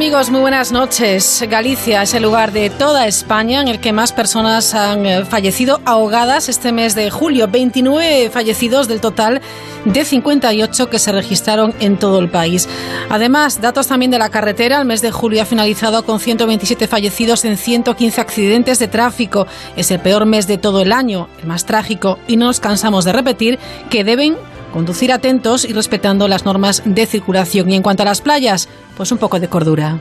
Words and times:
amigos? 0.00 0.30
Muy 0.30 0.40
buenas 0.40 0.72
noches. 0.72 1.44
Galicia 1.46 2.00
es 2.00 2.14
el 2.14 2.22
lugar 2.22 2.52
de 2.52 2.70
toda 2.70 3.06
España 3.06 3.60
en 3.60 3.68
el 3.68 3.80
que 3.80 3.92
más 3.92 4.14
personas 4.14 4.72
han 4.72 5.04
eh, 5.04 5.26
fallecido 5.26 5.82
ahogadas 5.84 6.48
este 6.48 6.72
mes 6.72 6.94
de 6.94 7.10
julio. 7.10 7.48
29 7.48 8.30
fallecidos 8.30 8.88
del 8.88 9.02
total 9.02 9.42
de 9.84 10.02
58 10.06 10.88
que 10.88 10.98
se 10.98 11.12
registraron 11.12 11.74
en 11.80 11.98
todo 11.98 12.18
el 12.18 12.30
país. 12.30 12.66
Además, 13.10 13.60
datos 13.60 13.88
también 13.88 14.10
de 14.10 14.18
la 14.18 14.30
carretera. 14.30 14.78
El 14.78 14.86
mes 14.86 15.02
de 15.02 15.10
julio 15.10 15.42
ha 15.42 15.44
finalizado 15.44 16.02
con 16.06 16.18
127 16.18 16.86
fallecidos 16.86 17.44
en 17.44 17.58
115 17.58 18.22
accidentes 18.22 18.78
de 18.78 18.88
tráfico. 18.88 19.46
Es 19.76 19.90
el 19.90 20.00
peor 20.00 20.24
mes 20.24 20.46
de 20.46 20.56
todo 20.56 20.80
el 20.80 20.92
año, 20.92 21.28
el 21.42 21.46
más 21.46 21.66
trágico, 21.66 22.18
y 22.26 22.38
no 22.38 22.46
nos 22.46 22.60
cansamos 22.60 23.04
de 23.04 23.12
repetir 23.12 23.58
que 23.90 24.02
deben 24.02 24.38
conducir 24.70 25.12
atentos 25.12 25.64
y 25.64 25.72
respetando 25.72 26.28
las 26.28 26.44
normas 26.44 26.82
de 26.84 27.06
circulación. 27.06 27.70
Y 27.70 27.76
en 27.76 27.82
cuanto 27.82 28.02
a 28.02 28.06
las 28.06 28.20
playas, 28.20 28.68
pues 28.96 29.12
un 29.12 29.18
poco 29.18 29.40
de 29.40 29.48
cordura. 29.48 29.98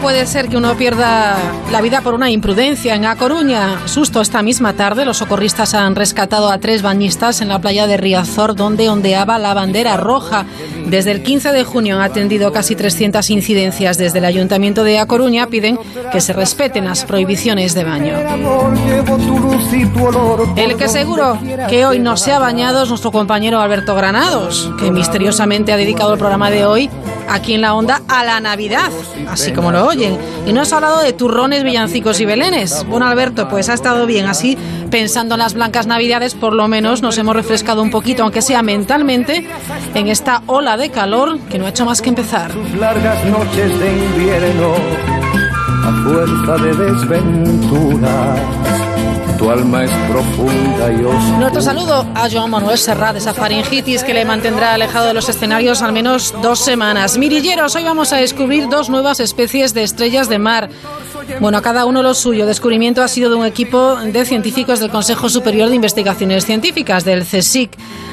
Puede 0.00 0.26
ser 0.26 0.48
que 0.48 0.56
uno 0.56 0.76
pierda 0.76 1.36
la 1.70 1.80
vida 1.80 2.00
por 2.00 2.14
una 2.14 2.30
imprudencia. 2.30 2.94
En 2.94 3.04
A 3.04 3.16
Coruña, 3.16 3.86
susto 3.86 4.20
esta 4.20 4.42
misma 4.42 4.74
tarde, 4.74 5.04
los 5.04 5.18
socorristas 5.18 5.74
han 5.74 5.96
rescatado 5.96 6.50
a 6.50 6.58
tres 6.58 6.82
bañistas 6.82 7.40
en 7.40 7.48
la 7.48 7.58
playa 7.58 7.86
de 7.86 7.96
Riazor, 7.96 8.54
donde 8.54 8.88
ondeaba 8.88 9.38
la 9.38 9.54
bandera 9.54 9.96
roja. 9.96 10.46
Desde 10.86 11.10
el 11.10 11.22
15 11.22 11.52
de 11.52 11.64
junio 11.64 11.96
han 11.96 12.02
atendido 12.02 12.52
casi 12.52 12.76
300 12.76 13.28
incidencias. 13.30 13.98
Desde 13.98 14.18
el 14.18 14.24
Ayuntamiento 14.24 14.84
de 14.84 14.98
A 14.98 15.06
Coruña 15.06 15.46
piden 15.48 15.78
que 16.12 16.20
se 16.20 16.32
respeten 16.32 16.84
las 16.84 17.04
prohibiciones 17.04 17.74
de 17.74 17.84
baño. 17.84 18.14
El 20.56 20.76
que 20.76 20.88
seguro 20.88 21.38
que 21.68 21.86
hoy 21.86 21.98
no 21.98 22.16
se 22.16 22.32
ha 22.32 22.38
bañado 22.38 22.82
es 22.84 22.88
nuestro 22.88 23.10
compañero 23.10 23.60
Alberto 23.60 23.94
Granados, 23.94 24.70
que 24.78 24.90
misteriosamente 24.90 25.72
ha 25.72 25.76
dedicado 25.76 26.12
el 26.12 26.18
programa 26.18 26.50
de 26.50 26.64
hoy 26.64 26.90
aquí 27.28 27.54
en 27.54 27.60
la 27.60 27.74
onda 27.74 28.02
a 28.08 28.24
la 28.24 28.40
Navidad, 28.40 28.90
así 29.28 29.52
como 29.52 29.70
lo 29.70 29.87
oyen. 29.88 30.16
Y 30.46 30.52
no 30.52 30.60
has 30.62 30.72
hablado 30.72 31.00
de 31.00 31.12
turrones, 31.12 31.64
villancicos 31.64 32.20
y 32.20 32.24
belenes. 32.24 32.86
Bueno, 32.88 33.06
Alberto, 33.06 33.48
pues 33.48 33.68
ha 33.68 33.74
estado 33.74 34.06
bien. 34.06 34.26
Así, 34.26 34.56
pensando 34.90 35.34
en 35.34 35.40
las 35.40 35.54
blancas 35.54 35.86
Navidades, 35.86 36.34
por 36.34 36.54
lo 36.54 36.68
menos 36.68 37.02
nos 37.02 37.18
hemos 37.18 37.34
refrescado 37.34 37.82
un 37.82 37.90
poquito, 37.90 38.22
aunque 38.22 38.42
sea 38.42 38.62
mentalmente, 38.62 39.48
en 39.94 40.08
esta 40.08 40.42
ola 40.46 40.76
de 40.76 40.90
calor 40.90 41.38
que 41.50 41.58
no 41.58 41.66
ha 41.66 41.70
hecho 41.70 41.84
más 41.84 42.00
que 42.00 42.10
empezar. 42.10 42.54
largas 42.78 43.24
noches 43.26 43.80
de 43.80 43.92
invierno, 43.92 44.74
a 45.84 45.92
fuerza 46.04 46.56
de 46.64 46.74
desventuras 46.74 48.87
Nuestro 51.38 51.62
saludo 51.62 52.06
a 52.14 52.28
Joan 52.28 52.50
Manuel 52.50 52.76
Serrat, 52.76 53.16
esa 53.16 53.32
faringitis 53.32 54.02
que 54.02 54.12
le 54.12 54.24
mantendrá 54.24 54.74
alejado 54.74 55.06
de 55.06 55.14
los 55.14 55.28
escenarios 55.28 55.80
al 55.80 55.92
menos 55.92 56.34
dos 56.42 56.58
semanas. 56.58 57.16
Mirilleros, 57.16 57.76
hoy 57.76 57.84
vamos 57.84 58.12
a 58.12 58.16
descubrir 58.16 58.68
dos 58.68 58.90
nuevas 58.90 59.20
especies 59.20 59.74
de 59.74 59.84
estrellas 59.84 60.28
de 60.28 60.38
mar. 60.38 60.68
Bueno, 61.40 61.62
cada 61.62 61.86
uno 61.86 62.02
lo 62.02 62.14
suyo. 62.14 62.46
Descubrimiento 62.46 63.02
ha 63.02 63.08
sido 63.08 63.30
de 63.30 63.36
un 63.36 63.46
equipo 63.46 63.96
de 63.96 64.24
científicos 64.24 64.80
del 64.80 64.90
Consejo 64.90 65.28
Superior 65.28 65.68
de 65.68 65.76
Investigaciones 65.76 66.44
Científicas, 66.44 67.04
del 67.04 67.24
CSIC. 67.24 67.70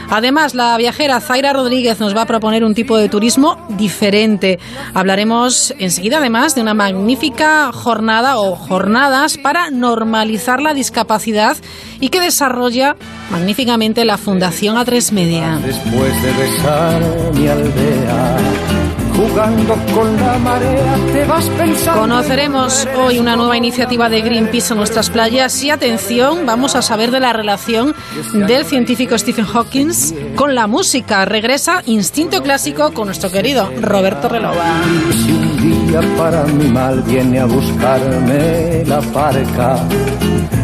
Además, 0.10 0.56
la 0.56 0.78
viajera 0.78 1.20
Zaira 1.20 1.54
Rodríguez 1.54 2.00
nos 2.00 2.16
va 2.16 2.22
a 2.22 2.26
proponer 2.26 2.64
un 2.64 2.76
tipo 2.76 2.98
de 2.98 3.10
turismo 3.10 3.58
diferente. 3.70 4.60
Hablaremos 4.94 5.74
enseguida, 5.80 6.18
además, 6.18 6.56
de 6.56 6.62
una 6.62 6.74
magnífica 6.74 7.72
jornada 7.72 8.38
o 8.38 8.56
jornadas 8.56 9.38
para 9.38 9.70
normalizar 9.72 10.62
la 10.62 10.74
discapacidad 10.74 11.58
y 12.00 12.10
que 12.10 12.20
desarrolla 12.20 12.96
magníficamente 13.30 14.06
la 14.06 14.18
Fundación 14.18 14.78
A3 14.78 15.12
Media. 15.12 15.60
Después 15.64 16.22
de 16.22 16.32
besar 16.34 17.02
mi 17.34 17.48
aldea 17.48 18.75
jugando 19.16 19.76
con 19.94 20.16
la 20.18 20.38
marea, 20.38 20.96
te 21.14 21.26
vas 21.26 21.46
pensando. 21.50 22.02
Conoceremos 22.02 22.88
hoy 22.98 23.20
una 23.20 23.36
nueva 23.36 23.56
iniciativa 23.58 24.10
de 24.10 24.22
Greenpeace 24.22 24.74
en 24.74 24.78
nuestras 24.78 25.10
playas 25.10 25.64
y 25.64 25.70
atención, 25.70 26.46
vamos 26.46 26.76
a 26.76 26.82
saber 26.82 27.12
de 27.12 27.20
la 27.20 27.34
relación 27.34 27.96
del 28.34 28.66
científico 28.66 29.18
Stephen 29.18 29.46
Hawking 29.46 29.92
con 30.36 30.56
la 30.56 30.68
música. 30.68 31.26
Regresa 31.26 31.82
Instinto 31.86 32.44
Clásico 32.44 32.94
con 32.94 33.06
nuestro 33.08 33.32
querido 33.32 33.72
Roberto 33.82 34.28
Relova. 34.28 34.66
Si 35.12 35.32
un 35.32 35.88
día 35.88 36.02
para 36.18 36.44
mi 36.44 36.68
mal 36.68 37.02
viene 37.04 37.40
a 37.40 37.46
buscarme 37.46 38.84
la 38.86 39.02
parca, 39.02 39.80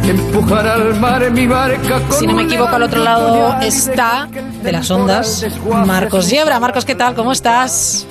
empujar 0.03 0.67
al 0.67 0.99
mar 0.99 1.31
mi 1.31 1.47
barca. 1.47 2.01
Si 2.11 2.27
no 2.27 2.33
me 2.33 2.43
equivoco, 2.43 2.75
al 2.75 2.83
otro 2.83 3.03
lado 3.03 3.55
está 3.61 4.27
de 4.63 4.71
las 4.71 4.91
ondas 4.91 5.45
Marcos 5.85 6.29
Yebra. 6.29 6.59
Marcos, 6.59 6.85
¿qué 6.85 6.95
tal? 6.95 7.15
¿Cómo 7.15 7.31
estás? 7.31 8.05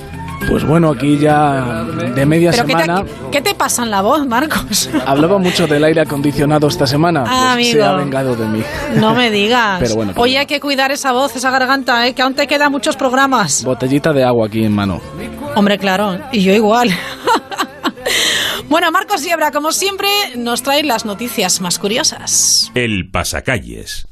Pues 0.49 0.65
bueno, 0.65 0.91
aquí 0.91 1.19
ya 1.19 1.85
de 1.85 2.27
media 2.27 2.53
semana. 2.53 3.05
¿qué 3.31 3.41
te, 3.41 3.55
pasa 3.55 3.83
en 3.83 3.91
la 3.91 4.03
voz, 4.03 4.27
Marcos? 4.27 4.91
Hablaba 5.07 5.39
mucho 5.39 5.67
del 5.67 5.85
aire 5.85 6.01
acondicionado 6.01 6.67
esta 6.69 6.87
semana. 6.87 7.25
Ah, 7.27 7.53
pues 7.55 7.73
se 7.73 7.83
ha 7.83 7.93
vengado 7.93 8.35
de 8.35 8.47
mí. 8.47 8.63
No 8.97 9.15
me 9.15 9.31
digas. 9.31 9.79
Pero 9.81 9.95
bueno, 9.95 10.13
Hoy 10.17 10.37
hay 10.37 10.47
que 10.47 10.61
cuidar 10.61 10.91
esa 10.91 11.13
voz, 11.13 11.37
esa 11.37 11.51
garganta, 11.51 12.07
¿eh? 12.07 12.15
que 12.15 12.23
aún 12.23 12.35
te 12.35 12.47
quedan 12.47 12.73
muchos 12.73 12.97
programas. 12.97 13.65
Botellita 13.65 14.13
de 14.13 14.25
agua 14.25 14.47
aquí 14.47 14.65
en 14.65 14.73
mano. 14.73 15.01
Hombre, 15.55 15.79
claro, 15.79 16.19
y 16.33 16.43
yo 16.43 16.53
igual. 16.53 16.91
bueno, 18.69 18.91
Marcos 18.91 19.23
Yebra, 19.23 19.51
como 19.51 19.73
siempre, 19.73 20.09
nos 20.37 20.63
trae 20.63 20.83
las 20.83 21.05
noticias 21.05 21.61
más 21.61 21.79
curiosas. 21.79 22.71
El 22.75 23.11
pasacalles. 23.11 24.07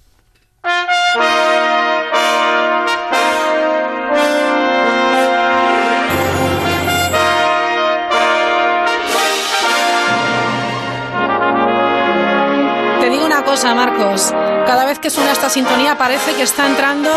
Marcos. 13.74 14.32
Cada 14.66 14.84
vez 14.84 14.98
que 14.98 15.10
suena 15.10 15.32
esta 15.32 15.48
sintonía 15.48 15.96
parece 15.96 16.34
que 16.34 16.42
está 16.42 16.66
entrando, 16.66 17.10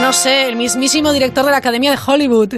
no 0.00 0.12
sé, 0.12 0.48
el 0.48 0.56
mismísimo 0.56 1.12
director 1.12 1.44
de 1.44 1.50
la 1.50 1.58
Academia 1.58 1.90
de 1.90 1.98
Hollywood. 2.04 2.54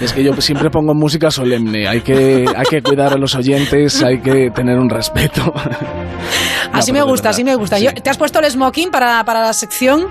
Es 0.00 0.12
que 0.12 0.24
yo 0.24 0.32
siempre 0.40 0.70
pongo 0.70 0.94
música 0.94 1.30
solemne. 1.30 1.86
Hay 1.88 2.00
que, 2.00 2.46
hay 2.54 2.64
que 2.68 2.82
cuidar 2.82 3.12
a 3.12 3.16
los 3.16 3.34
oyentes, 3.34 4.02
hay 4.02 4.20
que 4.20 4.50
tener 4.50 4.78
un 4.78 4.90
respeto. 4.90 5.52
así 6.72 6.92
me 6.92 7.02
gusta, 7.02 7.30
así 7.30 7.44
me 7.44 7.54
gusta. 7.54 7.76
¿Te 7.78 8.10
has 8.10 8.18
puesto 8.18 8.38
el 8.40 8.50
smoking 8.50 8.90
para, 8.90 9.24
para 9.24 9.40
la 9.42 9.52
sección? 9.52 10.06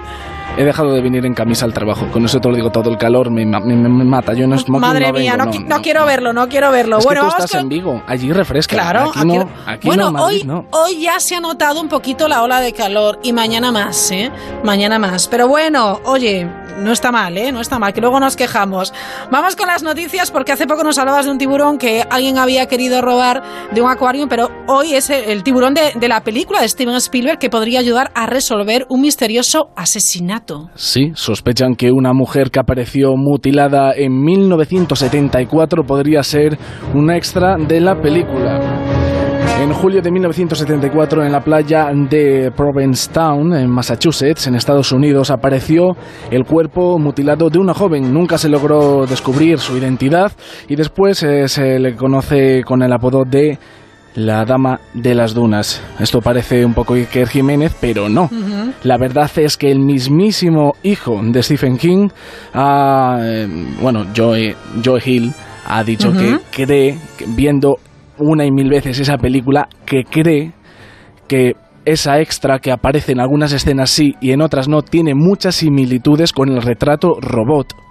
He 0.57 0.63
dejado 0.63 0.93
de 0.93 1.01
venir 1.01 1.25
en 1.25 1.33
camisa 1.33 1.65
al 1.65 1.73
trabajo. 1.73 2.07
Con 2.11 2.23
eso 2.23 2.39
te 2.39 2.47
lo 2.47 2.55
digo 2.55 2.69
todo. 2.69 2.89
El 2.89 2.97
calor 2.97 3.29
me, 3.29 3.45
mata. 3.45 4.33
Yo 4.33 4.47
no 4.47 4.55
Madre 4.67 5.11
mía, 5.11 5.35
no, 5.35 5.45
no, 5.45 5.81
quiero 5.81 6.05
verlo, 6.05 6.31
no 6.31 6.47
quiero 6.47 6.71
verlo. 6.71 6.99
Es 6.99 7.05
bueno, 7.05 7.21
que 7.21 7.27
tú 7.27 7.43
estás 7.43 7.61
en 7.61 7.69
Vigo. 7.69 8.01
Allí 8.07 8.31
refresca. 8.31 8.75
Claro, 8.75 9.11
aquí, 9.13 9.25
no. 9.25 9.49
Aquí 9.65 9.87
bueno, 9.87 10.11
no, 10.11 10.23
hoy, 10.23 10.49
hoy 10.71 11.01
ya 11.01 11.19
se 11.19 11.35
ha 11.35 11.41
notado 11.41 11.81
un 11.81 11.89
poquito 11.89 12.27
la 12.27 12.41
ola 12.41 12.61
de 12.61 12.71
calor 12.71 13.19
y 13.21 13.33
mañana 13.33 13.71
más, 13.71 14.11
¿eh? 14.11 14.31
Mañana 14.63 14.97
más. 14.97 15.27
Pero 15.27 15.47
bueno, 15.47 15.99
oye, 16.05 16.49
no 16.77 16.91
está 16.91 17.11
mal, 17.11 17.37
¿eh? 17.37 17.51
No 17.51 17.59
está 17.59 17.79
mal, 17.79 17.93
que 17.93 18.01
luego 18.01 18.19
nos 18.19 18.35
quejamos. 18.35 18.93
Vamos 19.31 19.55
con 19.55 19.67
las 19.67 19.83
noticias 19.83 20.31
porque 20.31 20.51
hace 20.51 20.67
poco 20.67 20.83
nos 20.83 20.97
hablabas 20.97 21.25
de 21.25 21.31
un 21.31 21.37
tiburón 21.37 21.77
que 21.77 22.05
alguien 22.09 22.37
había 22.37 22.67
querido 22.67 23.01
robar 23.01 23.43
de 23.71 23.81
un 23.81 23.89
acuario, 23.89 24.27
pero 24.27 24.49
hoy 24.67 24.93
es 24.93 25.09
el, 25.09 25.43
tiburón 25.43 25.73
de, 25.73 25.93
de, 25.95 26.07
la 26.07 26.23
película 26.23 26.61
de 26.61 26.69
Steven 26.69 26.95
Spielberg 26.95 27.39
que 27.39 27.49
podría 27.49 27.79
ayudar 27.79 28.11
a 28.13 28.25
resolver 28.25 28.85
un 28.89 29.01
misterioso 29.01 29.69
asesinato. 29.75 30.34
Sí, 30.75 31.11
sospechan 31.15 31.75
que 31.75 31.91
una 31.91 32.13
mujer 32.13 32.51
que 32.51 32.59
apareció 32.59 33.15
mutilada 33.15 33.93
en 33.95 34.21
1974 34.21 35.83
podría 35.83 36.23
ser 36.23 36.57
un 36.93 37.11
extra 37.11 37.55
de 37.57 37.79
la 37.79 37.95
película. 38.01 38.59
En 39.61 39.71
julio 39.71 40.01
de 40.01 40.11
1974, 40.11 41.23
en 41.23 41.31
la 41.31 41.39
playa 41.39 41.89
de 41.93 42.51
Provincetown, 42.55 43.53
en 43.53 43.69
Massachusetts, 43.69 44.47
en 44.47 44.55
Estados 44.55 44.91
Unidos, 44.91 45.31
apareció 45.31 45.95
el 46.29 46.43
cuerpo 46.43 46.99
mutilado 46.99 47.49
de 47.49 47.57
una 47.57 47.73
joven. 47.73 48.13
Nunca 48.13 48.37
se 48.37 48.49
logró 48.49 49.05
descubrir 49.07 49.59
su 49.59 49.77
identidad 49.77 50.33
y 50.67 50.75
después 50.75 51.23
eh, 51.23 51.47
se 51.47 51.79
le 51.79 51.95
conoce 51.95 52.63
con 52.63 52.83
el 52.83 52.91
apodo 52.91 53.23
de 53.23 53.57
la 54.15 54.45
Dama 54.45 54.79
de 54.93 55.13
las 55.13 55.33
Dunas. 55.33 55.81
Esto 55.99 56.21
parece 56.21 56.65
un 56.65 56.73
poco 56.73 56.95
Iker 56.95 57.27
Jiménez, 57.27 57.75
pero 57.79 58.09
no. 58.09 58.29
La 58.83 58.97
verdad 58.97 59.29
es 59.35 59.57
que 59.57 59.71
el 59.71 59.79
mismísimo 59.79 60.73
hijo 60.83 61.19
de 61.21 61.43
Stephen 61.43 61.77
King, 61.77 62.09
ah, 62.53 63.19
eh, 63.21 63.47
bueno, 63.81 64.05
Joe, 64.15 64.55
Joe 64.83 65.01
Hill, 65.03 65.33
ha 65.67 65.83
dicho 65.83 66.11
que 66.11 66.39
cree, 66.51 66.97
viendo 67.27 67.77
una 68.17 68.45
y 68.45 68.51
mil 68.51 68.69
veces 68.69 68.99
esa 68.99 69.17
película, 69.17 69.67
que 69.85 70.03
cree 70.03 70.53
que 71.27 71.55
esa 71.83 72.19
extra 72.19 72.59
que 72.59 72.71
aparece 72.71 73.11
en 73.11 73.19
algunas 73.19 73.51
escenas 73.51 73.89
sí 73.89 74.15
y 74.21 74.31
en 74.31 74.41
otras 74.41 74.67
no 74.67 74.81
tiene 74.81 75.13
muchas 75.13 75.55
similitudes 75.55 76.31
con 76.31 76.49
el 76.49 76.61
retrato 76.61 77.19
robot 77.21 77.84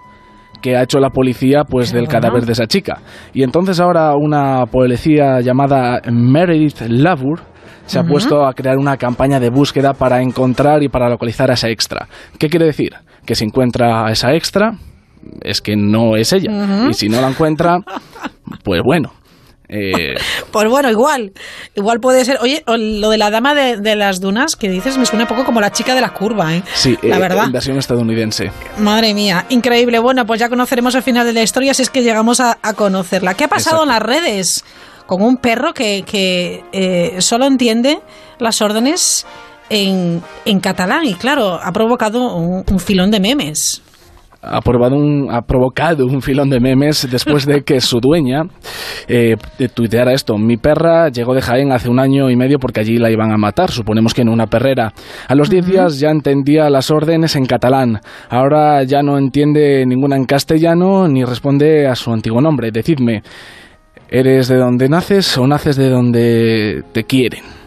que 0.65 0.79
ha 0.79 0.83
hecho 0.83 0.99
la 0.99 1.11
policía 1.11 1.65
pues 1.69 1.93
del 1.93 2.09
cadáver 2.09 2.47
de 2.47 2.53
esa 2.53 2.67
chica. 2.67 3.03
Y 3.35 3.43
entonces 3.43 3.79
ahora 3.81 4.17
una 4.17 4.65
policía 4.65 5.43
llamada 5.43 6.01
Meredith 6.11 6.81
Lavur 6.89 7.41
se 7.85 7.99
ha 7.99 8.03
puesto 8.03 8.47
a 8.47 8.55
crear 8.55 8.79
una 8.79 8.97
campaña 8.97 9.39
de 9.39 9.51
búsqueda 9.51 9.93
para 9.93 10.23
encontrar 10.23 10.83
y 10.83 10.89
para 10.89 11.11
localizar 11.11 11.51
a 11.51 11.53
esa 11.53 11.69
extra. 11.69 12.09
¿Qué 12.39 12.49
quiere 12.49 12.65
decir? 12.65 12.95
Que 13.27 13.35
si 13.35 13.45
encuentra 13.45 14.07
a 14.07 14.11
esa 14.11 14.33
extra, 14.33 14.73
es 15.43 15.61
que 15.61 15.77
no 15.77 16.17
es 16.17 16.33
ella. 16.33 16.89
Y 16.89 16.95
si 16.95 17.11
no 17.11 17.21
la 17.21 17.29
encuentra, 17.29 17.81
pues 18.65 18.81
bueno, 18.83 19.13
eh, 19.69 20.15
pues 20.51 20.69
bueno, 20.69 20.91
igual, 20.91 21.33
igual 21.75 22.01
puede 22.01 22.25
ser. 22.25 22.39
Oye, 22.41 22.63
lo 22.67 23.11
de 23.11 23.19
la 23.19 23.31
dama 23.31 23.55
de, 23.55 23.97
las 23.97 24.21
dunas 24.21 24.57
que 24.57 24.69
dices 24.69 24.99
me 24.99 25.07
suena 25.07 25.25
un 25.25 25.29
poco 25.29 25.45
como 25.45 25.61
la 25.61 25.73
chica 25.73 25.95
de 25.95 26.01
la 26.01 26.13
curva, 26.13 26.55
¿eh? 26.55 26.63
Sí, 26.75 26.99
la 27.03 27.17
eh, 27.17 27.21
verdad. 27.21 27.49
versión 27.51 27.79
estadounidense. 27.79 28.51
Madre 28.79 29.15
mía, 29.15 29.47
increíble. 29.49 29.99
Bueno, 29.99 30.27
pues 30.27 30.41
ya 30.41 30.49
conoceremos 30.49 30.95
el 30.95 31.03
final 31.03 31.27
de 31.27 31.33
la 31.33 31.43
historia 31.43 31.75
si 31.75 31.83
es 31.83 31.91
que 31.91 32.03
llegamos 32.03 32.41
a, 32.41 32.59
conocerla. 32.77 33.35
¿Qué 33.35 33.45
ha 33.45 33.49
pasado 33.49 33.83
en 33.83 33.91
las 33.91 34.03
redes 34.03 34.65
con 35.07 35.23
un 35.23 35.37
perro 35.37 35.73
que, 35.73 36.65
eh, 36.73 37.21
solo 37.21 37.47
entiende 37.47 38.01
las 38.39 38.61
órdenes 38.61 39.27
en, 39.71 40.23
catalán? 40.61 41.05
Y 41.05 41.15
claro, 41.15 41.61
ha 41.63 41.73
provocado 41.73 42.37
un 42.37 42.79
filón 42.81 43.11
de 43.11 43.21
memes 43.21 43.83
ha, 44.45 44.61
un, 44.93 45.29
ha 45.31 45.43
provocado 45.43 46.07
un 46.07 46.21
filón 46.21 46.51
de 46.51 46.61
memes 46.61 47.09
después 47.11 47.47
de 47.47 47.63
que 47.63 47.81
su 47.81 48.01
dueña 48.01 48.43
eh, 49.09 49.37
tuiteara 49.75 50.13
esto. 50.13 50.37
Mi 50.37 50.57
perra 50.57 51.09
llegó 51.09 51.35
de 51.35 51.43
Jaén 51.43 51.73
hace 51.73 51.89
un 51.89 51.99
año 51.99 52.31
y 52.31 52.37
medio 52.37 52.59
porque 52.59 52.81
allí 52.81 52.99
la 52.99 53.11
iban 53.11 53.33
a 53.33 53.37
matar, 53.37 53.71
suponemos 53.71 54.15
que 54.15 54.23
en 54.23 54.29
una 54.29 54.47
perrera. 54.47 54.93
A 55.29 55.35
los 55.35 55.51
10 55.51 55.67
días 55.67 55.99
ya 55.99 56.11
entendía 56.11 56.71
las 56.71 56.91
órdenes 56.91 57.37
en 57.37 57.47
catalán. 57.47 58.01
Ahora 58.29 58.83
ya 58.85 59.03
no 59.03 59.19
entiende 59.19 59.85
ninguna 59.87 60.17
en 60.17 60.25
castellano 60.25 61.09
ni 61.09 61.25
responde 61.25 61.87
a 61.87 61.95
su 61.95 62.13
antiguo 62.13 62.41
nombre. 62.41 62.71
Decidme, 62.71 63.23
¿eres 64.09 64.49
de 64.49 64.57
donde 64.57 64.89
naces 64.89 65.37
o 65.39 65.47
naces 65.47 65.77
de 65.77 65.89
donde 65.89 66.83
te 66.93 67.05
quieren? 67.05 67.64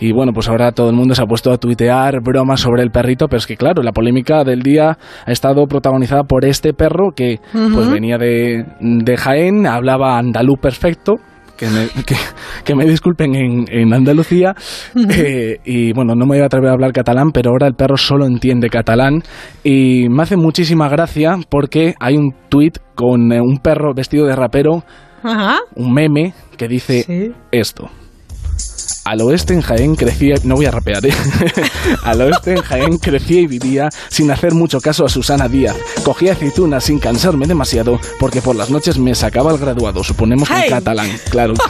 Y 0.00 0.12
bueno, 0.12 0.32
pues 0.32 0.48
ahora 0.48 0.72
todo 0.72 0.90
el 0.90 0.96
mundo 0.96 1.14
se 1.14 1.22
ha 1.22 1.26
puesto 1.26 1.52
a 1.52 1.58
tuitear 1.58 2.20
bromas 2.22 2.60
sobre 2.60 2.82
el 2.82 2.90
perrito, 2.90 3.28
pero 3.28 3.38
es 3.38 3.46
que 3.46 3.56
claro, 3.56 3.82
la 3.82 3.92
polémica 3.92 4.44
del 4.44 4.62
día 4.62 4.98
ha 5.26 5.32
estado 5.32 5.66
protagonizada 5.66 6.24
por 6.24 6.44
este 6.44 6.72
perro 6.72 7.12
que 7.14 7.40
pues 7.52 7.90
venía 7.90 8.18
de, 8.18 8.64
de 8.80 9.16
Jaén, 9.16 9.66
hablaba 9.66 10.18
andaluz 10.18 10.58
perfecto, 10.60 11.14
que 11.56 11.66
me, 11.68 11.88
que, 12.64 12.74
me, 12.74 12.84
disculpen 12.84 13.34
en, 13.34 13.64
en 13.68 13.94
Andalucía. 13.94 14.54
Eh, 15.10 15.58
y 15.64 15.92
bueno, 15.92 16.14
no 16.14 16.26
me 16.26 16.36
voy 16.36 16.40
a 16.40 16.46
atrever 16.46 16.70
a 16.70 16.72
hablar 16.72 16.92
catalán, 16.92 17.30
pero 17.32 17.50
ahora 17.50 17.66
el 17.66 17.74
perro 17.74 17.96
solo 17.96 18.26
entiende 18.26 18.68
catalán. 18.68 19.22
Y 19.62 20.08
me 20.08 20.22
hace 20.22 20.36
muchísima 20.36 20.88
gracia 20.88 21.36
porque 21.48 21.94
hay 22.00 22.16
un 22.16 22.34
tuit 22.48 22.78
con 22.94 23.32
eh, 23.32 23.40
un 23.40 23.58
perro 23.58 23.94
vestido 23.94 24.26
de 24.26 24.36
rapero, 24.36 24.84
un 25.76 25.92
meme 25.92 26.34
que 26.56 26.68
dice 26.68 27.32
esto. 27.50 27.88
Al 29.04 29.20
oeste 29.20 29.52
en 29.52 29.60
Jaén 29.60 29.96
crecía, 29.96 30.36
no 30.44 30.56
voy 30.56 30.66
a 30.66 30.70
rapear, 30.70 31.04
¿eh? 31.04 31.14
Al 32.04 32.22
oeste 32.22 32.52
en 32.52 32.62
Jaén 32.62 32.98
crecía 32.98 33.40
y 33.40 33.46
vivía 33.46 33.90
sin 34.08 34.30
hacer 34.30 34.54
mucho 34.54 34.80
caso 34.80 35.04
a 35.04 35.08
Susana 35.08 35.48
Díaz. 35.48 35.76
Cogía 36.04 36.32
aceitunas 36.32 36.84
sin 36.84 36.98
cansarme 36.98 37.46
demasiado 37.46 38.00
porque 38.18 38.40
por 38.40 38.56
las 38.56 38.70
noches 38.70 38.98
me 38.98 39.14
sacaba 39.14 39.52
el 39.52 39.58
graduado, 39.58 40.02
suponemos 40.02 40.50
en 40.50 40.70
catalán, 40.70 41.10
claro. 41.30 41.54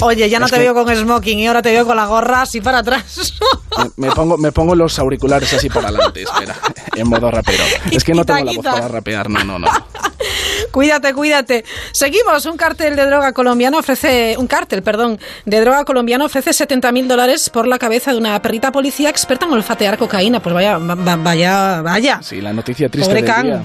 Oye, 0.00 0.28
ya 0.28 0.40
no 0.40 0.48
te 0.48 0.58
veo 0.58 0.74
con 0.74 0.94
smoking 0.94 1.38
y 1.38 1.46
ahora 1.46 1.62
te 1.62 1.70
veo 1.70 1.86
con 1.86 1.96
la 1.96 2.06
gorra 2.06 2.42
así 2.42 2.60
para 2.60 2.78
atrás. 2.78 3.34
me, 3.96 4.10
pongo, 4.10 4.36
me 4.36 4.50
pongo 4.50 4.74
los 4.74 4.98
auriculares 4.98 5.52
así 5.52 5.68
para 5.68 5.88
adelante, 5.88 6.22
espera, 6.22 6.56
en 6.96 7.08
modo 7.08 7.30
rapero. 7.30 7.62
Es 7.90 8.02
que 8.02 8.12
no 8.12 8.24
tengo 8.24 8.44
la 8.44 8.52
voz 8.52 8.64
para 8.64 8.88
rapear, 8.88 9.30
no, 9.30 9.44
no, 9.44 9.58
no. 9.60 9.68
Cuídate, 10.72 11.14
cuídate. 11.14 11.64
Seguimos. 11.92 12.46
Un 12.46 12.56
cártel 12.56 12.96
de 12.96 13.06
droga 13.06 13.32
colombiano 13.32 13.78
ofrece. 13.78 14.36
Un 14.38 14.46
cártel, 14.46 14.82
perdón, 14.82 15.20
de 15.44 15.60
droga 15.60 15.84
colombiano 15.84 16.24
ofrece 16.24 16.50
70.000 16.50 17.06
dólares 17.06 17.50
por 17.50 17.68
la 17.68 17.78
cabeza 17.78 18.12
de 18.12 18.18
una 18.18 18.40
perrita 18.42 18.72
policía 18.72 19.10
experta 19.10 19.46
en 19.46 19.52
olfatear 19.52 19.98
cocaína. 19.98 20.40
Pues 20.40 20.54
vaya, 20.54 20.78
vaya, 20.78 21.82
vaya. 21.82 22.22
Sí, 22.22 22.40
la 22.40 22.52
noticia 22.52 22.88
triste 22.88 23.14
del 23.14 23.24
día. 23.24 23.62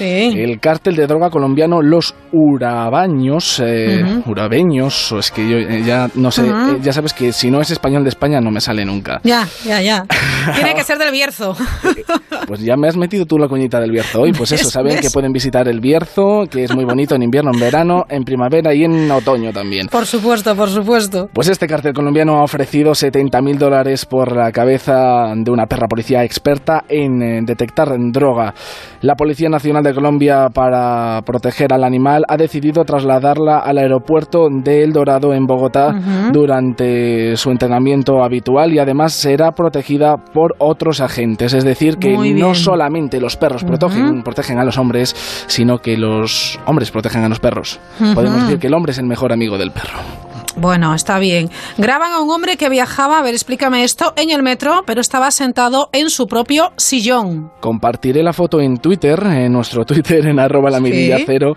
El 0.00 0.60
cártel 0.60 0.96
de 0.96 1.06
droga 1.06 1.30
colombiano 1.30 1.82
Los 1.82 2.14
Urabaños, 2.32 3.60
eh, 3.64 4.22
Urabeños, 4.26 5.12
o 5.12 5.18
es 5.18 5.30
que 5.30 5.48
yo 5.48 5.56
eh, 5.58 5.82
ya 5.84 6.08
no 6.14 6.30
sé, 6.30 6.46
eh, 6.46 6.78
ya 6.82 6.92
sabes 6.92 7.12
que 7.12 7.32
si 7.32 7.50
no 7.50 7.60
es 7.60 7.70
español 7.70 8.02
de 8.02 8.08
España 8.08 8.40
no 8.40 8.50
me 8.50 8.60
sale 8.60 8.84
nunca. 8.84 9.20
Ya, 9.22 9.46
ya, 9.64 9.80
ya. 9.80 10.06
Tiene 10.54 10.74
que 10.74 10.82
ser 10.82 10.98
del 10.98 11.12
Bierzo. 11.12 11.56
pues 12.46 12.60
ya 12.60 12.76
me 12.76 12.88
has 12.88 12.96
metido 12.96 13.26
tú 13.26 13.38
la 13.38 13.46
coñita 13.46 13.78
del 13.80 13.90
Bierzo 13.90 14.22
hoy, 14.22 14.32
pues 14.32 14.52
eso, 14.52 14.70
saben 14.70 14.98
que 14.98 15.10
pueden 15.10 15.32
visitar 15.32 15.68
el 15.68 15.80
Bierzo, 15.80 16.46
que 16.50 16.64
es 16.64 16.74
muy 16.74 16.84
bonito 16.84 17.14
en 17.14 17.22
invierno, 17.22 17.52
en 17.52 17.60
verano, 17.60 18.04
en 18.08 18.24
primavera 18.24 18.74
y 18.74 18.84
en 18.84 19.10
otoño 19.10 19.52
también. 19.52 19.88
Por 19.88 20.06
supuesto, 20.06 20.56
por 20.56 20.70
supuesto. 20.70 21.28
Pues 21.32 21.48
este 21.48 21.66
cártel 21.66 21.92
colombiano 21.92 22.38
ha 22.38 22.42
ofrecido 22.42 22.92
70.000 22.92 23.58
dólares 23.58 24.06
por 24.06 24.34
la 24.34 24.50
cabeza 24.50 25.32
de 25.36 25.50
una 25.50 25.66
perra 25.66 25.86
policía 25.88 26.24
experta 26.24 26.84
en 26.88 27.44
detectar 27.44 27.94
droga. 28.12 28.54
La 29.02 29.14
Policía 29.14 29.48
Nacional 29.48 29.73
de 29.82 29.94
Colombia 29.94 30.48
para 30.52 31.22
proteger 31.24 31.72
al 31.72 31.84
animal 31.84 32.24
ha 32.28 32.36
decidido 32.36 32.84
trasladarla 32.84 33.58
al 33.58 33.78
aeropuerto 33.78 34.48
de 34.50 34.82
El 34.82 34.92
Dorado 34.92 35.34
en 35.34 35.46
Bogotá 35.46 35.94
durante 36.32 37.36
su 37.36 37.50
entrenamiento 37.50 38.22
habitual 38.22 38.72
y 38.72 38.78
además 38.78 39.12
será 39.12 39.52
protegida 39.52 40.16
por 40.16 40.54
otros 40.58 41.00
agentes. 41.00 41.54
Es 41.54 41.64
decir, 41.64 41.98
que 41.98 42.16
no 42.16 42.54
solamente 42.54 43.20
los 43.20 43.36
perros 43.36 43.64
protegen, 43.64 44.22
protegen 44.22 44.58
a 44.58 44.64
los 44.64 44.78
hombres, 44.78 45.14
sino 45.46 45.78
que 45.78 45.96
los 45.96 46.58
hombres 46.66 46.90
protegen 46.90 47.24
a 47.24 47.28
los 47.28 47.40
perros. 47.40 47.80
Podemos 48.14 48.42
decir 48.42 48.58
que 48.58 48.66
el 48.66 48.74
hombre 48.74 48.92
es 48.92 48.98
el 48.98 49.06
mejor 49.06 49.32
amigo 49.32 49.58
del 49.58 49.70
perro. 49.70 50.33
Bueno, 50.56 50.94
está 50.94 51.18
bien. 51.18 51.50
Graban 51.78 52.12
a 52.12 52.20
un 52.20 52.30
hombre 52.30 52.56
que 52.56 52.68
viajaba, 52.68 53.18
a 53.18 53.22
ver, 53.22 53.34
explícame 53.34 53.82
esto, 53.82 54.12
en 54.16 54.30
el 54.30 54.42
metro, 54.42 54.82
pero 54.86 55.00
estaba 55.00 55.30
sentado 55.30 55.88
en 55.92 56.10
su 56.10 56.26
propio 56.26 56.72
sillón. 56.76 57.50
Compartiré 57.60 58.22
la 58.22 58.32
foto 58.32 58.60
en 58.60 58.76
Twitter, 58.76 59.20
en 59.24 59.52
nuestro 59.52 59.84
Twitter, 59.86 60.26
en 60.26 60.38
arroba 60.38 60.70
la 60.70 60.80
mirilla 60.80 61.18
cero, 61.26 61.54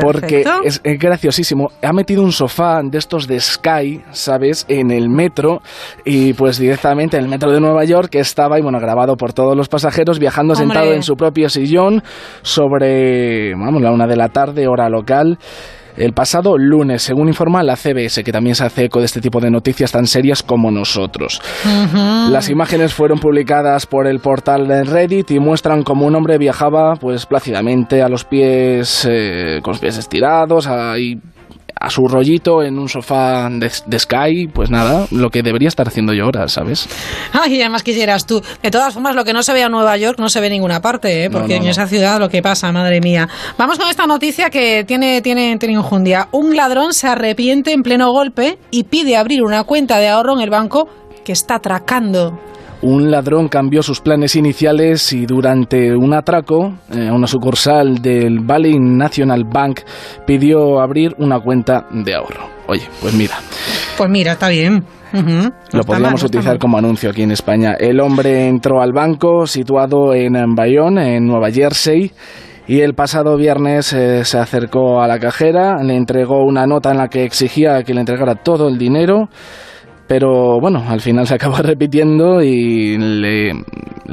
porque 0.00 0.44
es, 0.64 0.80
graciosísimo. 0.82 1.68
Ha 1.82 1.92
metido 1.92 2.22
un 2.22 2.32
sofá 2.32 2.80
de 2.82 2.98
estos 2.98 3.28
de 3.28 3.38
Sky, 3.38 4.02
¿sabes?, 4.10 4.66
en 4.68 4.90
el 4.90 5.08
metro, 5.08 5.62
y 6.04 6.32
pues 6.32 6.58
directamente 6.58 7.16
en 7.16 7.24
el 7.24 7.30
metro 7.30 7.52
de 7.52 7.60
Nueva 7.60 7.84
York, 7.84 8.10
que 8.10 8.18
estaba, 8.18 8.58
y 8.58 8.62
bueno, 8.62 8.80
grabado 8.80 9.16
por 9.16 9.32
todos 9.32 9.56
los 9.56 9.68
pasajeros, 9.68 10.18
viajando 10.18 10.54
sentado 10.54 10.92
en 10.92 11.02
su 11.02 11.14
propio 11.14 11.48
sillón 11.48 12.02
sobre, 12.42 13.54
vamos, 13.54 13.82
la 13.82 13.92
una 13.92 14.06
de 14.06 14.16
la 14.16 14.28
tarde, 14.28 14.66
hora 14.66 14.88
local 14.88 15.38
el 15.96 16.12
pasado 16.12 16.56
lunes, 16.58 17.02
según 17.02 17.28
informa 17.28 17.62
la 17.62 17.76
CBS, 17.76 18.24
que 18.24 18.32
también 18.32 18.54
se 18.54 18.64
hace 18.64 18.84
eco 18.84 19.00
de 19.00 19.06
este 19.06 19.20
tipo 19.20 19.40
de 19.40 19.50
noticias 19.50 19.92
tan 19.92 20.06
serias 20.06 20.42
como 20.42 20.70
nosotros. 20.70 21.40
Las 21.94 22.48
imágenes 22.48 22.94
fueron 22.94 23.18
publicadas 23.18 23.86
por 23.86 24.06
el 24.06 24.20
portal 24.20 24.66
de 24.68 24.84
Reddit 24.84 25.30
y 25.30 25.38
muestran 25.38 25.82
cómo 25.82 26.06
un 26.06 26.14
hombre 26.14 26.38
viajaba 26.38 26.96
pues 26.96 27.26
plácidamente 27.26 28.02
a 28.02 28.08
los 28.08 28.24
pies, 28.24 29.06
eh, 29.08 29.60
con 29.62 29.72
los 29.72 29.80
pies 29.80 29.98
estirados, 29.98 30.66
ahí 30.66 31.20
a 31.82 31.90
su 31.90 32.06
rollito 32.06 32.62
en 32.62 32.78
un 32.78 32.88
sofá 32.88 33.48
de, 33.50 33.98
Sky, 33.98 34.46
pues 34.52 34.70
nada, 34.70 35.06
lo 35.10 35.30
que 35.30 35.42
debería 35.42 35.66
estar 35.66 35.88
haciendo 35.88 36.12
yo 36.12 36.24
ahora, 36.24 36.46
¿sabes? 36.46 36.88
Ay, 37.32 37.60
además 37.60 37.82
quisieras 37.82 38.24
tú. 38.24 38.40
De 38.62 38.70
todas 38.70 38.94
formas, 38.94 39.16
lo 39.16 39.24
que 39.24 39.32
no 39.32 39.42
se 39.42 39.52
ve 39.52 39.62
en 39.62 39.72
Nueva 39.72 39.96
York 39.96 40.18
no 40.18 40.28
se 40.28 40.40
ve 40.40 40.46
en 40.46 40.52
ninguna 40.52 40.80
parte, 40.80 41.24
¿eh? 41.24 41.30
porque 41.30 41.56
en 41.56 41.64
esa 41.64 41.88
ciudad 41.88 42.20
lo 42.20 42.28
que 42.28 42.40
pasa, 42.40 42.70
madre 42.70 43.00
mía. 43.00 43.28
Vamos 43.58 43.78
con 43.78 43.88
esta 43.88 44.06
noticia 44.06 44.48
que 44.48 44.84
tiene, 44.84 45.22
tiene, 45.22 45.56
tiene 45.58 45.74
injundia. 45.74 46.28
Un 46.30 46.56
ladrón 46.56 46.94
se 46.94 47.08
arrepiente 47.08 47.72
en 47.72 47.82
pleno 47.82 48.12
golpe 48.12 48.58
y 48.70 48.84
pide 48.84 49.16
abrir 49.16 49.42
una 49.42 49.64
cuenta 49.64 49.98
de 49.98 50.08
ahorro 50.08 50.34
en 50.34 50.40
el 50.40 50.50
banco 50.50 50.88
que 51.24 51.32
está 51.32 51.56
atracando 51.56 52.38
un 52.82 53.10
ladrón 53.10 53.48
cambió 53.48 53.82
sus 53.82 54.00
planes 54.00 54.36
iniciales 54.36 55.12
y 55.12 55.24
durante 55.24 55.94
un 55.96 56.12
atraco 56.14 56.74
eh, 56.92 57.08
a 57.08 57.12
una 57.12 57.26
sucursal 57.26 58.02
del 58.02 58.40
Valley 58.40 58.78
National 58.78 59.44
Bank 59.44 59.80
pidió 60.26 60.80
abrir 60.80 61.14
una 61.18 61.40
cuenta 61.40 61.86
de 61.90 62.14
ahorro. 62.14 62.48
Oye, 62.66 62.82
pues 63.00 63.14
mira. 63.14 63.36
Pues 63.96 64.10
mira, 64.10 64.32
está 64.32 64.48
bien. 64.48 64.84
Lo 65.72 65.84
podríamos 65.84 66.22
utilizar 66.22 66.58
como 66.58 66.78
anuncio 66.78 67.10
aquí 67.10 67.22
en 67.22 67.32
España. 67.32 67.74
El 67.78 68.00
hombre 68.00 68.48
entró 68.48 68.80
al 68.80 68.92
banco 68.92 69.46
situado 69.46 70.14
en 70.14 70.54
Bayonne, 70.54 71.16
en 71.16 71.26
Nueva 71.26 71.50
Jersey, 71.50 72.12
y 72.66 72.80
el 72.80 72.94
pasado 72.94 73.36
viernes 73.36 73.92
eh, 73.92 74.24
se 74.24 74.38
acercó 74.38 75.02
a 75.02 75.08
la 75.08 75.18
cajera, 75.18 75.82
le 75.82 75.96
entregó 75.96 76.44
una 76.44 76.66
nota 76.66 76.92
en 76.92 76.98
la 76.98 77.08
que 77.08 77.24
exigía 77.24 77.82
que 77.82 77.92
le 77.92 78.00
entregara 78.00 78.36
todo 78.36 78.68
el 78.68 78.78
dinero 78.78 79.28
pero 80.12 80.60
bueno, 80.60 80.84
al 80.86 81.00
final 81.00 81.26
se 81.26 81.36
acabó 81.36 81.56
repitiendo 81.62 82.42
y 82.42 82.98
le, 82.98 83.54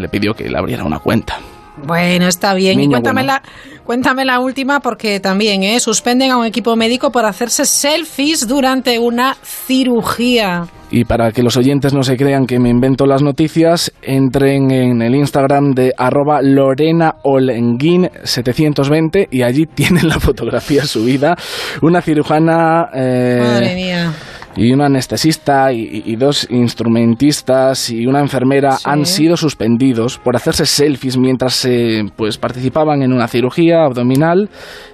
pidió 0.10 0.34
que 0.34 0.50
le 0.50 0.58
abriera 0.58 0.86
una 0.86 1.00
cuenta. 1.00 1.38
Bueno, 1.86 2.26
está 2.26 2.54
bien. 2.54 2.80
y 2.80 2.88
cuéntame, 2.88 3.26
la, 3.26 3.44
cuéntame 3.84 4.24
la 4.24 4.40
última 4.40 4.80
porque 4.80 5.20
también 5.20 5.64
¿eh? 5.64 5.78
suspenden 5.82 6.32
a 6.32 6.38
un 6.38 6.46
equipo 6.46 6.78
médico 6.78 7.12
por 7.12 7.26
hacerse 7.26 7.66
selfies 7.66 8.48
durante 8.48 8.98
una 8.98 9.36
cirugía. 9.44 10.68
Y 10.90 11.04
para 11.04 11.34
que 11.34 11.44
los 11.44 11.58
oyentes 11.58 11.94
no 11.94 12.04
se 12.04 12.16
crean 12.16 12.48
que 12.48 12.60
me 12.60 12.70
invento 12.70 13.06
las 13.06 13.22
noticias, 13.22 13.92
entren 14.02 14.72
en 14.72 15.02
el 15.02 15.16
Instagram 15.16 15.74
de 15.74 15.94
arroba 15.98 16.42
Lorena 16.42 17.16
720 17.26 19.28
y 19.32 19.42
allí 19.42 19.66
tienen 19.66 20.08
la 20.08 20.22
fotografía 20.22 20.86
subida. 20.86 21.36
Una 21.82 22.02
cirujana... 22.02 22.88
Eh, 22.94 23.40
Madre 23.42 23.76
mía 23.76 24.14
y 24.56 24.72
un 24.72 24.82
anestesista 24.82 25.72
y, 25.72 26.16
dos 26.16 26.48
instrumentistas 26.50 27.90
y 27.90 28.06
una 28.06 28.20
enfermera 28.20 28.78
han 28.84 29.06
sido 29.06 29.38
suspendidos 29.38 30.18
por 30.18 30.36
hacerse 30.36 30.66
selfies 30.66 31.18
mientras 31.18 31.68
pues 32.16 32.38
participaban 32.38 33.02
en 33.02 33.14
una 33.14 33.28
cirugía 33.28 33.84
abdominal, 33.84 34.50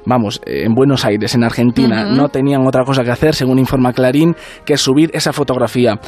vamos, 0.06 0.42
en 0.46 0.74
Buenos 0.74 1.06
Aires, 1.06 1.34
en 1.36 1.44
Argentina. 1.44 2.06
No 2.06 2.30
tenían 2.30 2.66
otra 2.68 2.84
cosa 2.84 3.04
que 3.04 3.12
hacer, 3.12 3.34
según 3.34 3.60
informa 3.60 3.94
Clarín, 3.94 4.36
que 4.66 4.78
subir 4.78 5.10
esa 5.14 5.34
fotografía. 5.34 6.00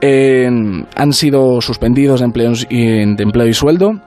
han 0.00 1.12
sido 1.12 1.60
suspendidos 1.60 2.20
de 2.20 2.26
empleo, 2.26 2.52
de 2.52 3.22
empleo 3.22 3.46
y 3.46 3.54
sueldo 3.54 4.00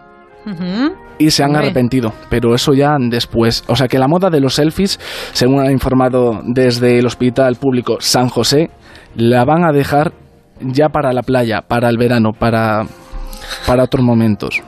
y 1.19 1.31
se 1.31 1.43
han 1.43 1.55
arrepentido, 1.55 2.13
pero 2.29 2.53
eso 2.53 2.73
ya 2.73 2.95
después. 2.99 3.63
O 3.67 3.75
sea 3.75 3.87
que 3.87 3.97
la 3.97 4.07
moda 4.07 4.29
de 4.29 4.39
los 4.39 4.55
selfies, 4.55 4.99
según 5.33 5.61
ha 5.61 5.71
informado 5.71 6.41
desde 6.43 6.99
el 6.99 7.05
Hospital 7.05 7.55
Público 7.55 7.97
San 7.99 8.29
José, 8.29 8.69
la 9.15 9.45
van 9.45 9.65
a 9.65 9.71
dejar 9.71 10.13
ya 10.59 10.89
para 10.89 11.13
la 11.13 11.23
playa, 11.23 11.61
para 11.67 11.89
el 11.89 11.97
verano, 11.97 12.31
para, 12.37 12.85
para 13.65 13.83
otros 13.83 14.03
momentos, 14.03 14.61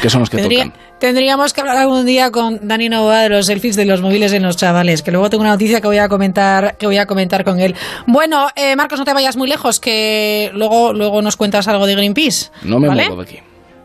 que 0.00 0.10
son 0.10 0.20
los 0.20 0.30
que 0.30 0.42
tocan. 0.42 0.72
Tendríamos 0.98 1.52
que 1.52 1.60
hablar 1.60 1.78
algún 1.78 2.06
día 2.06 2.30
con 2.30 2.60
Dani 2.68 2.88
Novoa 2.88 3.22
de 3.22 3.28
los 3.28 3.46
selfies 3.46 3.74
de 3.74 3.84
los 3.84 4.00
móviles 4.00 4.32
en 4.34 4.44
los 4.44 4.56
chavales, 4.56 5.02
que 5.02 5.10
luego 5.10 5.28
tengo 5.30 5.42
una 5.42 5.50
noticia 5.50 5.80
que 5.80 5.88
voy 5.88 5.98
a 5.98 6.08
comentar, 6.08 6.76
que 6.76 6.86
voy 6.86 6.98
a 6.98 7.06
comentar 7.06 7.42
con 7.42 7.58
él. 7.58 7.74
Bueno, 8.06 8.46
eh, 8.54 8.76
Marcos, 8.76 9.00
no 9.00 9.04
te 9.04 9.12
vayas 9.12 9.36
muy 9.36 9.48
lejos, 9.48 9.80
que 9.80 10.52
luego, 10.54 10.92
luego 10.92 11.20
nos 11.20 11.36
cuentas 11.36 11.66
algo 11.66 11.86
de 11.86 11.96
Greenpeace. 11.96 12.50
No 12.62 12.78
me 12.78 12.88
muevo 12.88 13.16
de 13.16 13.22
aquí. 13.22 13.38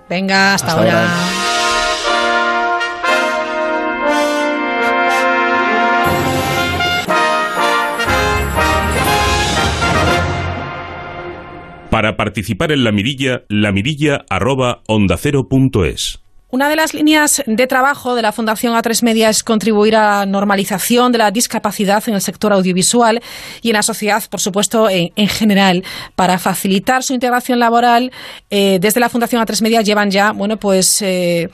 Venga, 0.07 0.53
hasta, 0.53 0.73
ahora. 0.73 1.07
Participar 12.17 12.71
en 12.71 12.83
la 12.83 12.91
mirilla, 12.91 13.43
la 13.47 13.71
Una 16.49 16.69
de 16.69 16.77
las 16.77 16.93
líneas 16.93 17.43
de 17.45 17.67
trabajo 17.67 18.15
de 18.15 18.21
la 18.21 18.31
Fundación 18.31 18.73
A3 18.73 19.03
Media 19.03 19.29
es 19.29 19.43
contribuir 19.43 19.97
a 19.97 20.19
la 20.19 20.25
normalización 20.25 21.11
de 21.11 21.17
la 21.17 21.29
discapacidad 21.29 22.01
en 22.07 22.13
el 22.13 22.21
sector 22.21 22.53
audiovisual 22.53 23.21
y 23.61 23.71
en 23.71 23.73
la 23.73 23.83
sociedad, 23.83 24.23
por 24.29 24.39
supuesto, 24.39 24.87
en, 24.89 25.27
general. 25.27 25.83
Para 26.15 26.39
facilitar 26.39 27.03
su 27.03 27.13
integración 27.13 27.59
laboral, 27.59 28.13
eh, 28.49 28.77
desde 28.79 29.01
la 29.01 29.09
Fundación 29.09 29.45
A3 29.45 29.61
Media 29.61 29.81
llevan 29.81 30.09
ya, 30.09 30.31
bueno, 30.31 30.55
pues 30.55 31.01
eh, 31.01 31.49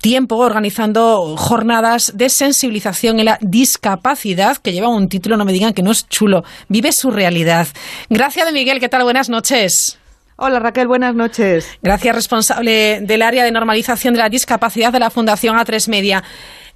tiempo 0.00 0.38
organizando 0.38 1.36
jornadas 1.36 2.10
de 2.16 2.30
sensibilización 2.30 3.20
en 3.20 3.26
la 3.26 3.38
discapacidad, 3.42 4.56
que 4.56 4.72
llevan 4.72 4.90
un 4.90 5.08
título, 5.08 5.36
no 5.36 5.44
me 5.44 5.52
digan 5.52 5.72
que 5.72 5.84
no 5.84 5.92
es 5.92 6.08
chulo, 6.08 6.42
vive 6.68 6.90
su 6.90 7.12
realidad. 7.12 7.68
Gracias 8.10 8.44
de 8.44 8.52
Miguel, 8.52 8.80
¿qué 8.80 8.88
tal? 8.88 9.04
Buenas 9.04 9.28
noches. 9.28 10.00
Hola 10.36 10.58
Raquel, 10.58 10.88
buenas 10.88 11.14
noches. 11.14 11.78
Gracias, 11.80 12.12
responsable 12.12 13.00
del 13.02 13.22
área 13.22 13.44
de 13.44 13.52
normalización 13.52 14.14
de 14.14 14.18
la 14.18 14.28
discapacidad 14.28 14.92
de 14.92 14.98
la 14.98 15.10
Fundación 15.10 15.56
A3 15.56 15.88
Media. 15.88 16.24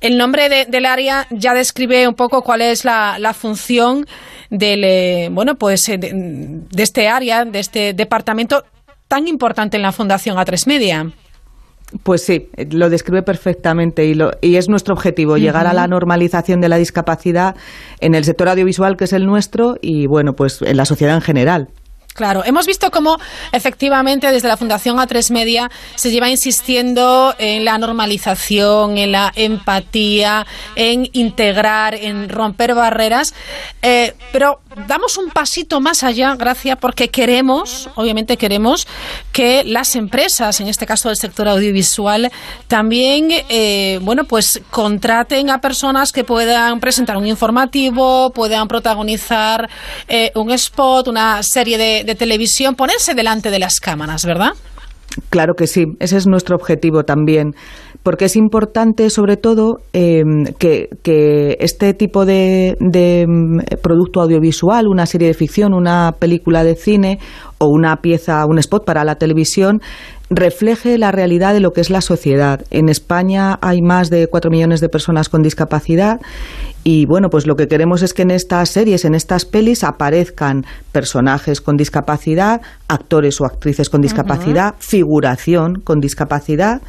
El 0.01 0.17
nombre 0.17 0.67
del 0.69 0.87
área 0.87 1.27
ya 1.31 1.55
describe 1.55 2.07
un 2.07 2.15
poco 2.15 2.43
cuál 2.43 2.61
es 2.61 2.85
la, 2.85 3.35
función 3.37 4.07
del, 4.49 4.85
eh, 4.85 5.29
bueno, 5.33 5.57
pues, 5.57 5.89
eh, 5.89 5.99
de, 5.99 6.83
este 6.83 7.09
área, 7.09 7.45
de 7.45 7.59
este 7.59 7.95
departamento 7.95 8.63
tan 9.09 9.27
importante 9.27 9.77
en 9.77 9.83
la 9.83 9.91
Fundación 9.91 10.37
A3 10.37 10.69
Media. 10.69 11.11
Pues 12.05 12.23
sí, 12.25 12.51
lo 12.71 12.91
describe 12.91 13.23
perfectamente 13.23 14.05
y, 14.05 14.15
lo, 14.15 14.31
y 14.41 14.55
es 14.55 14.69
nuestro 14.69 14.95
objetivo, 14.95 15.37
llegar 15.37 15.67
a 15.67 15.73
la 15.73 15.89
normalización 15.89 16.61
de 16.61 16.69
la 16.69 16.77
discapacidad 16.77 17.57
en 17.99 18.15
el 18.15 18.23
sector 18.25 18.51
audiovisual 18.51 18.97
que 18.97 19.05
es 19.05 19.13
el 19.13 19.27
nuestro 19.27 19.79
y 19.81 20.07
bueno, 20.07 20.35
pues 20.35 20.63
en 20.63 20.77
la 20.77 20.85
sociedad 20.85 21.17
en 21.17 21.23
general. 21.23 21.71
Claro, 22.19 22.43
hemos 22.45 22.67
visto 22.67 22.91
cómo 22.91 23.17
efectivamente 23.53 24.33
desde 24.33 24.49
la 24.49 24.57
Fundación 24.57 24.97
A3 24.97 25.31
Media 25.31 25.71
se 25.95 26.11
lleva 26.11 26.29
insistiendo 26.29 27.33
en 27.39 27.65
la 27.65 27.79
normalización, 27.79 28.99
en 28.99 29.13
la 29.13 29.33
empatía, 29.37 30.45
en 30.75 31.09
integrar, 31.13 31.95
en 31.95 32.29
romper 32.29 32.75
barreras, 32.75 33.35
eh, 33.83 34.17
pero 34.33 34.59
damos 34.89 35.17
un 35.17 35.31
pasito 35.31 35.81
más 35.81 36.03
allá, 36.03 36.35
gracias, 36.35 36.77
porque 36.79 37.09
queremos, 37.09 37.89
obviamente 37.95 38.37
queremos 38.37 38.89
que 39.31 39.63
las 39.63 39.95
empresas, 39.95 40.61
en 40.61 40.67
este 40.67 40.87
caso 40.87 41.11
del 41.11 41.17
sector 41.17 41.47
audiovisual, 41.47 42.33
también, 42.67 43.29
eh, 43.49 44.01
bueno, 44.03 44.25
pues 44.25 44.61
contraten 44.71 45.51
a 45.51 45.61
personas 45.61 46.11
que 46.11 46.25
puedan 46.25 46.81
presentar 46.81 47.17
un 47.17 47.29
informativo, 47.29 48.33
puedan 48.33 48.67
protagonizar 48.67 49.71
eh, 50.09 50.33
un 50.35 50.51
spot, 50.51 51.07
una 51.07 51.45
serie 51.45 51.79
de 51.79 52.08
de 52.09 52.15
televisión 52.15 52.75
ponerse 52.75 53.15
delante 53.15 53.51
de 53.51 53.59
las 53.59 53.81
cámaras, 53.81 54.25
¿verdad? 54.25 54.53
Claro 55.31 55.55
que 55.55 55.67
sí, 55.67 55.85
ese 56.01 56.17
es 56.17 56.27
nuestro 56.27 56.57
objetivo 56.57 57.03
también, 57.03 57.53
porque 58.03 58.27
es 58.27 58.37
importante 58.37 59.11
sobre 59.11 59.37
todo 59.37 59.79
em, 59.93 60.45
que, 60.59 60.89
este 61.61 61.93
tipo 61.93 62.25
de, 62.25 62.77
em, 62.81 63.59
producto 63.83 64.21
audiovisual, 64.21 64.87
una 64.87 65.07
serie 65.07 65.29
de 65.29 65.35
ficción, 65.35 65.75
una 65.75 66.13
película 66.19 66.65
de 66.65 66.77
cine 66.77 67.19
o 67.59 67.67
una 67.69 67.97
pieza, 67.97 68.47
un 68.47 68.59
spot 68.59 68.85
para 68.85 69.05
la 69.05 69.17
televisión, 69.17 69.81
refleje 70.31 70.99
la 70.99 71.11
realidad 71.11 71.55
de 71.55 71.61
lo 71.61 71.73
que 71.73 71.81
es 71.81 71.91
la 71.91 72.01
sociedad. 72.01 72.61
En 72.71 72.89
España 72.89 73.59
hay 73.63 73.81
más 73.81 74.11
de 74.11 74.27
cuatro 74.27 74.51
millones 74.51 74.81
de 74.81 74.89
personas 74.89 75.29
con 75.29 75.43
discapacidad 75.43 76.21
y 76.85 77.07
bueno, 77.07 77.29
pues 77.31 77.47
lo 77.47 77.57
que 77.57 77.69
queremos 77.69 78.03
es 78.03 78.15
que 78.15 78.23
en 78.23 78.31
estas 78.31 78.71
series, 78.71 79.05
en 79.05 79.15
estas 79.15 79.45
pelis 79.45 79.85
aparezcan 79.85 80.65
personajes 80.93 81.61
con 81.61 81.77
discapacidad, 81.77 82.61
actores 82.89 83.41
o 83.41 83.45
actrices 83.45 83.91
con 83.91 84.01
discapacidad, 84.01 84.75
figuración 84.79 85.81
con 85.81 86.01
discapacidad 86.01 86.81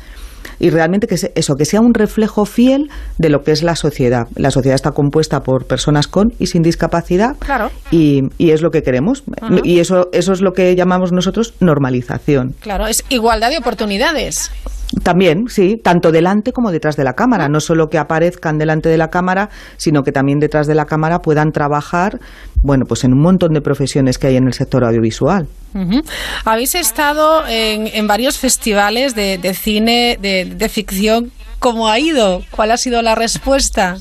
y 0.59 0.69
realmente 0.69 1.07
que 1.07 1.15
eso, 1.35 1.55
que 1.55 1.65
sea 1.65 1.81
un 1.81 1.93
reflejo 1.93 2.45
fiel 2.45 2.89
de 3.17 3.29
lo 3.29 3.43
que 3.43 3.51
es 3.51 3.63
la 3.63 3.75
sociedad. 3.75 4.27
La 4.35 4.51
sociedad 4.51 4.75
está 4.75 4.91
compuesta 4.91 5.43
por 5.43 5.65
personas 5.65 6.07
con 6.07 6.33
y 6.39 6.47
sin 6.47 6.63
discapacidad 6.63 7.35
claro. 7.39 7.71
y, 7.91 8.23
y 8.37 8.51
es 8.51 8.61
lo 8.61 8.71
que 8.71 8.83
queremos. 8.83 9.23
Y 9.63 9.79
eso, 9.79 10.09
eso 10.11 10.33
es 10.33 10.41
lo 10.41 10.53
que 10.53 10.75
llamamos 10.75 11.11
nosotros 11.11 11.53
normalización. 11.59 12.55
Claro, 12.59 12.87
es 12.87 13.03
igualdad 13.09 13.49
de 13.49 13.57
oportunidades. 13.57 14.51
También, 15.03 15.47
sí, 15.49 15.77
tanto 15.83 16.11
delante 16.11 16.51
como 16.51 16.71
detrás 16.71 16.95
de 16.95 17.03
la 17.03 17.13
cámara. 17.13 17.47
No 17.47 17.59
solo 17.59 17.89
que 17.89 17.97
aparezcan 17.97 18.57
delante 18.57 18.89
de 18.89 18.97
la 18.97 19.09
cámara, 19.09 19.49
sino 19.77 20.01
que 20.01 20.11
también 20.11 20.39
detrás 20.39 20.65
de 20.65 20.73
la 20.73 20.85
cámara 20.85 21.19
puedan 21.19 21.51
trabajar, 21.51 22.19
bueno, 22.63 22.85
pues 22.87 23.03
en 23.03 23.13
un 23.13 23.21
montón 23.21 23.53
de 23.53 23.61
profesiones 23.61 24.17
que 24.17 24.27
hay 24.27 24.37
en 24.37 24.47
el 24.47 24.53
sector 24.53 24.83
audiovisual. 24.83 25.47
Habéis 26.43 26.73
estado 26.73 27.43
en, 27.47 28.07
varios 28.07 28.39
festivales 28.39 29.13
de, 29.13 29.53
cine, 29.53 30.17
de, 30.19 30.69
ficción. 30.69 31.31
¿Cómo 31.59 31.87
ha 31.87 31.99
ido? 31.99 32.41
¿Cuál 32.51 32.71
ha 32.71 32.77
sido 32.77 33.01
la 33.01 33.15
respuesta? 33.15 33.97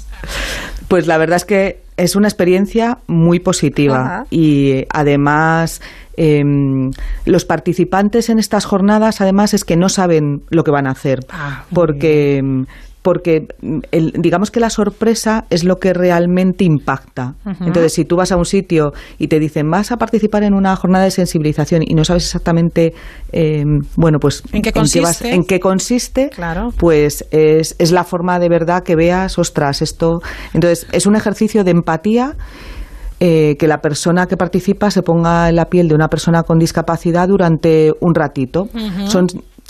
Pues 0.88 1.06
la 1.06 1.18
verdad 1.18 1.36
es 1.36 1.44
que 1.44 1.87
es 1.98 2.16
una 2.16 2.28
experiencia 2.28 2.98
muy 3.08 3.40
positiva 3.40 4.24
y 4.30 4.86
además 4.88 5.82
em, 6.16 6.92
los 7.26 7.44
participantes 7.44 8.30
en 8.30 8.38
estas 8.38 8.64
jornadas 8.64 9.20
además 9.20 9.52
es 9.52 9.64
que 9.64 9.76
no 9.76 9.88
saben 9.88 10.42
lo 10.48 10.64
que 10.64 10.70
van 10.70 10.86
a 10.86 10.92
hacer 10.92 11.26
ah, 11.30 11.64
porque 11.74 12.64
porque 13.08 13.48
mm, 13.62 14.20
digamos 14.20 14.50
que 14.50 14.60
la 14.60 14.68
sorpresa 14.68 15.46
es 15.48 15.64
lo 15.64 15.76
que 15.76 15.94
realmente 15.94 16.64
impacta. 16.64 17.36
Entonces, 17.58 17.94
si 17.94 18.04
tú 18.04 18.16
vas 18.16 18.32
a 18.32 18.36
un 18.36 18.44
sitio 18.44 18.92
y 19.18 19.28
te 19.28 19.38
dicen 19.38 19.70
vas 19.70 19.92
a 19.92 19.96
participar 19.96 20.42
en 20.42 20.52
una 20.52 20.76
jornada 20.76 21.04
de 21.04 21.10
sensibilización 21.10 21.80
y 21.86 21.94
no 21.94 22.04
sabes 22.04 22.26
exactamente, 22.26 22.92
em, 23.32 23.80
bueno, 23.96 24.18
pues 24.20 24.42
en 24.52 24.60
qué 24.60 24.74
consiste, 24.74 25.32
en 25.32 25.44
qué, 25.44 25.58
consiste 25.58 26.28
claro. 26.28 26.68
pues 26.76 27.24
es, 27.30 27.76
es 27.78 27.92
la 27.92 28.04
forma 28.04 28.38
de 28.38 28.50
verdad 28.50 28.82
que 28.82 28.94
veas, 28.94 29.38
ostras, 29.38 29.80
esto. 29.80 30.20
Entonces, 30.52 30.86
es 30.92 31.06
un 31.06 31.16
ejercicio 31.16 31.64
de 31.64 31.70
empatía. 31.70 32.36
Eh, 33.20 33.56
que 33.58 33.66
la 33.66 33.80
persona 33.80 34.26
que 34.26 34.36
participa 34.36 34.92
se 34.92 35.02
ponga 35.02 35.48
en 35.48 35.56
la 35.56 35.64
piel 35.64 35.88
de 35.88 35.96
una 35.96 36.06
persona 36.06 36.44
con 36.44 36.60
discapacidad 36.60 37.26
durante 37.26 37.92
un 37.98 38.14
ratito. 38.14 38.68
Son 39.06 39.26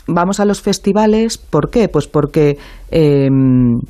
vamos 0.09 0.41
a 0.41 0.45
los 0.45 0.61
festivales, 0.61 1.38
¿por 1.38 1.71
qué? 1.71 1.88
Pues 1.88 2.09
porque, 2.09 2.59
em, 2.91 3.81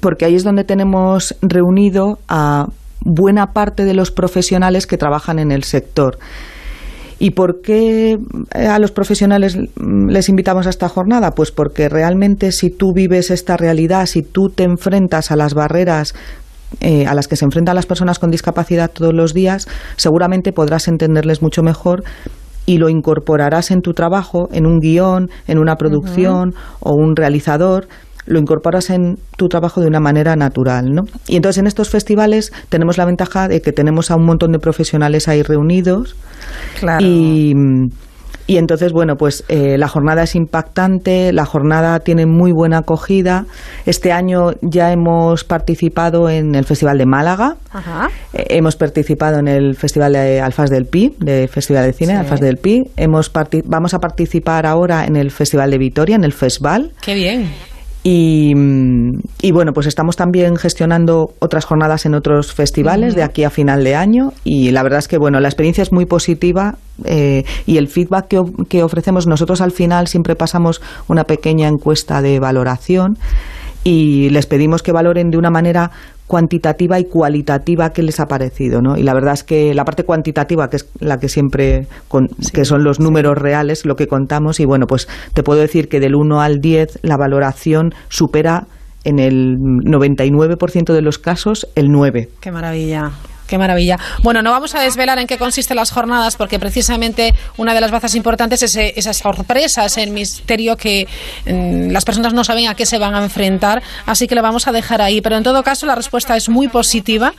porque 0.00 0.24
ahí 0.24 0.34
es 0.34 0.44
donde 0.44 0.64
tenemos 0.64 1.34
reunido 1.42 2.18
a 2.28 2.66
buena 3.00 3.52
parte 3.52 3.84
de 3.84 3.94
los 3.94 4.10
profesionales 4.10 4.86
que 4.86 4.96
trabajan 4.96 5.38
en 5.38 5.52
el 5.52 5.64
sector. 5.64 6.18
¿Y 7.18 7.30
por 7.30 7.60
qué 7.62 8.18
eh, 8.54 8.66
a 8.66 8.78
los 8.78 8.90
profesionales 8.90 9.56
les 10.08 10.28
invitamos 10.28 10.66
a 10.66 10.70
esta 10.70 10.88
jornada? 10.88 11.32
Pues 11.32 11.52
porque 11.52 11.88
realmente 11.88 12.50
si 12.50 12.70
tú 12.70 12.92
vives 12.92 13.30
esta 13.30 13.56
realidad, 13.56 14.06
si 14.06 14.22
tú 14.22 14.48
te 14.48 14.64
enfrentas 14.64 15.30
a 15.30 15.36
las 15.36 15.54
barreras 15.54 16.14
eh, 16.80 17.06
a 17.06 17.14
las 17.14 17.28
que 17.28 17.36
se 17.36 17.44
enfrentan 17.44 17.76
las 17.76 17.86
personas 17.86 18.18
con 18.18 18.30
discapacidad 18.30 18.90
todos 18.90 19.14
los 19.14 19.32
días, 19.32 19.68
seguramente 19.96 20.52
podrás 20.52 20.88
entenderles 20.88 21.40
mucho 21.40 21.62
mejor 21.62 22.02
y 22.66 22.78
lo 22.78 22.88
incorporarás 22.88 23.70
en 23.70 23.80
tu 23.80 23.92
trabajo, 23.92 24.48
en 24.52 24.66
un 24.66 24.78
guion, 24.80 25.28
en 25.46 25.58
una 25.58 25.76
producción 25.76 26.54
o 26.80 26.94
un 26.94 27.14
realizador, 27.16 27.86
lo 28.26 28.38
incorporas 28.38 28.88
en 28.90 29.16
tu 29.36 29.48
trabajo 29.48 29.80
de 29.82 29.86
una 29.86 30.00
manera 30.00 30.34
natural, 30.34 30.86
¿no? 30.94 31.02
Y 31.28 31.36
entonces 31.36 31.58
en 31.60 31.66
estos 31.66 31.90
festivales 31.90 32.52
tenemos 32.70 32.96
la 32.96 33.04
ventaja 33.04 33.48
de 33.48 33.60
que 33.60 33.72
tenemos 33.72 34.10
a 34.10 34.16
un 34.16 34.24
montón 34.24 34.52
de 34.52 34.58
profesionales 34.58 35.28
ahí 35.28 35.42
reunidos 35.42 36.16
Claro. 36.80 37.04
y 37.04 37.52
y 38.46 38.56
entonces, 38.58 38.92
bueno, 38.92 39.16
pues 39.16 39.44
eh, 39.48 39.76
la 39.78 39.88
jornada 39.88 40.22
es 40.24 40.34
impactante, 40.34 41.32
la 41.32 41.44
jornada 41.46 41.98
tiene 42.00 42.26
muy 42.26 42.52
buena 42.52 42.78
acogida. 42.78 43.46
Este 43.86 44.12
año 44.12 44.52
ya 44.62 44.92
hemos 44.92 45.44
participado 45.44 46.28
en 46.28 46.54
el 46.54 46.64
Festival 46.64 46.98
de 46.98 47.06
Málaga, 47.06 47.56
Ajá. 47.72 48.08
eh, 48.32 48.44
hemos 48.50 48.76
participado 48.76 49.38
en 49.38 49.48
el 49.48 49.76
Festival 49.76 50.12
de 50.12 50.40
Alfaz 50.40 50.70
del 50.70 50.86
Pi, 50.86 51.14
de 51.18 51.48
Festival 51.48 51.84
de 51.86 51.92
Cine, 51.92 52.12
Sí. 52.12 52.18
Alfaz 52.18 52.40
del 52.40 52.56
Pi. 52.58 52.82
Hemos 52.96 53.30
parti- 53.30 53.62
vamos 53.64 53.94
a 53.94 53.98
participar 53.98 54.66
ahora 54.66 55.04
en 55.06 55.16
el 55.16 55.30
Festival 55.30 55.70
de 55.70 55.78
Vitoria, 55.78 56.16
en 56.16 56.24
el 56.24 56.32
Festival. 56.32 56.92
Qué 57.00 57.14
bien. 57.14 57.50
Y, 58.06 58.52
y 59.40 59.52
bueno, 59.52 59.72
pues 59.72 59.86
estamos 59.86 60.14
también 60.14 60.56
gestionando 60.56 61.30
otras 61.38 61.64
jornadas 61.64 62.04
en 62.04 62.14
otros 62.14 62.52
festivales 62.52 63.14
de 63.14 63.22
aquí 63.22 63.44
a 63.44 63.50
final 63.50 63.82
de 63.82 63.94
año 63.94 64.34
y 64.44 64.72
la 64.72 64.82
verdad 64.82 64.98
es 64.98 65.08
que 65.08 65.16
bueno, 65.16 65.40
la 65.40 65.48
experiencia 65.48 65.80
es 65.80 65.90
muy 65.90 66.04
positiva 66.04 66.76
eh, 67.06 67.44
y 67.64 67.78
el 67.78 67.88
feedback 67.88 68.28
que, 68.28 68.42
que 68.68 68.82
ofrecemos 68.82 69.26
nosotros 69.26 69.62
al 69.62 69.72
final 69.72 70.06
siempre 70.06 70.36
pasamos 70.36 70.82
una 71.08 71.24
pequeña 71.24 71.66
encuesta 71.66 72.20
de 72.20 72.38
valoración 72.40 73.16
y 73.84 74.28
les 74.28 74.44
pedimos 74.44 74.82
que 74.82 74.92
valoren 74.92 75.30
de 75.30 75.38
una 75.38 75.50
manera 75.50 75.90
cuantitativa 76.26 76.98
y 76.98 77.04
cualitativa 77.04 77.90
qué 77.90 78.02
les 78.02 78.18
ha 78.20 78.26
parecido, 78.26 78.80
¿no? 78.80 78.96
Y 78.96 79.02
la 79.02 79.12
verdad 79.14 79.34
es 79.34 79.44
que 79.44 79.74
la 79.74 79.84
parte 79.84 80.04
cuantitativa, 80.04 80.68
que 80.68 80.76
es 80.76 80.88
la 81.00 81.18
que 81.18 81.28
siempre, 81.28 81.86
con- 82.08 82.28
que 82.52 82.64
son 82.64 82.82
los 82.82 82.98
números 83.00 83.36
reales, 83.36 83.84
lo 83.84 83.94
que 83.94 84.06
contamos, 84.06 84.58
y 84.60 84.64
bueno, 84.64 84.86
pues 84.86 85.06
te 85.34 85.42
puedo 85.42 85.60
decir 85.60 85.88
que 85.88 86.00
del 86.00 86.14
1 86.14 86.40
al 86.40 86.60
10 86.60 86.98
la 87.02 87.16
valoración 87.16 87.90
supera 88.08 88.66
en 89.04 89.18
el 89.18 89.56
99% 89.58 90.94
de 90.94 91.02
los 91.02 91.18
casos 91.18 91.66
el 91.74 91.88
9. 91.90 92.28
Qué 92.40 92.50
maravilla. 92.50 93.10
Qué 93.46 93.58
maravilla. 93.58 93.98
Bueno, 94.22 94.40
no 94.42 94.50
vamos 94.50 94.74
a 94.74 94.80
desvelar 94.80 95.18
en 95.18 95.26
qué 95.26 95.36
consisten 95.36 95.76
las 95.76 95.90
jornadas 95.90 96.36
porque 96.36 96.58
precisamente 96.58 97.34
una 97.58 97.74
de 97.74 97.80
las 97.80 97.90
bazas 97.90 98.14
importantes 98.14 98.62
es 98.62 98.74
eh, 98.76 98.94
esas 98.96 99.18
sorpresas, 99.18 99.98
el 99.98 100.10
misterio 100.10 100.76
que 100.76 101.06
mm, 101.46 101.90
las 101.90 102.04
personas 102.04 102.32
no 102.32 102.42
saben 102.42 102.68
a 102.68 102.74
qué 102.74 102.86
se 102.86 102.98
van 102.98 103.14
a 103.14 103.22
enfrentar, 103.22 103.82
así 104.06 104.26
que 104.26 104.34
lo 104.34 104.42
vamos 104.42 104.66
a 104.66 104.72
dejar 104.72 105.02
ahí. 105.02 105.20
Pero 105.20 105.36
en 105.36 105.42
todo 105.42 105.62
caso 105.62 105.84
la 105.84 105.94
respuesta 105.94 106.36
es 106.36 106.48
muy 106.48 106.68
positiva 106.68 107.34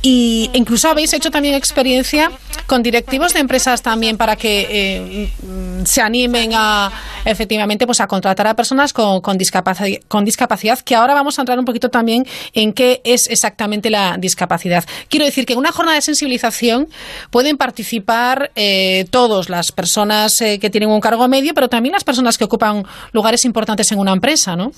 y 0.00 0.48
incluso 0.54 0.88
habéis 0.88 1.12
hecho 1.12 1.30
también 1.30 1.54
experiencia 1.54 2.30
con 2.66 2.82
directivos 2.82 3.34
de 3.34 3.40
empresas 3.40 3.82
también 3.82 4.16
para 4.16 4.36
que 4.36 4.66
eh, 4.70 5.30
mm, 5.42 5.84
se 5.84 6.00
animen 6.00 6.52
a 6.54 6.90
efectivamente 7.24 7.86
pues 7.86 8.00
a 8.00 8.06
contratar 8.06 8.46
a 8.46 8.54
personas 8.54 8.92
con, 8.92 9.20
con, 9.20 9.36
discapacidad, 9.36 10.00
con 10.08 10.24
discapacidad, 10.24 10.78
que 10.80 10.94
ahora 10.94 11.14
vamos 11.14 11.38
a 11.38 11.42
entrar 11.42 11.58
un 11.58 11.64
poquito 11.64 11.90
también 11.90 12.26
en 12.54 12.72
qué 12.72 13.00
es 13.04 13.28
exactamente 13.28 13.90
la 13.90 14.16
discapacidad. 14.18 14.84
Quiero 15.08 15.26
decir 15.26 15.41
que 15.46 15.52
en 15.54 15.58
una 15.58 15.72
jornada 15.72 15.96
de 15.96 16.02
sensibilización 16.02 16.86
pueden 17.30 17.56
participar 17.56 18.50
eh, 18.56 19.04
todos, 19.10 19.48
las 19.48 19.72
personas 19.72 20.40
eh, 20.40 20.58
que 20.58 20.70
tienen 20.70 20.90
un 20.90 21.00
cargo 21.00 21.26
medio, 21.28 21.52
pero 21.54 21.68
también 21.68 21.92
las 21.92 22.04
personas 22.04 22.38
que 22.38 22.44
ocupan 22.44 22.82
lugares 23.12 23.44
importantes 23.44 23.90
en 23.92 23.98
una 23.98 24.12
empresa, 24.12 24.56
¿no? 24.56 24.70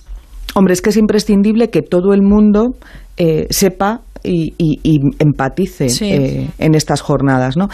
Hombre, 0.55 0.75
es 0.75 0.83
que 0.83 0.91
es 0.91 0.97
imprescindible 0.97 1.69
que 1.71 1.83
todo 1.83 2.13
el 2.15 2.23
mundo 2.23 2.75
eh, 3.17 3.47
sepa 3.51 4.01
y, 4.23 4.55
y- 4.59 4.79
y 4.83 4.99
empatice 5.19 5.89
Sí. 5.89 6.49
en 6.59 6.75
estas 6.75 7.01
jornadas, 7.01 7.57
¿no? 7.57 7.69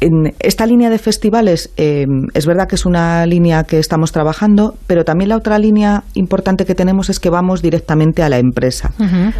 En 0.00 0.32
esta 0.38 0.64
línea 0.64 0.90
de 0.90 0.98
festivales 0.98 1.72
eh, 1.76 2.06
es 2.34 2.46
verdad 2.46 2.68
que 2.68 2.76
es 2.76 2.86
una 2.86 3.26
línea 3.26 3.64
que 3.64 3.80
estamos 3.80 4.12
trabajando, 4.12 4.74
pero 4.86 5.04
también 5.04 5.30
la 5.30 5.36
otra 5.36 5.58
línea 5.58 6.04
importante 6.14 6.64
que 6.64 6.76
tenemos 6.76 7.10
es 7.10 7.18
que 7.18 7.30
vamos 7.30 7.62
directamente 7.62 8.22
a 8.22 8.28
la 8.28 8.38
empresa, 8.38 8.92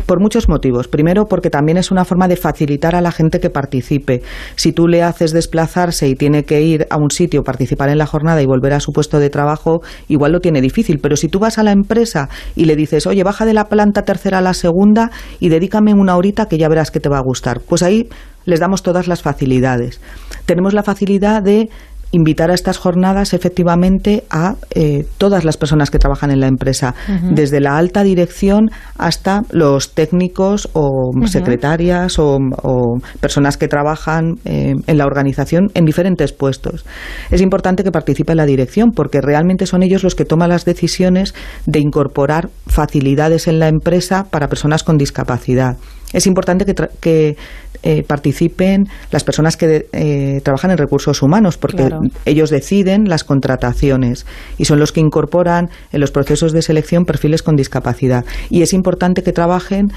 por 0.06 0.20
muchos 0.20 0.48
motivos. 0.48 0.88
Primero, 0.88 1.26
porque 1.26 1.48
también 1.48 1.78
es 1.78 1.92
una 1.92 2.04
forma 2.04 2.26
de 2.26 2.34
facilitar 2.34 2.96
a 2.96 3.00
la 3.00 3.12
gente 3.12 3.38
que 3.38 3.50
participe. 3.50 4.22
Si 4.56 4.72
tú 4.72 4.88
le 4.88 5.04
haces 5.04 5.32
desplazarse 5.32 6.08
y 6.08 6.16
tiene 6.16 6.42
que 6.42 6.60
ir 6.60 6.86
a 6.90 6.96
un 6.96 7.10
sitio, 7.10 7.44
participar 7.44 7.88
en 7.90 7.98
la 7.98 8.06
jornada 8.06 8.42
y 8.42 8.46
volver 8.46 8.72
a 8.72 8.80
su 8.80 8.90
puesto 8.90 9.20
de 9.20 9.30
trabajo, 9.30 9.80
igual 10.08 10.32
lo 10.32 10.40
tiene 10.40 10.60
difícil. 10.60 10.98
Pero 10.98 11.14
si 11.14 11.28
tú 11.28 11.38
vas 11.38 11.58
a 11.58 11.62
la 11.62 11.70
empresa 11.70 12.28
y 12.56 12.64
le 12.64 12.74
dices, 12.74 13.06
oye, 13.06 13.22
baja 13.22 13.46
de 13.46 13.54
la 13.54 13.66
planta 13.66 14.02
tercera 14.02 14.38
a 14.38 14.42
la 14.42 14.54
segunda 14.54 15.12
y 15.38 15.50
dedícame 15.50 15.94
una 15.94 16.16
horita 16.16 16.46
que 16.46 16.58
ya 16.58 16.68
verás 16.68 16.90
que 16.90 16.98
te 16.98 17.08
va 17.08 17.18
a 17.18 17.22
gustar, 17.22 17.60
pues 17.60 17.84
ahí 17.84 18.08
les 18.48 18.60
damos 18.60 18.82
todas 18.82 19.06
las 19.06 19.22
facilidades. 19.22 20.00
Tenemos 20.46 20.72
la 20.72 20.82
facilidad 20.82 21.42
de 21.42 21.68
invitar 22.10 22.50
a 22.50 22.54
estas 22.54 22.78
jornadas 22.78 23.34
efectivamente 23.34 24.24
a 24.30 24.54
eh, 24.74 25.04
todas 25.18 25.44
las 25.44 25.58
personas 25.58 25.90
que 25.90 25.98
trabajan 25.98 26.30
en 26.30 26.40
la 26.40 26.46
empresa, 26.46 26.94
desde 27.30 27.60
la 27.60 27.76
alta 27.76 28.02
dirección 28.02 28.70
hasta 28.96 29.42
los 29.50 29.92
técnicos 29.92 30.70
o 30.72 31.10
secretarias 31.26 32.18
o, 32.18 32.38
o 32.62 32.98
personas 33.20 33.58
que 33.58 33.68
trabajan 33.68 34.36
eh, 34.46 34.72
en 34.86 34.98
la 34.98 35.04
organización 35.04 35.68
en 35.74 35.84
diferentes 35.84 36.32
puestos. 36.32 36.86
Es 37.30 37.42
importante 37.42 37.84
que 37.84 37.92
participe 37.92 38.34
la 38.34 38.46
dirección 38.46 38.92
porque 38.92 39.20
realmente 39.20 39.66
son 39.66 39.82
ellos 39.82 40.02
los 40.02 40.14
que 40.14 40.24
toman 40.24 40.48
las 40.48 40.64
decisiones 40.64 41.34
de 41.66 41.80
incorporar 41.80 42.48
facilidades 42.66 43.48
en 43.48 43.58
la 43.58 43.68
empresa 43.68 44.24
para 44.30 44.48
personas 44.48 44.82
con 44.82 44.96
discapacidad. 44.96 45.76
Es 46.12 46.26
importante 46.26 46.64
que, 46.64 46.74
tra- 46.74 46.90
que 47.00 47.36
eh, 47.82 48.02
participen 48.02 48.86
las 49.12 49.24
personas 49.24 49.56
que 49.56 49.86
eh, 49.92 50.40
trabajan 50.42 50.70
en 50.70 50.78
recursos 50.78 51.22
humanos, 51.22 51.58
porque 51.58 51.76
Claro. 51.86 52.00
ellos 52.24 52.50
deciden 52.50 53.04
las 53.08 53.24
contrataciones 53.24 54.26
y 54.56 54.64
son 54.64 54.78
los 54.80 54.90
que 54.90 55.00
incorporan 55.00 55.68
en 55.92 56.00
los 56.00 56.10
procesos 56.10 56.52
de 56.52 56.62
selección 56.62 57.04
perfiles 57.04 57.42
con 57.42 57.56
discapacidad. 57.56 58.24
Y 58.50 58.62
es 58.62 58.72
importante 58.72 59.22
que 59.22 59.32
trabajen, 59.32 59.92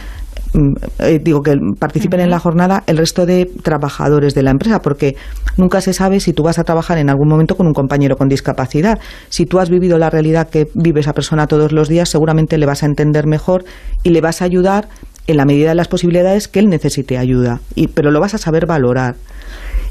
mm, 0.53 0.73
eh, 0.99 1.19
digo, 1.23 1.41
que 1.41 1.55
participen 1.79 2.19
en 2.19 2.29
la 2.29 2.39
jornada 2.39 2.83
el 2.87 2.97
resto 2.97 3.25
de 3.25 3.49
trabajadores 3.63 4.35
de 4.35 4.43
la 4.43 4.51
empresa, 4.51 4.79
porque 4.79 5.15
nunca 5.57 5.81
se 5.81 5.93
sabe 5.93 6.19
si 6.19 6.33
tú 6.33 6.43
vas 6.43 6.59
a 6.59 6.63
trabajar 6.63 6.97
en 6.99 7.09
algún 7.09 7.29
momento 7.29 7.55
con 7.55 7.65
un 7.67 7.73
compañero 7.73 8.15
con 8.15 8.27
discapacidad. 8.27 8.99
Si 9.29 9.45
tú 9.45 9.59
has 9.59 9.69
vivido 9.69 9.97
la 9.97 10.09
realidad 10.09 10.49
que 10.49 10.67
vive 10.75 10.99
esa 10.99 11.13
persona 11.13 11.47
todos 11.47 11.71
los 11.71 11.87
días, 11.89 12.09
seguramente 12.09 12.57
le 12.57 12.65
vas 12.67 12.83
a 12.83 12.85
entender 12.85 13.25
mejor 13.27 13.63
y 14.03 14.09
le 14.09 14.21
vas 14.21 14.41
a 14.41 14.45
ayudar 14.45 14.87
en 15.27 15.37
la 15.37 15.45
medida 15.45 15.69
de 15.69 15.75
las 15.75 15.87
posibilidades 15.87 16.47
que 16.47 16.59
él 16.59 16.69
necesite 16.69 17.17
ayuda, 17.17 17.59
y, 17.75 17.87
pero 17.87 18.11
lo 18.11 18.19
vas 18.19 18.33
a 18.33 18.37
saber 18.37 18.65
valorar. 18.65 19.15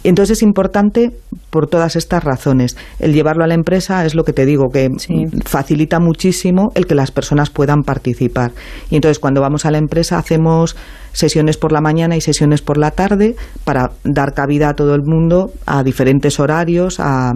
Entonces 0.03 0.39
es 0.39 0.43
importante 0.43 1.13
por 1.51 1.67
todas 1.69 1.97
estas 1.97 2.25
razones. 2.25 2.77
El 2.99 3.13
llevarlo 3.13 3.45
a 3.45 3.47
la 3.47 3.55
empresa 3.55 4.05
es 4.05 4.15
lo 4.15 4.25
que 4.25 4.33
te 4.33 4.47
digo, 4.47 4.69
que 4.73 4.89
Sí. 4.99 5.27
facilita 5.45 5.99
muchísimo 6.01 6.71
el 6.75 6.87
que 6.87 6.95
las 6.95 7.11
personas 7.11 7.51
puedan 7.51 7.83
participar. 7.83 8.53
Y 8.91 8.97
entonces 8.97 9.19
cuando 9.19 9.41
vamos 9.41 9.67
a 9.67 9.71
la 9.71 9.79
empresa 9.79 10.19
hacemos 10.19 10.77
sesiones 11.13 11.57
por 11.57 11.73
la 11.73 11.81
mañana 11.81 12.17
y 12.17 12.21
sesiones 12.21 12.63
por 12.63 12.79
la 12.79 12.93
tarde 12.93 13.35
para 13.65 13.91
dar 14.05 14.33
cabida 14.33 14.69
a 14.69 14.75
todo 14.75 14.95
el 14.95 15.03
mundo 15.03 15.51
a 15.67 15.83
diferentes 15.83 16.39
horarios, 16.39 17.01
a 17.01 17.33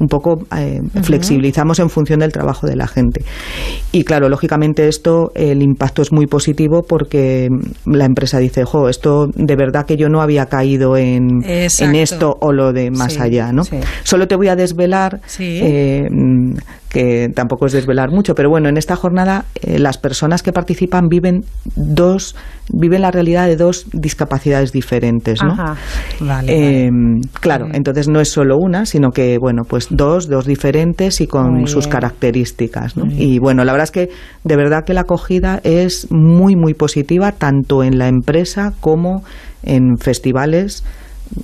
un 0.00 0.06
poco 0.06 0.46
eh, 0.56 0.80
flexibilizamos 1.02 1.78
en 1.80 1.90
función 1.90 2.20
del 2.20 2.32
trabajo 2.32 2.66
de 2.66 2.76
la 2.76 2.86
gente. 2.86 3.22
Y 3.92 4.04
claro, 4.04 4.28
lógicamente 4.30 4.88
esto, 4.88 5.30
el 5.34 5.60
impacto 5.60 6.00
es 6.02 6.12
muy 6.12 6.26
positivo 6.26 6.82
porque 6.88 7.48
la 7.84 8.04
empresa 8.06 8.38
dice, 8.38 8.64
jo, 8.64 8.88
esto 8.88 9.26
de 9.34 9.56
verdad 9.56 9.84
que 9.86 9.96
yo 9.96 10.08
no 10.08 10.22
había 10.22 10.46
caído 10.46 10.96
en, 10.96 11.42
en 11.44 11.94
esto 11.96 12.34
o 12.40 12.52
lo 12.52 12.72
de 12.72 12.90
más 12.90 13.14
Sí, 13.14 13.20
allá, 13.20 13.52
¿no? 13.52 13.57
Sí. 13.64 13.78
Solo 14.02 14.26
te 14.28 14.36
voy 14.36 14.48
a 14.48 14.56
desvelar 14.56 15.20
Sí. 15.26 15.60
eh, 15.62 16.06
mm, 16.10 16.52
que 16.88 17.28
tampoco 17.34 17.66
es 17.66 17.72
desvelar 17.72 18.10
mucho, 18.10 18.34
pero 18.34 18.48
bueno, 18.48 18.68
en 18.70 18.78
esta 18.78 18.96
jornada 18.96 19.44
eh, 19.60 19.78
las 19.78 19.98
personas 19.98 20.42
que 20.42 20.52
participan 20.52 21.08
viven 21.08 21.40
dos, 21.76 22.34
viven 22.72 23.02
la 23.02 23.10
realidad 23.10 23.46
de 23.46 23.56
dos 23.56 23.84
discapacidades 23.92 24.72
diferentes, 24.72 25.42
¿no? 25.42 25.52
Ajá. 25.52 25.76
Vale, 26.20 26.86
Eh, 26.86 26.90
Claro, 27.40 27.66
entonces 27.72 28.08
no 28.08 28.20
es 28.20 28.30
solo 28.30 28.56
una, 28.58 28.86
sino 28.86 29.10
que, 29.10 29.36
bueno, 29.38 29.62
pues 29.68 29.88
dos, 29.90 30.28
dos 30.28 30.46
diferentes 30.46 31.20
y 31.20 31.26
con 31.26 31.52
Muy 31.52 31.66
sus 31.66 31.84
bien. 31.86 31.92
características, 31.92 32.96
¿no? 32.96 33.04
Y 33.10 33.38
bueno, 33.38 33.64
la 33.64 33.72
verdad 33.72 33.84
es 33.84 33.90
que 33.90 34.08
de 34.44 34.56
verdad 34.56 34.84
que 34.86 34.94
la 34.94 35.02
acogida 35.02 35.60
es 35.64 36.06
muy, 36.10 36.56
muy 36.56 36.72
positiva, 36.74 37.32
tanto 37.32 37.82
en 37.84 37.98
la 37.98 38.08
empresa 38.08 38.72
como 38.80 39.22
en 39.62 39.98
festivales 39.98 40.84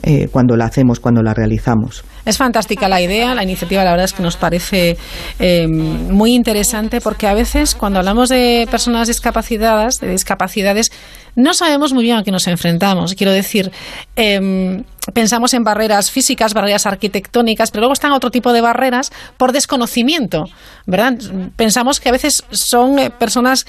eh, 0.02 0.28
cuando 0.30 0.56
la 0.56 0.66
hacemos, 0.66 1.00
cuando 1.00 1.22
la 1.22 1.34
realizamos. 1.34 2.04
Es 2.24 2.38
fantástica 2.38 2.88
la 2.88 3.00
idea, 3.00 3.34
la 3.34 3.42
iniciativa 3.42 3.84
la 3.84 3.90
verdad 3.90 4.06
es 4.06 4.12
que 4.12 4.22
nos 4.22 4.36
parece 4.36 4.96
eh, 5.38 5.66
muy 5.68 6.34
interesante 6.34 7.00
porque 7.00 7.26
a 7.26 7.34
veces 7.34 7.74
cuando 7.74 7.98
hablamos 7.98 8.28
de 8.30 8.66
personas 8.70 9.08
discapacitadas, 9.08 10.00
de 10.00 10.08
discapacidades, 10.08 10.90
no 11.36 11.52
sabemos 11.52 11.92
muy 11.92 12.04
bien 12.04 12.16
a 12.16 12.22
qué 12.22 12.30
nos 12.30 12.46
enfrentamos. 12.46 13.14
Quiero 13.14 13.32
decir, 13.32 13.72
em, 14.16 14.84
pensamos 15.12 15.52
en 15.52 15.64
barreras 15.64 16.10
físicas, 16.10 16.54
barreras 16.54 16.86
arquitectónicas, 16.86 17.70
pero 17.70 17.82
luego 17.82 17.92
están 17.92 18.12
otro 18.12 18.30
tipo 18.30 18.52
de 18.52 18.60
barreras 18.60 19.10
por 19.36 19.52
desconocimiento, 19.52 20.44
¿verdad? 20.86 21.14
Pensamos 21.56 22.00
que 22.00 22.08
a 22.08 22.12
veces 22.12 22.44
son 22.50 22.98
eh, 22.98 23.10
personas 23.10 23.66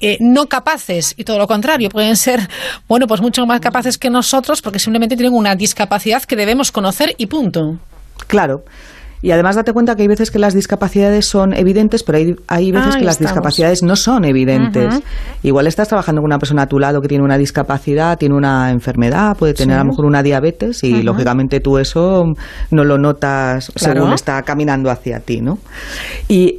eh, 0.00 0.16
no 0.20 0.46
capaces 0.46 1.14
y 1.16 1.24
todo 1.24 1.38
lo 1.38 1.46
contrario, 1.46 1.88
pueden 1.88 2.16
ser, 2.16 2.40
bueno, 2.88 3.06
pues 3.06 3.20
mucho 3.20 3.44
más 3.46 3.60
capaces 3.60 3.98
que 3.98 4.10
nosotros 4.10 4.62
porque 4.62 4.78
simplemente 4.78 5.16
tienen 5.16 5.34
una 5.34 5.54
discapacidad 5.54 6.22
que 6.22 6.36
debemos 6.36 6.72
conocer 6.72 7.14
y 7.18 7.26
punto. 7.26 7.78
Claro. 8.26 8.64
Y 9.22 9.32
además 9.32 9.56
date 9.56 9.72
cuenta 9.72 9.96
que 9.96 10.02
hay 10.02 10.08
veces 10.08 10.30
que 10.30 10.38
las 10.38 10.54
discapacidades 10.54 11.26
son 11.26 11.52
evidentes, 11.52 12.02
pero 12.02 12.18
hay, 12.18 12.34
hay 12.48 12.72
veces 12.72 12.96
que 12.96 13.04
las 13.04 13.18
discapacidades 13.18 13.82
no 13.82 13.94
son 13.94 14.24
evidentes. 14.24 15.02
Igual 15.42 15.66
estás 15.66 15.88
trabajando 15.88 16.22
con 16.22 16.30
una 16.30 16.38
persona 16.38 16.62
a 16.62 16.66
tu 16.66 16.78
lado 16.78 17.02
que 17.02 17.08
tiene 17.08 17.22
una 17.22 17.36
discapacidad, 17.36 18.16
tiene 18.16 18.34
una 18.34 18.70
enfermedad, 18.70 19.36
puede 19.36 19.52
tener 19.52 19.76
a 19.76 19.80
lo 19.80 19.90
mejor 19.90 20.06
una 20.06 20.22
diabetes 20.22 20.82
y 20.84 21.02
lógicamente 21.02 21.60
tú 21.60 21.76
eso 21.76 22.24
no 22.70 22.84
lo 22.84 22.96
notas 22.96 23.70
según 23.76 24.14
está 24.14 24.40
caminando 24.42 24.90
hacia 24.90 25.20
ti, 25.20 25.42
¿no? 25.42 25.58
Y 26.28 26.56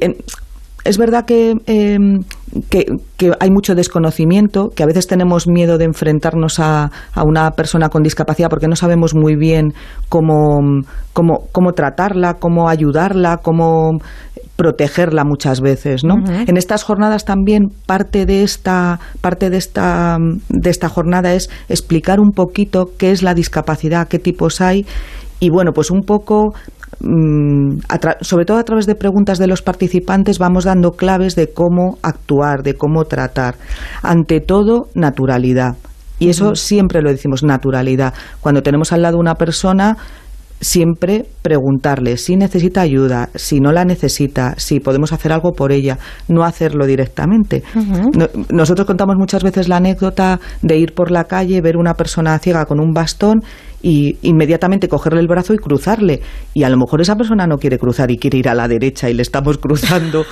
es 0.84 0.98
verdad 0.98 1.24
em, 1.28 2.20
que, 2.68 2.84
que, 3.16 3.32
hay 3.40 3.50
mucho 3.50 3.74
desconocimiento, 3.74 4.70
que 4.70 4.82
a 4.82 4.86
veces 4.86 5.06
tenemos 5.06 5.46
miedo 5.48 5.78
de 5.78 5.84
enfrentarnos 5.84 6.60
a, 6.60 6.90
a 7.14 7.24
una 7.24 7.50
persona 7.52 7.88
con 7.88 8.02
discapacidad 8.02 8.48
porque 8.50 8.68
no 8.68 8.76
sabemos 8.76 9.14
muy 9.14 9.36
bien 9.36 9.72
cómo, 10.08 10.60
cómo, 11.12 11.46
cómo 11.52 11.72
tratarla, 11.72 12.34
cómo 12.34 12.68
ayudarla, 12.68 13.38
cómo 13.38 13.98
protegerla 14.56 15.24
muchas 15.24 15.60
veces, 15.60 16.04
¿no? 16.04 16.16
En 16.46 16.56
estas 16.56 16.84
jornadas 16.84 17.24
también 17.24 17.68
parte 17.86 18.26
de 18.26 18.42
esta 18.42 19.00
parte 19.20 19.50
de 19.50 19.56
esta 19.56 20.18
de 20.50 20.70
esta 20.70 20.88
jornada 20.88 21.32
es 21.32 21.48
explicar 21.68 22.20
un 22.20 22.32
poquito 22.32 22.90
qué 22.98 23.10
es 23.10 23.22
la 23.22 23.34
discapacidad, 23.34 24.08
qué 24.08 24.18
tipos 24.18 24.60
hay 24.60 24.86
y 25.40 25.50
bueno, 25.50 25.72
pues 25.72 25.90
un 25.90 26.02
poco 26.02 26.54
sobre 28.20 28.44
todo 28.44 28.58
a 28.58 28.64
través 28.64 28.86
de 28.86 28.94
preguntas 28.94 29.38
de 29.38 29.46
los 29.46 29.62
participantes, 29.62 30.38
vamos 30.38 30.64
dando 30.64 30.92
claves 30.92 31.34
de 31.34 31.52
cómo 31.52 31.98
actuar, 32.02 32.62
de 32.62 32.74
cómo 32.74 33.04
tratar. 33.04 33.56
Ante 34.02 34.40
todo, 34.40 34.88
naturalidad. 34.94 35.76
Y 36.18 36.28
eso 36.28 36.54
siempre 36.54 37.02
lo 37.02 37.10
decimos, 37.10 37.42
naturalidad. 37.42 38.14
Cuando 38.40 38.62
tenemos 38.62 38.92
al 38.92 39.02
lado 39.02 39.18
una 39.18 39.34
persona, 39.34 39.96
siempre 40.62 41.24
preguntarle 41.42 42.16
si 42.16 42.36
necesita 42.36 42.80
ayuda, 42.80 43.28
si 43.34 43.58
no 43.58 43.72
la 43.72 43.84
necesita, 43.84 44.54
si 44.56 44.78
podemos 44.78 45.12
hacer 45.12 45.32
algo 45.32 45.52
por 45.52 45.72
ella, 45.72 45.98
no 46.28 46.44
hacerlo 46.44 46.86
directamente. 46.86 47.64
nosotros 48.50 48.86
contamos 48.86 49.16
muchas 49.18 49.42
veces 49.42 49.68
la 49.68 49.78
anécdota 49.78 50.38
de 50.62 50.78
ir 50.78 50.94
por 50.94 51.10
la 51.10 51.24
calle, 51.24 51.60
ver 51.60 51.76
una 51.76 51.94
persona 51.94 52.38
ciega 52.38 52.64
con 52.64 52.78
un 52.78 52.92
bastón 52.92 53.42
y 53.82 54.16
inmediatamente 54.22 54.88
cogerle 54.88 55.20
el 55.20 55.26
brazo 55.26 55.52
y 55.54 55.58
cruzarle. 55.58 56.20
Y 56.54 56.62
a 56.62 56.68
lo 56.70 56.76
mejor 56.76 57.00
esa 57.00 57.16
persona 57.16 57.46
no 57.46 57.58
quiere 57.58 57.78
cruzar 57.78 58.10
y 58.10 58.16
quiere 58.16 58.38
ir 58.38 58.48
a 58.48 58.54
la 58.54 58.68
derecha 58.68 59.10
y 59.10 59.14
le 59.14 59.22
estamos 59.22 59.58
cruzando 59.58 60.24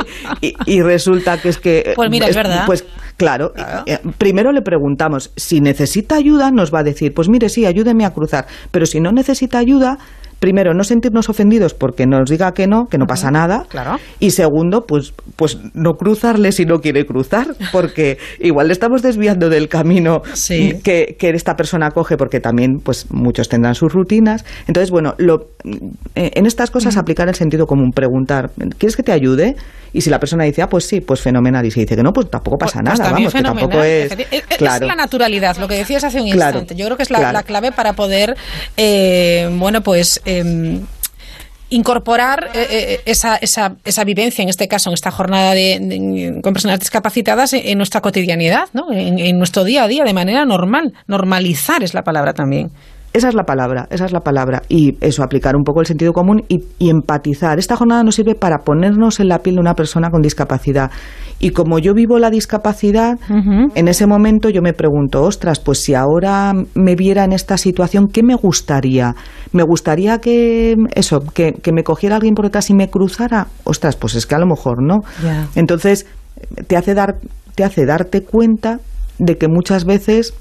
y, 0.66 0.80
resulta 0.82 1.40
que 1.40 1.48
es 1.48 1.58
que... 1.58 1.92
Pues 1.94 2.10
mira, 2.10 2.28
es, 2.28 2.36
verdad. 2.36 2.64
Pues 2.66 2.84
claro, 3.16 3.52
eh, 3.86 3.98
primero 4.18 4.52
le 4.52 4.62
preguntamos, 4.62 5.32
si 5.36 5.60
necesita 5.60 6.16
ayuda 6.16 6.50
nos 6.50 6.72
va 6.72 6.80
a 6.80 6.82
decir, 6.82 7.12
pues 7.14 7.28
mire, 7.28 7.48
sí, 7.48 7.66
ayúdeme 7.66 8.04
a 8.04 8.10
cruzar, 8.10 8.46
pero 8.70 8.86
si 8.86 9.00
no 9.00 9.12
necesita 9.12 9.58
ayuda, 9.58 9.98
primero, 10.38 10.74
no 10.74 10.84
sentirnos 10.84 11.28
ofendidos 11.28 11.74
porque 11.74 12.06
nos 12.06 12.30
diga 12.30 12.52
que 12.52 12.66
no, 12.66 12.86
que 12.86 12.98
no 12.98 13.06
pasa 13.06 13.30
nada. 13.30 13.64
Claro. 13.68 13.98
Y 14.20 14.30
segundo, 14.30 14.84
pues, 14.86 15.12
pues 15.36 15.58
no 15.74 15.94
cruzarle 15.94 16.52
si 16.52 16.64
no 16.64 16.78
quiere 16.80 17.04
cruzar, 17.06 17.48
porque 17.72 18.18
igual 18.40 18.68
le 18.68 18.72
estamos 18.72 19.02
desviando 19.02 19.48
del 19.48 19.68
camino 19.68 20.22
que, 20.84 21.16
que, 21.18 21.30
esta 21.30 21.54
persona 21.54 21.90
coge, 21.90 22.16
porque 22.16 22.40
también, 22.40 22.78
pues, 22.82 23.06
muchos 23.10 23.48
tendrán 23.48 23.74
sus 23.74 23.92
rutinas. 23.92 24.44
Entonces, 24.66 24.90
bueno, 24.90 25.14
lo, 25.18 25.50
eh, 26.14 26.30
en 26.34 26.46
estas 26.46 26.70
cosas 26.70 26.96
aplicar 26.96 27.28
el 27.28 27.34
sentido 27.34 27.66
común, 27.66 27.90
preguntar, 27.92 28.50
¿quieres 28.78 28.96
que 28.96 29.02
te 29.02 29.12
ayude? 29.12 29.56
Y 29.92 30.02
si 30.02 30.10
la 30.10 30.18
persona 30.18 30.44
dice, 30.44 30.62
ah, 30.62 30.68
pues 30.68 30.84
sí, 30.84 31.00
pues 31.00 31.20
fenomenal. 31.20 31.64
Y 31.64 31.70
si 31.70 31.80
dice 31.80 31.96
que 31.96 32.02
no, 32.02 32.12
pues 32.12 32.28
tampoco 32.30 32.58
pasa 32.58 32.80
pues, 32.80 32.90
pues 32.90 33.00
nada. 33.00 33.12
Vamos, 33.12 33.32
que 33.32 33.42
tampoco 33.42 33.82
es. 33.82 34.12
Es, 34.30 34.60
la 34.60 34.94
naturalidad, 34.94 35.56
lo 35.56 35.66
que 35.66 35.76
decías 35.76 36.04
hace 36.04 36.20
un 36.20 36.28
instante. 36.28 36.74
Yo 36.74 36.84
creo 36.86 36.96
que 36.96 37.02
es 37.02 37.10
la, 37.10 37.42
clave 37.42 37.72
para 37.72 37.94
poder, 37.94 38.36
eh, 38.76 39.48
bueno, 39.58 39.80
pues. 39.82 40.20
Em, 40.28 40.80
incorporar 41.70 42.50
eh, 42.54 42.66
eh, 42.70 43.00
esa, 43.04 43.36
esa, 43.36 43.76
esa, 43.84 44.04
vivencia, 44.04 44.42
en 44.42 44.48
este 44.48 44.68
caso, 44.68 44.90
en 44.90 44.94
esta 44.94 45.10
jornada 45.10 45.52
de, 45.52 46.40
con 46.42 46.52
personas 46.54 46.80
discapacitadas 46.80 47.52
en, 47.52 47.76
nuestra 47.76 48.00
cotidianidad, 48.00 48.68
¿no? 48.72 48.90
en, 48.92 49.38
nuestro 49.38 49.64
día 49.64 49.84
a 49.84 49.88
día, 49.88 50.04
de 50.04 50.14
manera 50.14 50.44
normal. 50.44 50.94
Normalizar 51.06 51.82
es 51.82 51.94
la 51.94 52.04
palabra 52.04 52.32
también. 52.32 52.70
Esa 53.12 53.28
es 53.28 53.34
la 53.34 53.44
palabra, 53.44 53.86
esa 53.90 54.04
es 54.04 54.12
la 54.12 54.20
palabra. 54.20 54.62
Y 54.68 54.96
eso, 55.00 55.22
aplicar 55.22 55.56
un 55.56 55.64
poco 55.64 55.80
el 55.80 55.86
sentido 55.86 56.12
común 56.12 56.44
y, 56.48 56.60
empatizar. 56.78 57.58
Esta 57.58 57.76
jornada 57.76 58.04
nos 58.04 58.14
sirve 58.14 58.34
para 58.34 58.58
ponernos 58.58 59.18
en 59.18 59.28
la 59.28 59.38
piel 59.38 59.56
de 59.56 59.60
una 59.60 59.74
persona 59.74 60.10
con 60.10 60.20
discapacidad. 60.20 60.90
Y 61.40 61.50
como 61.50 61.78
yo 61.78 61.94
vivo 61.94 62.18
la 62.18 62.30
discapacidad, 62.30 63.18
en 63.74 63.88
ese 63.88 64.06
momento 64.06 64.50
yo 64.50 64.60
me 64.60 64.72
pregunto, 64.72 65.22
ostras, 65.22 65.60
pues 65.60 65.82
si 65.82 65.94
ahora 65.94 66.52
me 66.74 66.96
viera 66.96 67.24
en 67.24 67.32
esta 67.32 67.56
situación, 67.56 68.08
¿qué 68.08 68.22
me 68.22 68.34
gustaría? 68.34 69.14
¿Me 69.52 69.62
gustaría 69.62 70.18
que 70.18 70.74
eso, 70.94 71.20
que, 71.20 71.54
me 71.72 71.84
cogiera 71.84 72.16
alguien 72.16 72.34
por 72.34 72.44
detrás 72.44 72.70
y 72.70 72.74
me 72.74 72.90
cruzara? 72.90 73.46
Ostras, 73.64 73.96
pues 73.96 74.16
es 74.16 74.26
que 74.26 74.34
a 74.34 74.38
lo 74.38 74.46
mejor 74.46 74.82
no. 74.82 74.98
Entonces, 75.54 76.06
te 76.66 76.76
hace, 76.76 76.94
dar, 76.94 77.16
te 77.54 77.64
hace 77.64 77.86
darte 77.86 78.22
cuenta 78.22 78.80
de 79.18 79.38
que 79.38 79.48
muchas 79.48 79.84
veces 79.84 80.34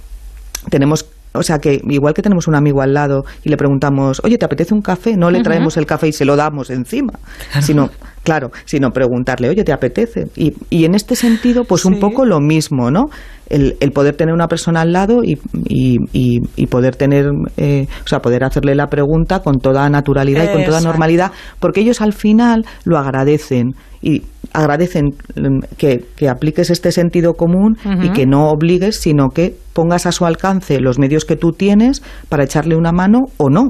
tenemos 0.69 1.07
o 1.33 1.43
sea 1.43 1.59
que 1.59 1.81
igual 1.89 2.13
que 2.13 2.21
tenemos 2.21 2.47
un 2.47 2.55
amigo 2.55 2.81
al 2.81 2.93
lado 2.93 3.23
y 3.43 3.49
le 3.49 3.57
preguntamos, 3.57 4.21
oye, 4.23 4.37
¿te 4.37 4.45
apetece 4.45 4.73
un 4.73 4.81
café? 4.81 5.15
No 5.15 5.29
le 5.29 5.41
traemos 5.41 5.77
el 5.77 5.85
café 5.85 6.07
y 6.07 6.13
se 6.13 6.25
lo 6.25 6.35
damos 6.35 6.69
encima, 6.69 7.13
sino, 7.61 7.89
claro, 8.23 8.51
sino 8.65 8.91
preguntarle, 8.91 9.49
oye, 9.49 9.63
¿te 9.63 9.71
apetece? 9.71 10.27
Y, 10.35 10.53
y 10.69 10.85
en 10.85 10.95
este 10.95 11.15
sentido, 11.15 11.63
pues 11.63 11.85
un 11.85 11.99
poco 11.99 12.25
lo 12.25 12.39
mismo, 12.39 12.91
¿no? 12.91 13.05
El, 13.49 13.77
el, 13.79 13.91
poder 13.91 14.15
tener 14.15 14.33
una 14.33 14.47
persona 14.47 14.81
al 14.81 14.91
lado 14.91 15.23
y, 15.23 15.39
y, 15.69 15.97
y, 16.11 16.67
poder 16.67 16.97
tener, 16.97 17.31
eh, 17.55 17.87
o 18.03 18.07
sea, 18.07 18.19
poder 18.19 18.43
hacerle 18.43 18.75
la 18.75 18.87
pregunta 18.87 19.39
con 19.39 19.59
toda 19.59 19.89
naturalidad 19.89 20.43
y 20.43 20.53
con 20.53 20.65
toda 20.65 20.81
normalidad, 20.81 21.31
porque 21.59 21.79
ellos 21.79 22.01
al 22.01 22.11
final 22.11 22.65
lo 22.83 22.97
agradecen 22.97 23.73
y 24.01 24.23
agradecen 24.53 25.09
mm, 25.35 25.59
que, 25.77 26.05
que 26.15 26.29
apliques 26.29 26.69
este 26.69 26.91
sentido 26.91 27.33
común 27.33 27.77
y 28.01 28.09
que 28.11 28.25
no 28.25 28.49
obligues, 28.49 28.97
sino 28.97 29.29
que 29.29 29.55
pongas 29.73 30.05
a 30.05 30.11
su 30.11 30.25
alcance 30.25 30.79
los 30.79 30.99
medios 30.99 31.25
que 31.25 31.35
tú 31.35 31.51
tienes 31.51 32.01
para 32.29 32.43
echarle 32.43 32.75
una 32.75 32.91
mano 32.91 33.25
o 33.37 33.49
no. 33.49 33.69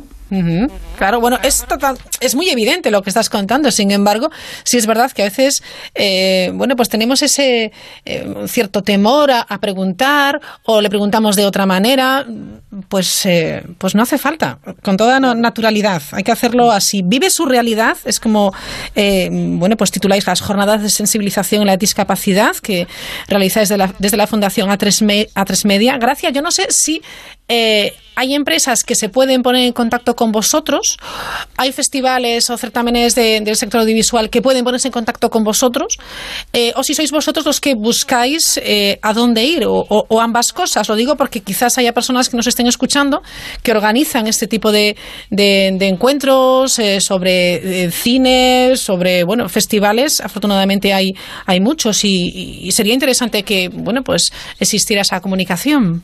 Claro, 0.98 1.22
bueno, 1.22 1.40
es, 1.44 1.66
es 2.20 2.36
muy 2.36 2.50
evidente 2.50 2.92
lo 2.92 3.02
que 3.02 3.10
estás 3.10 3.30
contando. 3.30 3.72
Sin 3.72 3.92
embargo, 3.92 4.30
sí 4.64 4.78
es 4.78 4.86
verdad 4.86 5.12
que 5.12 5.22
a 5.22 5.26
veces, 5.26 5.64
eh, 5.96 6.52
bueno, 6.54 6.76
pues 6.76 6.90
tenemos 6.90 7.22
ese 7.22 7.72
eh, 8.06 8.36
cierto 8.48 8.84
temor 8.84 9.32
a, 9.32 9.46
preguntar 9.60 10.40
o 10.66 10.82
le 10.82 10.90
preguntamos 10.90 11.36
de 11.36 11.46
otra 11.46 11.66
manera. 11.66 12.26
Pues, 12.90 13.26
eh, 13.26 13.64
pues 13.78 13.96
no 13.96 14.04
hace 14.04 14.18
falta, 14.18 14.60
con 14.84 14.98
toda 14.98 15.20
naturalidad. 15.20 16.02
Hay 16.12 16.24
que 16.24 16.32
hacerlo 16.32 16.72
así. 16.72 17.02
Vive 17.04 17.30
su 17.30 17.46
realidad. 17.46 17.98
Es 18.06 18.20
como, 18.20 18.54
bueno, 18.96 19.78
pues 19.78 19.92
tituláis 19.92 20.28
las 20.28 20.42
jornadas 20.42 20.82
de 20.82 20.90
sensibilización 20.90 21.62
en 21.62 21.68
la 21.68 21.78
discapacidad 21.78 22.56
que 22.58 22.88
realizáis 23.28 23.70
desde 23.70 23.78
la, 23.78 23.94
desde 24.00 24.18
la 24.18 24.28
Fundación 24.28 24.70
A3, 24.70 25.32
A3 25.34 25.66
Media. 25.66 25.98
Gracias. 25.98 26.34
Yo 26.34 26.42
no 26.42 26.52
sé 26.52 26.68
si 26.70 27.02
hay 28.18 28.34
empresas 28.34 28.84
que 28.84 28.96
se 28.96 29.10
pueden 29.10 29.44
poner 29.44 29.64
en 29.66 29.74
contacto 29.74 30.16
con 30.16 30.32
vosotros, 30.32 30.98
hay 31.56 31.72
festivales 31.72 32.50
o 32.50 32.58
certámenes 32.58 33.14
del 33.14 33.56
sector 33.56 33.82
audiovisual 33.82 34.32
que 34.32 34.42
pueden 34.42 34.64
ponerse 34.64 34.88
en 34.88 34.92
contacto 34.92 35.30
con 35.30 35.44
vosotros, 35.44 35.98
eh, 36.52 36.74
o 36.76 36.84
si 36.84 36.96
sois 36.96 37.12
vosotros 37.12 37.46
los 37.46 37.62
que 37.62 37.76
buscáis 37.76 38.60
eh, 38.64 38.98
a 39.04 39.14
dónde 39.14 39.44
ir, 39.44 39.66
o, 39.68 40.20
ambas 40.20 40.52
cosas. 40.52 40.90
Lo 40.90 40.96
digo 40.96 41.16
porque 41.16 41.42
quizás 41.42 41.78
haya 41.78 41.94
personas 41.94 42.28
que 42.28 42.38
nos 42.38 42.48
estén 42.48 42.66
escuchando 42.66 43.22
que 43.62 43.72
organizan 43.72 44.26
este 44.26 44.48
tipo 44.48 44.72
de, 44.72 44.96
encuentros 45.30 46.80
eh, 46.80 47.00
sobre 47.02 47.92
cine, 47.92 48.74
sobre 48.78 49.26
bueno 49.26 49.48
festivales. 49.48 50.22
Afortunadamente 50.22 50.92
hay, 50.92 51.12
hay 51.46 51.60
muchos 51.60 52.04
y, 52.04 52.64
y 52.64 52.72
sería 52.72 52.96
interesante 52.96 53.44
que 53.44 53.70
bueno 53.70 54.02
pues 54.02 54.32
existiera 54.60 55.04
esa 55.04 55.22
comunicación. 55.22 56.02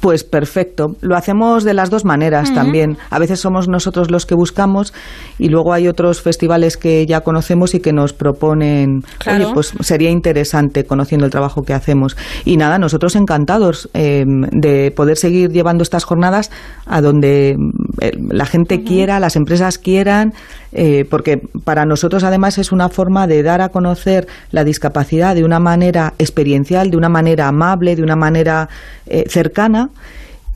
Pues 0.00 0.22
perfecto. 0.22 0.96
Lo 1.00 1.16
hacemos 1.16 1.64
de 1.64 1.74
las 1.74 1.90
dos 1.90 2.04
maneras 2.04 2.54
también. 2.54 2.96
A 3.10 3.18
veces 3.18 3.40
somos 3.40 3.66
nosotros 3.68 4.12
los 4.12 4.26
que 4.26 4.36
buscamos 4.36 4.94
y 5.38 5.48
luego 5.48 5.72
hay 5.72 5.88
otros 5.88 6.22
festivales 6.22 6.76
que 6.76 7.04
ya 7.04 7.22
conocemos 7.22 7.74
y 7.74 7.80
que 7.80 7.92
nos 7.92 8.12
proponen, 8.12 9.02
Claro. 9.18 9.46
oye, 9.46 9.54
pues 9.54 9.74
sería 9.80 10.10
interesante 10.10 10.84
conociendo 10.84 11.26
el 11.26 11.32
trabajo 11.32 11.62
que 11.62 11.74
hacemos. 11.74 12.16
Y 12.44 12.56
nada, 12.56 12.78
nosotros 12.78 13.16
encantados 13.16 13.90
eh, 13.92 14.24
de 14.52 14.92
poder 14.94 15.16
seguir 15.16 15.50
llevando 15.50 15.82
estas 15.82 16.04
jornadas 16.04 16.50
a 16.86 17.00
donde 17.00 17.56
eh, 18.00 18.12
la 18.30 18.46
gente 18.46 18.84
quiera, 18.84 19.18
las 19.18 19.34
empresas 19.34 19.78
quieran, 19.78 20.32
eh, 20.72 21.06
porque 21.10 21.40
para 21.64 21.84
nosotros 21.86 22.24
además 22.24 22.58
es 22.58 22.72
una 22.72 22.88
forma 22.88 23.26
de 23.26 23.42
dar 23.42 23.62
a 23.62 23.70
conocer 23.70 24.26
la 24.50 24.64
discapacidad 24.64 25.34
de 25.34 25.44
una 25.44 25.58
manera 25.58 26.14
experiencial, 26.18 26.90
de 26.90 26.96
una 26.96 27.08
manera 27.08 27.48
amable, 27.48 27.96
de 27.96 28.02
una 28.02 28.16
manera 28.16 28.68
eh, 29.06 29.24
cercana. 29.28 29.87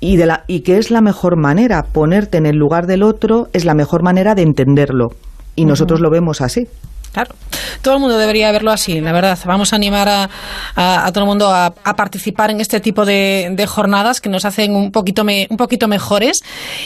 Y, 0.01 0.16
de 0.16 0.27
la, 0.27 0.45
y 0.49 0.61
que 0.61 0.79
es 0.79 0.90
la 0.90 1.01
mejor 1.01 1.37
manera, 1.37 1.85
ponerte 1.85 2.38
en 2.38 2.47
el 2.47 2.57
lugar 2.57 2.87
del 2.87 3.03
otro 3.05 3.49
es 3.53 3.64
la 3.64 3.75
mejor 3.75 4.03
manera 4.03 4.35
de 4.35 4.42
entenderlo. 4.42 5.11
Y 5.55 5.64
nosotros 5.64 6.01
lo 6.01 6.11
vemos 6.11 6.40
así. 6.40 6.66
Claro, 7.12 7.35
todo 7.83 7.95
el 7.95 8.01
mundo 8.01 8.16
debería 8.16 8.51
verlo 8.53 8.71
así, 8.73 8.99
la 9.03 9.12
verdad. 9.12 9.38
Vamos 9.45 9.75
a 9.75 9.77
animar 9.77 10.09
a, 10.09 10.31
a- 10.75 11.07
a 11.07 11.12
todo 11.12 11.25
el 11.25 11.29
mundo 11.29 11.51
a, 11.51 11.66
a 11.66 11.95
participar 11.95 12.51
en 12.51 12.61
este 12.62 12.81
tipo 12.81 13.05
de, 13.05 13.51
de 13.55 13.66
jornadas 13.66 14.23
que 14.23 14.31
nos 14.31 14.47
hacen 14.47 14.75
un 14.75 14.90
poquito, 14.90 15.23
me- 15.23 15.47
un 15.51 15.59
poquito 15.59 15.88
mejores 15.88 16.40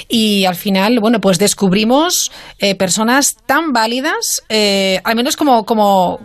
y 0.09 0.45
al 0.45 0.57
final, 0.57 0.99
bueno, 1.01 1.21
pues 1.21 1.39
descubrimos 1.39 2.33
eh, 2.59 2.75
personas 2.75 3.37
tan 3.47 3.73
válidas, 3.73 4.43
eh, 4.49 5.01
al 5.05 5.15
menos 5.15 5.37
como, 5.37 5.65
como, 5.65 6.19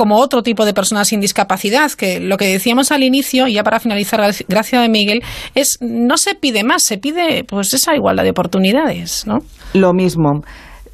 como 0.00 0.16
otro 0.16 0.42
tipo 0.42 0.64
de 0.64 0.72
personas 0.72 1.08
sin 1.08 1.20
discapacidad, 1.20 1.90
que 1.92 2.20
lo 2.20 2.38
que 2.38 2.46
decíamos 2.46 2.90
al 2.90 3.02
inicio, 3.02 3.46
y 3.48 3.52
ya 3.52 3.62
para 3.62 3.80
finalizar, 3.80 4.18
graci- 4.18 4.46
gracias 4.48 4.80
de 4.80 4.88
Miguel, 4.88 5.22
es 5.54 5.76
no 5.82 6.16
se 6.16 6.34
pide 6.34 6.64
más, 6.64 6.84
se 6.84 6.96
pide 6.96 7.44
pues 7.44 7.74
esa 7.74 7.94
igualdad 7.94 8.24
de 8.24 8.30
oportunidades, 8.30 9.26
¿no? 9.26 9.40
Lo 9.74 9.92
mismo. 9.92 10.40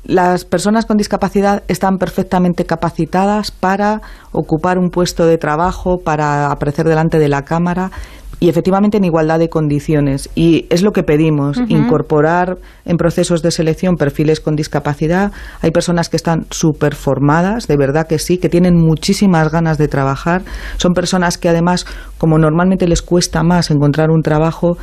Las 0.02 0.44
personas 0.44 0.86
con 0.86 0.96
discapacidad 0.96 1.62
están 1.68 1.98
perfectamente 1.98 2.64
capacitadas 2.64 3.52
para 3.52 4.00
ocupar 4.32 4.76
un 4.76 4.90
puesto 4.90 5.24
de 5.24 5.38
trabajo, 5.38 5.98
para 6.04 6.50
aparecer 6.50 6.86
delante 6.86 7.20
de 7.20 7.28
la 7.28 7.42
cámara 7.42 7.92
y 8.38 8.48
efectivamente 8.48 8.98
en 8.98 9.04
igualdad 9.04 9.38
de 9.38 9.48
condiciones. 9.48 10.28
Y 10.34 10.66
es 10.70 10.82
lo 10.82 10.92
que 10.92 11.02
pedimos, 11.02 11.58
incorporar 11.68 12.58
en 12.84 12.96
procesos 12.96 13.42
de 13.42 13.50
selección 13.50 13.96
perfiles 13.96 14.40
con 14.40 14.56
discapacidad. 14.56 15.32
Hay 15.62 15.70
personas 15.70 16.08
que 16.08 16.16
están 16.16 16.46
súper 16.50 16.94
formadas, 16.94 17.66
de 17.66 17.76
verdad 17.76 18.06
que 18.06 18.18
sí, 18.18 18.38
que 18.38 18.48
tienen 18.48 18.76
muchísimas 18.76 19.50
ganas 19.50 19.78
de 19.78 19.88
trabajar. 19.88 20.42
Son 20.76 20.92
personas 20.92 21.38
que 21.38 21.48
además, 21.48 21.86
como 22.18 22.38
normalmente 22.38 22.86
les 22.86 23.02
cuesta 23.02 23.42
más 23.42 23.70
encontrar 23.70 24.10
un 24.10 24.22
trabajo, 24.22 24.76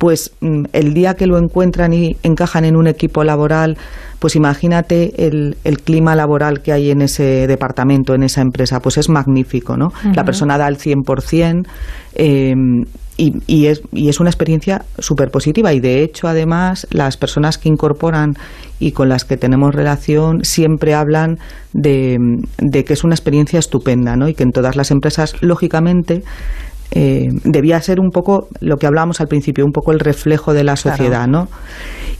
pues 0.00 0.32
mm, 0.40 0.64
el 0.72 0.94
día 0.94 1.12
que 1.12 1.26
lo 1.26 1.36
encuentran 1.36 1.92
y 1.92 2.16
encajan 2.22 2.64
en 2.64 2.74
un 2.74 2.86
equipo 2.86 3.22
laboral, 3.22 3.76
pues 4.18 4.34
imagínate 4.34 5.26
el, 5.26 5.58
el 5.62 5.82
clima 5.82 6.16
laboral 6.16 6.62
que 6.62 6.72
hay 6.72 6.90
en 6.90 7.02
ese 7.02 7.46
departamento, 7.46 8.14
en 8.14 8.22
esa 8.22 8.40
empresa, 8.40 8.80
pues 8.80 8.96
es 8.96 9.10
magnífico, 9.10 9.76
¿no? 9.76 9.92
La 10.14 10.24
persona 10.24 10.56
da 10.56 10.68
el 10.68 10.78
100% 10.78 11.66
eh, 12.14 12.54
y, 13.18 13.34
y, 13.46 13.66
es, 13.66 13.82
y 13.92 14.08
es 14.08 14.20
una 14.20 14.30
experiencia 14.30 14.86
súper 14.98 15.30
positiva 15.30 15.74
y 15.74 15.80
de 15.80 16.02
hecho 16.02 16.28
además 16.28 16.86
las 16.90 17.18
personas 17.18 17.58
que 17.58 17.68
incorporan 17.68 18.32
y 18.78 18.92
con 18.92 19.10
las 19.10 19.26
que 19.26 19.36
tenemos 19.36 19.74
relación 19.74 20.44
siempre 20.44 20.94
hablan 20.94 21.36
de, 21.74 22.16
de 22.56 22.84
que 22.84 22.94
es 22.94 23.04
una 23.04 23.14
experiencia 23.14 23.58
estupenda, 23.58 24.16
¿no? 24.16 24.28
Y 24.28 24.34
que 24.34 24.44
en 24.44 24.52
todas 24.52 24.76
las 24.76 24.90
empresas, 24.90 25.34
lógicamente, 25.42 26.22
eh, 26.92 27.28
debía 27.44 27.80
ser 27.80 28.00
un 28.00 28.10
poco 28.10 28.48
lo 28.60 28.76
que 28.76 28.86
hablábamos 28.86 29.20
al 29.20 29.28
principio, 29.28 29.64
un 29.64 29.72
poco 29.72 29.92
el 29.92 30.00
reflejo 30.00 30.52
de 30.52 30.64
la 30.64 30.76
sociedad, 30.76 31.26
¿no? 31.28 31.48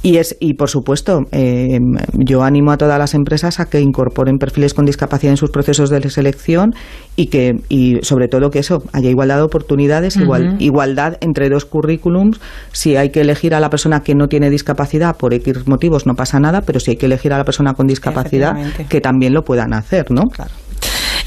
Y 0.03 0.17
es 0.17 0.37
y 0.41 0.55
por 0.55 0.71
supuesto, 0.71 1.21
eh, 1.31 1.79
yo 2.15 2.43
animo 2.43 2.73
a 2.73 2.79
todas 2.79 2.99
las 2.99 3.13
empresas 3.13 3.61
a 3.61 3.67
que 3.67 3.81
incorporen 3.81 4.39
perfiles 4.39 4.73
con 4.73 4.87
discapacidad 4.87 5.33
en 5.33 5.37
sus 5.37 5.51
procesos 5.51 5.91
de 5.91 6.09
selección 6.09 6.73
y 7.17 7.27
que 7.27 7.57
y 7.69 7.99
sobre 8.03 8.29
todo 8.29 8.51
que 8.51 8.61
eso 8.61 8.83
haya 8.93 9.11
igualdad 9.11 9.37
de 9.37 9.43
oportunidades, 9.43 10.17
igual, 10.17 10.57
igualdad 10.59 11.19
entre 11.21 11.51
dos 11.51 11.67
currículums. 11.67 12.41
Si 12.73 12.97
hay 12.97 13.11
que 13.11 13.21
elegir 13.21 13.55
a 13.55 13.61
la 13.61 13.69
persona 13.69 14.01
que 14.01 14.15
no 14.15 14.29
tiene 14.29 14.49
discapacidad 14.49 15.17
por 15.17 15.35
X 15.35 15.67
motivos 15.67 16.07
no 16.07 16.15
pasa 16.15 16.41
nada, 16.41 16.63
pero 16.63 16.81
si 16.81 16.93
hay 16.93 16.97
que 16.97 17.07
elegir 17.07 17.35
a 17.35 17.39
la 17.39 17.45
persona 17.45 17.75
con 17.75 17.87
discapacidad 17.87 18.55
que 18.89 19.01
también 19.01 19.35
lo 19.35 19.43
puedan 19.43 19.75
hacer, 19.75 20.11
¿no? 20.11 20.23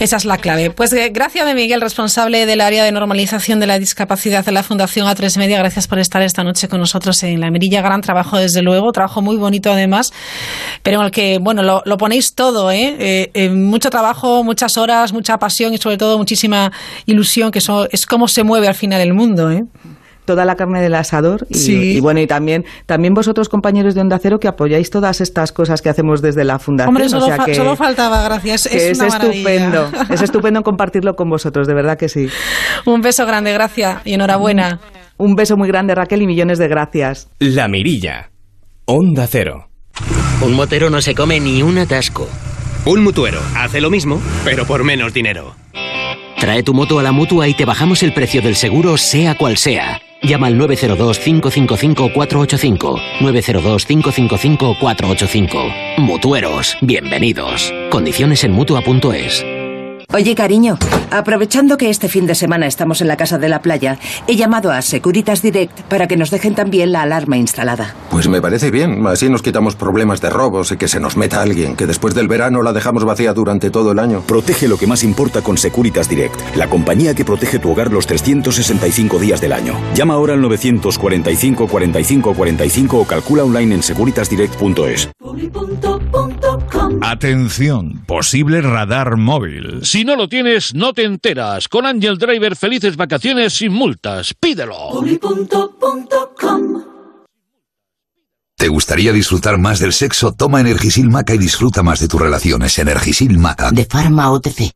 Esa 0.04 0.18
es 0.18 0.26
la 0.26 0.38
clave. 0.38 0.70
Pues 0.70 0.92
eh, 0.92 1.12
gracias 1.14 1.46
de 1.46 1.54
Miguel, 1.54 1.80
responsable 1.80 2.46
del 2.46 2.60
área 2.60 2.84
de 2.84 2.92
normalización 2.92 3.62
de 3.62 3.68
la 3.68 3.80
discapacidad 3.80 4.44
de 4.44 4.52
la 4.52 4.62
Fundación 4.62 5.08
A3 5.08 5.38
Media. 5.38 5.58
Gracias 5.60 5.88
por 5.88 5.98
estar 5.98 6.22
esta 6.22 6.44
noche 6.44 6.68
con 6.68 6.82
nosotros 6.82 7.24
en 7.24 7.40
la 7.40 7.50
Mirilla. 7.50 7.82
Gran 7.82 8.02
trabajo, 8.02 8.38
desde 8.38 8.62
luego. 8.62 8.92
Trabajo 8.92 9.22
muy 9.22 9.38
bonito, 9.38 9.72
además. 9.72 10.12
Pero 10.82 11.00
en 11.00 11.06
el 11.06 11.12
que, 11.12 11.38
bueno, 11.40 11.64
lo, 11.64 11.98
ponéis 11.98 12.36
todo, 12.36 12.70
¿eh? 12.70 12.98
Eh, 13.00 13.32
eh, 13.34 13.50
Mucho 13.50 13.90
trabajo, 13.90 14.44
muchas 14.44 14.76
horas, 14.78 15.14
mucha 15.14 15.38
pasión 15.38 15.74
y, 15.74 15.78
sobre 15.78 15.96
todo, 15.96 16.18
muchísima 16.18 16.74
ilusión, 17.06 17.50
que 17.50 17.60
eso 17.60 17.88
es 17.90 18.06
como 18.06 18.28
se 18.28 18.44
mueve 18.44 18.68
al 18.68 18.76
final 18.76 19.00
el 19.00 19.14
mundo, 19.14 19.52
¿eh? 19.52 19.64
Toda 20.26 20.46
la 20.46 20.56
carne 20.56 20.82
del 20.82 20.96
asador 20.96 21.46
y, 21.50 21.54
Sí. 21.56 21.98
y 21.98 22.00
bueno 22.00 22.20
y 22.22 22.28
también 22.28 22.66
también 22.86 23.14
vosotros 23.14 23.50
compañeros 23.50 23.96
de 23.96 24.02
Onda 24.02 24.20
Cero 24.22 24.40
que 24.40 24.48
apoyáis 24.48 24.90
todas 24.90 25.22
estas 25.22 25.52
cosas 25.52 25.82
que 25.82 25.90
hacemos 25.90 26.22
desde 26.22 26.44
la 26.44 26.60
fundación 26.60 26.90
Hombre, 26.90 27.10
solo, 27.10 27.26
o 27.26 27.28
sea 27.28 27.38
fa- 27.38 27.46
que, 27.46 27.56
solo 27.56 27.76
faltaba, 27.76 28.24
gracias. 28.24 28.68
que 28.68 28.92
es, 28.92 29.00
una 29.00 29.10
maravilla. 29.10 29.34
estupendo 29.34 29.92
es 30.14 30.22
estupendo 30.24 30.62
compartirlo 30.64 31.16
con 31.16 31.30
vosotros 31.30 31.68
de 31.68 31.74
verdad 31.74 31.98
que 31.98 32.10
sí 32.10 32.28
Un 32.86 33.02
beso 33.02 33.26
grande, 33.26 33.54
gracias 33.54 34.02
y 34.06 34.14
enhorabuena. 34.14 34.80
un 35.18 35.36
beso 35.36 35.58
muy 35.58 35.68
grande 35.68 35.96
Raquel 35.96 36.22
y 36.22 36.28
millones 36.28 36.58
de 36.60 36.68
gracias 36.68 37.30
La 37.40 37.68
Mirilla. 37.68 38.30
Onda 38.86 39.28
Cero. 39.28 39.70
Un 40.42 40.54
motero 40.56 40.90
no 40.90 41.02
se 41.02 41.16
come 41.16 41.40
ni 41.40 41.62
un 41.64 41.78
atasco. 41.78 42.28
Un 42.86 43.02
mutuero 43.04 43.40
hace 43.56 43.80
lo 43.80 43.90
mismo, 43.90 44.22
pero 44.44 44.66
por 44.66 44.84
menos 44.84 45.14
dinero. 45.14 45.56
Trae 46.38 46.64
tu 46.64 46.74
moto 46.74 47.00
a 47.00 47.04
la 47.04 47.14
mutua 47.14 47.48
y 47.48 47.54
te 47.54 47.64
bajamos 47.64 48.04
el 48.04 48.14
precio 48.14 48.42
del 48.42 48.56
seguro, 48.58 48.98
sea 48.98 49.36
cual 49.38 49.56
sea. 49.56 50.02
Llama 50.24 50.48
al 50.48 50.60
902-555-485. 50.60 53.20
902-555-485. 53.20 55.98
Mutueros, 55.98 56.76
bienvenidos. 56.82 57.72
Condiciones 57.90 58.44
en 58.44 58.52
mutua.es. 58.54 59.63
Oye, 60.12 60.36
cariño, 60.36 60.78
aprovechando 61.12 61.78
que 61.78 61.90
este 61.90 62.08
fin 62.08 62.28
de 62.28 62.36
semana 62.36 62.68
estamos 62.68 63.02
en 63.02 63.08
la 63.08 63.18
casa 63.18 63.38
de 63.38 63.50
la 63.50 63.62
playa, 63.62 63.98
he 64.28 64.36
llamado 64.36 64.72
a 64.72 64.82
Securitas 64.82 65.42
Direct 65.42 65.82
para 65.84 66.08
que 66.08 66.18
nos 66.18 66.32
dejen 66.32 66.56
también 66.56 66.92
la 66.92 67.02
alarma 67.02 67.38
instalada. 67.38 67.96
Pues 68.12 68.28
me 68.28 68.42
parece 68.42 68.70
bien, 68.72 69.06
así 69.08 69.30
nos 69.30 69.42
quitamos 69.42 69.76
problemas 69.76 70.22
de 70.22 70.30
robos 70.30 70.72
y 70.72 70.78
que 70.78 70.88
se 70.88 71.00
nos 71.00 71.18
meta 71.18 71.42
alguien, 71.42 71.76
que 71.76 71.88
después 71.88 72.14
del 72.14 72.28
verano 72.28 72.62
la 72.62 72.74
dejamos 72.74 73.06
vacía 73.06 73.34
durante 73.34 73.72
todo 73.72 73.92
el 73.92 74.00
año. 74.00 74.22
Protege 74.22 74.68
lo 74.68 74.78
que 74.78 74.88
más 74.88 75.04
importa 75.04 75.42
con 75.42 75.58
Securitas 75.58 76.10
Direct, 76.10 76.40
la 76.56 76.68
compañía 76.68 77.16
que 77.16 77.26
protege 77.26 77.60
tu 77.60 77.72
hogar 77.72 77.92
los 77.92 78.06
365 78.06 79.20
días 79.20 79.42
del 79.42 79.54
año. 79.54 79.76
Llama 79.96 80.14
ahora 80.16 80.34
al 80.34 80.42
945 80.42 81.68
45 81.68 82.34
45 82.34 82.98
o 82.98 83.06
calcula 83.06 83.44
online 83.44 83.76
en 83.76 83.84
securitasdirect.es. 83.84 85.10
Atención, 87.06 88.02
posible 88.08 88.62
radar 88.62 89.18
móvil. 89.18 89.82
Si 89.84 90.06
no 90.06 90.16
lo 90.16 90.30
tienes, 90.30 90.74
no 90.74 90.94
te 90.94 91.04
enteras. 91.04 91.68
Con 91.68 91.86
Angel 91.86 92.18
Driver, 92.18 92.56
felices 92.56 92.96
vacaciones 92.96 93.56
sin 93.56 93.74
multas. 93.74 94.34
Pídelo. 94.40 95.04
¿Te 98.56 98.68
gustaría 98.70 99.12
disfrutar 99.12 99.58
más 99.58 99.80
del 99.80 99.92
sexo? 99.92 100.32
Toma 100.32 100.62
Energisil 100.62 101.10
Maca 101.10 101.34
y 101.34 101.38
disfruta 101.38 101.84
más 101.84 102.00
de 102.00 102.08
tus 102.08 102.22
relaciones. 102.22 102.80
Energisil 102.80 103.38
Maca. 103.38 103.72
De 103.72 103.84
Pharma 103.84 104.32
OTC. 104.32 104.72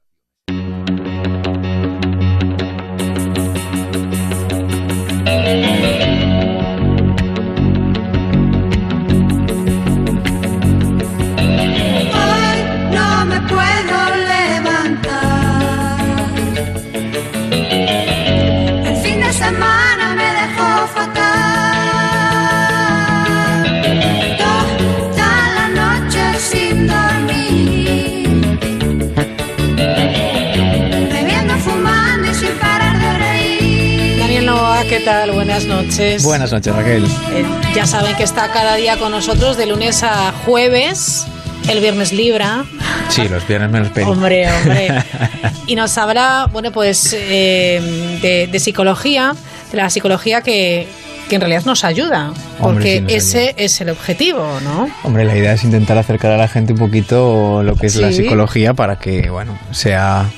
Buenas 35.57 35.85
noches. 35.85 36.23
Buenas 36.23 36.51
noches, 36.51 36.75
Raquel. 36.75 37.03
Eh, 37.31 37.43
ya 37.73 37.87
saben 37.87 38.15
que 38.15 38.21
está 38.21 38.51
cada 38.51 38.75
día 38.75 38.95
con 38.97 39.11
nosotros 39.11 39.57
de 39.57 39.65
lunes 39.65 40.03
a 40.03 40.31
jueves. 40.45 41.25
El 41.67 41.79
viernes 41.79 42.13
libra. 42.13 42.63
Sí, 43.09 43.27
los 43.27 43.47
viernes 43.47 43.71
menos 43.71 43.89
peli. 43.89 44.07
Hombre, 44.07 44.47
hombre. 44.51 45.03
Y 45.65 45.75
nos 45.75 45.97
habla, 45.97 46.47
bueno, 46.53 46.71
pues 46.71 47.11
eh, 47.17 48.19
de, 48.21 48.47
de 48.51 48.59
psicología, 48.59 49.35
de 49.71 49.77
la 49.77 49.89
psicología 49.89 50.41
que, 50.41 50.87
que 51.27 51.35
en 51.35 51.41
realidad 51.41 51.65
nos 51.65 51.83
ayuda, 51.83 52.33
Hombre, 52.59 52.73
porque 52.73 52.95
sí 52.97 53.01
nos 53.01 53.11
ese 53.13 53.55
es 53.57 53.81
el 53.81 53.89
objetivo, 53.89 54.59
¿no? 54.63 54.87
Hombre, 55.03 55.25
la 55.25 55.35
idea 55.35 55.53
es 55.53 55.63
intentar 55.63 55.97
acercar 55.97 56.33
a 56.33 56.37
la 56.37 56.47
gente 56.47 56.73
un 56.73 56.79
poquito 56.79 57.63
lo 57.63 57.75
que 57.75 57.87
es 57.87 57.95
la 57.95 58.11
psicología 58.11 58.75
para 58.75 58.97
que, 58.97 59.31
bueno, 59.31 59.57
sea 59.71 60.29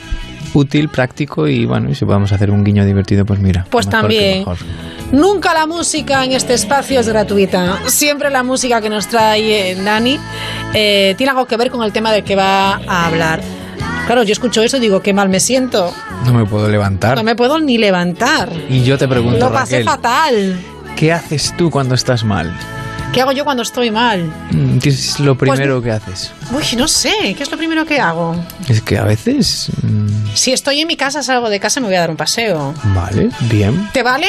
útil, 0.53 0.89
práctico 0.89 1.47
y, 1.47 1.65
bueno, 1.65 1.89
y 1.89 1.95
si 1.95 2.05
podemos 2.05 2.31
hacer 2.31 2.51
un 2.51 2.63
guiño 2.63 2.85
divertido, 2.85 3.25
pues 3.25 3.39
mira. 3.39 3.65
Pues 3.69 3.87
mejor 3.87 4.01
también. 4.01 4.45
Nunca 5.11 5.53
la 5.53 5.65
música 5.65 6.23
en 6.23 6.33
este 6.33 6.53
espacio 6.53 6.99
es 6.99 7.07
gratuita. 7.07 7.79
Siempre 7.87 8.29
la 8.29 8.43
música 8.43 8.81
que 8.81 8.89
nos 8.89 9.07
trae 9.07 9.71
eh, 9.71 9.75
Dani 9.75 10.19
eh, 10.73 11.15
tiene 11.17 11.31
algo 11.31 11.45
que 11.45 11.57
ver 11.57 11.71
con 11.71 11.83
el 11.83 11.91
tema 11.91 12.11
del 12.11 12.23
que 12.23 12.35
va 12.35 12.75
a 12.87 13.07
hablar. 13.07 13.41
Claro, 14.05 14.23
yo 14.23 14.33
escucho 14.33 14.61
eso 14.61 14.77
y 14.77 14.79
digo, 14.79 15.01
qué 15.01 15.13
mal 15.13 15.29
me 15.29 15.39
siento. 15.39 15.93
No 16.25 16.33
me 16.33 16.45
puedo 16.45 16.67
levantar. 16.67 17.15
No 17.15 17.23
me 17.23 17.35
puedo 17.35 17.59
ni 17.59 17.77
levantar. 17.77 18.51
Y 18.69 18.83
yo 18.83 18.97
te 18.97 19.07
pregunto, 19.07 19.39
Lo 19.39 19.51
pasé 19.51 19.83
Raquel, 19.83 19.85
fatal. 19.85 20.59
¿qué 20.95 21.13
haces 21.13 21.53
tú 21.57 21.69
cuando 21.69 21.95
estás 21.95 22.23
mal? 22.23 22.53
¿Qué 23.13 23.21
hago 23.21 23.31
yo 23.31 23.43
cuando 23.43 23.63
estoy 23.63 23.89
mal? 23.91 24.31
Mm, 24.51 24.77
¿Qué 24.79 24.89
es 24.89 25.19
lo 25.19 25.35
Pues 25.35 25.51
primero 25.51 25.81
que 25.81 25.91
haces? 25.91 26.31
Uy, 26.51 26.63
no 26.77 26.87
sé, 26.87 27.33
¿qué 27.35 27.43
es 27.43 27.51
lo 27.51 27.57
primero 27.57 27.85
que 27.85 27.99
hago? 27.99 28.35
Es 28.67 28.81
que 28.81 28.97
a 28.97 29.03
veces... 29.03 29.69
mm, 29.81 30.27
Si 30.35 30.51
estoy 30.53 30.79
en 30.81 30.87
mi 30.87 30.95
casa, 30.95 31.23
salgo 31.23 31.49
de 31.49 31.59
casa 31.59 31.79
y 31.79 31.83
me 31.83 31.87
voy 31.89 31.95
a 31.97 32.01
dar 32.01 32.11
un 32.11 32.17
paseo. 32.17 32.73
Vale, 32.95 33.29
bien. 33.49 33.89
¿Te 33.93 34.03
vale? 34.03 34.27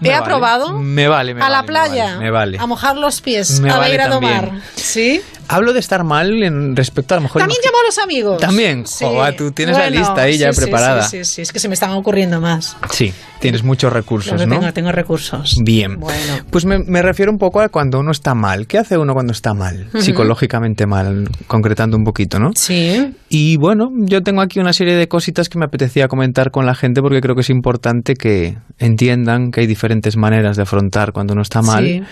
Me 0.00 0.08
He 0.08 0.12
vale. 0.12 0.22
aprobado 0.24 0.72
Me 0.78 1.06
vale, 1.08 1.34
me 1.34 1.40
a 1.40 1.48
la 1.48 1.62
vale, 1.62 1.62
me 1.62 1.66
playa, 1.68 2.04
vale, 2.06 2.18
me 2.18 2.30
vale. 2.30 2.58
a 2.58 2.66
mojar 2.66 2.96
los 2.96 3.20
pies, 3.20 3.60
Me 3.60 3.70
a 3.70 3.78
vale 3.78 3.94
ir 3.94 4.00
a 4.00 4.08
domar. 4.08 4.50
¿Sí? 4.74 5.20
Hablo 5.48 5.72
de 5.72 5.80
estar 5.80 6.02
mal 6.04 6.42
en 6.42 6.74
respecto 6.76 7.14
a 7.14 7.18
lo 7.18 7.22
mejor... 7.22 7.40
También 7.40 7.60
llamo 7.64 7.78
a 7.78 7.86
los 7.86 7.98
amigos. 7.98 8.40
También, 8.40 8.86
Sí. 8.86 9.04
joder, 9.04 9.36
tú 9.36 9.50
tienes 9.52 9.76
la 9.76 9.90
lista 9.90 10.22
ahí 10.22 10.38
ya 10.38 10.52
sí, 10.52 10.58
sí, 10.58 10.64
preparada. 10.64 11.02
Sí, 11.02 11.18
sí, 11.24 11.34
sí, 11.36 11.42
es 11.42 11.52
que 11.52 11.58
se 11.60 11.68
me 11.68 11.74
están 11.74 11.90
ocurriendo 11.92 12.40
más. 12.40 12.76
Sí, 12.90 13.12
tienes 13.40 13.62
muchos 13.62 13.92
recursos, 13.92 14.44
¿no? 14.46 14.58
tengo, 14.58 14.72
tengo 14.72 14.92
recursos. 14.92 15.56
Bien. 15.62 15.98
Bueno. 16.00 16.34
Pues 16.50 16.64
me, 16.64 16.78
me 16.78 17.02
refiero 17.02 17.30
un 17.30 17.38
poco 17.38 17.60
a 17.60 17.68
cuando 17.68 18.00
uno 18.00 18.10
está 18.10 18.34
mal. 18.34 18.66
¿Qué 18.66 18.78
hace 18.78 18.98
uno 18.98 19.12
cuando 19.14 19.32
está 19.32 19.54
mal? 19.54 19.88
Psicológicamente 19.98 20.86
mal, 20.86 21.28
concretando 21.46 21.96
un 21.96 22.04
poquito, 22.04 22.38
¿no? 22.38 22.50
Sí. 22.54 23.14
Y 23.28 23.56
bueno, 23.56 23.90
yo 23.94 24.22
tengo 24.22 24.40
aquí 24.40 24.58
una 24.58 24.72
serie 24.72 24.94
de 24.96 25.08
cositas 25.08 25.48
que 25.48 25.58
me 25.58 25.64
apetecía 25.66 26.08
comentar 26.08 26.50
con 26.50 26.66
la 26.66 26.74
gente 26.74 27.00
porque 27.02 27.20
creo 27.20 27.34
que 27.34 27.40
es 27.42 27.50
importante 27.50 28.14
que 28.14 28.56
entiendan 28.78 29.50
que 29.50 29.60
hay 29.60 29.66
diferentes 29.66 30.16
maneras 30.16 30.56
de 30.56 30.62
afrontar 30.62 31.12
cuando 31.12 31.32
uno 31.34 31.42
está 31.42 31.62
mal. 31.62 32.06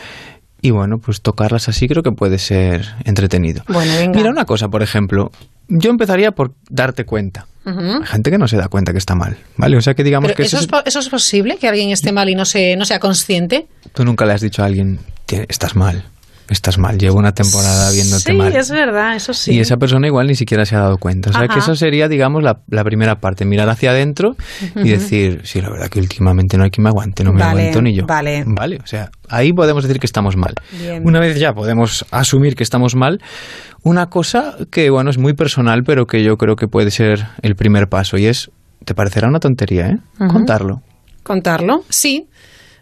Y 0.66 0.70
bueno, 0.70 0.96
pues 0.98 1.20
tocarlas 1.20 1.68
así 1.68 1.87
creo 1.88 2.03
que 2.03 2.11
puede 2.12 2.38
ser 2.38 2.87
entretenido. 3.05 3.62
Bueno, 3.68 3.92
venga. 3.98 4.16
Mira 4.18 4.31
una 4.31 4.46
cosa, 4.46 4.68
por 4.68 4.83
ejemplo, 4.83 5.31
yo 5.68 5.90
empezaría 5.90 6.31
por 6.33 6.55
darte 6.70 7.05
cuenta. 7.05 7.46
Hay 7.66 8.07
gente 8.07 8.31
que 8.31 8.38
no 8.38 8.48
se 8.48 8.57
da 8.57 8.68
cuenta 8.68 8.92
que 8.92 8.98
está 8.98 9.14
mal, 9.14 9.37
¿vale? 9.59 9.77
O 9.77 9.83
sea 9.83 9.92
que 9.92 10.03
digamos 10.05 10.29
Pero 10.29 10.37
que 10.37 10.42
eso, 10.44 10.57
eso 10.57 10.64
es, 10.64 10.70
po- 10.70 10.83
¿Eso 10.87 11.00
es 11.00 11.09
posible? 11.11 11.59
¿Que 11.59 11.68
alguien 11.68 11.90
esté 11.90 12.12
mal 12.12 12.31
y 12.31 12.35
no, 12.35 12.46
se, 12.46 12.77
no 12.77 12.87
sea 12.87 12.98
consciente? 12.98 13.66
tú 13.92 14.05
nunca 14.07 14.24
le 14.24 14.33
has 14.33 14.40
dicho 14.40 14.62
a 14.62 14.66
alguien, 14.66 14.98
"Tie- 15.27 15.44
estás 15.50 15.77
mal, 15.77 16.05
estás 16.48 16.78
mal, 16.78 16.98
llevo 16.98 17.18
una 17.18 17.33
temporada 17.33 17.90
viéndote 17.92 18.33
sí, 18.33 18.37
mal. 18.37 18.54
es 18.54 18.70
verdad, 18.70 19.16
eso 19.16 19.33
sí. 19.33 19.52
Y 19.54 19.61
esa 19.61 19.76
persona 19.76 20.07
igual 20.07 20.26
ni 20.26 20.35
siquiera 20.35 20.64
se 20.64 20.76
ha 20.76 20.80
dado 20.80 20.98
cuenta. 20.98 21.30
O 21.30 21.33
sea 21.33 21.42
Ajá. 21.44 21.54
que 21.54 21.61
eso 21.61 21.74
sería, 21.74 22.09
digamos, 22.09 22.42
la, 22.42 22.61
la 22.68 22.85
primera 22.85 23.16
parte, 23.16 23.44
mirar 23.44 23.68
hacia 23.68 23.90
adentro 23.90 24.37
y 24.76 24.88
decir, 24.90 25.40
sí, 25.44 25.61
la 25.61 25.70
verdad 25.70 25.88
que 25.88 26.00
últimamente 26.00 26.57
no 26.59 26.64
hay 26.64 26.70
quien 26.70 26.85
me 26.85 26.90
aguante, 26.90 27.24
no 27.24 27.33
me 27.33 27.40
Vale, 27.40 27.61
aguanto 27.62 27.83
ni 27.83 27.94
yo. 27.94 28.04
vale. 28.07 28.44
Vale, 28.46 28.78
o 28.83 28.87
sea, 28.87 29.11
ahí 29.28 29.52
podemos 29.52 29.85
decir 29.85 29.98
que 29.98 30.07
estamos 30.07 30.37
mal. 30.37 30.54
Bien. 30.78 31.02
Una 31.07 31.20
vez 31.20 31.38
ya 31.38 31.52
podemos 31.52 32.04
asumir 32.11 32.54
que 32.57 32.62
estamos 32.62 32.94
mal, 32.94 33.20
una 33.83 34.07
cosa 34.07 34.57
que, 34.70 34.90
bueno, 34.90 35.11
es 35.11 35.18
muy 35.18 35.35
personal, 35.35 35.83
pero 35.85 36.07
que 36.07 36.22
yo 36.22 36.37
creo 36.37 36.57
que 36.57 36.68
puede 36.68 36.90
ser 36.90 37.26
el 37.42 37.54
primer 37.57 37.88
paso 37.88 38.16
y 38.18 38.26
es, 38.26 38.50
te 38.85 38.94
parecerá 38.94 39.28
una 39.28 39.40
tontería, 39.40 39.88
¿eh? 39.88 39.98
Contarlo. 40.28 40.83
¿Contarlo? 41.22 41.85
Sí. 41.88 42.26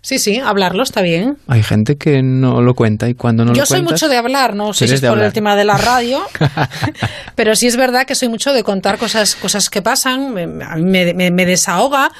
Sí, 0.04 0.18
sí, 0.18 0.38
hablarlo 0.40 0.82
está 0.82 1.00
bien. 1.00 1.38
Hay 1.46 1.62
gente 1.62 1.96
que 1.96 2.22
no 2.22 2.60
lo 2.60 2.74
cuenta 2.74 3.08
y 3.08 3.14
cuando 3.14 3.44
no 3.44 3.52
Yo 3.54 3.60
lo 3.62 3.66
soy 3.66 3.78
cuentas... 3.78 3.92
mucho 4.02 4.08
de 4.08 4.16
hablar, 4.18 4.54
no 4.56 4.72
sé 4.74 4.88
si 4.88 4.94
es 4.94 5.00
por 5.00 5.18
el 5.20 5.32
tema 5.32 5.54
de 5.54 5.62
la 5.64 5.78
radio, 5.78 6.20
pero 7.36 7.54
sí 7.54 7.66
es 7.68 7.76
verdad 7.76 8.04
que 8.06 8.14
soy 8.14 8.28
mucho 8.28 8.52
de 8.52 8.64
contar 8.64 8.98
cosas, 8.98 9.34
cosas 9.36 9.70
que 9.70 9.80
pasan, 9.80 10.32
me- 10.34 10.64
a 10.64 10.76
mí 10.76 10.82
me, 10.82 11.14
me- 11.14 11.30
me 11.30 11.46
desahoga. 11.46 12.10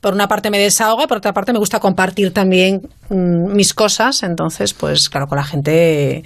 Por 0.00 0.14
una 0.14 0.28
parte 0.28 0.48
me 0.50 0.58
desahoga, 0.60 1.08
por 1.08 1.16
otra 1.18 1.32
parte 1.32 1.52
me 1.52 1.58
gusta 1.58 1.80
compartir 1.80 2.32
también 2.32 2.82
mm, 3.08 3.52
mis 3.52 3.74
cosas, 3.74 4.22
entonces, 4.22 4.72
pues 4.72 5.08
claro, 5.08 5.26
con 5.26 5.38
la 5.38 5.44
gente 5.44 6.22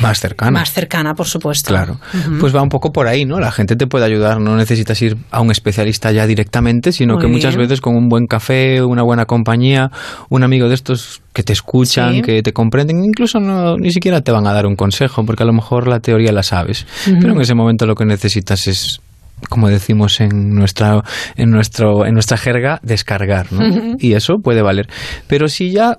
Más 0.00 0.20
cercana. 0.20 0.50
más 0.52 0.72
cercana, 0.72 1.14
por 1.14 1.26
supuesto. 1.26 1.68
Claro. 1.68 2.00
Pues 2.40 2.56
va 2.56 2.62
un 2.62 2.70
poco 2.70 2.92
por 2.94 3.08
ahí, 3.08 3.26
¿no? 3.26 3.38
La 3.38 3.52
gente 3.52 3.76
te 3.76 3.86
puede 3.86 4.06
ayudar, 4.06 4.40
no 4.40 4.56
necesitas 4.56 5.02
ir 5.02 5.18
a 5.30 5.42
un 5.42 5.50
especialista 5.50 6.10
ya 6.12 6.26
directamente, 6.26 6.92
sino 6.92 7.14
Muy 7.14 7.22
que 7.22 7.28
muchas 7.28 7.56
bien. 7.56 7.68
veces 7.68 7.82
con 7.82 7.94
un 7.94 8.08
buen 8.08 8.26
café, 8.26 8.82
una 8.82 9.02
buena 9.02 9.26
compañía, 9.26 9.90
un 10.30 10.42
amigo 10.42 10.68
de 10.70 10.74
estos 10.74 11.20
que 11.34 11.42
te 11.42 11.52
escuchan, 11.52 12.14
Sí. 12.14 12.22
que 12.22 12.42
te 12.42 12.54
comprenden, 12.54 13.04
incluso 13.04 13.38
no, 13.38 13.76
ni 13.76 13.92
siquiera 13.92 14.22
te 14.22 14.32
van 14.32 14.46
a 14.46 14.54
dar 14.54 14.64
un 14.66 14.76
consejo, 14.76 15.26
porque 15.26 15.42
a 15.42 15.46
lo 15.46 15.52
mejor 15.52 15.88
la 15.88 16.00
teoría 16.00 16.32
la 16.32 16.42
sabes, 16.42 16.86
pero 17.04 17.34
en 17.34 17.40
ese 17.42 17.54
momento 17.54 17.84
lo 17.86 17.94
que 17.94 18.06
necesitas 18.06 18.66
es 18.66 19.00
como 19.48 19.68
decimos 19.68 20.20
en 20.20 20.50
nuestra 20.54 21.02
en 21.36 21.50
nuestro 21.50 22.06
en 22.06 22.14
nuestra 22.14 22.36
jerga 22.36 22.80
descargar 22.82 23.52
¿no? 23.52 23.96
Y 23.98 24.14
eso 24.14 24.36
puede 24.42 24.62
valer 24.62 24.88
pero 25.26 25.48
si 25.48 25.70
ya 25.72 25.98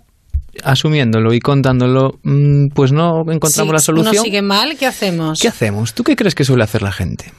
asumiéndolo 0.64 1.34
y 1.34 1.40
contándolo 1.40 2.20
mm, 2.24 2.68
pues 2.74 2.92
no 2.92 3.22
encontramos 3.32 3.70
Sí, 3.70 3.74
la 3.74 3.80
solución 3.80 4.16
Uno 4.16 4.24
sigue 4.24 4.42
mal, 4.42 4.78
¿qué 4.78 4.86
hacemos? 4.86 5.40
¿Qué 5.40 5.48
hacemos? 5.48 5.94
¿Tú 5.94 6.04
qué 6.04 6.16
crees 6.16 6.36
que 6.36 6.44
suele 6.44 6.64
hacer 6.64 6.82
la 6.82 6.92
gente? 6.92 7.32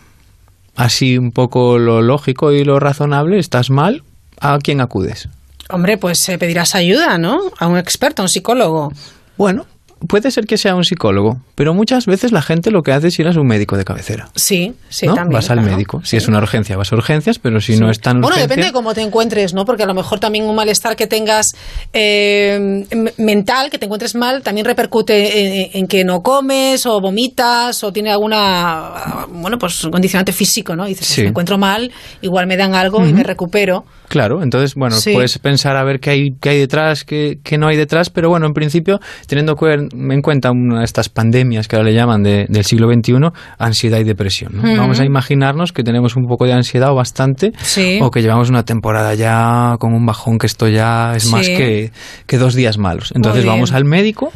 Así 0.76 1.18
un 1.18 1.30
poco 1.32 1.78
lo 1.78 2.00
lógico 2.00 2.52
y 2.52 2.64
lo 2.64 2.78
razonable, 2.78 3.38
estás 3.38 3.70
mal, 3.70 4.02
¿a 4.40 4.58
quién 4.58 4.80
acudes? 4.80 5.28
Hombre, 5.68 5.98
pues 5.98 6.26
eh, 6.28 6.38
pedirás 6.38 6.74
ayuda, 6.74 7.18
¿no? 7.18 7.38
A 7.58 7.66
un 7.66 7.78
experto, 7.78 8.22
a 8.22 8.24
un 8.24 8.28
psicólogo. 8.28 8.92
Bueno, 9.36 9.66
puede 10.08 10.30
ser 10.30 10.46
que 10.46 10.56
sea 10.58 10.74
un 10.74 10.84
psicólogo, 10.84 11.38
pero 11.54 11.74
muchas 11.74 12.06
veces 12.06 12.32
la 12.32 12.42
gente 12.42 12.70
lo 12.70 12.82
que 12.82 12.92
hace 12.92 13.08
es 13.08 13.18
ir 13.18 13.28
a 13.28 13.32
su 13.32 13.42
médico 13.44 13.76
de 13.76 13.84
cabecera. 13.84 14.28
Sí, 14.34 14.74
sí, 14.88 15.06
¿no? 15.06 15.14
también. 15.14 15.34
vas 15.38 15.50
al 15.50 15.58
claro. 15.58 15.72
médico. 15.72 16.00
Si 16.04 16.16
es 16.16 16.28
una 16.28 16.38
urgencia, 16.38 16.76
vas 16.76 16.92
a 16.92 16.96
urgencias, 16.96 17.38
pero 17.38 17.60
si 17.60 17.76
no 17.78 17.90
es 17.90 18.00
tan 18.00 18.20
Bueno, 18.20 18.28
urgencia... 18.36 18.46
depende 18.48 18.66
de 18.68 18.72
cómo 18.72 18.94
te 18.94 19.02
encuentres, 19.02 19.54
¿no? 19.54 19.64
Porque 19.64 19.82
a 19.82 19.86
lo 19.86 19.94
mejor 19.94 20.20
también 20.20 20.44
un 20.44 20.54
malestar 20.56 20.96
que 20.96 21.06
tengas 21.06 21.52
eh, 21.92 22.84
mental, 23.18 23.70
que 23.70 23.78
te 23.78 23.84
encuentres 23.86 24.14
mal, 24.14 24.42
también 24.42 24.64
repercute 24.66 25.64
en, 25.64 25.70
en 25.74 25.86
que 25.86 26.04
no 26.04 26.22
comes 26.22 26.84
o 26.86 27.00
vomitas 27.00 27.82
o 27.84 27.92
tiene 27.92 28.10
alguna, 28.10 29.26
bueno, 29.30 29.58
pues 29.58 29.84
un 29.84 29.90
condicionante 29.90 30.32
físico, 30.32 30.74
¿no? 30.76 30.86
Y 30.86 30.90
dices, 30.90 31.06
pues, 31.06 31.14
Sí. 31.16 31.22
me 31.22 31.28
encuentro 31.28 31.58
mal, 31.58 31.90
igual 32.22 32.46
me 32.46 32.56
dan 32.56 32.74
algo 32.74 33.04
y 33.06 33.12
me 33.12 33.22
recupero. 33.22 33.84
Claro, 34.08 34.42
entonces, 34.42 34.74
bueno, 34.74 34.96
puedes 35.12 35.38
pensar 35.38 35.76
a 35.76 35.84
ver 35.84 35.98
qué 36.00 36.10
hay, 36.10 36.30
qué 36.40 36.50
hay 36.50 36.58
detrás, 36.58 37.04
qué, 37.04 37.38
qué 37.42 37.56
no 37.56 37.68
hay 37.68 37.76
detrás, 37.76 38.10
pero 38.10 38.28
bueno, 38.28 38.46
en 38.46 38.52
principio, 38.52 39.00
teniendo 39.26 39.56
cuen- 39.56 39.88
en 39.92 40.20
cuenta 40.22 40.50
una 40.50 40.78
de 40.80 40.84
estas 40.84 41.08
pandemias 41.08 41.68
que 41.68 41.76
ahora 41.76 41.88
le 41.90 41.94
llaman 41.94 42.22
de- 42.22 42.46
del 42.48 42.64
siglo 42.64 42.88
XXI, 42.92 43.14
ansiedad 43.58 43.98
y 44.00 44.04
depresión. 44.04 44.52
Vamos 44.62 45.00
a 45.00 45.04
imaginarnos 45.04 45.72
que 45.72 45.82
tenemos 45.82 46.16
un 46.16 46.26
poco 46.26 46.44
de 46.46 46.52
ansiedad 46.52 46.90
o 46.90 46.94
bastante, 46.94 47.52
Sí. 47.62 47.98
o 48.02 48.10
que 48.10 48.22
llevamos 48.22 48.50
una 48.50 48.64
temporada 48.64 49.14
ya 49.14 49.76
con 49.78 49.92
un 49.94 50.04
bajón 50.06 50.38
que 50.38 50.46
esto 50.46 50.68
ya 50.68 51.14
es 51.14 51.30
más 51.30 51.46
que, 51.46 51.90
que 52.26 52.38
dos 52.38 52.54
días 52.54 52.78
malos. 52.78 53.12
Entonces 53.14 53.44
vamos 53.44 53.72
al 53.72 53.84
médico 53.84 54.32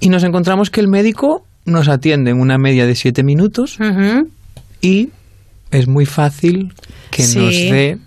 y 0.00 0.08
nos 0.08 0.22
encontramos 0.24 0.70
que 0.70 0.80
el 0.80 0.88
médico 0.88 1.44
nos 1.64 1.88
atiende 1.88 2.30
en 2.30 2.40
una 2.40 2.58
media 2.58 2.86
de 2.86 2.94
siete 2.94 3.24
minutos 3.24 3.78
y 4.80 5.08
es 5.70 5.88
muy 5.88 6.06
fácil 6.06 6.72
que 7.10 7.22
Sí. 7.22 7.38
nos 7.38 7.54
dé 7.54 7.98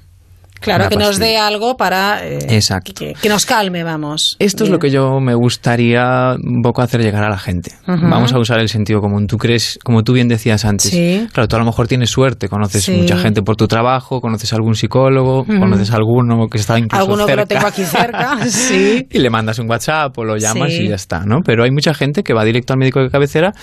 Claro, 0.60 0.90
que 0.90 0.96
nos 0.98 1.20
dé 1.20 1.38
algo 1.38 1.78
para 1.78 2.26
eh, 2.26 2.40
Exacto. 2.50 2.94
que, 2.96 3.14
que 3.14 3.30
nos 3.30 3.46
calme, 3.46 3.84
vamos. 3.84 4.36
Esto 4.40 4.64
es 4.64 4.70
lo 4.70 4.80
que 4.80 4.90
yo 4.90 5.20
me 5.20 5.34
gustaría 5.36 6.36
un 6.42 6.62
poco 6.62 6.82
hacer 6.82 7.02
llegar 7.02 7.24
a 7.24 7.30
la 7.30 7.38
gente. 7.38 7.72
Vamos 7.88 8.34
a 8.34 8.40
usar 8.40 8.60
el 8.60 8.70
sentido 8.70 9.00
común. 9.00 9.28
Tú 9.28 9.38
crees, 9.38 9.80
como 9.84 10.04
tú 10.04 10.14
bien 10.14 10.28
decías 10.28 10.66
antes, 10.66 10.92
Sí. 10.92 11.28
claro, 11.34 11.48
tú 11.48 11.56
a 11.56 11.60
lo 11.60 11.66
mejor 11.66 11.88
tienes 11.88 12.10
suerte, 12.10 12.48
conoces 12.50 12.84
Sí. 12.84 12.92
mucha 12.94 13.18
gente 13.18 13.42
por 13.42 13.56
tu 13.56 13.68
trabajo, 13.68 14.22
conoces 14.22 14.52
a 14.54 14.56
algún 14.56 14.76
psicólogo, 14.76 15.46
conoces 15.46 15.92
a 15.92 15.96
alguno 15.96 16.48
que 16.48 16.58
está 16.58 16.78
incluso 16.78 17.02
Alguno 17.04 17.26
que 17.26 17.36
lo 17.36 17.46
tengo 17.46 17.68
aquí 17.68 17.84
cerca, 17.84 18.38
sí. 18.50 19.08
Y 19.10 19.20
le 19.20 19.30
mandas 19.30 19.60
un 19.60 19.70
WhatsApp 19.70 20.18
o 20.18 20.24
lo 20.24 20.38
llamas 20.38 20.72
Sí. 20.74 20.84
y 20.84 20.88
ya 20.90 20.96
está, 20.96 21.24
¿no? 21.26 21.38
Pero 21.46 21.64
hay 21.64 21.72
mucha 21.72 21.94
gente 21.94 22.24
que 22.24 22.34
va 22.34 22.44
directo 22.44 22.74
al 22.74 22.80
médico 22.80 23.00
de 23.02 23.10
cabecera 23.10 23.54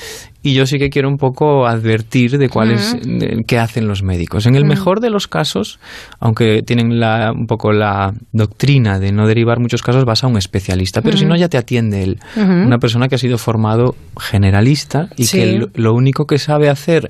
y 0.42 0.54
yo 0.54 0.66
sí 0.66 0.78
que 0.78 0.90
quiero 0.90 1.09
un 1.09 1.16
poco 1.16 1.66
advertir 1.66 2.38
de 2.38 2.48
cuál 2.48 2.72
es, 2.72 2.94
Ujú. 2.94 3.18
de 3.18 3.44
qué 3.46 3.59
hacen 3.59 3.87
los 3.88 4.02
médicos. 4.02 4.46
En 4.46 4.54
el 4.54 4.64
mejor 4.64 5.00
de 5.00 5.11
los 5.11 5.26
casos, 5.28 5.78
aunque 6.20 6.62
tienen 6.62 6.86
la, 6.90 7.33
un 7.33 7.46
poco 7.46 7.72
la 7.72 8.12
doctrina 8.33 8.99
de 8.99 9.12
no 9.12 9.27
derivar 9.27 9.61
muchos 9.61 9.83
casos, 9.83 10.05
vas 10.05 10.25
a 10.25 10.27
un 10.27 10.37
especialista, 10.37 11.03
pero 11.03 11.16
si 11.16 11.25
no 11.27 11.37
ya 11.37 11.49
te 11.49 11.59
atiende 11.59 12.03
él. 12.03 12.18
Una 12.37 12.79
persona 12.79 13.09
que 13.09 13.14
ha 13.16 13.18
sido 13.18 13.38
formado 13.38 13.94
generalista 14.18 15.09
y 15.16 15.25
Sí. 15.25 15.38
que 15.38 15.66
lo, 15.75 15.94
único 15.94 16.25
que 16.27 16.38
sabe 16.38 16.68
hacer 16.68 17.09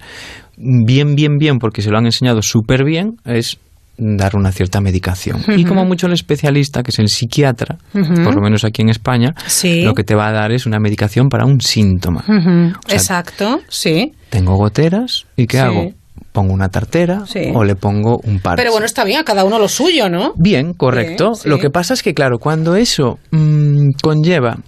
bien, 0.57 1.15
bien, 1.15 1.39
bien, 1.39 1.59
porque 1.59 1.83
se 1.83 1.91
lo 1.91 1.99
han 1.99 2.07
enseñado 2.07 2.43
súper 2.43 2.85
bien, 2.85 3.17
es 3.25 3.59
dar 3.99 4.37
una 4.37 4.53
cierta 4.53 4.81
medicación. 4.83 5.41
Y 5.57 5.65
como 5.65 5.85
mucho 5.87 6.07
el 6.07 6.13
especialista, 6.13 6.83
que 6.83 6.91
es 6.91 6.99
el 6.99 7.09
psiquiatra, 7.09 7.79
por 7.93 8.35
lo 8.35 8.43
menos 8.43 8.65
aquí 8.65 8.83
en 8.83 8.91
España, 8.91 9.35
Sí. 9.47 9.83
lo 9.85 9.95
que 9.95 10.05
te 10.05 10.15
va 10.15 10.29
a 10.29 10.33
dar 10.33 10.53
es 10.53 10.67
una 10.67 10.79
medicación 10.79 11.29
para 11.31 11.47
un 11.47 11.61
síntoma. 11.63 12.23
Ujú. 12.29 12.77
O 12.77 12.89
sea, 12.89 12.97
Exacto, 12.97 13.61
sí. 13.69 14.13
Tengo 14.29 14.55
goteras 14.57 15.25
y 15.37 15.47
¿qué 15.47 15.57
Sí. 15.57 15.63
hago? 15.63 15.93
Pongo 16.37 16.53
una 16.53 16.69
tartera 16.69 17.25
Sí. 17.25 17.51
o 17.55 17.65
le 17.65 17.77
pongo 17.77 18.19
un 18.23 18.41
parche. 18.41 18.61
Pero 18.61 18.73
bueno, 18.73 18.85
está 18.85 19.05
bien, 19.05 19.21
a 19.21 19.25
cada 19.25 19.45
uno 19.45 19.59
lo 19.59 19.69
suyo, 19.69 20.11
¿no? 20.11 20.35
Bien, 20.37 20.75
correcto. 20.75 21.33
Sí, 21.35 21.45
sí. 21.45 21.49
Lo 21.49 21.59
que 21.59 21.71
pasa 21.71 21.95
es 21.95 22.03
que, 22.03 22.13
claro, 22.13 22.37
cuando 22.39 22.77
eso 22.77 23.19
mm, 23.31 23.93
conlleva 24.03 24.59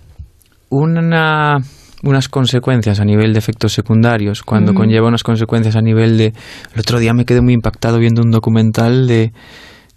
una, 0.71 1.59
unas 2.03 2.29
consecuencias 2.31 3.01
a 3.01 3.05
nivel 3.05 3.35
de 3.35 3.39
efectos 3.39 3.75
secundarios, 3.75 4.43
cuando 4.43 4.73
Ujú. 4.73 4.81
conlleva 4.81 5.09
unas 5.09 5.23
consecuencias 5.23 5.77
a 5.77 5.83
nivel 5.83 6.17
de... 6.17 6.33
El 6.75 6.81
otro 6.81 6.99
día 7.01 7.13
me 7.13 7.25
quedé 7.27 7.43
muy 7.43 7.53
impactado 7.53 7.99
viendo 7.99 8.23
un 8.23 8.31
documental 8.31 9.07
de 9.07 9.33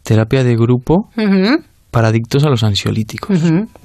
terapia 0.04 0.44
de 0.44 0.56
grupo 0.56 1.10
Ujú, 1.16 1.64
para 1.92 2.08
adictos 2.08 2.44
a 2.46 2.50
los 2.50 2.64
ansiolíticos. 2.64 3.38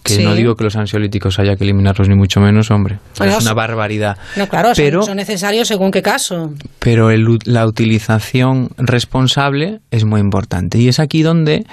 Que 0.05 0.15
sí. 0.15 0.23
no 0.25 0.35
digo 0.35 0.55
que 0.55 0.63
los 0.65 0.77
ansiolíticos 0.77 1.39
haya 1.41 1.57
que 1.57 1.65
eliminarlos 1.65 2.09
ni 2.09 2.15
mucho 2.15 2.41
menos, 2.41 2.71
hombre. 2.71 2.99
Es 3.21 3.43
una 3.43 3.53
barbaridad. 3.53 4.17
No, 4.37 4.49
claro, 4.49 4.69
son- 4.69 4.77
Pero- 4.77 5.03
son, 5.03 5.17
necesarios 5.17 5.67
según 5.69 5.91
qué 5.91 6.03
caso. 6.03 6.53
pero 6.79 7.11
el 7.11 7.27
la 7.45 7.67
utilización 7.67 8.71
responsable 8.77 9.81
es 9.91 10.05
muy 10.05 10.21
importante. 10.21 10.79
Y 10.79 10.87
es 10.89 11.01
aquí 11.01 11.23
donde 11.23 11.67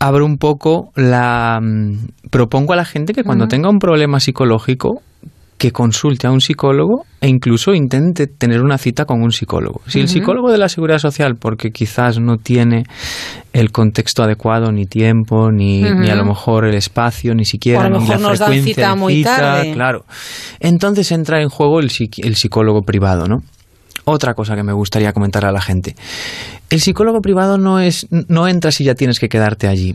abro 0.00 0.26
un 0.26 0.38
poco 0.38 0.92
la... 0.96 1.60
mm, 1.62 2.08
Propongo 2.30 2.72
a 2.72 2.76
la 2.76 2.84
gente 2.84 3.12
que 3.12 3.22
cuando 3.22 3.46
tenga 3.46 3.68
un 3.68 3.78
problema 3.78 4.18
psicológico, 4.18 5.02
que 5.58 5.70
consulte 5.70 6.26
a 6.26 6.30
un 6.30 6.40
psicólogo 6.40 7.04
e 7.20 7.28
incluso 7.28 7.72
intente 7.74 8.26
tener 8.26 8.60
una 8.60 8.76
cita 8.76 9.04
con 9.04 9.22
un 9.22 9.32
psicólogo. 9.32 9.80
Si 9.86 10.00
el 10.00 10.08
psicólogo 10.08 10.50
de 10.50 10.58
la 10.58 10.68
seguridad 10.68 10.98
social, 10.98 11.36
porque 11.36 11.70
quizás 11.70 12.20
no 12.20 12.36
tiene 12.36 12.84
el 13.52 13.70
contexto 13.70 14.22
adecuado, 14.22 14.72
ni 14.72 14.84
tiempo, 14.86 15.50
ni, 15.50 15.82
ni 15.82 16.10
a 16.10 16.16
lo 16.16 16.24
mejor 16.24 16.66
el 16.66 16.74
espacio, 16.74 17.34
ni 17.34 17.44
siquiera 17.44 17.80
O 17.80 17.82
a 17.84 17.88
lo 17.88 18.00
ni 18.00 18.08
la 18.08 18.18
nos 18.18 18.38
dan 18.38 18.48
frecuencia 18.48 18.74
cita 18.74 18.94
muy 18.96 19.14
cita, 19.14 19.36
tarde. 19.36 19.72
claro. 19.72 20.04
Entonces 20.60 21.10
entra 21.12 21.40
en 21.40 21.48
juego 21.48 21.80
el, 21.80 21.90
el 22.18 22.36
psicólogo 22.36 22.82
privado, 22.82 23.26
¿no? 23.26 23.38
Otra 24.06 24.34
cosa 24.34 24.54
que 24.54 24.62
me 24.62 24.74
gustaría 24.74 25.12
comentar 25.14 25.46
a 25.46 25.52
la 25.52 25.62
gente. 25.62 25.94
El 26.74 26.80
psicólogo 26.80 27.20
privado 27.20 27.56
no 27.56 27.78
es 27.78 28.08
no 28.10 28.48
entra 28.48 28.72
si 28.72 28.82
ya 28.82 28.96
tienes 28.96 29.20
que 29.20 29.28
quedarte 29.28 29.68
allí. 29.68 29.94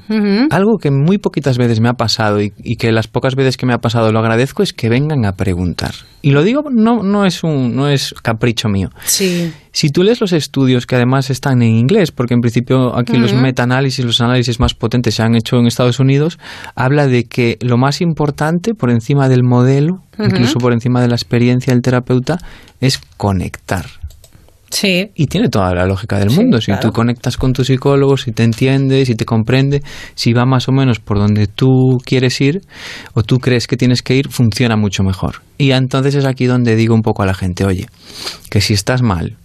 Algo 0.49 0.77
que 0.77 0.91
muy 0.91 1.17
poquitas 1.17 1.57
veces 1.57 1.81
me 1.81 1.89
ha 1.89 1.93
pasado 1.95 2.41
y, 2.41 2.53
y 2.63 2.77
que 2.77 2.93
las 2.93 3.09
pocas 3.09 3.35
veces 3.35 3.57
que 3.57 3.65
me 3.65 3.73
ha 3.73 3.79
pasado 3.79 4.13
lo 4.13 4.19
agradezco 4.19 4.63
es 4.63 4.71
que 4.71 4.87
vengan 4.87 5.25
a 5.25 5.33
preguntar. 5.33 5.91
Y 6.21 6.31
lo 6.31 6.41
digo 6.41 6.69
no 6.71 7.03
no 7.03 7.25
es 7.25 7.43
un 7.43 7.75
no 7.75 7.89
es 7.89 8.15
capricho 8.23 8.69
mío. 8.69 8.91
Sí. 9.03 9.51
Si 9.73 9.89
tú 9.89 10.03
lees 10.03 10.21
los 10.21 10.31
estudios 10.31 10.85
que 10.85 10.95
además 10.95 11.29
están 11.29 11.61
en 11.61 11.75
inglés, 11.75 12.13
porque 12.13 12.33
en 12.33 12.39
principio 12.39 12.97
aquí 12.97 13.17
los 13.17 13.33
Ujú. 13.33 13.41
metaanálisis, 13.41 14.05
los 14.05 14.21
análisis 14.21 14.61
más 14.61 14.73
potentes 14.73 15.15
se 15.15 15.21
han 15.21 15.35
hecho 15.35 15.57
en 15.57 15.67
Estados 15.67 15.99
Unidos, 15.99 16.39
habla 16.75 17.07
de 17.07 17.25
que 17.25 17.57
lo 17.59 17.77
más 17.77 17.99
importante 17.99 18.73
por 18.73 18.89
encima 18.89 19.27
del 19.27 19.43
modelo, 19.43 20.01
incluso 20.17 20.59
por 20.59 20.71
encima 20.71 21.01
de 21.01 21.09
la 21.09 21.15
experiencia 21.15 21.73
del 21.73 21.81
terapeuta, 21.81 22.37
es 22.79 23.01
conectar. 23.17 23.98
Sí. 24.69 25.09
Y 25.15 25.27
tiene 25.27 25.49
toda 25.49 25.73
la 25.73 25.85
lógica 25.85 26.19
del 26.19 26.29
Sí, 26.29 26.35
mundo. 26.37 26.59
Si 26.59 26.67
claro. 26.67 26.81
tú 26.81 26.91
conectas 26.91 27.37
con 27.37 27.53
tu 27.53 27.63
psicólogo, 27.63 28.17
si 28.17 28.31
te 28.31 28.43
entiende, 28.43 29.05
si 29.05 29.15
te 29.15 29.25
comprende, 29.25 29.81
si 30.15 30.33
va 30.33 30.45
más 30.45 30.67
o 30.69 30.71
menos 30.71 30.99
por 30.99 31.17
donde 31.17 31.47
tú 31.47 31.97
quieres 32.05 32.39
ir 32.41 32.61
o 33.13 33.23
tú 33.23 33.39
crees 33.39 33.67
que 33.67 33.77
tienes 33.77 34.01
que 34.03 34.15
ir, 34.15 34.29
funciona 34.29 34.75
mucho 34.75 35.03
mejor. 35.03 35.41
Y 35.57 35.71
entonces 35.71 36.15
es 36.15 36.25
aquí 36.25 36.45
donde 36.45 36.75
digo 36.75 36.93
un 36.93 37.01
poco 37.01 37.23
a 37.23 37.25
la 37.25 37.33
gente, 37.33 37.65
oye, 37.65 37.87
que 38.49 38.61
si 38.61 38.73
estás 38.73 39.01
mal, 39.01 39.35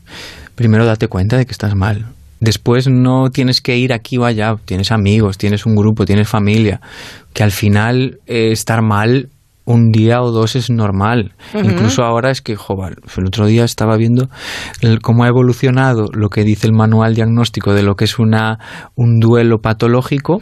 primero 0.55 0.85
date 0.87 1.09
cuenta 1.09 1.37
de 1.37 1.47
que 1.47 1.53
estás 1.53 1.75
mal. 1.75 2.07
Después 2.41 2.89
no 2.89 3.31
tienes 3.31 3.61
que 3.62 3.79
ir 3.79 3.93
aquí 3.93 4.18
o 4.18 4.25
allá, 4.27 4.57
tienes 4.66 4.93
amigos, 4.93 5.39
tienes 5.39 5.64
un 5.64 5.75
grupo, 5.75 6.05
tienes 6.05 6.29
familia, 6.29 6.81
que 7.33 7.43
al 7.43 7.53
final 7.53 8.18
eh, 8.27 8.51
estar 8.53 8.83
mal 8.83 9.31
un 9.67 9.91
día 9.93 10.21
o 10.23 10.31
dos 10.31 10.57
es 10.57 10.69
normal. 10.71 11.33
Incluso 11.55 12.03
ahora 12.03 12.31
es 12.31 12.43
que, 12.43 12.55
joder, 12.55 12.97
el 13.17 13.27
otro 13.27 13.47
día 13.47 13.65
estaba 13.65 13.97
viendo 13.97 14.29
el- 14.83 15.01
cómo 15.01 15.25
ha 15.25 15.29
evolucionado 15.29 16.07
lo 16.12 16.29
que 16.29 16.45
dice 16.45 16.67
el 16.67 16.75
manual 16.75 17.15
diagnóstico 17.15 17.73
de 17.73 17.83
lo 17.83 17.95
que 17.95 18.05
es 18.05 18.19
una, 18.19 18.59
un 18.95 19.21
duelo 19.21 19.59
patológico 19.62 20.39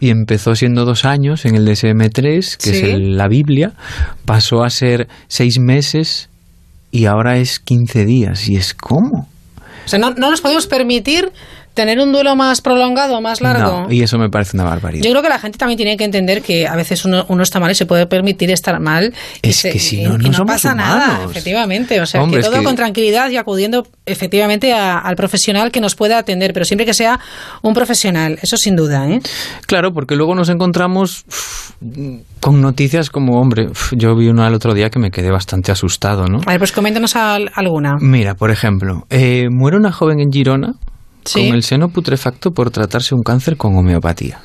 y 0.00 0.10
empezó 0.10 0.54
siendo 0.54 0.84
dos 0.84 1.04
años 1.04 1.44
en 1.46 1.56
el 1.56 1.66
DSM-3, 1.66 2.56
que 2.56 2.70
es 2.70 2.82
el- 2.94 3.16
la 3.16 3.26
Biblia, 3.28 3.72
pasó 4.24 4.62
a 4.62 4.70
ser 4.70 5.08
seis 5.28 5.58
meses 5.58 6.28
y 6.92 7.06
ahora 7.06 7.38
es 7.38 7.58
15 7.58 8.04
días. 8.04 8.48
¿Y 8.48 8.56
es 8.56 8.74
cómo? 8.74 9.28
O 9.84 9.88
sea, 9.88 9.98
no, 9.98 10.10
no 10.10 10.30
nos 10.30 10.40
podemos 10.40 10.66
permitir 10.68 11.32
tener 11.74 12.00
un 12.00 12.12
duelo 12.12 12.34
más 12.36 12.60
prolongado, 12.60 13.20
más 13.20 13.40
largo. 13.40 13.82
No, 13.86 13.92
y 13.92 14.02
eso 14.02 14.18
me 14.18 14.28
parece 14.28 14.56
una 14.56 14.64
barbaridad. 14.64 15.04
Yo 15.04 15.10
creo 15.10 15.22
que 15.22 15.28
la 15.28 15.38
gente 15.38 15.56
también 15.56 15.76
tiene 15.76 15.96
que 15.96 16.04
entender 16.04 16.42
que 16.42 16.66
a 16.66 16.74
veces 16.76 17.04
uno, 17.04 17.24
uno 17.28 17.42
está 17.42 17.60
mal 17.60 17.70
y 17.70 17.74
se 17.74 17.86
puede 17.86 18.06
permitir 18.06 18.50
estar 18.50 18.78
mal. 18.80 19.14
Es 19.42 19.56
se- 19.56 19.70
que 19.70 19.78
si 19.78 20.00
y- 20.00 20.04
no, 20.04 20.14
y 20.16 20.28
no 20.28 20.32
somos 20.32 20.54
pasa 20.54 20.74
nada, 20.74 21.24
efectivamente. 21.30 22.00
O 22.00 22.06
sea, 22.06 22.22
Hombre, 22.22 22.40
que 22.40 22.46
es 22.46 22.50
todo 22.50 22.58
que- 22.60 22.64
con 22.66 22.76
tranquilidad 22.76 23.30
y 23.30 23.36
acudiendo 23.36 23.86
efectivamente 24.04 24.72
a- 24.72 24.98
al 24.98 25.16
profesional 25.16 25.70
que 25.70 25.80
nos 25.80 25.94
pueda 25.94 26.18
atender, 26.18 26.52
pero 26.52 26.64
siempre 26.64 26.84
que 26.84 26.94
sea 26.94 27.20
un 27.62 27.72
profesional, 27.72 28.38
eso 28.42 28.56
sin 28.56 28.76
duda. 28.76 29.08
¿eh? 29.08 29.20
Claro, 29.66 29.92
porque 29.92 30.16
luego 30.16 30.34
nos 30.34 30.48
encontramos 30.48 31.24
con 32.40 32.60
noticias 32.60 33.10
como, 33.10 33.40
hombre, 33.40 33.68
yo 33.92 34.14
vi 34.16 34.28
una 34.28 34.48
el 34.48 34.54
otro 34.54 34.74
día 34.74 34.90
que 34.90 34.98
me 34.98 35.10
quedé 35.10 35.30
bastante 35.30 35.72
asustado, 35.72 36.26
¿no? 36.26 36.40
A 36.46 36.50
ver, 36.50 36.58
pues 36.58 36.72
coméntanos 36.72 37.16
al- 37.16 37.50
alguna. 37.54 37.96
Mira, 38.00 38.34
por 38.34 38.50
ejemplo, 38.50 39.06
eh, 39.10 39.48
muere 39.50 39.76
una 39.76 39.92
joven 39.92 40.20
en 40.20 40.30
Girona 40.32 40.74
Sí. 41.32 41.46
con 41.46 41.54
el 41.54 41.62
seno 41.62 41.88
putrefacto 41.88 42.50
por 42.50 42.70
tratarse 42.70 43.14
un 43.14 43.22
cáncer 43.22 43.56
con 43.56 43.76
homeopatía. 43.76 44.40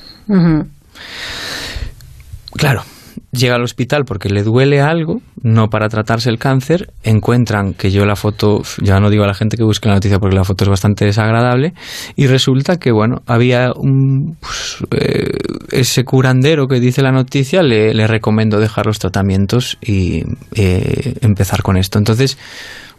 Claro, 2.52 2.84
llega 3.32 3.56
al 3.56 3.64
hospital 3.64 4.04
porque 4.06 4.30
le 4.30 4.44
duele 4.44 4.82
algo, 4.82 5.22
no 5.42 5.68
para 5.68 5.90
tratarse 5.90 6.30
el 6.30 6.38
cáncer, 6.38 6.94
encuentran 7.04 7.74
que 7.74 7.92
yo 7.92 8.06
la 8.06 8.16
foto, 8.16 8.62
ya 8.82 9.00
no 9.00 9.10
digo 9.10 9.24
a 9.24 9.28
la 9.28 9.34
gente 9.34 9.58
que 9.58 9.64
busque 9.64 9.90
la 9.90 9.96
noticia 9.96 10.20
porque 10.20 10.36
la 10.36 10.44
foto 10.44 10.64
es 10.64 10.70
bastante 10.70 11.06
desagradable, 11.06 11.74
y 12.16 12.28
resulta 12.28 12.78
que, 12.78 12.92
bueno, 12.92 13.24
había 13.26 13.72
un... 13.76 14.38
pues, 14.40 14.78
eh, 14.92 15.32
ese 15.72 16.04
curandero 16.04 16.68
que 16.68 16.80
dice 16.80 17.02
la 17.02 17.12
noticia 17.12 17.62
le, 17.62 17.94
le 17.94 18.08
recomendó 18.08 18.60
dejar 18.60 18.86
los 18.86 19.00
tratamientos 19.00 19.78
y 19.82 20.24
eh, 20.56 21.16
empezar 21.22 21.64
con 21.64 21.78
esto. 21.78 21.98
Entonces, 21.98 22.38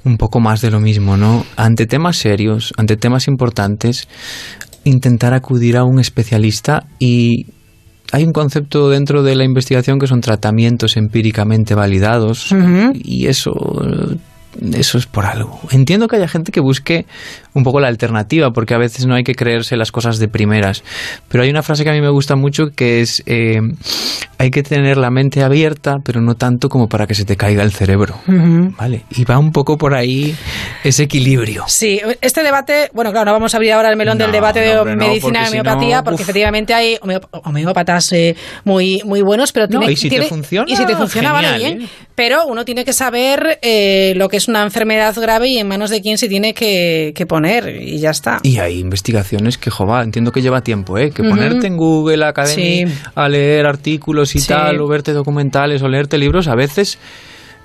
un 0.06 0.16
poco 0.16 0.40
más 0.40 0.60
de 0.60 0.70
lo 0.70 0.80
mismo, 0.80 1.16
¿no? 1.16 1.44
Ante 1.56 1.86
temas 1.86 2.16
serios, 2.16 2.72
ante 2.76 2.96
temas 2.96 3.26
importantes, 3.26 4.08
intentar 4.84 5.34
acudir 5.34 5.76
a 5.76 5.84
un 5.84 5.98
especialista 5.98 6.86
y 6.98 7.46
hay 8.12 8.24
un 8.24 8.32
concepto 8.32 8.88
dentro 8.88 9.24
de 9.24 9.34
la 9.34 9.44
investigación 9.44 9.98
que 9.98 10.06
son 10.06 10.20
tratamientos 10.20 10.96
empíricamente 10.96 11.74
validados 11.74 12.54
y 12.94 13.26
eso 13.26 13.52
eso 14.74 14.98
es 14.98 15.06
por 15.06 15.26
algo. 15.26 15.60
Entiendo 15.70 16.08
que 16.08 16.16
haya 16.16 16.28
gente 16.28 16.52
que 16.52 16.60
busque 16.60 17.06
un 17.54 17.62
poco 17.62 17.80
la 17.80 17.88
alternativa, 17.88 18.50
porque 18.50 18.74
a 18.74 18.78
veces 18.78 19.06
no 19.06 19.14
hay 19.14 19.22
que 19.24 19.34
creerse 19.34 19.76
las 19.76 19.90
cosas 19.92 20.18
de 20.18 20.28
primeras. 20.28 20.82
Pero 21.28 21.44
hay 21.44 21.50
una 21.50 21.62
frase 21.62 21.84
que 21.84 21.90
a 21.90 21.92
mí 21.92 22.00
me 22.00 22.10
gusta 22.10 22.36
mucho 22.36 22.64
que 22.74 23.00
es 23.00 23.22
eh, 23.26 23.60
hay 24.38 24.50
que 24.50 24.62
tener 24.62 24.96
la 24.98 25.10
mente 25.10 25.42
abierta, 25.42 25.96
pero 26.04 26.20
no 26.20 26.34
tanto 26.34 26.68
como 26.68 26.88
para 26.88 27.06
que 27.06 27.14
se 27.14 27.24
te 27.24 27.36
caiga 27.36 27.62
el 27.62 27.72
cerebro. 27.72 28.16
¿Vale? 28.26 29.04
Y 29.10 29.24
va 29.24 29.38
un 29.38 29.50
poco 29.52 29.76
por 29.78 29.94
ahí 29.94 30.34
ese 30.84 31.04
equilibrio. 31.04 31.64
Sí, 31.68 32.00
este 32.20 32.42
debate, 32.42 32.90
bueno, 32.92 33.10
claro, 33.12 33.26
no 33.26 33.32
vamos 33.32 33.54
a 33.54 33.56
abrir 33.56 33.72
ahora 33.72 33.90
el 33.90 33.96
melón 33.96 34.18
del 34.18 34.32
debate 34.32 34.60
de 34.60 34.74
no, 34.74 34.80
hombre, 34.80 34.96
no, 34.96 35.08
medicina 35.08 35.44
y 35.44 35.48
homeopatía, 35.48 36.02
porque 36.02 36.16
uf. 36.16 36.20
efectivamente 36.22 36.74
hay 36.74 36.98
homeópatas 37.44 38.12
eh, 38.12 38.36
muy, 38.64 39.00
muy 39.04 39.22
buenos, 39.22 39.52
pero 39.52 39.66
No, 39.66 39.78
tiene, 39.80 39.92
y 39.92 39.96
si 39.96 40.08
te 40.08 40.16
tiene- 40.16 40.26
funciona, 40.26 40.70
y 40.70 40.76
si 40.76 40.84
te 40.84 40.94
funciona, 40.96 41.32
vale 41.32 41.56
bien. 41.56 41.82
¿eh? 41.82 41.88
Pero 42.14 42.46
uno 42.46 42.64
tiene 42.64 42.84
que 42.84 42.92
saber 42.92 43.58
lo 44.16 44.28
que 44.28 44.36
es 44.36 44.45
una 44.48 44.62
enfermedad 44.62 45.14
grave 45.16 45.48
y 45.48 45.58
en 45.58 45.68
manos 45.68 45.90
de 45.90 46.00
quién 46.02 46.18
se 46.18 46.28
tiene 46.28 46.54
que, 46.54 47.12
que 47.14 47.26
poner 47.26 47.80
y 47.82 47.98
ya 47.98 48.10
está. 48.10 48.38
Y 48.42 48.58
hay 48.58 48.78
investigaciones 48.78 49.58
que, 49.58 49.70
jova, 49.70 50.02
entiendo 50.02 50.32
que 50.32 50.42
lleva 50.42 50.60
tiempo, 50.62 50.98
¿eh? 50.98 51.10
Que 51.10 51.22
ponerte 51.22 51.66
en 51.66 51.76
Google 51.76 52.24
Academy 52.24 52.86
Sí. 52.86 52.94
a 53.14 53.28
leer 53.28 53.66
artículos 53.66 54.34
y 54.36 54.40
Sí. 54.40 54.48
tal, 54.48 54.80
o 54.80 54.88
verte 54.88 55.12
documentales 55.12 55.82
o 55.82 55.88
leerte 55.88 56.18
libros, 56.18 56.48
a 56.48 56.54
veces 56.54 56.98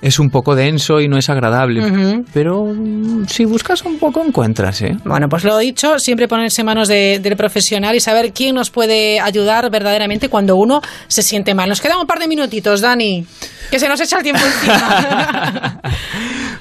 es 0.02 0.18
un 0.18 0.28
poco 0.28 0.54
denso 0.54 1.00
y 1.00 1.08
no 1.08 1.16
es 1.16 1.30
agradable. 1.30 2.22
Pero 2.34 2.64
mm, 2.66 3.26
si 3.28 3.44
buscas 3.46 3.82
un 3.84 3.98
poco 3.98 4.22
encuentras, 4.22 4.82
¿eh? 4.82 4.96
Bueno, 5.04 5.28
pues 5.28 5.44
lo 5.44 5.56
dicho, 5.56 5.98
siempre 5.98 6.28
ponerse 6.28 6.60
en 6.62 6.66
manos 6.66 6.88
de- 6.88 7.20
del 7.22 7.36
profesional 7.36 7.94
y 7.96 8.00
saber 8.00 8.32
quién 8.32 8.54
nos 8.56 8.70
puede 8.70 9.20
ayudar 9.20 9.70
verdaderamente 9.70 10.28
cuando 10.28 10.56
uno 10.56 10.82
se 11.08 11.22
siente 11.22 11.54
mal. 11.54 11.68
Nos 11.68 11.80
quedan 11.80 11.98
un 12.00 12.06
par 12.06 12.18
de 12.18 12.28
minutitos, 12.28 12.80
Dani, 12.82 13.24
que 13.70 13.78
se 13.78 13.88
nos 13.88 14.00
echa 14.00 14.18
el 14.18 14.22
tiempo 14.24 14.42
encima. 14.44 15.80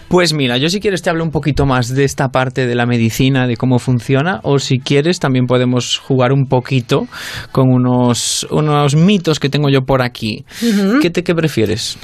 Pues 0.08 0.34
mira, 0.34 0.58
yo 0.58 0.68
si 0.70 0.82
quieres 0.82 1.02
te 1.02 1.10
hablo 1.10 1.24
un 1.24 1.32
poquito 1.32 1.66
más 1.66 1.88
de 1.88 2.04
esta 2.04 2.28
parte 2.30 2.68
de 2.68 2.76
la 2.76 2.86
medicina, 2.86 3.48
de 3.48 3.56
cómo 3.56 3.80
funciona, 3.80 4.42
o 4.44 4.60
si 4.60 4.80
quieres 4.80 5.20
también 5.20 5.46
podemos 5.46 5.98
jugar 6.00 6.34
un 6.34 6.48
poquito 6.48 7.08
con 7.54 7.72
unos, 7.72 8.46
unos 8.52 8.94
mitos 8.96 9.40
que 9.40 9.48
tengo 9.48 9.70
yo 9.70 9.84
por 9.86 10.02
aquí. 10.02 10.44
¿Qué, 11.02 11.10
te, 11.12 11.24
¿Qué 11.24 11.34
prefieres? 11.34 11.98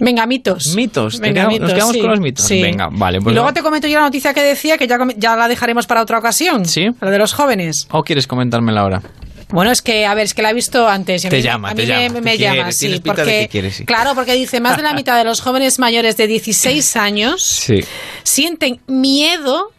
Venga, 0.00 0.26
mitos. 0.26 0.74
Mitos, 0.74 1.16
¿te 1.16 1.20
Venga, 1.22 1.34
quedamos- 1.42 1.52
mitos, 1.52 1.68
nos 1.68 1.74
quedamos 1.74 1.94
sí, 1.94 2.00
con 2.00 2.10
los 2.10 2.20
mitos. 2.20 2.44
sí. 2.44 2.62
Venga, 2.62 2.88
vale, 2.90 3.20
pues 3.20 3.32
y 3.32 3.34
luego 3.34 3.52
te 3.52 3.62
comento 3.62 3.86
yo 3.86 3.98
la 3.98 4.04
noticia 4.06 4.32
que 4.34 4.42
decía, 4.42 4.76
que 4.78 4.86
ya, 4.86 4.98
ya 5.16 5.36
la 5.36 5.46
dejaremos 5.48 5.86
para 5.86 6.02
otra 6.02 6.18
ocasión. 6.18 6.64
¿Sí? 6.66 6.88
La 7.00 7.10
de 7.10 7.18
los 7.18 7.32
jóvenes. 7.32 7.86
¿O 7.90 8.02
quieres 8.02 8.26
comentármela 8.26 8.80
ahora? 8.80 9.02
Bueno, 9.50 9.72
es 9.72 9.82
que, 9.82 10.06
a 10.06 10.14
ver, 10.14 10.24
es 10.26 10.34
que 10.34 10.42
la 10.42 10.50
he 10.50 10.54
visto 10.54 10.88
antes. 10.88 11.24
a 11.24 11.28
Te 11.28 11.36
mí- 11.38 11.42
llama, 11.42 11.70
a 11.70 11.74
te 11.74 11.82
mí 11.82 11.88
me, 11.88 11.94
llama, 12.08 12.20
me 12.20 12.30
te 12.32 12.38
llama, 12.38 12.54
quiere, 12.54 12.72
sí. 12.72 13.00
porque, 13.04 13.48
quiere, 13.50 13.70
sí. 13.72 13.84
Claro, 13.84 14.14
porque 14.14 14.34
dice, 14.34 14.60
más 14.60 14.76
de 14.76 14.84
la 14.84 14.94
mitad 14.94 15.18
de 15.18 15.24
los 15.24 15.40
jóvenes 15.40 15.78
mayores 15.80 16.16
de 16.16 16.28
16 16.28 16.94
años 16.96 17.42
Sí. 17.66 17.80
sienten 18.22 18.80
miedo 18.86 19.72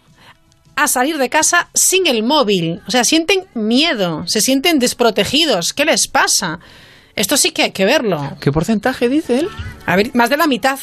a 0.76 0.88
salir 0.88 1.18
de 1.18 1.30
casa 1.30 1.70
sin 1.74 2.06
el 2.08 2.22
móvil. 2.24 2.82
O 2.88 2.92
sea, 2.92 3.04
sienten 3.06 3.46
miedo, 3.54 4.24
se 4.28 4.42
sienten 4.42 4.78
desprotegidos. 4.80 5.72
¿Qué 5.74 5.86
les 5.86 6.08
pasa? 6.08 6.60
Esto 7.22 7.38
sí 7.38 7.52
que 7.52 7.62
hay 7.62 7.72
que 7.72 7.86
verlo. 7.86 8.36
¿Qué 8.40 8.52
porcentaje 8.52 9.08
dice 9.08 9.42
él? 9.42 9.48
A 9.86 9.96
ver, 9.96 10.10
más 10.16 10.32
de 10.32 10.38
la 10.38 10.48
mitad. 10.48 10.80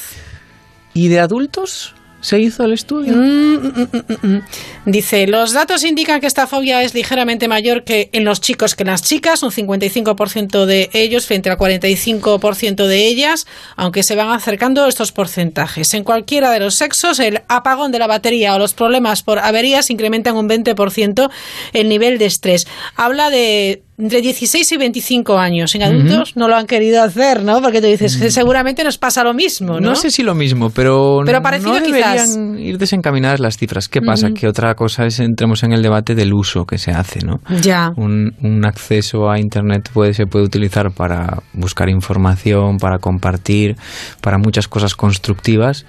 ¿Y 0.95 1.09
de 1.09 1.18
adultos? 1.18 1.97
¿Se 2.20 2.39
hizo 2.39 2.64
el 2.64 2.74
estudio? 2.74 3.12
Mm, 3.12 3.57
mm, 3.57 4.26
mm. 4.26 4.43
Dice, 4.86 5.26
los 5.26 5.53
datos 5.53 5.82
indican 5.82 6.20
que 6.20 6.28
esta 6.28 6.47
fobia 6.47 6.80
es 6.84 6.95
ligeramente 6.95 7.49
mayor 7.49 7.82
que 7.82 8.09
en 8.12 8.24
los 8.24 8.41
chicos 8.41 8.76
que 8.76 8.84
en 8.84 8.91
las 8.91 9.03
chicas, 9.03 9.43
un 9.43 9.51
55% 9.51 10.64
de 10.64 10.91
ellos 10.93 11.26
frente 11.26 11.51
al 11.51 11.59
45% 11.59 12.86
de 12.86 13.07
ellas, 13.09 13.49
aunque 13.74 14.05
se 14.05 14.14
van 14.14 14.30
acercando 14.30 14.86
estos 14.86 15.11
porcentajes. 15.11 15.93
En 15.93 16.05
cualquiera 16.05 16.53
de 16.53 16.61
los 16.61 16.76
sexos, 16.76 17.18
el 17.18 17.43
apagón 17.49 17.91
de 17.91 17.99
la 17.99 18.07
batería 18.07 18.55
o 18.55 18.61
los 18.61 18.74
problemas 18.74 19.24
por 19.24 19.41
averías 19.41 19.91
incrementan 19.91 20.36
un 20.36 20.49
20% 20.49 21.30
el 21.72 21.89
nivel 21.89 22.18
de 22.18 22.26
estrés. 22.26 22.68
Habla 22.95 23.28
de 23.30 23.82
entre 23.99 24.20
16 24.20 24.70
y 24.72 24.76
25 24.76 25.38
años. 25.38 25.74
En 25.74 25.82
adultos 25.82 26.36
no 26.36 26.46
lo 26.49 26.57
han 26.57 26.66
querido 26.66 27.03
hacer, 27.03 27.42
¿no? 27.42 27.61
Porque 27.61 27.80
tú 27.80 27.86
dices 27.88 28.16
que 28.16 28.30
seguramente 28.30 28.84
nos 28.84 28.96
pasa 28.99 29.24
lo 29.24 29.34
mismo, 29.34 29.80
¿no? 29.80 29.88
No 29.90 29.94
sé 29.96 30.11
si 30.11 30.22
lo 30.22 30.34
mismo, 30.34 30.70
pero, 30.70 31.22
Pero 31.26 31.42
parecido 31.42 31.74
no 31.74 31.80
deberían 31.80 32.12
quizás. 32.14 32.38
ir 32.59 32.78
desencaminadas 32.78 33.40
las 33.40 33.57
cifras. 33.57 33.88
¿Qué 33.88 34.01
pasa? 34.01 34.30
Que 34.30 34.46
otra 34.46 34.74
cosa 34.74 35.05
es 35.07 35.18
entremos 35.20 35.62
en 35.64 35.72
el 35.72 35.82
debate 35.82 36.14
del 36.14 36.32
uso 36.32 36.64
que 36.64 36.78
se 36.78 36.92
hace, 36.92 37.20
¿no? 37.24 37.40
Ya. 37.61 37.90
Un, 37.96 38.34
un 38.42 38.64
acceso 38.64 39.30
a 39.30 39.38
Internet 39.40 39.90
puede, 39.92 40.14
se 40.14 40.26
puede 40.26 40.44
utilizar 40.44 40.92
para 40.92 41.42
buscar 41.53 41.88
información, 41.88 42.76
para 42.78 42.99
compartir, 42.99 43.76
para 44.20 44.38
muchas 44.38 44.68
cosas 44.68 44.94
constructivas, 44.94 45.84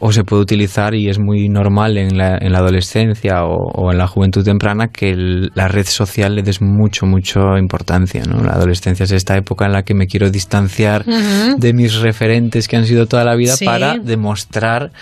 o 0.00 0.12
se 0.12 0.24
puede 0.24 0.42
utilizar, 0.42 0.94
y 0.94 1.08
es 1.08 1.18
muy 1.18 1.48
normal 1.48 1.96
en 1.96 2.18
la, 2.18 2.36
en 2.38 2.52
la 2.52 2.58
adolescencia 2.58 3.44
o, 3.44 3.56
o 3.72 3.92
en 3.92 3.98
la 3.98 4.06
juventud 4.06 4.44
temprana, 4.44 4.88
que 4.88 5.10
el- 5.10 5.50
la 5.54 5.68
red 5.68 5.86
social 5.86 6.34
le 6.34 6.42
des 6.42 6.60
mucho, 6.60 7.06
mucho 7.06 7.45
importancia. 7.58 8.24
¿no? 8.24 8.42
La 8.42 8.52
adolescencia 8.52 9.04
es 9.04 9.12
esta 9.12 9.36
época 9.36 9.66
en 9.66 9.72
la 9.72 9.84
que 9.84 9.94
me 9.94 10.06
quiero 10.06 10.30
distanciar 10.30 11.04
de 11.04 11.72
mis 11.72 11.94
referentes 11.96 12.68
que 12.68 12.76
han 12.76 12.86
sido 12.86 13.06
toda 13.06 13.24
la 13.24 13.34
vida 13.34 13.56
Sí. 13.56 13.64
para 13.64 13.96
demostrar 13.98 14.92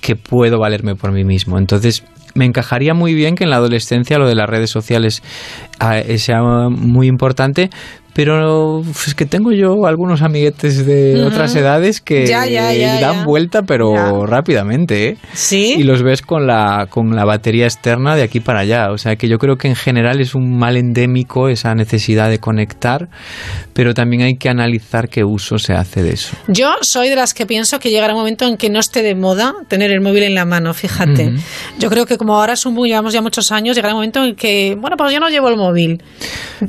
que 0.00 0.16
puedo 0.16 0.58
valerme 0.58 0.96
por 0.96 1.12
mí 1.12 1.24
mismo. 1.24 1.58
Entonces, 1.58 2.02
me 2.34 2.44
encajaría 2.44 2.94
muy 2.94 3.14
bien 3.14 3.34
que 3.34 3.44
en 3.44 3.50
la 3.50 3.56
adolescencia 3.56 4.18
lo 4.18 4.26
de 4.26 4.34
las 4.34 4.48
redes 4.48 4.70
sociales 4.70 5.22
ah, 5.78 5.98
eh, 5.98 6.18
sea 6.18 6.42
muy 6.70 7.06
importante, 7.06 7.70
pero 8.14 8.78
uf, 8.78 9.08
es 9.08 9.14
que 9.14 9.24
tengo 9.26 9.52
yo 9.52 9.86
algunos 9.86 10.22
amiguetes 10.22 10.84
de 10.84 11.22
otras 11.24 11.54
edades 11.56 12.00
que 12.00 12.26
Ya, 12.26 12.46
ya, 12.46 12.72
ya, 12.74 13.00
dan 13.00 13.24
vuelta, 13.24 13.62
pero 13.62 14.26
rápidamente, 14.26 15.08
¿eh? 15.08 15.16
Sí. 15.32 15.76
Y 15.78 15.82
los 15.84 16.02
ves 16.02 16.20
con 16.22 16.46
la, 16.46 16.86
con 16.90 17.14
la 17.16 17.24
batería 17.24 17.64
externa 17.64 18.14
de 18.16 18.22
aquí 18.22 18.40
para 18.40 18.60
allá. 18.60 18.90
O 18.92 18.98
sea 18.98 19.16
que 19.16 19.28
yo 19.28 19.38
creo 19.38 19.56
que 19.56 19.68
en 19.68 19.76
general 19.76 20.20
es 20.20 20.34
un 20.34 20.58
mal 20.58 20.76
endémico 20.76 21.48
esa 21.48 21.74
necesidad 21.74 22.28
de 22.28 22.38
conectar, 22.38 23.08
pero 23.72 23.94
también 23.94 24.22
hay 24.22 24.34
que 24.36 24.48
analizar 24.48 25.08
qué 25.08 25.24
uso 25.24 25.58
se 25.58 25.72
hace 25.72 26.02
de 26.02 26.10
eso. 26.12 26.36
Yo 26.48 26.74
soy 26.82 27.08
de 27.08 27.16
las 27.16 27.32
que 27.34 27.46
pienso 27.46 27.78
que 27.78 27.90
llegará 27.90 28.12
un 28.12 28.18
momento 28.20 28.46
en 28.46 28.56
que 28.56 28.68
no 28.68 28.78
esté 28.80 29.02
de 29.02 29.14
moda 29.14 29.54
tener 29.68 29.90
el 29.90 30.00
móvil 30.00 30.24
en 30.24 30.34
la 30.34 30.44
mano, 30.44 30.74
fíjate. 30.74 31.32
Yo 31.78 31.88
creo 31.88 32.04
que 32.06 32.18
como 32.18 32.34
ahora 32.36 32.52
es 32.54 32.66
un, 32.66 32.76
llevamos 32.86 33.12
ya 33.14 33.22
muchos 33.22 33.52
años, 33.52 33.74
llegará 33.76 33.94
un 33.94 33.98
momento 34.00 34.22
en 34.24 34.34
que, 34.36 34.76
bueno, 34.78 34.96
pues 34.96 35.12
yo 35.14 35.20
no 35.20 35.28
llevo 35.30 35.48
el 35.48 35.56
móvil. 35.56 36.02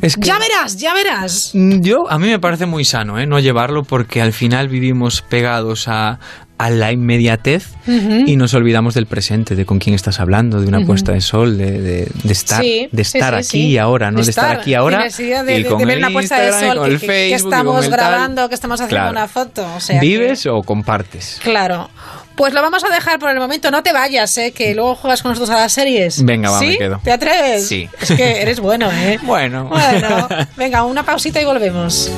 Es 0.01 0.15
que- 0.15 0.27
Ya 0.27 0.37
verás, 0.39 0.77
ya 0.77 0.93
verás. 0.93 1.32
Mm, 1.53 1.81
Yo, 1.81 2.09
a 2.09 2.17
mí 2.19 2.27
me 2.27 2.39
parece 2.39 2.65
muy 2.65 2.86
sano, 2.86 3.19
¿eh? 3.19 3.25
No 3.25 3.39
llevarlo 3.39 3.84
porque 3.84 4.21
al 4.21 4.34
final 4.34 4.67
vivimos 4.69 5.21
pegados 5.21 5.88
a, 5.88 6.19
a 6.57 6.69
la 6.69 6.91
inmediatez 6.91 7.69
Ujú. 7.88 8.23
y 8.27 8.36
nos 8.38 8.53
olvidamos 8.53 8.93
del 8.93 9.05
presente, 9.07 9.55
de 9.55 9.65
con 9.65 9.79
quién 9.79 9.95
estás 9.95 10.19
hablando, 10.19 10.61
de 10.61 10.67
una 10.67 10.77
Ujú. 10.79 10.88
puesta 10.88 11.11
de 11.11 11.21
sol, 11.21 11.57
de, 11.57 11.81
de- 11.81 12.07
de 12.23 12.31
estar, 12.34 12.61
Sí, 12.61 12.88
de 12.91 13.01
estar 13.01 13.43
sí, 13.43 13.57
aquí 13.57 13.67
y 13.73 13.77
ahora, 13.77 14.11
no 14.11 14.21
de, 14.23 14.29
estar, 14.29 14.57
aquí 14.59 14.73
ahora 14.73 15.03
de, 15.09 15.57
y 15.59 15.63
de- 15.63 15.65
con 15.69 15.79
de 15.79 15.86
ver 15.86 15.97
una 15.97 16.09
puesta 16.11 16.39
de 16.39 16.51
sol, 16.51 16.77
con 16.77 16.86
que, 16.88 16.93
el 16.93 16.99
que- 16.99 17.07
que 17.07 17.13
Facebook, 17.13 17.41
con 17.43 17.53
estamos 17.53 17.89
grabando, 17.89 18.49
que 18.49 18.55
estamos 18.55 18.79
haciendo 18.81 18.95
Claro. 18.95 19.11
una 19.11 19.27
foto. 19.27 19.65
O 19.75 19.79
sea 19.79 19.99
que- 19.99 20.05
¿Vives 20.05 20.45
o 20.45 20.61
compartes? 20.61 21.39
Claro. 21.43 21.89
Pues 22.36 22.53
lo 22.53 22.61
vamos 22.61 22.84
a 22.84 22.89
dejar 22.89 23.19
por 23.19 23.29
el 23.29 23.38
momento. 23.39 23.69
No 23.69 23.84
te 23.84 23.93
vayas, 23.93 24.36
¿eh? 24.38 24.51
Que 24.51 24.73
luego 24.73 24.95
juegas 24.95 25.21
con 25.21 25.31
nosotros 25.31 25.55
a 25.55 25.61
las 25.61 25.73
series. 25.73 26.23
Venga, 26.25 26.49
va, 26.49 26.59
¿Sí? 26.59 26.67
me 26.67 26.77
quedo. 26.77 26.99
¿Te 27.03 27.11
atreves? 27.11 27.67
Sí. 27.67 27.88
Es 28.01 28.11
que 28.11 28.41
eres 28.41 28.59
bueno, 28.59 28.89
¿eh? 28.91 29.19
Bueno. 29.23 29.65
Bueno, 29.65 30.27
venga, 30.57 30.84
una 30.84 31.03
pausita 31.03 31.41
y 31.41 31.45
volvemos. 31.45 32.11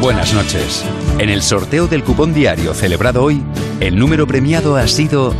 Buenas 0.00 0.34
noches. 0.34 0.84
En 1.18 1.30
el 1.30 1.40
sorteo 1.42 1.86
del 1.86 2.04
cupón 2.04 2.34
diario 2.34 2.74
celebrado 2.74 3.22
hoy, 3.22 3.42
el 3.80 3.96
número 3.96 4.26
premiado 4.26 4.76
ha 4.76 4.86
sido 4.86 5.34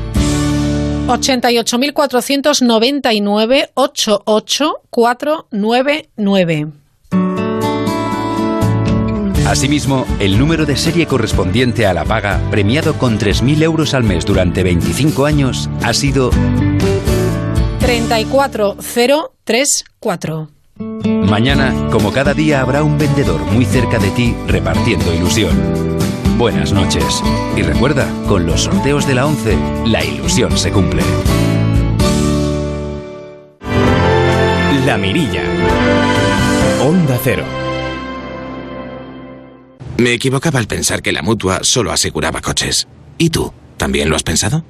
88.499 1.07 3.70
88499. 3.74 6.72
Asimismo, 9.46 10.07
el 10.20 10.38
número 10.38 10.64
de 10.64 10.74
serie 10.76 11.07
correspondiente 11.07 11.86
a 11.86 11.92
la 11.92 12.05
paga, 12.05 12.40
premiado 12.50 12.94
con 12.94 13.18
3.000 13.18 13.62
euros 13.62 13.92
al 13.92 14.02
mes 14.02 14.24
durante 14.24 14.62
25 14.62 15.26
años, 15.26 15.68
ha 15.82 15.92
sido 15.92 16.30
34034. 17.80 20.48
Mañana, 21.05 21.90
como 21.92 22.11
cada 22.12 22.32
día, 22.32 22.62
habrá 22.62 22.82
un 22.82 22.96
vendedor 22.98 23.40
muy 23.52 23.66
cerca 23.66 23.98
de 23.98 24.11
ti 24.11 24.34
repartiendo 24.46 25.14
ilusión. 25.14 25.93
Buenas 26.37 26.72
noches. 26.72 27.22
Y 27.57 27.62
recuerda, 27.62 28.09
con 28.26 28.45
los 28.45 28.64
sorteos 28.64 29.07
de 29.07 29.14
la 29.14 29.26
11, 29.26 29.57
la 29.87 30.05
ilusión 30.05 30.59
se 30.59 30.72
cumple. 30.72 31.03
La 34.85 34.99
Mirilla. 34.99 35.45
Onda 36.82 37.18
Cero. 37.22 37.45
Me 39.97 40.12
equivocaba 40.12 40.59
al 40.59 40.66
pensar 40.66 41.03
que 41.03 41.12
la 41.12 41.22
mutua 41.22 41.61
solo 41.62 41.93
aseguraba 41.93 42.41
coches. 42.41 42.89
¿Y 43.16 43.30
tú? 43.30 43.53
¿También 43.76 44.11
lo 44.11 44.16
has 44.16 44.24
pensado? 44.24 44.64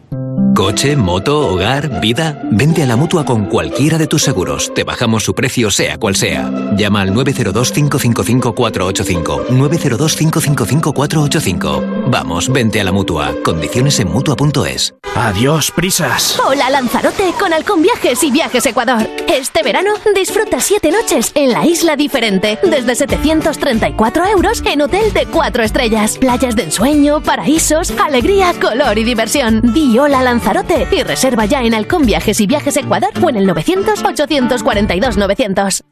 Coche, 0.54 0.96
moto, 0.96 1.48
hogar, 1.48 2.00
vida. 2.00 2.40
Vente 2.50 2.82
a 2.82 2.86
la 2.86 2.96
mutua 2.96 3.24
con 3.24 3.46
cualquiera 3.46 3.96
de 3.98 4.06
tus 4.06 4.22
seguros. 4.22 4.72
Te 4.74 4.84
bajamos 4.84 5.24
su 5.24 5.34
precio, 5.34 5.70
sea 5.70 5.98
cual 5.98 6.16
sea. 6.16 6.50
Llama 6.76 7.00
al 7.02 7.12
902-555-485. 7.12 9.48
902-555-485. 9.48 12.04
Vamos, 12.08 12.50
vente 12.52 12.80
a 12.80 12.84
la 12.84 12.92
mutua. 12.92 13.34
Condiciones 13.44 13.98
en 14.00 14.10
mutua.es. 14.10 14.94
Adiós, 15.16 15.70
prisas. 15.70 16.40
Hola 16.44 16.70
Lanzarote 16.70 17.32
con 17.38 17.52
Halcón 17.52 17.82
Viajes 17.82 18.24
y 18.24 18.32
Viajes 18.32 18.66
Ecuador. 18.66 19.08
Este 19.28 19.62
verano 19.62 19.92
disfruta 20.14 20.58
siete 20.60 20.90
noches 20.90 21.30
en 21.36 21.52
la 21.52 21.64
isla 21.66 21.94
diferente 21.94 22.58
desde 22.62 22.96
734 22.96 24.24
euros 24.26 24.60
en 24.66 24.80
hotel 24.82 25.12
de 25.12 25.26
cuatro 25.26 25.62
estrellas. 25.62 26.18
Playas 26.18 26.56
de 26.56 26.64
ensueño, 26.64 27.22
paraísos, 27.22 27.92
alegría, 27.92 28.54
color 28.60 28.98
y 28.98 29.04
diversión. 29.04 29.60
Di 29.72 29.96
hola 29.98 30.22
Lanzarote 30.24 30.88
y 30.90 31.02
reserva 31.02 31.44
ya 31.44 31.62
en 31.62 31.74
Halcón 31.74 32.06
Viajes 32.06 32.40
y 32.40 32.46
Viajes 32.46 32.76
Ecuador 32.76 33.10
o 33.22 33.28
en 33.28 33.36
el 33.36 33.46
900 33.46 34.02
842 34.02 35.16
900. 35.16 35.84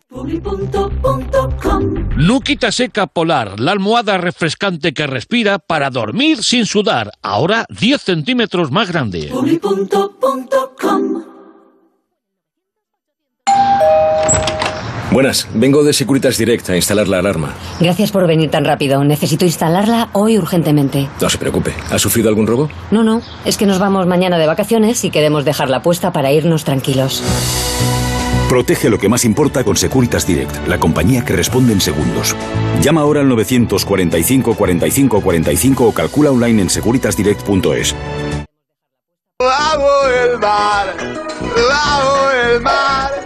Nuquita 2.16 2.72
Seca 2.72 3.06
Polar, 3.06 3.60
la 3.60 3.72
almohada 3.72 4.18
refrescante 4.18 4.92
que 4.94 5.06
respira 5.06 5.58
para 5.58 5.90
dormir 5.90 6.42
sin 6.42 6.66
sudar. 6.66 7.12
Ahora 7.22 7.66
10 7.68 8.00
centímetros 8.00 8.70
más 8.70 8.90
grande. 8.90 9.30
Buenas, 15.12 15.46
vengo 15.52 15.84
de 15.84 15.92
Securitas 15.92 16.38
Direct 16.38 16.70
a 16.70 16.76
instalar 16.76 17.06
la 17.06 17.18
alarma. 17.18 17.52
Gracias 17.80 18.10
por 18.10 18.26
venir 18.26 18.50
tan 18.50 18.64
rápido. 18.64 19.04
Necesito 19.04 19.44
instalarla 19.44 20.08
hoy 20.12 20.38
urgentemente. 20.38 21.06
No 21.20 21.28
se 21.28 21.36
preocupe, 21.36 21.74
¿ha 21.90 21.98
sufrido 21.98 22.30
algún 22.30 22.46
robo? 22.46 22.70
No, 22.90 23.04
no, 23.04 23.20
es 23.44 23.58
que 23.58 23.66
nos 23.66 23.78
vamos 23.78 24.06
mañana 24.06 24.38
de 24.38 24.46
vacaciones 24.46 25.04
y 25.04 25.10
queremos 25.10 25.44
dejarla 25.44 25.82
puesta 25.82 26.12
para 26.12 26.32
irnos 26.32 26.64
tranquilos. 26.64 27.22
Protege 28.48 28.88
lo 28.88 28.98
que 28.98 29.10
más 29.10 29.26
importa 29.26 29.64
con 29.64 29.76
Securitas 29.76 30.26
Direct, 30.26 30.66
la 30.66 30.78
compañía 30.78 31.24
que 31.24 31.34
responde 31.34 31.74
en 31.74 31.80
segundos. 31.82 32.34
Llama 32.80 33.02
ahora 33.02 33.20
al 33.20 33.28
945 33.28 34.54
45 34.54 35.20
45 35.20 35.86
o 35.86 35.92
calcula 35.92 36.30
online 36.30 36.62
en 36.62 36.70
securitasdirect.es. 36.70 37.94
Bajo 39.38 40.08
el 40.08 40.38
mar, 40.38 40.96
bajo 41.68 42.30
el 42.30 42.60
mar, 42.60 43.21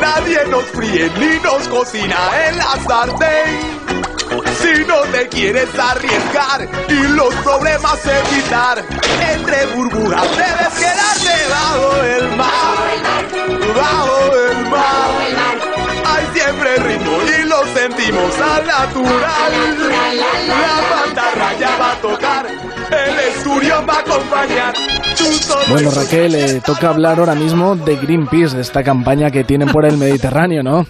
Nadie 0.00 0.44
nos 0.50 0.64
fríe 0.64 1.10
ni 1.18 1.38
nos 1.40 1.68
cocina 1.68 2.16
en 2.46 2.58
la 2.58 2.76
sartén. 2.86 3.84
Si 4.60 4.84
no 4.84 5.00
te 5.12 5.28
quieres 5.28 5.68
arriesgar 5.78 6.68
y 6.88 7.08
los 7.08 7.34
problemas 7.36 7.98
evitar, 8.04 8.84
entre 9.32 9.66
burbujas 9.66 10.28
debes 10.36 10.74
quedarte 10.74 11.48
bajo 11.50 12.02
el 12.02 12.36
mar. 12.36 12.76
Bajo 13.76 14.36
el 14.48 14.66
mar. 14.70 15.10
Hay 16.06 16.26
siempre 16.32 16.76
ritmo 16.76 17.18
y 17.22 17.44
lo 17.44 17.64
sentimos 17.74 18.38
al 18.40 18.66
natural. 18.66 19.52
La 20.48 20.96
pantarraya 20.96 21.76
va 21.78 21.92
a 21.92 21.96
tocar. 22.00 22.63
Tú 25.16 25.24
solo 25.32 25.60
Bueno, 25.68 25.90
Raquel, 25.90 26.34
eh, 26.34 26.60
toca 26.64 26.88
hablar 26.88 27.18
ahora 27.18 27.34
mismo 27.34 27.76
de 27.76 27.96
Greenpeace, 27.96 28.56
de 28.56 28.62
esta 28.62 28.82
campaña 28.82 29.30
que 29.30 29.44
tienen 29.44 29.68
por 29.68 29.84
el 29.86 29.96
Mediterráneo, 29.96 30.62
¿no? 30.62 30.86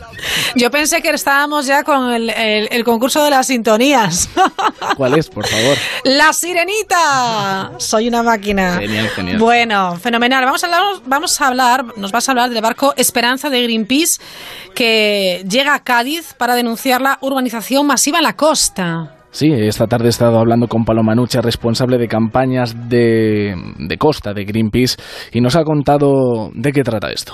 Yo 0.54 0.70
pensé 0.70 1.02
que 1.02 1.10
estábamos 1.10 1.66
ya 1.66 1.84
con 1.84 2.10
el, 2.12 2.30
el- 2.30 2.68
el 2.70 2.84
concurso 2.84 3.22
de 3.24 3.30
las 3.30 3.46
sintonías. 3.48 4.28
¿Cuál 4.96 5.18
es, 5.18 5.28
por 5.28 5.46
favor? 5.46 5.76
¡La 6.04 6.32
sirenita! 6.32 7.72
Soy 7.78 8.08
una 8.08 8.22
máquina. 8.22 8.78
Genial, 8.78 9.08
genial. 9.10 9.38
Bueno, 9.38 9.96
fenomenal. 9.96 10.44
Vamos 10.44 10.62
a 10.64 10.66
hablar, 10.66 10.82
vamos 11.06 11.40
a 11.40 11.46
hablar, 11.48 11.84
nos 11.96 12.12
vas 12.12 12.28
a 12.28 12.32
hablar 12.32 12.50
del 12.50 12.62
barco 12.62 12.94
Esperanza 12.96 13.50
de 13.50 13.62
Greenpeace 13.62 14.20
que 14.74 15.44
llega 15.48 15.74
a 15.74 15.82
Cádiz 15.84 16.34
para 16.34 16.54
denunciar 16.54 17.00
la 17.00 17.18
urbanización 17.20 17.86
masiva 17.86 18.18
en 18.18 18.24
la 18.24 18.36
costa. 18.36 19.10
Sí, 19.34 19.50
esta 19.52 19.88
tarde 19.88 20.06
he 20.06 20.10
estado 20.10 20.38
hablando 20.38 20.68
con 20.68 20.84
Paloma 20.84 21.16
Nucha, 21.16 21.40
responsable 21.42 21.98
de 21.98 22.06
campañas 22.06 22.88
de, 22.88 23.52
de 23.80 23.98
costa 23.98 24.32
de 24.32 24.44
Greenpeace, 24.44 24.96
y 25.32 25.40
nos 25.40 25.56
ha 25.56 25.64
contado 25.64 26.50
de 26.54 26.70
qué 26.70 26.84
trata 26.84 27.10
esto. 27.10 27.32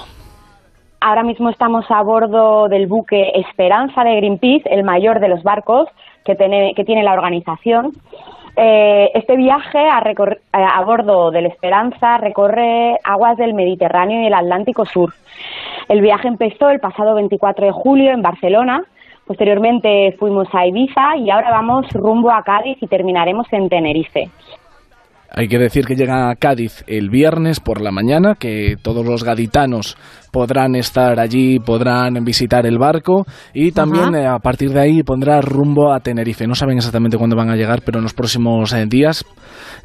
Ahora 1.03 1.22
mismo 1.22 1.51
estamos 1.51 1.84
a 1.90 2.03
bordo 2.03 2.68
del 2.68 2.86
buque 2.86 3.32
Esperanza 3.34 4.03
de 4.03 4.16
Greenpeace, 4.16 4.70
el 4.70 4.82
mayor 4.82 5.20
de 5.20 5.28
los 5.28 5.42
barcos 5.42 5.88
que 6.24 6.34
tiene, 6.36 6.72
que 6.74 6.84
tiene 6.84 7.03
la 7.03 7.12
organización. 7.12 7.90
Eh, 8.57 9.11
este 9.12 9.36
viaje 9.36 9.80
a, 9.80 10.01
eh, 10.01 10.40
a 10.53 10.82
bordo 10.86 11.30
del 11.30 11.44
Esperanza 11.44 12.16
recorre 12.16 12.96
aguas 13.05 13.36
del 13.36 13.53
Mediterráneo 13.53 14.22
y 14.22 14.26
el 14.26 14.34
Atlántico 14.34 14.86
Sur. 14.86 15.12
El 15.90 16.01
viaje 16.01 16.28
empezó 16.28 16.70
el 16.70 16.80
pasado 16.80 17.14
24 17.14 17.66
de 17.66 17.72
julio 17.72 18.11
en 18.11 18.22
Barcelona. 18.22 18.84
Posteriormente 19.31 20.16
fuimos 20.18 20.49
a 20.53 20.66
Ibiza 20.66 21.16
y 21.24 21.31
ahora 21.31 21.53
vamos 21.53 21.87
rumbo 21.93 22.33
a 22.33 22.43
Cádiz 22.43 22.78
y 22.81 22.89
terminaremos 22.89 23.47
en 23.53 23.68
Tenerife. 23.68 24.28
Hay 25.31 25.47
que 25.47 25.57
decir 25.57 25.87
que 25.87 25.95
llega 25.95 26.31
a 26.31 26.35
Cádiz 26.35 26.83
el 26.89 27.11
viernes 27.11 27.61
por 27.61 27.81
la 27.81 27.93
mañana, 27.93 28.35
que 28.35 28.74
todos 28.83 29.07
los 29.07 29.22
gaditanos 29.22 29.97
podrán 30.33 30.74
estar 30.74 31.20
allí, 31.20 31.61
podrán 31.61 32.14
visitar 32.24 32.66
el 32.66 32.78
barco 32.78 33.24
y 33.55 33.70
también 33.70 34.16
eh, 34.16 34.26
a 34.26 34.41
partir 34.41 34.70
de 34.70 34.81
ahí 34.81 35.05
pondrá 35.05 35.41
rumbo 35.41 35.93
a 35.93 36.01
Tenerife. 36.01 36.49
No 36.49 36.57
saben 36.57 36.78
exactamente 36.78 37.16
cuándo 37.16 37.37
van 37.37 37.51
a 37.51 37.55
llegar, 37.55 37.83
pero 37.87 37.99
en 37.99 38.03
los 38.03 38.14
próximos 38.14 38.72
eh, 38.72 38.85
días, 38.89 39.24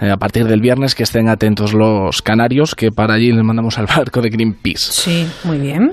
eh, 0.02 0.10
a 0.10 0.18
partir 0.18 0.46
del 0.46 0.60
viernes, 0.60 0.96
que 0.96 1.04
estén 1.04 1.30
atentos 1.30 1.72
los 1.72 2.24
canarios, 2.24 2.74
que 2.74 2.89
para 2.89 3.14
allí 3.14 3.32
les 3.32 3.43
mandamos 3.43 3.78
al 3.78 3.86
barco 3.86 4.22
de 4.22 4.30
Greenpeace. 4.32 4.91
Sí, 4.91 5.28
muy 5.48 5.60
bien. 5.60 5.91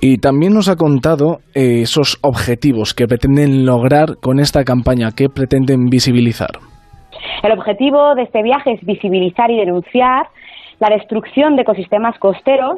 Y 0.00 0.18
también 0.18 0.54
nos 0.54 0.68
ha 0.68 0.76
contado 0.76 1.38
eh, 1.54 1.82
esos 1.82 2.18
objetivos 2.22 2.94
que 2.94 3.06
pretenden 3.06 3.66
lograr 3.66 4.18
con 4.22 4.38
esta 4.38 4.62
campaña, 4.62 5.10
que 5.16 5.28
pretenden 5.28 5.86
visibilizar. 5.86 6.50
El 7.42 7.52
objetivo 7.52 8.14
de 8.14 8.22
este 8.22 8.42
viaje 8.42 8.74
es 8.74 8.80
visibilizar 8.84 9.50
y 9.50 9.56
denunciar 9.56 10.28
la 10.78 10.88
destrucción 10.90 11.56
de 11.56 11.62
ecosistemas 11.62 12.16
costeros 12.18 12.76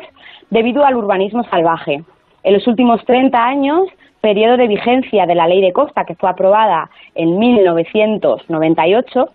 debido 0.49 0.85
al 0.85 0.97
urbanismo 0.97 1.45
salvaje. 1.45 2.03
En 2.43 2.55
los 2.55 2.67
últimos 2.67 3.05
30 3.05 3.39
años, 3.39 3.83
periodo 4.23 4.57
de 4.57 4.69
vigencia 4.69 5.27
de 5.27 5.35
la 5.35 5.47
Ley 5.47 5.61
de 5.61 5.75
Costa, 5.75 6.05
que 6.07 6.15
fue 6.15 6.31
aprobada 6.31 6.89
en 7.15 7.39
1998, 7.39 9.27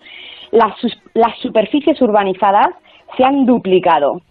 las, 0.52 0.74
las 1.14 1.38
superficies 1.40 2.02
urbanizadas 2.02 2.70
se 3.16 3.24
han 3.24 3.46
duplicado, 3.46 4.22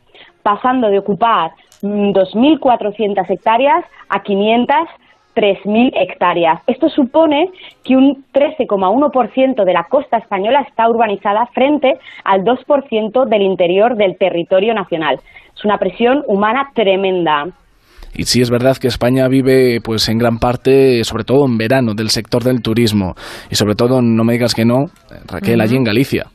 pasando 0.42 0.88
de 0.88 0.98
ocupar 0.98 1.52
2.400 1.84 3.30
hectáreas 3.30 3.84
a 4.08 4.22
500 4.22 4.76
3.000 5.34 5.90
hectáreas. 5.94 6.60
Esto 6.66 6.88
supone 6.88 7.48
que 7.82 7.96
un 7.96 8.24
13,1% 8.32 9.64
de 9.64 9.72
la 9.72 9.84
costa 9.90 10.18
española 10.18 10.64
está 10.68 10.88
urbanizada 10.88 11.46
frente 11.52 11.94
al 12.24 12.42
2% 12.42 13.28
del 13.28 13.42
interior 13.42 13.96
del 13.96 14.16
territorio 14.16 14.74
nacional. 14.74 15.18
Es 15.54 15.64
una 15.64 15.78
presión 15.78 16.22
humana 16.26 16.70
tremenda. 16.74 17.46
Y 18.16 18.24
sí 18.24 18.40
es 18.40 18.50
verdad 18.50 18.76
que 18.76 18.86
España 18.86 19.26
vive, 19.26 19.80
pues 19.82 20.08
en 20.08 20.18
gran 20.18 20.38
parte, 20.38 21.02
sobre 21.02 21.24
todo 21.24 21.46
en 21.46 21.58
verano, 21.58 21.94
del 21.94 22.10
sector 22.10 22.44
del 22.44 22.62
turismo. 22.62 23.14
Y 23.50 23.56
sobre 23.56 23.74
todo, 23.74 24.00
no 24.00 24.22
me 24.22 24.34
digas 24.34 24.54
que 24.54 24.64
no, 24.64 24.84
Raquel, 25.26 25.60
allí 25.60 25.74
en 25.74 25.82
Galicia. 25.82 26.26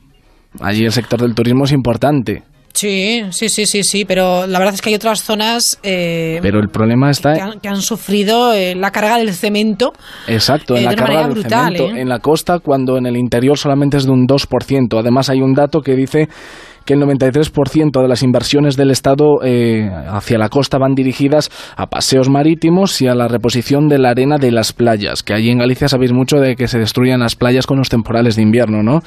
Allí 0.60 0.84
el 0.84 0.92
sector 0.92 1.22
del 1.22 1.36
turismo 1.36 1.64
es 1.64 1.72
importante. 1.72 2.44
Sí, 2.74 3.24
sí, 3.32 3.50
sí, 3.50 3.66
sí, 3.66 3.84
sí, 3.84 4.06
pero 4.06 4.46
la 4.48 4.60
verdad 4.60 4.76
es 4.76 4.82
que 4.82 4.90
hay 4.90 4.96
otras 4.96 5.24
zonas 5.24 5.80
eh, 5.84 6.40
Pero 6.42 6.60
el 6.60 6.70
problema 6.70 7.10
está... 7.10 7.34
que, 7.34 7.42
han, 7.42 7.60
que 7.60 7.68
han 7.68 7.82
sufrido 7.82 8.54
eh, 8.54 8.76
la 8.76 8.92
carga 8.92 9.18
del 9.18 9.34
cemento. 9.34 9.94
Exacto, 10.28 10.76
en 10.76 10.82
eh, 10.82 10.86
la 10.86 10.90
de 10.92 10.96
una 10.96 11.06
carga 11.06 11.22
del 11.24 11.32
brutal, 11.32 11.74
cemento, 11.76 11.98
¿eh? 11.98 12.02
en 12.02 12.10
la 12.10 12.20
costa, 12.20 12.60
cuando 12.60 12.98
en 12.98 13.06
el 13.06 13.18
interior 13.18 13.58
solamente 13.58 13.98
es 13.98 14.06
de 14.06 14.12
un 14.12 14.28
2%. 14.28 15.00
Además, 15.00 15.30
hay 15.30 15.42
un 15.42 15.54
dato 15.54 15.82
que 15.82 15.96
dice 15.96 16.30
que 16.90 16.96
el 16.96 17.02
93% 17.02 18.02
de 18.02 18.08
las 18.08 18.24
inversiones 18.24 18.76
del 18.76 18.90
Estado 18.90 19.44
eh, 19.44 19.88
hacia 20.08 20.40
la 20.40 20.50
costa 20.50 20.80
van 20.80 20.96
dirigidas 20.96 21.52
a 21.78 21.86
paseos 21.86 22.30
marítimos 22.30 23.00
y 23.04 23.08
a 23.08 23.14
la 23.14 23.28
reposición 23.28 23.88
de 23.90 24.00
la 24.00 24.10
arena 24.10 24.38
de 24.40 24.52
las 24.52 24.74
playas, 24.74 25.22
que 25.22 25.36
allí 25.36 25.52
en 25.52 25.60
Galicia 25.60 25.88
sabéis 25.88 26.14
mucho 26.14 26.38
de 26.38 26.56
que 26.56 26.68
se 26.68 26.80
destruyan 26.80 27.20
las 27.20 27.36
playas 27.36 27.68
con 27.68 27.78
los 27.78 27.90
temporales 27.90 28.38
de 28.38 28.42
invierno, 28.42 28.82
¿no? 28.82 29.02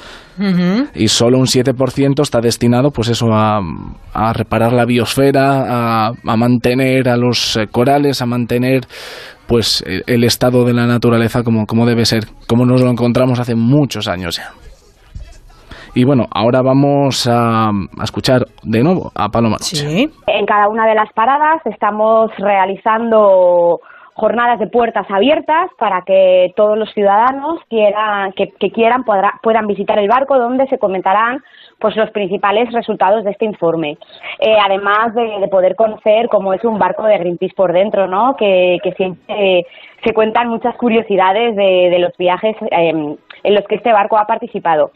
Y 0.95 1.09
solo 1.09 1.39
un 1.39 1.45
7% 1.45 2.21
está 2.21 2.39
destinado 2.39 2.91
pues 2.91 3.09
eso 3.09 3.33
a, 3.33 3.59
a 4.13 4.31
reparar 4.31 4.71
la 4.71 4.85
biosfera, 4.85 6.05
a, 6.07 6.13
a 6.25 6.37
mantener 6.37 7.09
a 7.09 7.17
los 7.17 7.57
eh, 7.57 7.67
corales, 7.69 8.21
a 8.21 8.25
mantener 8.25 8.87
pues 9.45 9.83
el, 9.85 10.03
el 10.07 10.23
estado 10.23 10.63
de 10.63 10.71
la 10.71 10.87
naturaleza 10.87 11.43
como, 11.43 11.65
como 11.65 11.85
debe 11.85 12.05
ser, 12.05 12.27
como 12.47 12.65
nos 12.65 12.81
lo 12.81 12.89
encontramos 12.89 13.41
hace 13.41 13.55
muchos 13.55 14.07
años 14.07 14.37
ya. 14.37 14.53
Y 15.95 16.05
bueno, 16.05 16.25
ahora 16.33 16.61
vamos 16.63 17.27
a, 17.27 17.69
a 17.69 18.03
escuchar 18.03 18.41
de 18.63 18.83
nuevo 18.83 19.11
a 19.15 19.29
Paloma. 19.29 19.57
Noche. 19.57 20.09
En 20.27 20.45
cada 20.45 20.67
una 20.67 20.87
de 20.87 20.95
las 20.95 21.11
paradas 21.13 21.61
estamos 21.65 22.31
realizando 22.37 23.79
jornadas 24.15 24.59
de 24.59 24.67
puertas 24.67 25.05
abiertas 25.09 25.69
para 25.79 26.01
que 26.03 26.51
todos 26.55 26.77
los 26.77 26.91
ciudadanos 26.93 27.59
quieran, 27.67 28.31
que, 28.33 28.49
que 28.59 28.69
quieran 28.71 29.03
podrá- 29.03 29.39
puedan 29.41 29.65
visitar 29.65 29.97
el 29.97 30.07
barco 30.07 30.37
donde 30.37 30.67
se 30.67 30.77
comentarán 30.77 31.39
pues 31.79 31.95
los 31.95 32.11
principales 32.11 32.71
resultados 32.71 33.23
de 33.23 33.31
este 33.31 33.45
informe. 33.45 33.97
Eh, 34.39 34.55
además 34.63 35.13
de, 35.15 35.39
de 35.39 35.47
poder 35.47 35.75
conocer 35.75 36.27
cómo 36.29 36.53
es 36.53 36.63
un 36.63 36.77
barco 36.77 37.03
de 37.03 37.17
Greenpeace 37.17 37.55
por 37.55 37.73
dentro, 37.73 38.07
¿no? 38.07 38.35
que, 38.35 38.77
que 38.83 38.91
siempre 38.93 39.23
eh, 39.59 39.65
se 40.03 40.13
cuentan 40.13 40.47
muchas 40.47 40.75
curiosidades 40.75 41.55
de, 41.55 41.89
de 41.91 41.99
los 41.99 42.15
viajes 42.17 42.55
eh, 42.71 42.89
en 43.43 43.55
los 43.55 43.65
que 43.65 43.75
este 43.75 43.91
barco 43.91 44.17
ha 44.17 44.25
participado. 44.25 44.91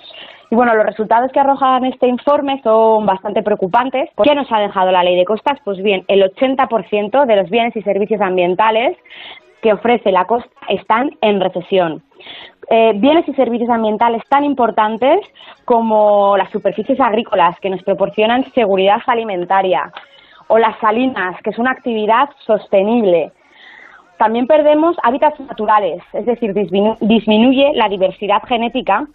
Y 0.50 0.56
bueno, 0.56 0.74
los 0.76 0.86
resultados 0.86 1.32
que 1.32 1.40
arrojan 1.40 1.84
este 1.86 2.08
informe 2.08 2.62
son 2.64 3.06
bastante 3.06 3.44
preocupantes. 3.44 4.10
¿Qué 4.24 4.34
nos 4.34 4.50
ha 4.52 4.60
dejado 4.60 4.92
la 4.92 5.04
ley 5.04 5.16
de 5.18 5.26
costas? 5.26 5.60
Pues 5.66 5.78
bien, 5.84 6.04
el 6.08 6.24
80% 6.24 7.26
de 7.26 7.36
los 7.36 7.50
bienes 7.50 7.76
y 7.76 7.82
servicios 7.82 8.22
ambientales 8.22 8.98
que 9.62 9.74
ofrece 9.74 10.12
la 10.12 10.26
costa 10.26 10.50
están 10.70 11.10
en 11.22 11.42
recesión. 11.42 12.02
Eh, 12.70 12.94
bienes 12.96 13.28
y 13.28 13.34
servicios 13.34 13.70
ambientales 13.70 14.22
tan 14.30 14.44
importantes 14.46 15.20
como 15.66 16.38
las 16.38 16.50
superficies 16.52 17.00
agrícolas 17.00 17.60
que 17.60 17.70
nos 17.70 17.84
proporcionan 17.84 18.44
seguridad 18.54 19.02
alimentaria 19.08 19.92
o 20.48 20.58
las 20.58 20.78
salinas, 20.80 21.36
que 21.44 21.50
es 21.50 21.60
una 21.60 21.72
actividad 21.72 22.30
sostenible. 22.46 23.32
También 24.18 24.48
perdemos 24.48 24.96
hábitats 25.04 25.40
naturales, 25.42 26.02
es 26.14 26.26
decir, 26.26 26.54
disminu- 26.54 26.98
disminuye 27.02 27.72
la 27.74 27.90
diversidad 27.90 28.42
genética 28.48 29.06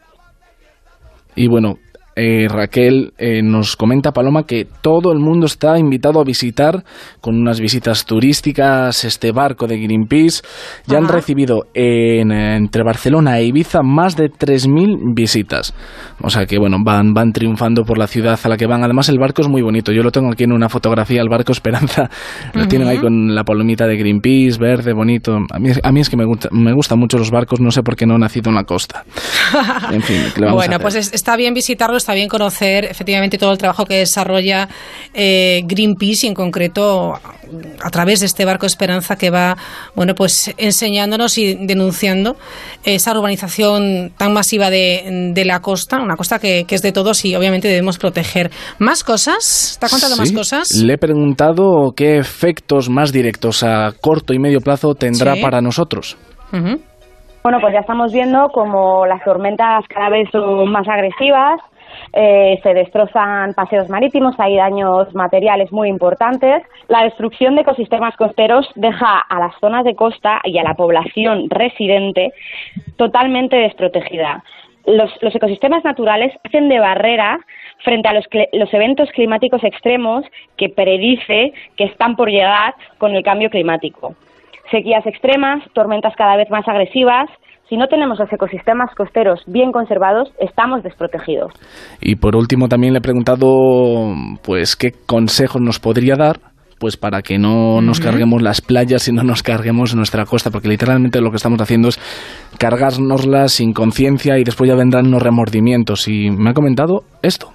Y 1.34 1.48
bueno, 1.48 1.78
eh, 2.16 2.46
Raquel 2.48 3.12
eh, 3.18 3.42
nos 3.42 3.76
comenta, 3.76 4.12
Paloma, 4.12 4.44
que 4.44 4.66
todo 4.82 5.12
el 5.12 5.18
mundo 5.18 5.46
está 5.46 5.78
invitado 5.78 6.20
a 6.20 6.24
visitar 6.24 6.84
con 7.20 7.36
unas 7.40 7.60
visitas 7.60 8.04
turísticas 8.04 9.04
este 9.04 9.32
barco 9.32 9.66
de 9.66 9.78
Greenpeace. 9.78 10.42
Ya 10.86 10.98
han 10.98 11.08
recibido 11.08 11.66
en, 11.74 12.32
entre 12.32 12.82
Barcelona 12.82 13.38
e 13.38 13.44
Ibiza 13.46 13.82
más 13.82 14.16
de 14.16 14.30
3.000 14.30 15.14
visitas. 15.14 15.74
O 16.22 16.30
sea 16.30 16.46
que, 16.46 16.58
bueno, 16.58 16.78
van, 16.84 17.14
van 17.14 17.32
triunfando 17.32 17.84
por 17.84 17.98
la 17.98 18.06
ciudad 18.06 18.38
a 18.42 18.48
la 18.48 18.56
que 18.56 18.66
van. 18.66 18.82
Además, 18.84 19.08
el 19.08 19.18
barco 19.18 19.42
es 19.42 19.48
muy 19.48 19.62
bonito. 19.62 19.92
Yo 19.92 20.02
lo 20.02 20.10
tengo 20.10 20.30
aquí 20.32 20.44
en 20.44 20.52
una 20.52 20.68
fotografía, 20.68 21.20
el 21.22 21.28
barco 21.28 21.52
Esperanza. 21.52 22.08
Lo 22.54 22.66
tienen 22.68 22.88
ahí 22.88 22.98
con 22.98 23.34
la 23.34 23.44
palomita 23.44 23.86
de 23.86 23.96
Greenpeace, 23.96 24.58
verde, 24.58 24.92
bonito. 24.92 25.36
A 25.50 25.58
mí, 25.58 25.70
a 25.82 25.92
mí 25.92 26.00
es 26.00 26.08
que 26.10 26.16
me, 26.16 26.24
gusta, 26.24 26.48
me 26.52 26.72
gustan 26.72 26.98
mucho 26.98 27.18
los 27.18 27.30
barcos, 27.30 27.60
no 27.60 27.70
sé 27.70 27.82
por 27.82 27.96
qué 27.96 28.06
no 28.06 28.16
he 28.16 28.18
nacido 28.18 28.50
en 28.50 28.56
la 28.56 28.64
costa. 28.64 29.04
En 29.92 30.02
fin, 30.02 30.18
¿qué 30.34 30.40
le 30.40 30.46
vamos 30.46 30.62
a 30.62 30.66
Bueno, 30.66 30.74
hacer? 30.76 30.80
pues 30.82 30.94
es- 30.94 31.12
está 31.12 31.36
bien 31.36 31.54
visitarlo, 31.54 31.96
está 32.02 32.14
bien 32.14 32.28
conocer 32.28 32.84
efectivamente 32.84 33.38
todo 33.38 33.52
el 33.52 33.58
trabajo 33.58 33.84
que 33.86 33.98
desarrolla 33.98 34.68
eh, 35.14 35.62
Greenpeace 35.64 36.26
y 36.26 36.28
en 36.28 36.34
concreto 36.34 37.14
a 37.14 37.90
través 37.90 38.20
de 38.20 38.26
este 38.26 38.44
barco 38.44 38.66
Esperanza 38.66 39.16
que 39.16 39.30
va, 39.30 39.56
bueno, 39.94 40.14
pues 40.14 40.52
enseñándonos 40.56 41.36
y 41.38 41.54
denunciando 41.66 42.36
esa 42.84 43.12
urbanización 43.12 44.10
tan 44.16 44.32
masiva 44.32 44.70
de, 44.70 45.30
de 45.34 45.44
la 45.44 45.60
costa, 45.60 45.98
una 46.00 46.16
costa 46.16 46.38
que, 46.38 46.64
que 46.66 46.74
es 46.74 46.82
de 46.82 46.92
todos 46.92 47.24
y 47.24 47.34
obviamente 47.36 47.68
debemos 47.68 47.98
proteger. 47.98 48.50
¿Más 48.78 49.04
cosas? 49.04 49.76
¿Te 49.78 49.86
ha 49.86 49.88
contado 49.88 50.16
más 50.16 50.28
Sí, 50.28 50.34
cosas? 50.34 50.70
Le 50.82 50.94
he 50.94 50.98
preguntado 50.98 51.92
qué 51.96 52.16
efectos 52.18 52.88
más 52.90 53.12
directos 53.12 53.62
a 53.62 53.92
corto 54.00 54.32
y 54.34 54.38
medio 54.38 54.60
plazo 54.60 54.94
tendrá 54.94 55.34
Sí. 55.34 55.42
para 55.42 55.60
nosotros. 55.60 56.16
Bueno, 57.44 57.58
pues 57.60 57.72
ya 57.74 57.80
estamos 57.80 58.12
viendo 58.12 58.48
como 58.52 59.04
las 59.06 59.22
tormentas 59.24 59.84
cada 59.88 60.08
vez 60.10 60.28
son 60.30 60.70
más 60.70 60.86
agresivas, 60.88 61.58
eh, 62.12 62.60
se 62.62 62.74
destrozan 62.74 63.54
paseos 63.54 63.88
marítimos, 63.88 64.34
hay 64.38 64.56
daños 64.56 65.14
materiales 65.14 65.72
muy 65.72 65.88
importantes. 65.88 66.62
La 66.88 67.04
destrucción 67.04 67.54
de 67.54 67.62
ecosistemas 67.62 68.16
costeros 68.16 68.68
deja 68.74 69.18
a 69.18 69.38
las 69.38 69.54
zonas 69.60 69.84
de 69.84 69.94
costa 69.94 70.40
y 70.44 70.58
a 70.58 70.62
la 70.62 70.74
población 70.74 71.48
residente 71.48 72.32
totalmente 72.96 73.56
desprotegida. 73.56 74.44
Los, 74.84 75.10
los 75.22 75.34
ecosistemas 75.34 75.84
naturales 75.84 76.34
hacen 76.44 76.68
de 76.68 76.80
barrera 76.80 77.38
frente 77.84 78.08
a 78.08 78.12
los, 78.12 78.26
los 78.52 78.74
eventos 78.74 79.10
climáticos 79.12 79.62
extremos 79.64 80.24
que 80.56 80.68
predice 80.68 81.52
que 81.76 81.84
están 81.84 82.16
por 82.16 82.28
llegar 82.28 82.74
con 82.98 83.14
el 83.14 83.22
cambio 83.22 83.48
climático 83.48 84.14
sequías 84.72 85.06
extremas, 85.06 85.62
tormentas 85.74 86.16
cada 86.16 86.36
vez 86.36 86.50
más 86.50 86.66
agresivas. 86.66 87.30
Si 87.72 87.78
no 87.78 87.86
tenemos 87.86 88.18
los 88.18 88.30
ecosistemas 88.30 88.94
costeros 88.94 89.42
bien 89.46 89.72
conservados, 89.72 90.30
estamos 90.38 90.82
desprotegidos. 90.82 91.54
Y 92.02 92.16
por 92.16 92.36
último 92.36 92.68
también 92.68 92.92
le 92.92 92.98
he 92.98 93.00
preguntado 93.00 94.12
pues 94.44 94.76
qué 94.76 94.90
consejos 95.06 95.62
nos 95.62 95.80
podría 95.80 96.16
dar 96.16 96.36
pues 96.78 96.98
para 96.98 97.22
que 97.22 97.38
no 97.38 97.80
nos 97.80 97.98
carguemos 97.98 98.42
las 98.42 98.60
playas 98.60 99.08
y 99.08 99.12
no 99.14 99.22
nos 99.22 99.42
carguemos 99.42 99.96
nuestra 99.96 100.26
costa, 100.26 100.50
porque 100.50 100.68
literalmente 100.68 101.22
lo 101.22 101.30
que 101.30 101.36
estamos 101.36 101.58
haciendo 101.62 101.88
es 101.88 101.96
cargárnoslas 102.58 103.52
sin 103.52 103.72
conciencia 103.72 104.36
y 104.36 104.44
después 104.44 104.68
ya 104.68 104.76
vendrán 104.76 105.10
los 105.10 105.22
remordimientos. 105.22 106.08
Y 106.08 106.28
me 106.30 106.50
ha 106.50 106.52
comentado 106.52 107.04
esto. 107.22 107.52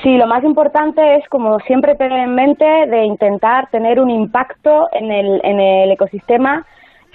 Sí, 0.00 0.16
lo 0.16 0.28
más 0.28 0.44
importante 0.44 1.16
es, 1.16 1.28
como 1.28 1.58
siempre, 1.66 1.96
tener 1.96 2.20
en 2.20 2.36
mente 2.36 2.64
de 2.64 3.04
intentar 3.04 3.68
tener 3.72 3.98
un 3.98 4.10
impacto 4.10 4.86
en 4.92 5.10
el, 5.10 5.40
en 5.42 5.58
el 5.58 5.90
ecosistema 5.90 6.64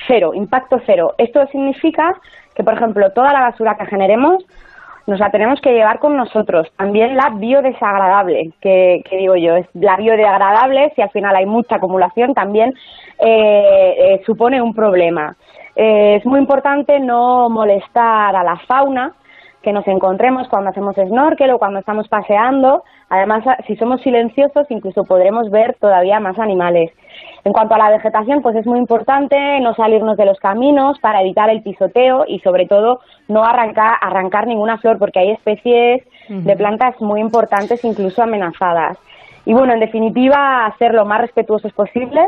cero, 0.07 0.31
impacto 0.33 0.77
cero. 0.85 1.13
Esto 1.17 1.45
significa 1.51 2.13
que, 2.55 2.63
por 2.63 2.73
ejemplo, 2.73 3.11
toda 3.11 3.33
la 3.33 3.41
basura 3.41 3.75
que 3.75 3.85
generemos 3.85 4.43
nos 5.07 5.19
la 5.19 5.31
tenemos 5.31 5.59
que 5.61 5.73
llevar 5.73 5.99
con 5.99 6.15
nosotros. 6.15 6.67
También 6.77 7.15
la 7.15 7.29
biodesagradable, 7.35 8.51
que, 8.61 9.01
que 9.09 9.17
digo 9.17 9.35
yo, 9.35 9.55
es 9.55 9.67
la 9.73 9.97
biodegradable, 9.97 10.91
si 10.95 11.01
al 11.01 11.09
final 11.09 11.35
hay 11.35 11.45
mucha 11.45 11.75
acumulación, 11.75 12.33
también 12.33 12.73
eh, 13.19 13.95
eh, 13.97 14.21
supone 14.25 14.61
un 14.61 14.73
problema. 14.73 15.35
Eh, 15.75 16.15
es 16.17 16.25
muy 16.25 16.39
importante 16.39 16.99
no 16.99 17.49
molestar 17.49 18.35
a 18.35 18.43
la 18.43 18.57
fauna, 18.67 19.13
que 19.61 19.73
nos 19.73 19.87
encontremos 19.87 20.47
cuando 20.49 20.71
hacemos 20.71 20.95
snorkel 20.95 21.51
o 21.51 21.59
cuando 21.59 21.79
estamos 21.79 22.07
paseando. 22.07 22.83
Además, 23.09 23.43
si 23.67 23.75
somos 23.75 24.01
silenciosos, 24.01 24.65
incluso 24.69 25.03
podremos 25.03 25.51
ver 25.51 25.75
todavía 25.79 26.19
más 26.19 26.39
animales. 26.39 26.91
En 27.43 27.53
cuanto 27.53 27.73
a 27.73 27.77
la 27.77 27.89
vegetación, 27.89 28.41
pues 28.41 28.55
es 28.55 28.67
muy 28.67 28.77
importante 28.77 29.59
no 29.61 29.73
salirnos 29.73 30.15
de 30.17 30.25
los 30.25 30.39
caminos 30.39 30.99
para 30.99 31.21
evitar 31.21 31.49
el 31.49 31.63
pisoteo 31.63 32.25
y, 32.27 32.39
sobre 32.39 32.67
todo, 32.67 32.99
no 33.27 33.43
arrancar, 33.43 33.97
arrancar 33.99 34.45
ninguna 34.45 34.77
flor, 34.77 34.99
porque 34.99 35.19
hay 35.19 35.31
especies 35.31 36.03
de 36.29 36.55
plantas 36.55 37.01
muy 37.01 37.19
importantes, 37.19 37.83
incluso 37.83 38.21
amenazadas. 38.21 38.97
Y 39.45 39.53
bueno, 39.53 39.73
en 39.73 39.79
definitiva, 39.79 40.73
ser 40.77 40.93
lo 40.93 41.05
más 41.05 41.21
respetuosos 41.21 41.73
posibles 41.73 42.27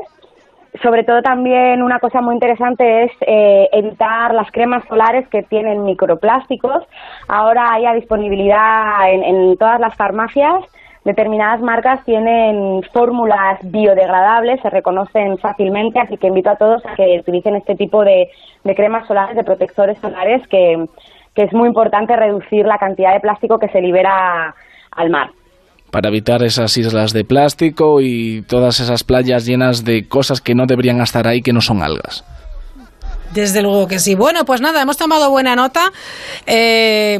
sobre 0.82 1.04
todo 1.04 1.22
también 1.22 1.84
una 1.84 2.00
cosa 2.00 2.22
muy 2.22 2.34
interesante 2.34 3.04
es 3.04 3.12
eh, 3.22 3.70
evitar 3.72 4.34
las 4.34 4.50
cremas 4.52 4.84
solares 4.88 5.28
que 5.28 5.44
tienen 5.44 5.84
microplásticos. 5.84 6.84
Ahora 7.28 7.74
hay 7.74 7.86
a 7.86 7.94
disponibilidad 7.94 9.12
en, 9.12 9.24
en 9.24 9.58
todas 9.58 9.80
las 9.80 9.96
farmacias. 9.96 10.64
Determinadas 11.06 11.60
marcas 11.62 12.04
tienen 12.06 12.82
fórmulas 12.94 13.60
biodegradables, 13.64 14.62
se 14.62 14.70
reconocen 14.70 15.38
fácilmente, 15.38 16.00
así 16.00 16.18
que 16.18 16.28
invito 16.28 16.50
a 16.52 16.56
todos 16.56 16.86
a 16.86 16.96
que 16.96 17.20
utilicen 17.20 17.56
este 17.56 17.76
tipo 17.76 18.04
de, 18.06 18.30
de 18.64 18.76
cremas 18.76 19.06
solares, 19.06 19.36
de 19.36 19.44
protectores 19.44 19.98
solares, 20.00 20.48
que, 20.48 20.86
que 21.36 21.44
es 21.44 21.52
muy 21.54 21.68
importante 21.68 22.16
reducir 22.16 22.66
la 22.66 22.78
cantidad 22.78 23.14
de 23.14 23.20
plástico 23.20 23.60
que 23.60 23.68
se 23.68 23.82
libera 23.82 24.56
al 24.92 25.10
mar. 25.10 25.32
para 25.92 26.08
evitar 26.10 26.42
esas 26.42 26.76
islas 26.78 27.14
de 27.14 27.24
plástico 27.24 28.00
y 28.02 28.42
todas 28.44 28.80
esas 28.80 29.04
playas 29.04 29.46
llenas 29.46 29.84
de 29.84 30.08
cosas 30.08 30.42
que 30.42 30.56
no 30.56 30.66
deberían 30.66 31.02
estar 31.02 31.28
ahí, 31.28 31.42
que 31.42 31.54
no 31.54 31.62
son 31.62 31.84
algas. 31.84 32.24
Desde 33.32 33.62
luego 33.62 33.88
que 33.88 34.00
sí. 34.00 34.16
Bueno, 34.16 34.46
pues 34.46 34.62
nada, 34.62 34.82
hemos 34.82 34.98
tomado 34.98 35.30
buena 35.30 35.56
nota. 35.56 35.92
Eh, 36.48 37.18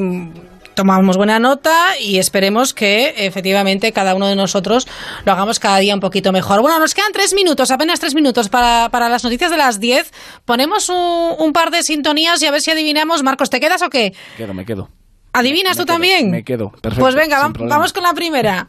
tomamos 0.76 1.18
buena 1.18 1.40
nota 1.40 1.98
y 2.00 2.18
esperemos 2.20 2.74
que 2.74 3.14
efectivamente 3.18 3.92
cada 3.92 4.16
uno 4.16 4.28
de 4.28 4.36
nosotros 4.36 4.88
lo 5.26 5.32
hagamos 5.32 5.60
cada 5.60 5.78
día 5.78 5.94
un 5.94 6.00
poquito 6.00 6.32
mejor. 6.32 6.62
Bueno, 6.62 6.80
nos 6.80 6.94
quedan 6.94 7.12
tres 7.14 7.34
minutos, 7.34 7.72
apenas 7.72 8.00
tres 8.00 8.16
minutos 8.16 8.50
para, 8.50 8.90
para 8.90 9.10
las 9.10 9.24
noticias 9.24 9.52
de 9.52 9.58
las 9.58 9.80
diez. 9.80 10.12
Ponemos 10.46 10.90
un, 10.90 11.36
un 11.40 11.54
par 11.54 11.72
de 11.72 11.84
sintonías 11.84 12.42
y 12.42 12.46
a 12.46 12.52
ver 12.52 12.62
si 12.62 12.72
adivinamos. 12.72 13.24
Marcos, 13.24 13.50
¿te 13.50 13.60
quedas 13.60 13.82
o 13.82 13.90
qué? 13.90 14.14
Quedo, 14.38 14.54
me 14.54 14.66
quedo. 14.66 14.90
¿Adivinas 15.34 15.78
tú 15.78 15.86
también? 15.86 16.30
Me 16.30 16.44
quedo, 16.44 16.70
perfecto. 16.70 17.00
pues 17.02 17.16
venga, 17.16 17.38
sin 17.38 17.46
vam- 17.48 17.54
problema. 17.54 17.76
vamos 17.78 17.94
con 17.94 18.04
la 18.04 18.14
primera. 18.14 18.68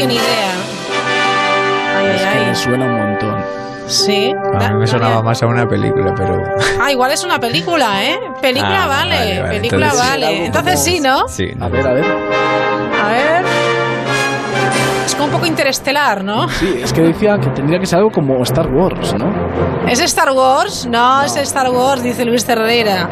Que 0.00 0.06
ni 0.06 0.14
idea. 0.14 0.52
Ay, 1.98 2.06
Es 2.16 2.22
ay, 2.24 2.32
que 2.32 2.38
ay. 2.38 2.46
me 2.46 2.54
suena 2.54 2.84
un 2.86 2.96
montón. 2.96 3.44
Sí. 3.86 4.32
A 4.60 4.68
mí 4.70 4.78
me 4.78 4.86
sonaba 4.86 5.20
más 5.22 5.42
a 5.42 5.46
una 5.46 5.66
película, 5.68 6.14
pero... 6.16 6.42
Ah, 6.80 6.92
igual 6.92 7.10
es 7.10 7.24
una 7.24 7.40
película, 7.40 8.04
¿eh? 8.04 8.18
Película 8.40 8.84
Ah, 8.84 8.86
vale, 8.86 9.16
vale, 9.16 9.40
vale, 9.42 9.54
película 9.56 9.86
entonces- 9.86 10.08
vale. 10.10 10.46
Entonces 10.46 10.82
sí, 10.84 11.00
¿no? 11.00 11.26
Sí. 11.28 11.48
A 11.60 11.68
ver, 11.68 11.86
a 11.86 11.92
ver. 11.92 12.04
A 12.04 13.08
ver. 13.08 13.44
Es 15.04 15.14
como 15.16 15.26
un 15.26 15.32
poco 15.32 15.46
interestelar, 15.46 16.22
¿no? 16.22 16.48
Sí, 16.48 16.80
es 16.84 16.92
que 16.92 17.00
decía 17.02 17.36
que 17.40 17.48
tendría 17.48 17.80
que 17.80 17.86
ser 17.86 17.98
algo 17.98 18.10
como 18.12 18.40
Star 18.44 18.68
Wars, 18.68 19.12
¿no? 19.14 19.32
¿Es 19.88 19.98
Star 20.00 20.30
Wars? 20.30 20.86
No, 20.86 21.22
es 21.24 21.34
Star 21.36 21.68
Wars, 21.70 22.00
dice 22.02 22.24
Luis 22.24 22.44
Cerrera. 22.46 23.08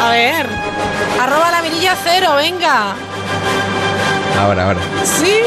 A 0.00 0.10
ver. 0.10 0.46
Arroba 1.20 1.50
la 1.50 1.60
mirilla 1.62 1.94
cero, 2.04 2.30
venga. 2.36 2.94
Ahora, 4.38 4.64
ahora. 4.66 4.80
¿Sí? 5.04 5.40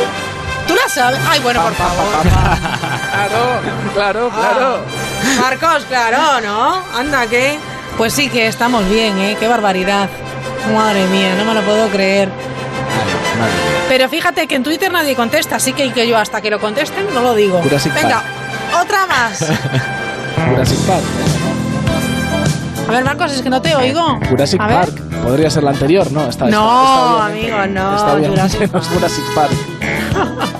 ¿Tú 0.68 0.76
la 0.76 0.88
sabes? 0.90 1.20
Ay, 1.28 1.40
bueno, 1.40 1.62
por 1.62 1.74
favor. 1.74 2.06
Claro, 3.12 3.62
claro, 3.94 4.30
claro. 4.30 4.86
Marcos, 5.40 5.86
claro, 5.86 6.42
¿no? 6.42 6.84
Anda, 6.98 7.28
¿qué? 7.28 7.58
Pues 7.98 8.14
sí 8.14 8.30
que 8.30 8.48
estamos 8.48 8.88
bien, 8.90 9.18
¿eh? 9.20 9.38
Qué 9.40 9.48
barbaridad. 9.48 10.10
Madre 10.74 11.08
mía, 11.08 11.36
no 11.38 11.46
me 11.46 11.54
lo 11.54 11.62
puedo 11.62 11.88
creer. 11.90 12.30
Pero 13.90 14.08
fíjate 14.10 14.48
que 14.48 14.56
en 14.56 14.64
Twitter 14.64 14.92
nadie 14.92 15.16
contesta, 15.16 15.58
así 15.58 15.74
que, 15.74 15.92
que 15.92 16.08
yo 16.08 16.18
hasta 16.18 16.42
que 16.42 16.50
lo 16.50 16.60
contesten 16.60 17.14
no 17.14 17.22
lo 17.22 17.36
digo. 17.36 17.62
Jurassic 17.62 17.94
Venga, 17.94 18.24
otra 18.82 19.06
más. 19.08 19.40
Jurassic 20.50 20.80
Park. 20.80 21.04
A 22.92 22.96
ver, 22.96 23.06
Marcos, 23.06 23.32
es 23.32 23.42
que 23.42 23.50
no 23.50 23.62
te 23.62 23.74
oigo. 23.74 24.20
Jurassic 24.30 24.60
A 24.60 24.68
ver. 24.68 24.76
Park. 24.78 25.02
Podría 25.24 25.50
ser 25.50 25.64
la 25.64 25.70
anterior, 25.72 26.12
¿no? 26.12 26.28
Está, 26.28 26.48
No, 26.48 27.20
está 27.26 27.30
bien. 27.34 27.54
amigo, 27.54 27.68
no. 27.80 27.96
Está 27.96 28.16
bien, 28.16 28.32
Jurassic 28.32 28.60
menos 28.74 28.88
Jurassic 28.90 29.24
Park. 29.34 29.54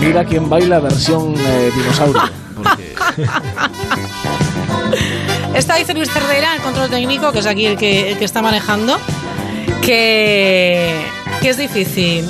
Mira 0.00 0.24
quién 0.24 0.48
baila 0.48 0.78
versión 0.78 1.34
eh, 1.36 1.72
dinosaurio. 1.74 2.22
Porque 2.54 2.94
Esta 5.54 5.74
dice 5.74 5.94
Luis 5.94 6.08
Cerdeira, 6.12 6.54
el 6.54 6.60
control 6.62 6.88
técnico, 6.90 7.32
que 7.32 7.40
es 7.40 7.46
aquí 7.46 7.66
el 7.66 7.76
que, 7.76 8.12
el 8.12 8.18
que 8.18 8.24
está 8.24 8.40
manejando, 8.40 8.96
que, 9.82 11.04
que 11.40 11.48
es 11.48 11.56
difícil. 11.56 12.24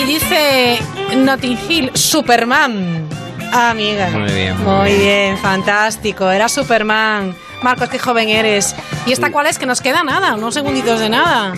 Y 0.00 0.04
dice 0.04 0.78
Notting 1.16 1.58
Hill, 1.68 1.90
Superman. 1.94 3.08
Ah, 3.52 3.70
amiga. 3.70 4.08
Muy 4.10 4.30
bien, 4.32 4.56
muy 4.62 4.72
Muy 4.74 4.88
bien. 4.90 5.00
bien, 5.00 5.38
fantástico. 5.38 6.30
Era 6.30 6.48
Superman. 6.48 7.34
Marcos, 7.62 7.88
qué 7.88 7.98
joven 7.98 8.28
eres. 8.28 8.74
¿Y 9.06 9.12
esta 9.12 9.30
cuál 9.30 9.46
es? 9.46 9.58
Que 9.58 9.66
nos 9.66 9.80
queda 9.80 10.02
nada, 10.02 10.34
unos 10.34 10.54
segunditos 10.54 10.98
de 11.00 11.08
nada. 11.08 11.54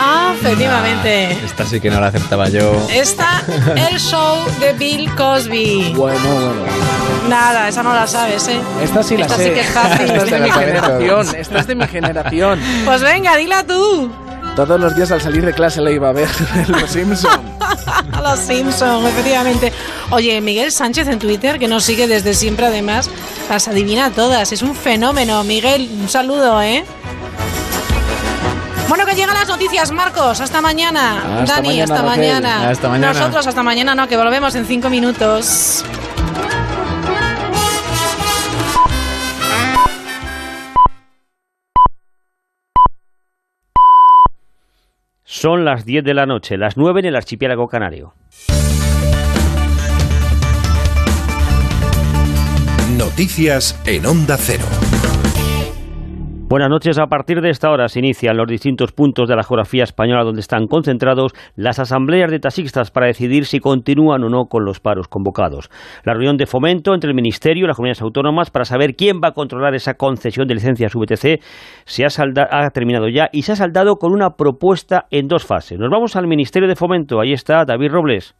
Ah, 0.00 0.32
efectivamente. 0.38 1.32
Esta 1.44 1.64
sí 1.64 1.80
que 1.80 1.90
no 1.90 2.00
la 2.00 2.08
aceptaba 2.08 2.48
yo. 2.48 2.72
Esta, 2.90 3.42
el 3.90 3.98
show 3.98 4.44
de 4.60 4.72
Bill 4.74 5.12
Cosby. 5.14 5.92
bueno, 5.96 6.18
bueno. 6.20 6.52
Nada, 7.28 7.68
esa 7.68 7.82
no 7.82 7.92
la 7.92 8.06
sabes, 8.06 8.48
¿eh? 8.48 8.58
Esta 8.82 9.02
sí 9.02 9.16
la 9.16 9.26
Esta 9.26 9.36
sé. 9.36 9.44
sí 9.44 9.50
que 9.50 9.60
es 9.60 9.70
fácil. 9.70 10.06
Esta 10.10 10.24
es 10.24 10.30
de 10.30 10.40
mi 10.40 10.48
la 10.48 10.54
generación. 10.54 11.08
todos. 11.08 11.34
Esta 11.34 11.58
es 11.58 11.66
de 11.66 11.74
mi 11.74 11.86
generación. 11.86 12.60
Pues 12.84 13.02
venga, 13.02 13.36
dila 13.36 13.64
tú. 13.66 14.10
Todos 14.56 14.80
los 14.80 14.96
días 14.96 15.10
al 15.12 15.20
salir 15.20 15.44
de 15.44 15.52
clase 15.52 15.80
le 15.82 15.92
iba 15.92 16.08
a 16.08 16.12
ver 16.12 16.28
Los 16.68 16.90
Simpson. 16.90 17.57
A 18.18 18.20
los 18.20 18.40
Simpson, 18.40 19.06
efectivamente. 19.06 19.72
Oye, 20.10 20.40
Miguel 20.40 20.72
Sánchez 20.72 21.06
en 21.06 21.20
Twitter, 21.20 21.56
que 21.60 21.68
nos 21.68 21.84
sigue 21.84 22.08
desde 22.08 22.34
siempre, 22.34 22.66
además, 22.66 23.08
las 23.48 23.68
adivina 23.68 24.10
todas. 24.10 24.50
Es 24.50 24.62
un 24.62 24.74
fenómeno. 24.74 25.44
Miguel, 25.44 25.88
un 26.00 26.08
saludo, 26.08 26.60
¿eh? 26.60 26.84
Bueno, 28.88 29.06
que 29.06 29.14
llegan 29.14 29.34
las 29.34 29.46
noticias, 29.46 29.92
Marcos. 29.92 30.40
Hasta 30.40 30.60
mañana. 30.60 31.42
Hasta 31.42 31.54
Dani, 31.54 31.68
mañana, 31.68 31.84
hasta 31.94 32.06
Raquel. 32.06 32.20
mañana. 32.20 32.70
Hasta 32.70 32.88
mañana. 32.88 33.12
Nosotros 33.12 33.46
hasta 33.46 33.62
mañana, 33.62 33.94
no, 33.94 34.08
que 34.08 34.16
volvemos 34.16 34.52
en 34.56 34.66
cinco 34.66 34.90
minutos. 34.90 35.84
Son 45.40 45.64
las 45.64 45.84
10 45.84 46.02
de 46.02 46.14
la 46.14 46.26
noche, 46.26 46.56
las 46.56 46.76
9 46.76 46.98
en 46.98 47.06
el 47.06 47.14
archipiélago 47.14 47.68
canario. 47.68 48.12
Noticias 52.96 53.80
en 53.86 54.04
Onda 54.04 54.36
Cero. 54.36 54.64
Buenas 56.48 56.70
noches. 56.70 56.98
A 56.98 57.08
partir 57.08 57.42
de 57.42 57.50
esta 57.50 57.70
hora 57.70 57.88
se 57.88 57.98
inician 57.98 58.38
los 58.38 58.46
distintos 58.46 58.92
puntos 58.92 59.28
de 59.28 59.36
la 59.36 59.42
geografía 59.42 59.84
española 59.84 60.24
donde 60.24 60.40
están 60.40 60.66
concentrados 60.66 61.34
las 61.56 61.78
asambleas 61.78 62.30
de 62.30 62.38
taxistas 62.38 62.90
para 62.90 63.06
decidir 63.06 63.44
si 63.44 63.60
continúan 63.60 64.24
o 64.24 64.30
no 64.30 64.46
con 64.46 64.64
los 64.64 64.80
paros 64.80 65.08
convocados. 65.08 65.68
La 66.04 66.14
reunión 66.14 66.38
de 66.38 66.46
fomento 66.46 66.94
entre 66.94 67.10
el 67.10 67.14
Ministerio 67.14 67.64
y 67.64 67.66
las 67.66 67.76
comunidades 67.76 68.00
autónomas 68.00 68.50
para 68.50 68.64
saber 68.64 68.94
quién 68.96 69.20
va 69.22 69.28
a 69.28 69.32
controlar 69.32 69.74
esa 69.74 69.92
concesión 69.92 70.48
de 70.48 70.54
licencias 70.54 70.94
VTC 70.94 71.42
se 71.84 72.04
ha, 72.06 72.08
ha 72.50 72.70
terminado 72.70 73.10
ya 73.10 73.28
y 73.30 73.42
se 73.42 73.52
ha 73.52 73.56
saldado 73.56 73.96
con 73.96 74.14
una 74.14 74.30
propuesta 74.30 75.04
en 75.10 75.28
dos 75.28 75.44
fases. 75.44 75.78
Nos 75.78 75.90
vamos 75.90 76.16
al 76.16 76.28
Ministerio 76.28 76.66
de 76.66 76.76
Fomento. 76.76 77.20
Ahí 77.20 77.34
está 77.34 77.66
David 77.66 77.90
Robles. 77.90 78.34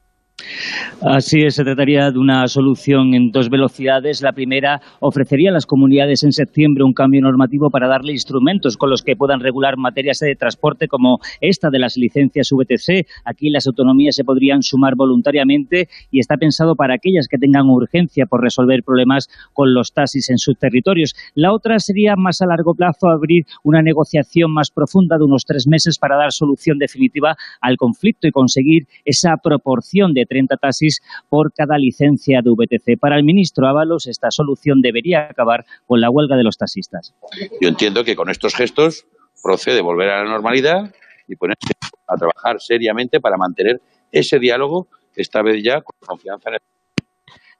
Así 1.00 1.42
es, 1.42 1.54
se 1.54 1.64
trataría 1.64 2.10
de 2.10 2.18
una 2.18 2.46
solución 2.48 3.14
en 3.14 3.30
dos 3.30 3.50
velocidades. 3.50 4.22
La 4.22 4.32
primera 4.32 4.80
ofrecería 5.00 5.50
a 5.50 5.52
las 5.52 5.66
comunidades 5.66 6.24
en 6.24 6.32
septiembre 6.32 6.84
un 6.84 6.92
cambio 6.92 7.20
normativo 7.20 7.70
para 7.70 7.88
darle 7.88 8.12
instrumentos 8.12 8.76
con 8.76 8.90
los 8.90 9.02
que 9.02 9.16
puedan 9.16 9.40
regular 9.40 9.76
materias 9.76 10.18
de 10.20 10.34
transporte 10.34 10.88
como 10.88 11.18
esta 11.40 11.70
de 11.70 11.78
las 11.78 11.96
licencias 11.96 12.50
VTC. 12.50 13.06
Aquí 13.24 13.50
las 13.50 13.66
autonomías 13.66 14.16
se 14.16 14.24
podrían 14.24 14.62
sumar 14.62 14.94
voluntariamente 14.96 15.88
y 16.10 16.20
está 16.20 16.36
pensado 16.36 16.74
para 16.74 16.94
aquellas 16.94 17.28
que 17.28 17.38
tengan 17.38 17.68
urgencia 17.68 18.26
por 18.26 18.42
resolver 18.42 18.82
problemas 18.82 19.28
con 19.52 19.74
los 19.74 19.92
taxis 19.92 20.30
en 20.30 20.38
sus 20.38 20.58
territorios. 20.58 21.14
La 21.34 21.52
otra 21.52 21.78
sería 21.78 22.14
más 22.16 22.42
a 22.42 22.46
largo 22.46 22.74
plazo 22.74 23.08
abrir 23.08 23.44
una 23.62 23.82
negociación 23.82 24.52
más 24.52 24.70
profunda 24.70 25.16
de 25.18 25.24
unos 25.24 25.44
tres 25.44 25.66
meses 25.66 25.98
para 25.98 26.16
dar 26.16 26.32
solución 26.32 26.78
definitiva 26.78 27.36
al 27.60 27.76
conflicto 27.76 28.26
y 28.26 28.32
conseguir 28.32 28.86
esa 29.04 29.36
proporción 29.42 30.12
de 30.12 30.27
30 30.28 30.56
taxis 30.56 31.00
por 31.28 31.52
cada 31.52 31.78
licencia 31.78 32.40
de 32.42 32.50
VTC. 32.50 32.98
Para 33.00 33.16
el 33.16 33.24
ministro 33.24 33.66
Ábalos, 33.66 34.06
esta 34.06 34.30
solución 34.30 34.80
debería 34.80 35.28
acabar 35.30 35.64
con 35.86 36.00
la 36.00 36.10
huelga 36.10 36.36
de 36.36 36.44
los 36.44 36.56
taxistas. 36.56 37.14
Yo 37.60 37.68
entiendo 37.68 38.04
que 38.04 38.14
con 38.14 38.30
estos 38.30 38.54
gestos 38.54 39.06
procede 39.42 39.80
volver 39.80 40.10
a 40.10 40.24
la 40.24 40.30
normalidad 40.30 40.92
y 41.26 41.36
ponerse 41.36 41.72
a 42.06 42.16
trabajar 42.16 42.60
seriamente 42.60 43.20
para 43.20 43.36
mantener 43.36 43.80
ese 44.12 44.38
diálogo, 44.38 44.88
esta 45.14 45.42
vez 45.42 45.62
ya 45.62 45.80
con 45.80 45.94
confianza 46.00 46.48
en 46.50 46.54
el 46.54 46.60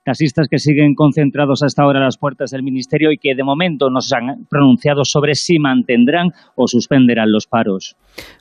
taxistas 0.09 0.49
que 0.49 0.59
siguen 0.59 0.95
concentrados 0.95 1.63
hasta 1.63 1.83
ahora 1.83 2.01
a 2.01 2.05
las 2.05 2.17
puertas 2.17 2.51
del 2.51 2.63
Ministerio 2.63 3.13
y 3.13 3.19
que 3.19 3.35
de 3.35 3.45
momento 3.45 3.91
no 3.91 4.01
se 4.01 4.17
han 4.17 4.47
pronunciado 4.49 5.03
sobre 5.05 5.35
si 5.35 5.59
mantendrán 5.59 6.31
o 6.57 6.67
suspenderán 6.67 7.31
los 7.31 7.47
paros. 7.47 7.95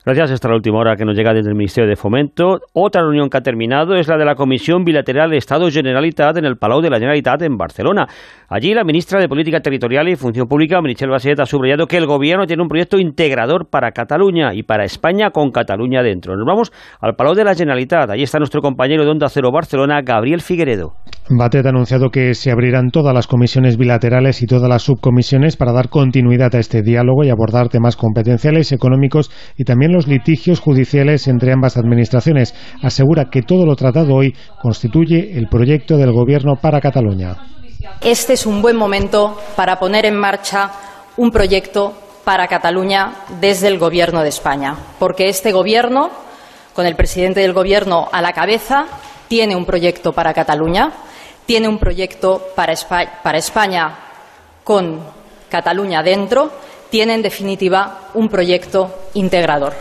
Gracias. 0.04 0.30
Es 0.30 0.42
la 0.42 0.54
última 0.54 0.78
hora 0.78 0.96
que 0.96 1.04
nos 1.04 1.14
llega 1.14 1.34
desde 1.34 1.50
el 1.50 1.56
Ministerio 1.56 1.88
de 1.88 1.96
Fomento. 1.96 2.60
Otra 2.72 3.02
reunión 3.02 3.28
que 3.28 3.36
ha 3.36 3.42
terminado 3.42 3.94
es 3.96 4.08
la 4.08 4.16
de 4.16 4.24
la 4.24 4.34
Comisión 4.34 4.82
Bilateral 4.82 5.34
Estado-Generalitat 5.34 6.38
en 6.38 6.46
el 6.46 6.56
Palau 6.56 6.80
de 6.80 6.88
la 6.88 6.96
Generalitat 6.96 7.42
en 7.42 7.58
Barcelona. 7.58 8.06
Allí 8.48 8.72
la 8.72 8.82
ministra 8.82 9.20
de 9.20 9.28
Política 9.28 9.60
Territorial 9.60 10.08
y 10.08 10.16
Función 10.16 10.48
Pública, 10.48 10.80
Michelle 10.80 11.10
Baset, 11.10 11.38
ha 11.38 11.44
subrayado 11.44 11.86
que 11.86 11.98
el 11.98 12.06
gobierno 12.06 12.46
tiene 12.46 12.62
un 12.62 12.68
proyecto 12.68 12.98
integrador 12.98 13.68
para 13.68 13.92
Cataluña 13.92 14.54
y 14.54 14.62
para 14.62 14.84
España 14.84 15.30
con 15.30 15.50
Cataluña 15.50 16.02
dentro. 16.02 16.34
Nos 16.34 16.46
vamos 16.46 16.72
al 17.00 17.14
Palau 17.14 17.34
de 17.34 17.44
la 17.44 17.54
Generalitat. 17.54 18.08
Allí 18.08 18.22
está 18.22 18.38
nuestro 18.38 18.62
compañero 18.62 19.04
de 19.04 19.10
Onda 19.10 19.28
Cero 19.28 19.50
Barcelona, 19.52 20.00
Gabriel 20.00 20.40
Figueredo. 20.40 20.94
Batet 21.30 21.66
ha 21.66 21.68
anunciado 21.68 22.08
que 22.08 22.32
se 22.34 22.50
abrirán 22.50 22.90
todas 22.90 23.12
las 23.12 23.26
comisiones 23.26 23.76
bilaterales 23.76 24.40
y 24.40 24.46
todas 24.46 24.68
las 24.68 24.82
subcomisiones 24.82 25.56
para 25.56 25.72
dar 25.72 25.90
continuidad 25.90 26.54
a 26.54 26.58
este 26.58 26.80
diálogo 26.82 27.22
y 27.22 27.28
abordar 27.28 27.68
temas 27.68 27.96
competenciales, 27.96 28.72
económicos 28.72 29.30
y 29.56 29.64
también 29.64 29.92
los 29.92 30.06
litigios 30.06 30.60
judiciales 30.60 31.28
entre 31.28 31.52
ambas 31.52 31.76
administraciones. 31.76 32.54
Asegura 32.82 33.26
que 33.30 33.42
todo 33.42 33.66
lo 33.66 33.76
tratado 33.76 34.14
hoy 34.14 34.34
constituye 34.62 35.36
el 35.36 35.48
proyecto 35.48 35.98
del 35.98 36.12
Gobierno 36.12 36.54
para 36.56 36.80
Cataluña. 36.80 37.36
Este 38.00 38.32
es 38.32 38.46
un 38.46 38.62
buen 38.62 38.76
momento 38.76 39.38
para 39.54 39.78
poner 39.78 40.06
en 40.06 40.18
marcha 40.18 40.70
un 41.18 41.30
proyecto 41.30 41.92
para 42.24 42.48
Cataluña 42.48 43.12
desde 43.38 43.68
el 43.68 43.78
Gobierno 43.78 44.22
de 44.22 44.30
España, 44.30 44.76
porque 44.98 45.28
este 45.28 45.52
Gobierno, 45.52 46.10
con 46.72 46.86
el 46.86 46.96
presidente 46.96 47.40
del 47.40 47.52
Gobierno 47.52 48.08
a 48.12 48.22
la 48.22 48.32
cabeza, 48.32 48.86
tiene 49.28 49.56
un 49.56 49.66
proyecto 49.66 50.12
para 50.12 50.32
Cataluña 50.32 50.90
tiene 51.48 51.66
un 51.66 51.78
proyecto 51.78 52.42
para 52.54 52.74
España, 52.74 53.98
con 54.62 55.00
Cataluña 55.48 56.02
dentro, 56.02 56.52
tiene 56.90 57.14
en 57.14 57.22
definitiva 57.22 58.10
un 58.12 58.28
proyecto 58.28 58.94
integrador. 59.14 59.72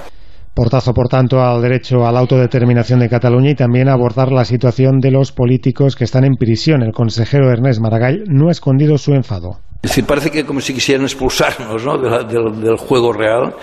Portazo, 0.54 0.94
por 0.94 1.10
tanto, 1.10 1.42
al 1.42 1.62
derecho 1.62 2.08
a 2.08 2.12
la 2.14 2.22
autodeterminación 2.22 3.02
de 3.02 3.10
Cataluña 3.10 3.52
y 3.52 3.56
también 3.56 3.90
a 3.90 3.94
abordar 3.94 4.32
la 4.32 4.46
situación 4.46 5.02
de 5.02 5.12
los 5.12 5.34
políticos 5.34 5.98
que 5.98 6.06
están 6.06 6.24
en 6.24 6.36
prisión. 6.36 6.84
El 6.84 6.94
consejero 6.94 7.52
Ernest 7.52 7.82
Maragall 7.82 8.24
no 8.28 8.48
ha 8.48 8.52
escondido 8.52 8.98
su 8.98 9.12
enfado. 9.14 9.60
Es 9.84 9.92
decir, 9.92 10.06
parece 10.06 10.32
que 10.32 10.46
como 10.46 10.62
si 10.62 10.74
quisieran 10.74 11.04
expulsarnos 11.04 11.84
¿no? 11.84 11.98
del 11.98 12.78
juego 12.78 13.12
real 13.12 13.56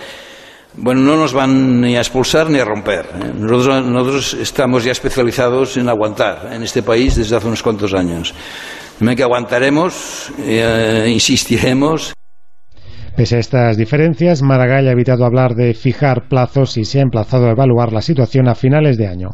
bueno, 0.77 1.01
no 1.03 1.16
nos 1.16 1.33
van 1.33 1.81
ni 1.81 1.97
a 1.97 2.01
expulsar 2.01 2.51
ni 2.51 2.59
a 2.59 2.64
romper. 2.64 3.07
¿eh? 3.14 3.33
Nosotros, 3.39 4.35
estamos 4.35 4.85
ya 4.85 4.93
especializados 4.93 5.77
en 5.77 5.89
aguantar 5.89 6.51
en 6.53 6.62
este 6.62 6.83
país 6.83 7.16
desde 7.16 7.37
hace 7.37 7.47
unos 7.47 7.62
cuantos 7.62 7.95
años. 7.95 8.35
que 8.99 9.22
aguantaremos, 9.22 10.33
eh, 10.39 11.09
insistiremos. 11.12 12.14
Pese 13.16 13.36
a 13.36 13.38
estas 13.38 13.76
diferencias, 13.76 14.42
Maragall 14.42 14.88
ha 14.88 14.92
evitado 14.92 15.24
hablar 15.24 15.54
de 15.54 15.72
fijar 15.74 16.28
plazos 16.28 16.76
y 16.76 16.84
se 16.84 16.98
ha 16.98 17.02
emplazado 17.02 17.46
a 17.46 17.52
evaluar 17.52 17.92
la 17.92 18.00
situación 18.00 18.48
a 18.48 18.56
finales 18.56 18.98
de 18.98 19.06
año. 19.06 19.28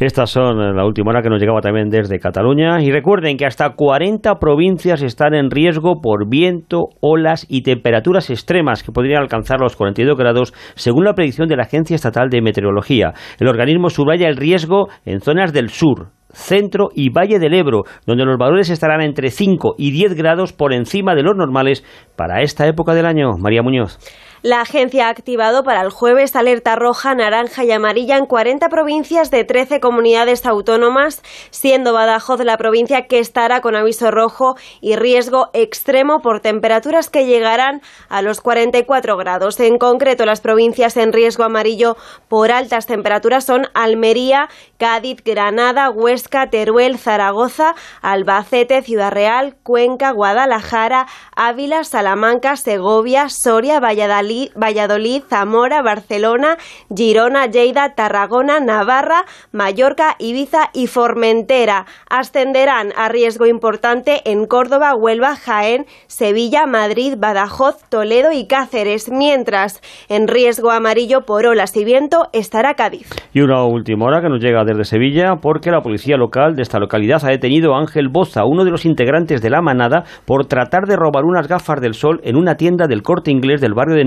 Estas 0.00 0.30
son 0.30 0.76
la 0.76 0.84
última 0.84 1.10
hora 1.10 1.22
que 1.22 1.28
nos 1.28 1.40
llegaba 1.40 1.60
también 1.60 1.90
desde 1.90 2.18
Cataluña. 2.18 2.82
Y 2.82 2.90
recuerden 2.90 3.36
que 3.36 3.46
hasta 3.46 3.70
40 3.70 4.34
provincias 4.40 5.02
están 5.02 5.34
en 5.34 5.50
riesgo 5.50 6.00
por 6.00 6.28
viento, 6.28 6.88
olas 7.00 7.46
y 7.48 7.62
temperaturas 7.62 8.30
extremas 8.30 8.82
que 8.82 8.92
podrían 8.92 9.22
alcanzar 9.22 9.60
los 9.60 9.76
42 9.76 10.16
grados 10.16 10.52
según 10.74 11.04
la 11.04 11.14
predicción 11.14 11.48
de 11.48 11.56
la 11.56 11.64
Agencia 11.64 11.94
Estatal 11.94 12.30
de 12.30 12.42
Meteorología. 12.42 13.12
El 13.38 13.48
organismo 13.48 13.90
subraya 13.90 14.28
el 14.28 14.36
riesgo 14.36 14.88
en 15.04 15.20
zonas 15.20 15.52
del 15.52 15.70
sur, 15.70 16.10
centro 16.32 16.88
y 16.94 17.10
Valle 17.10 17.38
del 17.38 17.54
Ebro, 17.54 17.84
donde 18.06 18.24
los 18.24 18.38
valores 18.38 18.70
estarán 18.70 19.00
entre 19.00 19.30
5 19.30 19.74
y 19.78 19.90
10 19.90 20.14
grados 20.14 20.52
por 20.52 20.72
encima 20.72 21.14
de 21.14 21.22
los 21.22 21.36
normales 21.36 21.84
para 22.16 22.42
esta 22.42 22.66
época 22.66 22.94
del 22.94 23.06
año. 23.06 23.36
María 23.38 23.62
Muñoz. 23.62 23.98
La 24.42 24.60
agencia 24.60 25.08
ha 25.08 25.10
activado 25.10 25.64
para 25.64 25.80
el 25.80 25.90
jueves 25.90 26.36
alerta 26.36 26.76
roja, 26.76 27.12
naranja 27.12 27.64
y 27.64 27.72
amarilla 27.72 28.16
en 28.16 28.26
40 28.26 28.68
provincias 28.68 29.32
de 29.32 29.42
13 29.42 29.80
comunidades 29.80 30.46
autónomas, 30.46 31.22
siendo 31.50 31.92
Badajoz 31.92 32.44
la 32.44 32.56
provincia 32.56 33.08
que 33.08 33.18
estará 33.18 33.60
con 33.60 33.74
aviso 33.74 34.12
rojo 34.12 34.56
y 34.80 34.94
riesgo 34.94 35.50
extremo 35.54 36.20
por 36.20 36.38
temperaturas 36.38 37.10
que 37.10 37.26
llegarán 37.26 37.82
a 38.08 38.22
los 38.22 38.40
44 38.40 39.16
grados. 39.16 39.58
En 39.58 39.76
concreto, 39.76 40.24
las 40.24 40.40
provincias 40.40 40.96
en 40.96 41.12
riesgo 41.12 41.42
amarillo 41.42 41.96
por 42.28 42.52
altas 42.52 42.86
temperaturas 42.86 43.44
son 43.44 43.66
Almería, 43.74 44.48
Cádiz, 44.76 45.24
Granada, 45.24 45.90
Huesca, 45.90 46.48
Teruel, 46.48 46.96
Zaragoza, 46.96 47.74
Albacete, 48.02 48.82
Ciudad 48.82 49.10
Real, 49.10 49.56
Cuenca, 49.64 50.12
Guadalajara, 50.12 51.08
Ávila, 51.34 51.82
Salamanca, 51.82 52.54
Segovia, 52.54 53.28
Soria, 53.30 53.80
Valladolid, 53.80 54.27
Valladolid, 54.54 55.22
Zamora, 55.28 55.82
Barcelona, 55.82 56.56
Girona, 56.94 57.46
Lleida, 57.46 57.94
Tarragona, 57.94 58.60
Navarra, 58.60 59.24
Mallorca, 59.52 60.16
Ibiza 60.18 60.70
y 60.74 60.86
Formentera. 60.86 61.86
Ascenderán 62.10 62.92
a 62.96 63.08
riesgo 63.08 63.46
importante 63.46 64.22
en 64.24 64.46
Córdoba, 64.46 64.94
Huelva, 64.94 65.36
Jaén, 65.36 65.86
Sevilla, 66.06 66.66
Madrid, 66.66 67.14
Badajoz, 67.18 67.82
Toledo 67.88 68.32
y 68.32 68.46
Cáceres, 68.46 69.10
mientras 69.10 69.80
en 70.08 70.28
riesgo 70.28 70.70
amarillo 70.70 71.22
por 71.22 71.46
olas 71.46 71.76
y 71.76 71.84
viento 71.84 72.28
estará 72.32 72.74
Cádiz. 72.74 73.08
Y 73.32 73.40
una 73.40 73.64
última 73.64 74.06
hora 74.06 74.20
que 74.20 74.28
nos 74.28 74.42
llega 74.42 74.64
desde 74.64 74.84
Sevilla 74.84 75.36
porque 75.40 75.70
la 75.70 75.80
policía 75.80 76.16
local 76.16 76.54
de 76.54 76.62
esta 76.62 76.78
localidad 76.78 77.24
ha 77.24 77.30
detenido 77.30 77.74
a 77.74 77.80
Ángel 77.80 78.08
Boza, 78.08 78.44
uno 78.44 78.64
de 78.64 78.70
los 78.70 78.84
integrantes 78.84 79.42
de 79.42 79.50
la 79.50 79.62
manada, 79.62 80.04
por 80.26 80.46
tratar 80.46 80.84
de 80.86 80.96
robar 80.96 81.24
unas 81.24 81.48
gafas 81.48 81.80
del 81.80 81.94
sol 81.94 82.20
en 82.24 82.36
una 82.36 82.56
tienda 82.56 82.86
del 82.86 83.02
corte 83.02 83.30
inglés 83.30 83.60
del 83.60 83.74
barrio 83.74 83.96
de 83.96 84.04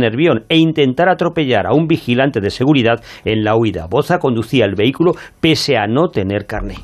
e 0.49 0.57
intentar 0.57 1.09
atropellar 1.09 1.67
a 1.67 1.73
un 1.73 1.87
vigilante 1.87 2.41
de 2.41 2.49
seguridad 2.49 3.01
en 3.25 3.43
la 3.43 3.55
huida. 3.55 3.87
Boza 3.87 4.19
conducía 4.19 4.65
el 4.65 4.75
vehículo 4.75 5.13
pese 5.39 5.77
a 5.77 5.87
no 5.87 6.09
tener 6.09 6.45
carne. 6.45 6.75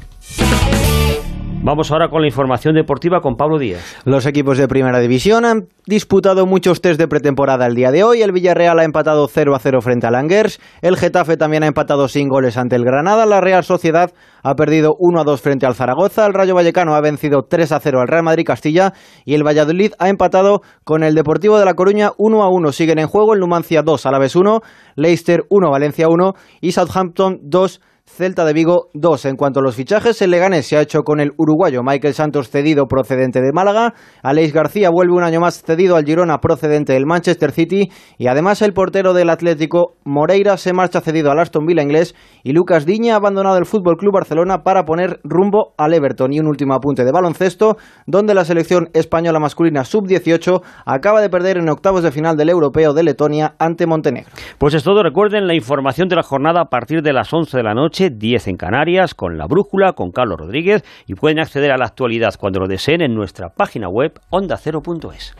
Vamos 1.64 1.92
ahora 1.92 2.10
con 2.10 2.22
la 2.22 2.28
información 2.28 2.76
deportiva 2.76 3.20
con 3.20 3.36
Pablo 3.36 3.58
Díaz. 3.58 3.98
Los 4.06 4.26
equipos 4.26 4.58
de 4.58 4.68
Primera 4.68 5.00
División 5.00 5.44
han 5.44 5.68
disputado 5.86 6.46
muchos 6.46 6.82
test 6.82 7.00
de 7.00 7.08
pretemporada 7.08 7.66
el 7.66 7.74
día 7.76 7.92
de 7.92 8.04
hoy. 8.04 8.22
El 8.22 8.32
Villarreal 8.32 8.80
ha 8.80 8.84
empatado 8.84 9.28
0 9.28 9.56
a 9.56 9.60
0 9.60 9.82
frente 9.82 10.08
al 10.08 10.16
Angers. 10.16 10.62
El 10.82 10.98
Getafe 10.98 11.36
también 11.36 11.64
ha 11.64 11.68
empatado 11.68 12.08
sin 12.08 12.30
goles 12.30 12.58
ante 12.58 12.76
el 12.76 12.86
Granada. 12.86 13.26
La 13.26 13.42
Real 13.42 13.64
Sociedad 13.64 14.14
ha 14.44 14.54
perdido 14.54 14.96
1 15.00 15.20
a 15.20 15.24
2 15.24 15.42
frente 15.42 15.66
al 15.66 15.76
Zaragoza. 15.76 16.28
El 16.28 16.36
Rayo 16.36 16.56
Vallecano 16.56 16.96
ha 16.96 17.02
vencido 17.02 17.42
3 17.50 17.72
a 17.72 17.80
0 17.80 18.02
al 18.02 18.08
Real 18.08 18.24
Madrid 18.24 18.46
Castilla. 18.46 18.94
Y 19.26 19.34
el 19.34 19.46
Valladolid 19.46 19.92
ha 20.00 20.10
empatado 20.10 20.62
con 20.86 21.04
el 21.04 21.16
Deportivo 21.16 21.60
de 21.60 21.66
La 21.66 21.74
Coruña 21.74 22.12
1 22.18 22.44
a 22.44 22.50
1. 22.50 22.72
Siguen 22.72 23.00
en 23.00 23.08
juego 23.08 23.34
el 23.34 23.40
Numancia 23.40 23.82
2, 23.82 24.06
Alaves 24.06 24.36
1, 24.36 24.62
Leicester 24.96 25.44
1, 25.50 25.72
Valencia 25.72 26.08
1 26.08 26.34
y 26.62 26.72
Southampton 26.72 27.40
2. 27.42 27.82
Celta 28.08 28.46
de 28.46 28.54
Vigo 28.54 28.88
2. 28.94 29.26
En 29.26 29.36
cuanto 29.36 29.60
a 29.60 29.64
los 29.64 29.76
fichajes, 29.76 30.22
el 30.22 30.32
Leganés 30.32 30.66
se 30.66 30.78
ha 30.78 30.82
hecho 30.82 31.04
con 31.04 31.20
el 31.20 31.34
uruguayo 31.38 31.84
Michael 31.84 32.14
Santos 32.14 32.50
cedido 32.50 32.88
procedente 32.88 33.42
de 33.42 33.52
Málaga. 33.54 33.94
Aleix 34.24 34.54
García 34.54 34.90
vuelve 34.90 35.14
un 35.14 35.24
año 35.24 35.42
más 35.42 35.62
cedido 35.62 35.98
al 35.98 36.06
Girona 36.06 36.38
procedente 36.40 36.94
del 36.94 37.06
Manchester 37.06 37.52
City. 37.52 37.92
Y 38.18 38.28
además 38.28 38.62
el 38.62 38.74
portero 38.74 39.14
del 39.14 39.30
Atlético 39.30 39.98
Moreira 40.06 40.56
se 40.56 40.72
marcha 40.72 41.02
cedido 41.02 41.32
al 41.32 41.40
Aston 41.40 41.66
Villa 41.66 41.84
inglés. 41.84 42.16
Y 42.44 42.54
Lucas 42.54 42.86
Diña 42.86 43.14
ha 43.14 43.18
abandonado 43.18 43.58
el 43.58 43.66
Fútbol 43.66 43.98
Club 43.98 44.14
Barcelona 44.14 44.64
para 44.64 44.86
poner 44.86 45.20
rumbo 45.26 45.74
al 45.78 45.94
Everton. 45.94 46.32
Y 46.32 46.40
un 46.40 46.48
último 46.48 46.76
apunte 46.76 47.04
de 47.04 47.12
baloncesto, 47.12 47.76
donde 48.08 48.34
la 48.34 48.46
selección 48.46 48.90
española 48.94 49.40
masculina 49.40 49.84
sub-18 49.84 50.62
acaba 50.86 51.20
de 51.20 51.30
perder 51.30 51.58
en 51.58 51.70
octavos 51.70 52.04
de 52.04 52.12
final 52.14 52.38
del 52.38 52.50
Europeo 52.50 52.94
de 52.94 53.04
Letonia 53.04 53.56
ante 53.60 53.86
Montenegro. 53.86 54.32
Pues 54.58 54.74
es 54.74 54.84
todo. 54.84 55.04
Recuerden 55.04 55.46
la 55.46 55.54
información 55.54 56.08
de 56.08 56.16
la 56.16 56.24
jornada 56.24 56.62
a 56.62 56.70
partir 56.70 57.02
de 57.02 57.12
las 57.12 57.32
11 57.34 57.58
de 57.58 57.64
la 57.64 57.74
noche 57.74 57.97
10 58.00 58.48
en 58.48 58.58
Canarias, 58.58 59.16
con 59.16 59.38
La 59.38 59.48
Brújula, 59.48 59.94
con 59.94 60.12
Carlos 60.12 60.40
Rodríguez, 60.40 60.84
y 61.08 61.16
pueden 61.16 61.40
acceder 61.40 61.72
a 61.72 61.78
la 61.78 61.86
actualidad 61.86 62.36
cuando 62.40 62.60
lo 62.60 62.68
deseen 62.68 63.02
en 63.02 63.16
nuestra 63.16 63.50
página 63.50 63.90
web 63.90 64.20
ondacero.es. 64.30 65.36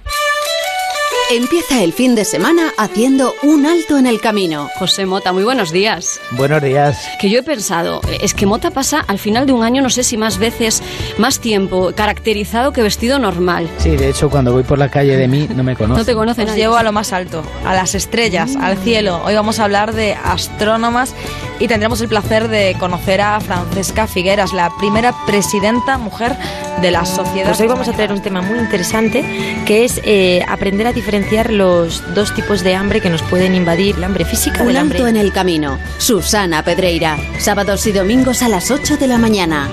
Empieza 1.30 1.84
el 1.84 1.92
fin 1.92 2.16
de 2.16 2.24
semana 2.24 2.72
haciendo 2.78 3.34
un 3.44 3.66
alto 3.66 3.98
en 3.98 4.08
el 4.08 4.22
camino. 4.22 4.70
José 4.76 5.06
Mota, 5.06 5.34
muy 5.34 5.44
buenos 5.44 5.74
días. 5.74 6.22
Buenos 6.32 6.62
días. 6.64 7.06
Que 7.20 7.30
yo 7.30 7.40
he 7.40 7.44
pensado, 7.44 8.00
es 8.22 8.34
que 8.34 8.46
Mota 8.46 8.72
pasa 8.72 9.04
al 9.06 9.20
final 9.20 9.46
de 9.46 9.52
un 9.52 9.62
año, 9.62 9.82
no 9.82 9.90
sé 9.90 10.04
si 10.04 10.16
más 10.16 10.38
veces, 10.38 10.82
más 11.18 11.42
tiempo, 11.42 11.92
caracterizado 11.94 12.72
que 12.72 12.82
vestido 12.82 13.20
normal. 13.20 13.70
Sí, 13.78 13.98
de 13.98 14.08
hecho, 14.08 14.30
cuando 14.30 14.54
voy 14.54 14.64
por 14.64 14.78
la 14.78 14.90
calle 14.90 15.18
de 15.18 15.28
mí 15.28 15.50
no 15.54 15.64
me 15.64 15.76
conocen. 15.76 15.98
No 15.98 16.06
te 16.06 16.14
conocen. 16.14 16.48
Llevo 16.56 16.78
a 16.78 16.84
lo 16.84 16.94
más 16.94 17.12
alto, 17.12 17.44
a 17.66 17.76
las 17.76 17.94
estrellas, 17.94 18.56
al 18.56 18.78
cielo. 18.78 19.20
Hoy 19.26 19.34
vamos 19.34 19.60
a 19.60 19.66
hablar 19.66 19.94
de 19.94 20.14
astrónomas 20.14 21.14
y 21.60 21.68
tendremos 21.68 22.00
el 22.00 22.08
placer 22.08 22.48
de 22.48 22.78
conocer 22.80 23.20
a 23.20 23.40
Francesca 23.42 24.08
Figueras, 24.08 24.54
la 24.54 24.70
primera 24.80 25.14
presidenta 25.26 25.98
mujer 25.98 26.38
de 26.82 26.92
la 26.92 27.04
sociedad. 27.04 27.48
Pues 27.48 27.60
hoy 27.60 27.68
vamos 27.68 27.90
a 27.90 27.94
traer 27.94 28.14
un 28.14 28.22
tema 28.22 28.42
muy 28.42 28.60
interesante 28.60 29.26
que 29.66 29.84
es 29.84 30.00
eh, 30.06 30.46
aprender 30.48 30.86
a 30.86 30.94
diferenciar 30.94 31.17
los 31.52 32.04
dos 32.14 32.34
tipos 32.36 32.64
de 32.64 32.76
hambre 32.76 33.02
que 33.02 33.10
nos 33.10 33.22
pueden 33.24 33.56
invadir, 33.56 33.96
el 33.98 34.04
hambre 34.04 34.26
física 34.26 34.62
Un 34.62 34.68
del 34.68 34.78
hambre. 34.78 34.98
alto 35.00 35.08
en 35.08 35.18
el 35.18 35.32
camino. 35.32 35.80
Susana 35.98 36.64
Pedreira. 36.64 37.18
Sábados 37.40 37.86
y 37.88 37.92
domingos 37.92 38.42
a 38.44 38.50
las 38.50 38.72
8 38.72 38.98
de 38.98 39.08
la 39.08 39.18
mañana. 39.18 39.68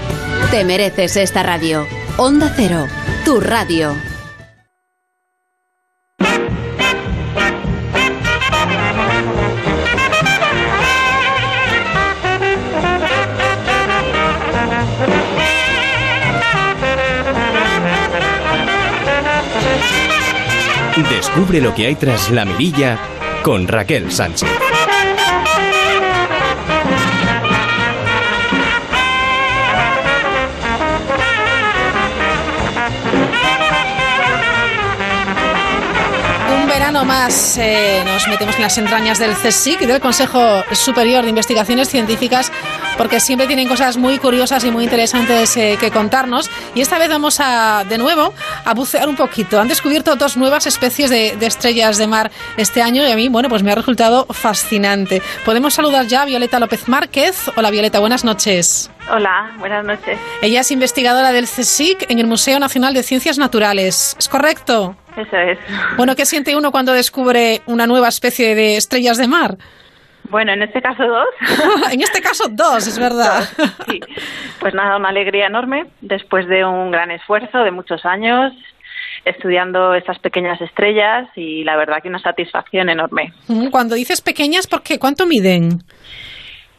Te 0.50 0.64
mereces 0.64 1.16
esta 1.16 1.42
radio. 1.42 1.86
Onda 2.16 2.52
Cero. 2.56 2.86
Tu 3.24 3.40
radio. 3.40 3.94
Descubre 20.96 21.60
lo 21.60 21.74
que 21.74 21.88
hay 21.88 21.96
tras 21.96 22.30
la 22.30 22.44
mirilla 22.44 22.96
con 23.42 23.66
Raquel 23.66 24.12
Sánchez. 24.12 24.48
Un 36.54 36.68
verano 36.68 37.04
más 37.04 37.58
eh, 37.58 38.04
nos 38.06 38.28
metemos 38.28 38.54
en 38.54 38.62
las 38.62 38.78
entrañas 38.78 39.18
del 39.18 39.34
CSIC 39.34 39.80
del 39.80 40.00
Consejo 40.00 40.62
Superior 40.70 41.24
de 41.24 41.30
Investigaciones 41.30 41.88
Científicas 41.88 42.52
porque 42.96 43.20
siempre 43.20 43.46
tienen 43.46 43.68
cosas 43.68 43.96
muy 43.96 44.18
curiosas 44.18 44.64
y 44.64 44.70
muy 44.70 44.84
interesantes 44.84 45.56
eh, 45.56 45.76
que 45.78 45.90
contarnos. 45.90 46.50
Y 46.74 46.80
esta 46.80 46.98
vez 46.98 47.08
vamos 47.08 47.40
a, 47.40 47.84
de 47.88 47.98
nuevo, 47.98 48.34
a 48.64 48.74
bucear 48.74 49.08
un 49.08 49.16
poquito. 49.16 49.60
Han 49.60 49.68
descubierto 49.68 50.16
dos 50.16 50.36
nuevas 50.36 50.66
especies 50.66 51.10
de, 51.10 51.36
de 51.36 51.46
estrellas 51.46 51.98
de 51.98 52.06
mar 52.06 52.30
este 52.56 52.82
año 52.82 53.06
y 53.06 53.10
a 53.10 53.16
mí, 53.16 53.28
bueno, 53.28 53.48
pues 53.48 53.62
me 53.62 53.72
ha 53.72 53.74
resultado 53.74 54.26
fascinante. 54.30 55.22
Podemos 55.44 55.74
saludar 55.74 56.06
ya 56.06 56.22
a 56.22 56.24
Violeta 56.24 56.58
López 56.58 56.88
Márquez. 56.88 57.50
Hola 57.56 57.70
Violeta, 57.70 58.00
buenas 58.00 58.24
noches. 58.24 58.90
Hola, 59.10 59.54
buenas 59.58 59.84
noches. 59.84 60.18
Ella 60.40 60.60
es 60.60 60.70
investigadora 60.70 61.32
del 61.32 61.44
CSIC 61.44 62.10
en 62.10 62.18
el 62.18 62.26
Museo 62.26 62.58
Nacional 62.58 62.94
de 62.94 63.02
Ciencias 63.02 63.38
Naturales. 63.38 64.16
¿Es 64.18 64.28
correcto? 64.28 64.96
Eso 65.16 65.36
es. 65.36 65.58
Bueno, 65.96 66.16
¿qué 66.16 66.26
siente 66.26 66.56
uno 66.56 66.72
cuando 66.72 66.92
descubre 66.92 67.62
una 67.66 67.86
nueva 67.86 68.08
especie 68.08 68.54
de 68.54 68.76
estrellas 68.76 69.18
de 69.18 69.28
mar? 69.28 69.58
Bueno, 70.34 70.52
en 70.52 70.62
este 70.62 70.82
caso 70.82 71.06
dos. 71.06 71.28
en 71.92 72.00
este 72.00 72.20
caso 72.20 72.48
dos, 72.50 72.88
es 72.88 72.98
verdad. 72.98 73.44
Sí. 73.88 74.00
Pues 74.58 74.74
nada, 74.74 74.96
una 74.96 75.10
alegría 75.10 75.46
enorme 75.46 75.86
después 76.00 76.48
de 76.48 76.64
un 76.64 76.90
gran 76.90 77.12
esfuerzo 77.12 77.58
de 77.58 77.70
muchos 77.70 78.04
años 78.04 78.52
estudiando 79.24 79.94
estas 79.94 80.18
pequeñas 80.18 80.60
estrellas 80.60 81.28
y 81.36 81.62
la 81.62 81.76
verdad 81.76 82.02
que 82.02 82.08
una 82.08 82.18
satisfacción 82.18 82.88
enorme. 82.88 83.32
Cuando 83.70 83.94
dices 83.94 84.22
pequeñas, 84.22 84.66
¿por 84.66 84.82
qué? 84.82 84.98
¿Cuánto 84.98 85.24
miden? 85.24 85.84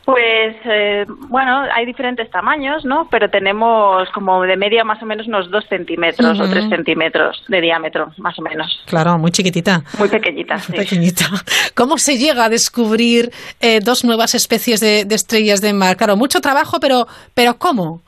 Pues 0.05 0.55
eh, 0.65 1.05
bueno, 1.29 1.63
hay 1.73 1.83
diferentes 1.83 2.29
tamaños, 2.29 2.85
¿no? 2.85 3.07
Pero 3.09 3.27
tenemos 3.31 4.07
como 4.11 4.43
de 4.43 4.55
media 4.55 4.83
más 4.83 5.01
o 5.01 5.05
menos 5.07 5.25
unos 5.25 5.49
dos 5.49 5.65
centímetros 5.67 6.39
o 6.39 6.43
Ujú. 6.43 6.51
tres 6.51 6.69
centímetros 6.69 7.43
de 7.47 7.59
diámetro, 7.59 8.11
más 8.17 8.37
o 8.37 8.43
menos. 8.43 8.83
Claro, 8.85 9.17
muy 9.17 9.31
chiquitita. 9.31 9.81
Muy 9.97 10.07
pequeñita, 10.07 10.59
sí. 10.59 10.73
Pequeñita. 10.73 11.25
¿Cómo 11.73 11.97
se 11.97 12.19
llega 12.19 12.45
a 12.45 12.49
descubrir 12.49 13.31
eh, 13.59 13.79
dos 13.79 14.05
nuevas 14.05 14.35
especies 14.35 14.79
de, 14.79 15.05
de 15.05 15.15
estrellas 15.15 15.59
de 15.61 15.73
mar? 15.73 15.97
Claro, 15.97 16.15
mucho 16.15 16.39
trabajo, 16.39 16.79
pero, 16.79 17.07
pero 17.33 17.57
¿cómo? 17.57 18.01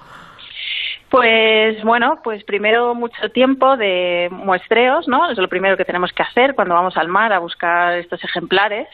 Pues 1.09 1.81
bueno, 1.83 2.19
pues 2.23 2.43
primero 2.43 2.93
mucho 2.93 3.29
tiempo 3.33 3.77
de 3.77 4.27
muestreos, 4.29 5.07
¿no? 5.07 5.31
Es 5.31 5.37
lo 5.37 5.47
primero 5.47 5.77
que 5.77 5.85
tenemos 5.85 6.11
que 6.11 6.21
hacer 6.21 6.53
cuando 6.53 6.75
vamos 6.75 6.97
al 6.97 7.07
mar 7.07 7.31
a 7.31 7.39
buscar 7.39 7.97
estos 7.97 8.23
ejemplares. 8.23 8.87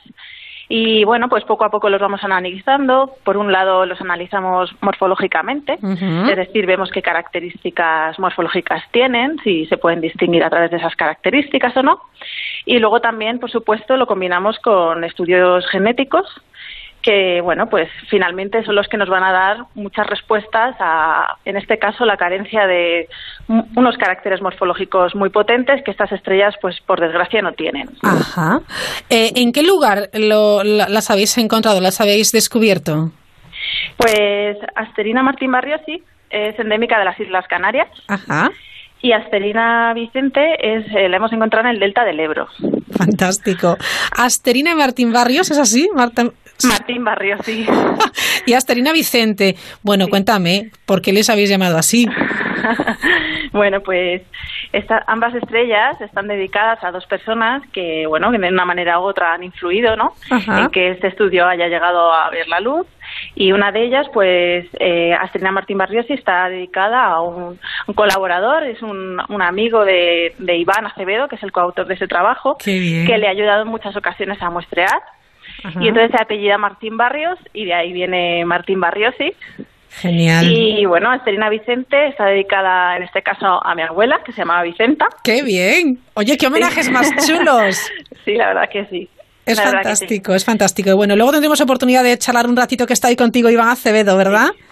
Y 0.69 1.03
bueno, 1.03 1.29
pues 1.29 1.43
poco 1.43 1.65
a 1.65 1.69
poco 1.69 1.89
los 1.89 2.01
vamos 2.01 2.23
analizando. 2.23 3.15
Por 3.23 3.37
un 3.37 3.51
lado 3.51 3.85
los 3.85 3.99
analizamos 4.01 4.73
morfológicamente, 4.81 5.73
es 5.73 6.35
decir, 6.35 6.65
vemos 6.65 6.89
qué 6.91 7.01
características 7.01 8.17
morfológicas 8.19 8.83
tienen, 8.91 9.37
si 9.43 9.65
se 9.65 9.77
pueden 9.77 10.01
distinguir 10.01 10.43
a 10.43 10.49
través 10.49 10.71
de 10.71 10.77
esas 10.77 10.95
características 10.95 11.75
o 11.77 11.83
no. 11.83 12.01
Y 12.65 12.79
luego 12.79 13.01
también, 13.01 13.39
por 13.39 13.51
supuesto, 13.51 13.97
lo 13.97 14.07
combinamos 14.07 14.57
con 14.59 15.03
estudios 15.03 15.67
genéticos 15.67 16.25
que, 17.03 17.41
bueno, 17.41 17.69
pues 17.69 17.89
finalmente 18.09 18.63
son 18.63 18.75
los 18.75 18.87
que 18.87 18.95
nos 18.97 19.09
van 19.09 19.23
a 19.23 19.31
dar 19.31 19.57
muchas 19.75 20.07
respuestas 20.07 20.75
a, 20.79 21.35
en 21.43 21.57
este 21.57 21.77
caso, 21.77 22.05
la 22.05 22.15
carencia 22.17 22.65
de 22.65 23.09
unos 23.75 23.97
caracteres 23.97 24.41
morfológicos 24.41 25.13
muy 25.13 25.29
potentes 25.29 25.83
que 25.83 25.91
estas 25.91 26.11
estrellas, 26.13 26.55
pues 26.61 26.79
por 26.79 27.01
desgracia, 27.01 27.41
no 27.41 27.51
tienen. 27.51 27.89
Ajá. 28.01 28.61
Eh, 29.09 29.33
¿En 29.35 29.51
qué 29.51 29.63
lugar 29.63 30.09
lo- 30.13 30.63
la- 30.63 30.87
las 30.87 31.11
habéis 31.11 31.37
encontrado, 31.37 31.81
las 31.81 31.99
habéis 31.99 32.31
descubierto? 32.31 33.11
Pues 33.97 34.57
Asterina 34.75 35.21
Martín 35.23 35.51
Barriosi 35.51 36.01
es 36.29 36.57
endémica 36.57 36.97
de 36.99 37.05
las 37.05 37.19
Islas 37.19 37.45
Canarias 37.47 37.87
Ajá. 38.07 38.49
y 39.01 39.11
Asterina 39.11 39.93
Vicente 39.93 40.41
es, 40.77 40.85
eh, 40.95 41.09
la 41.09 41.17
hemos 41.17 41.31
encontrado 41.33 41.67
en 41.67 41.73
el 41.75 41.79
delta 41.79 42.03
del 42.05 42.19
Ebro. 42.19 42.47
Fantástico. 42.97 43.77
Asterina 44.17 44.73
Martín 44.75 45.11
Barrios, 45.13 45.51
¿es 45.51 45.57
así? 45.59 45.89
Marta- 45.93 46.31
Martín 46.67 47.03
Barriosi. 47.03 47.65
y 48.45 48.53
Asterina 48.53 48.93
Vicente. 48.93 49.55
Bueno, 49.81 50.07
cuéntame, 50.07 50.71
¿por 50.85 51.01
qué 51.01 51.11
les 51.13 51.29
habéis 51.29 51.49
llamado 51.49 51.77
así? 51.77 52.07
Bueno, 53.51 53.81
pues 53.81 54.23
esta- 54.71 55.03
ambas 55.05 55.35
estrellas 55.35 55.99
están 56.01 56.27
dedicadas 56.27 56.83
a 56.83 56.89
dos 56.91 57.05
personas 57.05 57.61
que, 57.71 58.07
bueno, 58.07 58.31
que 58.31 58.39
de 58.39 58.49
una 58.49 58.65
manera 58.65 58.99
u 58.99 59.03
otra 59.03 59.33
han 59.33 59.43
influido, 59.43 59.95
¿no? 59.95 60.13
Ajá. 60.31 60.61
En 60.61 60.69
que 60.69 60.89
este 60.89 61.07
estudio 61.07 61.45
haya 61.45 61.67
llegado 61.67 62.11
a 62.11 62.29
ver 62.31 62.47
la 62.47 62.59
luz. 62.59 62.87
Y 63.35 63.51
una 63.51 63.71
de 63.71 63.83
ellas, 63.85 64.07
pues, 64.11 64.65
eh, 64.79 65.13
Astrina 65.13 65.51
Martín 65.51 65.77
Barriosi 65.77 66.13
está 66.13 66.49
dedicada 66.49 67.03
a 67.05 67.21
un, 67.21 67.59
un 67.85 67.93
colaborador, 67.93 68.63
es 68.63 68.81
un, 68.81 69.21
un 69.29 69.41
amigo 69.43 69.85
de, 69.85 70.33
de 70.39 70.57
Iván 70.57 70.87
Acevedo, 70.87 71.27
que 71.27 71.35
es 71.35 71.43
el 71.43 71.51
coautor 71.51 71.85
de 71.85 71.93
ese 71.93 72.07
trabajo, 72.07 72.57
que 73.05 73.17
le 73.19 73.27
ha 73.27 73.31
ayudado 73.31 73.61
en 73.63 73.67
muchas 73.67 73.95
ocasiones 73.95 74.41
a 74.41 74.49
muestrear. 74.49 74.99
Ajá. 75.63 75.79
Y 75.81 75.87
entonces 75.87 76.11
se 76.15 76.21
apellida 76.21 76.57
Martín 76.57 76.97
Barrios 76.97 77.37
y 77.53 77.65
de 77.65 77.73
ahí 77.73 77.93
viene 77.93 78.43
Martín 78.45 78.79
Barriosi. 78.79 79.33
Genial. 79.89 80.45
Y 80.51 80.85
bueno, 80.85 81.11
Asterina 81.11 81.49
Vicente 81.49 82.07
está 82.07 82.25
dedicada 82.25 82.97
en 82.97 83.03
este 83.03 83.21
caso 83.21 83.63
a 83.63 83.75
mi 83.75 83.83
abuela, 83.83 84.21
que 84.25 84.31
se 84.31 84.39
llamaba 84.39 84.63
Vicenta. 84.63 85.07
¡Qué 85.23 85.43
bien! 85.43 85.99
Oye, 86.15 86.35
qué 86.37 86.47
homenajes 86.47 86.89
más 86.89 87.11
chulos. 87.27 87.91
Sí, 88.25 88.33
la 88.33 88.47
verdad 88.47 88.69
que 88.71 88.85
sí. 88.85 89.07
Es 89.45 89.57
La 89.57 89.63
fantástico, 89.63 90.33
es 90.33 90.45
fantástico. 90.45 90.89
Y 90.89 90.93
Bueno, 90.93 91.15
luego 91.15 91.31
tendremos 91.31 91.59
oportunidad 91.61 92.03
de 92.03 92.17
charlar 92.17 92.47
un 92.47 92.55
ratito 92.55 92.87
que 92.87 92.93
está 92.93 93.09
ahí 93.09 93.15
contigo, 93.15 93.49
Iván 93.49 93.69
Acevedo, 93.69 94.17
¿verdad? 94.17 94.47
Sí. 94.55 94.63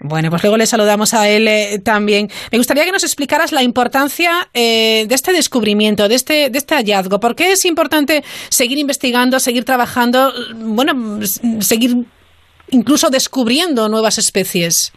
Bueno, 0.00 0.30
pues 0.30 0.42
luego 0.42 0.56
le 0.56 0.66
saludamos 0.66 1.12
a 1.12 1.28
él 1.28 1.46
eh, 1.48 1.78
también. 1.84 2.28
Me 2.50 2.58
gustaría 2.58 2.84
que 2.84 2.92
nos 2.92 3.04
explicaras 3.04 3.52
la 3.52 3.62
importancia 3.62 4.48
eh, 4.54 5.04
de 5.06 5.14
este 5.14 5.32
descubrimiento, 5.32 6.08
de 6.08 6.14
este, 6.14 6.50
de 6.50 6.58
este 6.58 6.74
hallazgo. 6.74 7.20
¿Por 7.20 7.34
qué 7.34 7.52
es 7.52 7.64
importante 7.64 8.22
seguir 8.48 8.78
investigando, 8.78 9.38
seguir 9.40 9.64
trabajando, 9.64 10.32
bueno, 10.54 11.20
s- 11.22 11.40
seguir 11.60 11.96
incluso 12.70 13.10
descubriendo 13.10 13.88
nuevas 13.88 14.16
especies? 14.18 14.92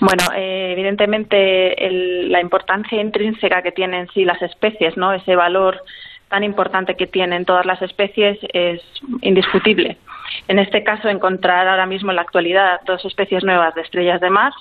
Bueno, 0.00 0.24
eh, 0.34 0.72
evidentemente 0.72 1.86
el- 1.86 2.30
la 2.32 2.40
importancia 2.40 3.00
intrínseca 3.00 3.62
que 3.62 3.72
tienen 3.72 4.08
sí 4.14 4.24
las 4.24 4.40
especies, 4.42 4.96
¿no? 4.96 5.12
Ese 5.12 5.36
valor 5.36 5.82
tan 6.28 6.42
importante 6.44 6.94
que 6.96 7.06
tienen 7.06 7.44
todas 7.44 7.66
las 7.66 7.80
especies 7.82 8.38
es 8.54 8.80
indiscutible. 9.20 9.98
En 10.48 10.58
este 10.58 10.82
caso, 10.82 11.08
encontrar 11.08 11.68
ahora 11.68 11.86
mismo 11.86 12.10
en 12.10 12.16
la 12.16 12.22
actualidad 12.22 12.80
dos 12.86 13.04
especies 13.04 13.44
nuevas 13.44 13.74
de 13.74 13.82
estrellas 13.82 14.20
de 14.20 14.30
mar, 14.30 14.52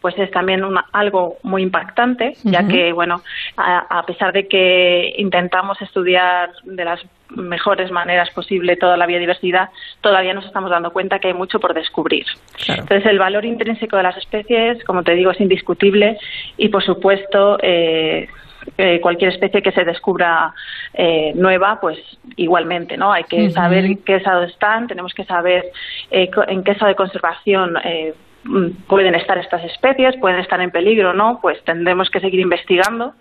pues 0.00 0.18
es 0.18 0.30
también 0.30 0.64
una- 0.64 0.86
algo 0.92 1.36
muy 1.42 1.62
impactante, 1.62 2.34
ya 2.42 2.66
que, 2.68 2.92
bueno, 2.92 3.22
a, 3.56 3.98
a 3.98 4.06
pesar 4.06 4.32
de 4.32 4.48
que 4.48 5.14
intentamos 5.18 5.80
estudiar 5.82 6.50
de 6.64 6.84
las 6.84 7.00
mejores 7.30 7.90
maneras 7.92 8.30
posible 8.30 8.76
toda 8.76 8.96
la 8.96 9.06
biodiversidad, 9.06 9.68
todavía 10.00 10.34
nos 10.34 10.46
estamos 10.46 10.70
dando 10.70 10.90
cuenta 10.92 11.18
que 11.20 11.28
hay 11.28 11.34
mucho 11.34 11.60
por 11.60 11.74
descubrir. 11.74 12.24
Entonces, 12.80 13.06
el 13.06 13.18
valor 13.18 13.44
intrínseco 13.44 13.96
de 13.96 14.02
las 14.02 14.16
especies, 14.16 14.82
como 14.84 15.02
te 15.04 15.14
digo, 15.14 15.30
es 15.30 15.40
indiscutible 15.40 16.18
y, 16.56 16.68
por 16.70 16.82
supuesto, 16.82 17.58
eh, 17.62 18.28
eh, 18.78 19.00
cualquier 19.00 19.32
especie 19.32 19.62
que 19.62 19.72
se 19.72 19.84
descubra 19.84 20.52
eh, 20.94 21.32
nueva, 21.34 21.78
pues 21.80 21.98
igualmente, 22.36 22.96
¿no? 22.96 23.12
Hay 23.12 23.24
que 23.24 23.50
saber 23.50 23.84
en 23.84 23.98
qué 23.98 24.16
estado 24.16 24.42
están, 24.44 24.86
tenemos 24.86 25.14
que 25.14 25.24
saber 25.24 25.66
eh, 26.10 26.30
en 26.48 26.62
qué 26.64 26.72
estado 26.72 26.88
de 26.88 26.96
conservación 26.96 27.76
eh, 27.84 28.14
mm, 28.44 28.86
pueden 28.88 29.14
estar 29.14 29.38
estas 29.38 29.64
especies, 29.64 30.16
pueden 30.20 30.40
estar 30.40 30.60
en 30.60 30.70
peligro 30.70 31.12
no, 31.12 31.38
pues 31.40 31.62
tendremos 31.64 32.10
que 32.10 32.20
seguir 32.20 32.40
investigando 32.40 33.14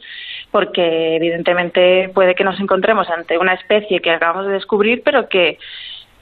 porque 0.52 1.16
evidentemente 1.18 2.10
puede 2.14 2.36
que 2.36 2.44
nos 2.44 2.60
encontremos 2.60 3.10
ante 3.10 3.38
una 3.38 3.54
especie 3.54 4.00
que 4.00 4.12
acabamos 4.12 4.48
de 4.48 4.54
descubrir, 4.54 5.02
pero 5.04 5.30
que 5.30 5.58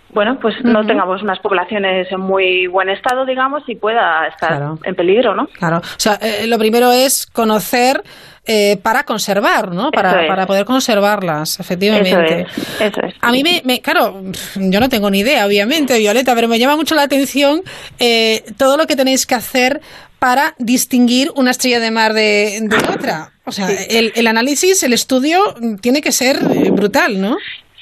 bueno, 0.10 0.40
pues 0.42 0.56
no 0.64 0.86
tengamos 0.86 1.22
unas 1.22 1.40
poblaciones 1.40 2.10
en 2.12 2.22
muy 2.22 2.68
buen 2.68 2.90
estado, 2.90 3.26
digamos, 3.26 3.64
y 3.68 3.76
pueda 3.76 4.26
estar 4.28 4.58
Claro. 4.58 4.80
en 4.84 4.96
peligro, 4.96 5.36
¿no? 5.36 5.48
Claro. 5.48 5.78
O 5.80 6.00
sea, 6.00 6.14
eh, 6.22 6.48
lo 6.48 6.58
primero 6.58 6.92
es 6.92 7.26
conocer 7.26 8.02
eh, 8.48 8.78
para 8.82 9.04
conservar, 9.04 9.72
¿no? 9.74 9.92
Para, 9.92 10.24
es. 10.24 10.28
para 10.28 10.48
poder 10.48 10.66
conservarlas, 10.66 11.60
efectivamente. 11.60 12.42
Eso 12.42 12.62
es, 12.80 12.82
eso 12.92 13.02
es. 13.08 13.14
A 13.22 13.32
mí 13.32 13.44
me, 13.44 13.62
me- 13.66 13.82
claro, 13.82 14.22
yo 14.56 14.80
no 14.80 14.90
tengo 14.90 15.10
ni 15.10 15.20
idea, 15.20 15.46
obviamente, 15.46 15.98
Violeta, 16.00 16.34
pero 16.34 16.48
me 16.48 16.58
llama 16.60 16.76
mucho 16.76 16.96
la 16.96 17.04
atención 17.04 17.62
eh, 18.00 18.44
todo 18.58 18.78
lo 18.78 18.88
que 18.88 18.96
tenéis 18.96 19.26
que 19.26 19.36
hacer 19.36 19.82
para 20.20 20.56
distinguir 20.58 21.32
una 21.36 21.52
estrella 21.52 21.80
de 21.80 21.92
mar 21.92 22.14
de, 22.14 22.60
de 22.64 22.76
otra. 22.92 23.32
O 23.46 23.52
sea, 23.52 23.70
el, 23.72 24.12
el 24.16 24.28
análisis, 24.28 24.82
el 24.84 24.94
estudio 24.94 25.56
tiene 25.80 26.02
que 26.02 26.12
ser 26.12 26.38
eh, 26.52 26.72
brutal, 26.72 27.22
¿no? 27.22 27.38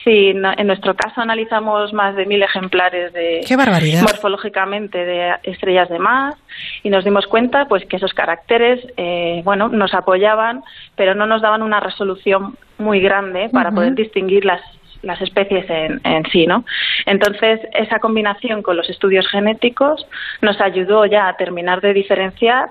Sí, 0.05 0.35
en 0.35 0.67
nuestro 0.67 0.95
caso 0.95 1.19
analizamos 1.19 1.91
más 1.91 2.15
de 2.15 2.27
mil 2.27 2.43
ejemplares 2.43 3.11
de 3.11 3.43
¡Qué 3.45 3.55
barbaridad! 3.55 4.03
morfológicamente 4.03 5.03
de 5.03 5.33
estrellas 5.41 5.89
de 5.89 5.97
mar 5.97 6.35
y 6.83 6.91
nos 6.91 7.03
dimos 7.03 7.25
cuenta 7.25 7.65
pues 7.67 7.85
que 7.85 7.95
esos 7.95 8.13
caracteres 8.13 8.85
eh, 8.97 9.41
bueno 9.43 9.67
nos 9.67 9.95
apoyaban 9.95 10.61
pero 10.95 11.15
no 11.15 11.25
nos 11.25 11.41
daban 11.41 11.63
una 11.63 11.79
resolución 11.79 12.55
muy 12.77 12.99
grande 12.99 13.49
para 13.51 13.71
poder 13.71 13.95
distinguir 13.95 14.45
las 14.45 14.61
las 15.01 15.21
especies 15.21 15.69
en, 15.69 16.01
en 16.03 16.25
sí, 16.31 16.47
¿no? 16.47 16.65
Entonces, 17.05 17.59
esa 17.73 17.99
combinación 17.99 18.63
con 18.63 18.75
los 18.75 18.89
estudios 18.89 19.27
genéticos 19.27 20.05
nos 20.41 20.59
ayudó 20.59 21.05
ya 21.05 21.27
a 21.27 21.37
terminar 21.37 21.79
de 21.81 21.93
diferenciar 21.93 22.69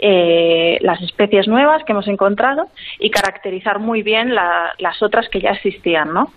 eh, 0.00 0.78
las 0.80 1.00
especies 1.02 1.46
nuevas 1.48 1.84
que 1.84 1.92
hemos 1.92 2.08
encontrado 2.08 2.68
y 2.98 3.10
caracterizar 3.10 3.78
muy 3.78 4.02
bien 4.02 4.34
la- 4.34 4.72
las 4.78 5.02
otras 5.02 5.28
que 5.28 5.40
ya 5.40 5.50
existían, 5.50 6.12
¿no? 6.12 6.32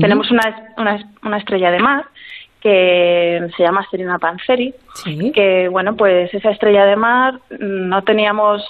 Tenemos 0.00 0.30
una, 0.30 0.72
una, 0.76 0.98
una 1.22 1.36
estrella 1.38 1.70
de 1.70 1.78
mar 1.80 2.04
que 2.60 3.48
se 3.56 3.62
llama 3.62 3.86
Serena 3.90 4.18
Panzeri, 4.18 4.74
que 5.32 5.68
bueno, 5.68 5.96
pues 5.96 6.32
esa 6.34 6.50
estrella 6.50 6.84
de 6.84 6.96
mar 6.96 7.40
no 7.58 8.02
teníamos, 8.02 8.62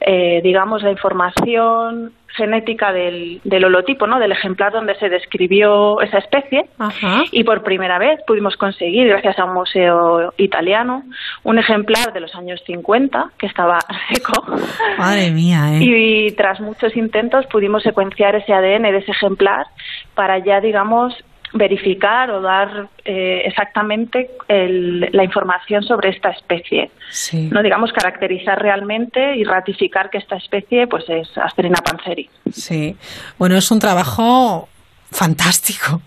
eh, 0.00 0.40
digamos, 0.42 0.82
la 0.82 0.90
información 0.90 2.12
genética 2.36 2.92
del, 2.92 3.40
del 3.44 3.64
holotipo, 3.64 4.06
¿no? 4.06 4.18
Del 4.18 4.32
ejemplar 4.32 4.72
donde 4.72 4.94
se 4.96 5.08
describió 5.08 6.00
esa 6.00 6.18
especie 6.18 6.66
y 7.32 7.44
por 7.44 7.62
primera 7.62 7.98
vez 7.98 8.20
pudimos 8.26 8.56
conseguir, 8.56 9.08
gracias 9.08 9.38
a 9.38 9.44
un 9.44 9.54
museo 9.54 10.34
italiano, 10.36 11.02
un 11.44 11.58
ejemplar 11.58 12.12
de 12.12 12.20
los 12.20 12.34
años 12.34 12.62
50 12.66 13.32
que 13.38 13.46
estaba 13.46 13.78
seco 14.12 14.44
Madre 14.98 15.30
mía, 15.30 15.74
¿eh? 15.74 15.78
y 15.80 16.30
tras 16.32 16.60
muchos 16.60 16.94
intentos 16.96 17.46
pudimos 17.46 17.82
secuenciar 17.82 18.36
ese 18.36 18.52
ADN 18.52 18.82
de 18.82 18.98
ese 18.98 19.12
ejemplar 19.12 19.66
para 20.14 20.38
ya, 20.38 20.60
digamos, 20.60 21.14
verificar 21.52 22.30
o 22.30 22.40
dar 22.40 22.88
eh, 23.04 23.42
exactamente 23.44 24.30
el- 24.48 25.08
la 25.12 25.24
información 25.24 25.82
sobre 25.82 26.10
esta 26.10 26.30
especie. 26.30 26.90
Sí. 27.10 27.48
No 27.52 27.62
digamos 27.62 27.92
caracterizar 27.92 28.60
realmente 28.60 29.36
y 29.36 29.44
ratificar 29.44 30.10
que 30.10 30.18
esta 30.18 30.36
especie 30.36 30.86
pues 30.86 31.08
es 31.08 31.28
Asterina 31.38 31.76
panzeri. 31.84 32.28
Sí. 32.52 32.96
Bueno, 33.38 33.56
es 33.56 33.70
un 33.70 33.78
trabajo 33.78 34.68
fantástico, 35.10 36.00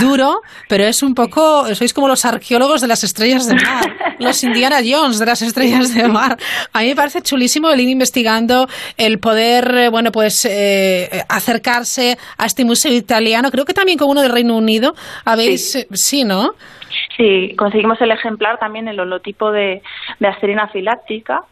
duro, 0.00 0.40
pero 0.68 0.84
es 0.84 1.02
un 1.02 1.14
poco, 1.14 1.72
sois 1.74 1.94
como 1.94 2.08
los 2.08 2.24
arqueólogos 2.24 2.80
de 2.80 2.88
las 2.88 3.04
estrellas 3.04 3.46
de 3.46 3.54
mar, 3.54 3.92
los 4.18 4.42
Indiana 4.44 4.78
Jones 4.84 5.18
de 5.18 5.26
las 5.26 5.42
estrellas 5.42 5.94
de 5.94 6.08
mar. 6.08 6.36
A 6.72 6.80
mí 6.80 6.88
me 6.88 6.96
parece 6.96 7.22
chulísimo 7.22 7.70
el 7.70 7.80
ir 7.80 7.88
investigando, 7.88 8.66
el 8.96 9.18
poder, 9.18 9.74
eh, 9.76 9.88
bueno, 9.88 10.10
pues 10.12 10.44
eh, 10.44 11.22
acercarse 11.28 12.18
a 12.36 12.46
este 12.46 12.64
museo 12.64 12.92
italiano, 12.92 13.50
creo 13.50 13.64
que 13.64 13.74
también 13.74 13.98
con 13.98 14.10
uno 14.10 14.22
del 14.22 14.32
Reino 14.32 14.56
Unido, 14.56 14.94
habéis, 15.24 15.76
eh, 15.76 15.86
sí, 15.92 16.24
¿no? 16.24 16.54
Sí, 17.16 17.54
conseguimos 17.56 18.00
el 18.00 18.10
ejemplar 18.10 18.58
también 18.58 18.88
el 18.88 18.98
holotipo 18.98 19.50
de, 19.50 19.82
de 20.18 20.28
Asterina 20.28 20.68
filáctica 20.68 21.44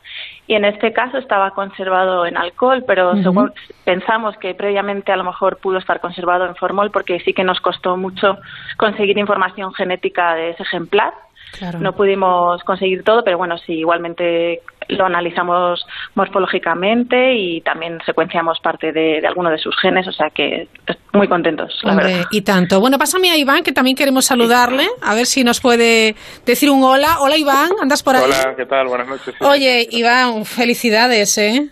y 0.53 0.55
en 0.55 0.67
este 0.67 0.93
caso 0.93 1.17
estaba 1.17 1.53
conservado 1.53 2.27
en 2.27 2.37
alcohol, 2.37 2.85
pero 2.87 3.17
según 3.23 3.55
pensamos 3.87 4.37
que 4.37 4.55
previamente 4.55 5.11
a 5.11 5.17
lo 5.17 5.25
mejor 5.25 5.57
pudo 5.57 5.79
estar 5.79 5.99
conservado 5.99 6.45
en 6.45 6.55
formol 6.57 6.91
porque 6.91 7.21
sí 7.21 7.33
que 7.33 7.43
nos 7.43 7.59
costó 7.63 7.97
mucho 7.97 8.37
conseguir 8.77 9.17
información 9.17 9.73
genética 9.73 10.35
de 10.35 10.51
ese 10.51 10.63
ejemplar. 10.65 11.15
Claro. 11.59 11.79
No 11.81 11.93
pudimos 11.93 12.63
conseguir 12.65 13.03
todo, 13.05 13.23
pero 13.25 13.37
bueno, 13.39 13.57
sí, 13.59 13.75
igualmente 13.75 14.61
lo 14.89 15.05
analizamos 15.05 15.85
morfológicamente 16.15 17.35
y 17.35 17.61
también 17.61 17.99
secuenciamos 18.05 18.59
parte 18.61 18.93
de, 18.93 19.21
de 19.21 19.27
alguno 19.27 19.51
de 19.51 19.59
sus 19.59 19.75
genes, 19.81 20.07
o 20.09 20.13
sea 20.13 20.29
que 20.31 20.69
muy 21.13 21.29
contentos, 21.29 21.79
la 21.85 21.93
Hombre, 21.93 22.07
verdad. 22.07 22.25
y 22.31 22.43
tanto. 22.43 22.81
Bueno, 22.81 22.99
pásame 22.99 23.31
a 23.31 23.37
Iván, 23.37 23.63
que 23.63 23.73
también 23.73 23.97
queremos 23.97 24.25
saludarle, 24.25 24.87
a 25.03 25.15
ver 25.15 25.27
si 25.27 25.45
nos 25.45 25.61
puede 25.61 26.15
decir 26.45 26.71
un 26.71 26.83
hola. 26.83 27.19
Hola, 27.21 27.37
Iván, 27.37 27.71
¿andas 27.81 28.03
por 28.03 28.17
ahí? 28.17 28.23
Hola, 28.25 28.55
¿qué 28.57 28.67
tal? 28.67 28.89
Buenas 28.89 29.09
noches. 29.09 29.35
sí. 29.39 29.45
Oye, 29.45 29.87
Iván, 29.91 30.45
felicidades, 30.45 31.37
¿eh? 31.39 31.69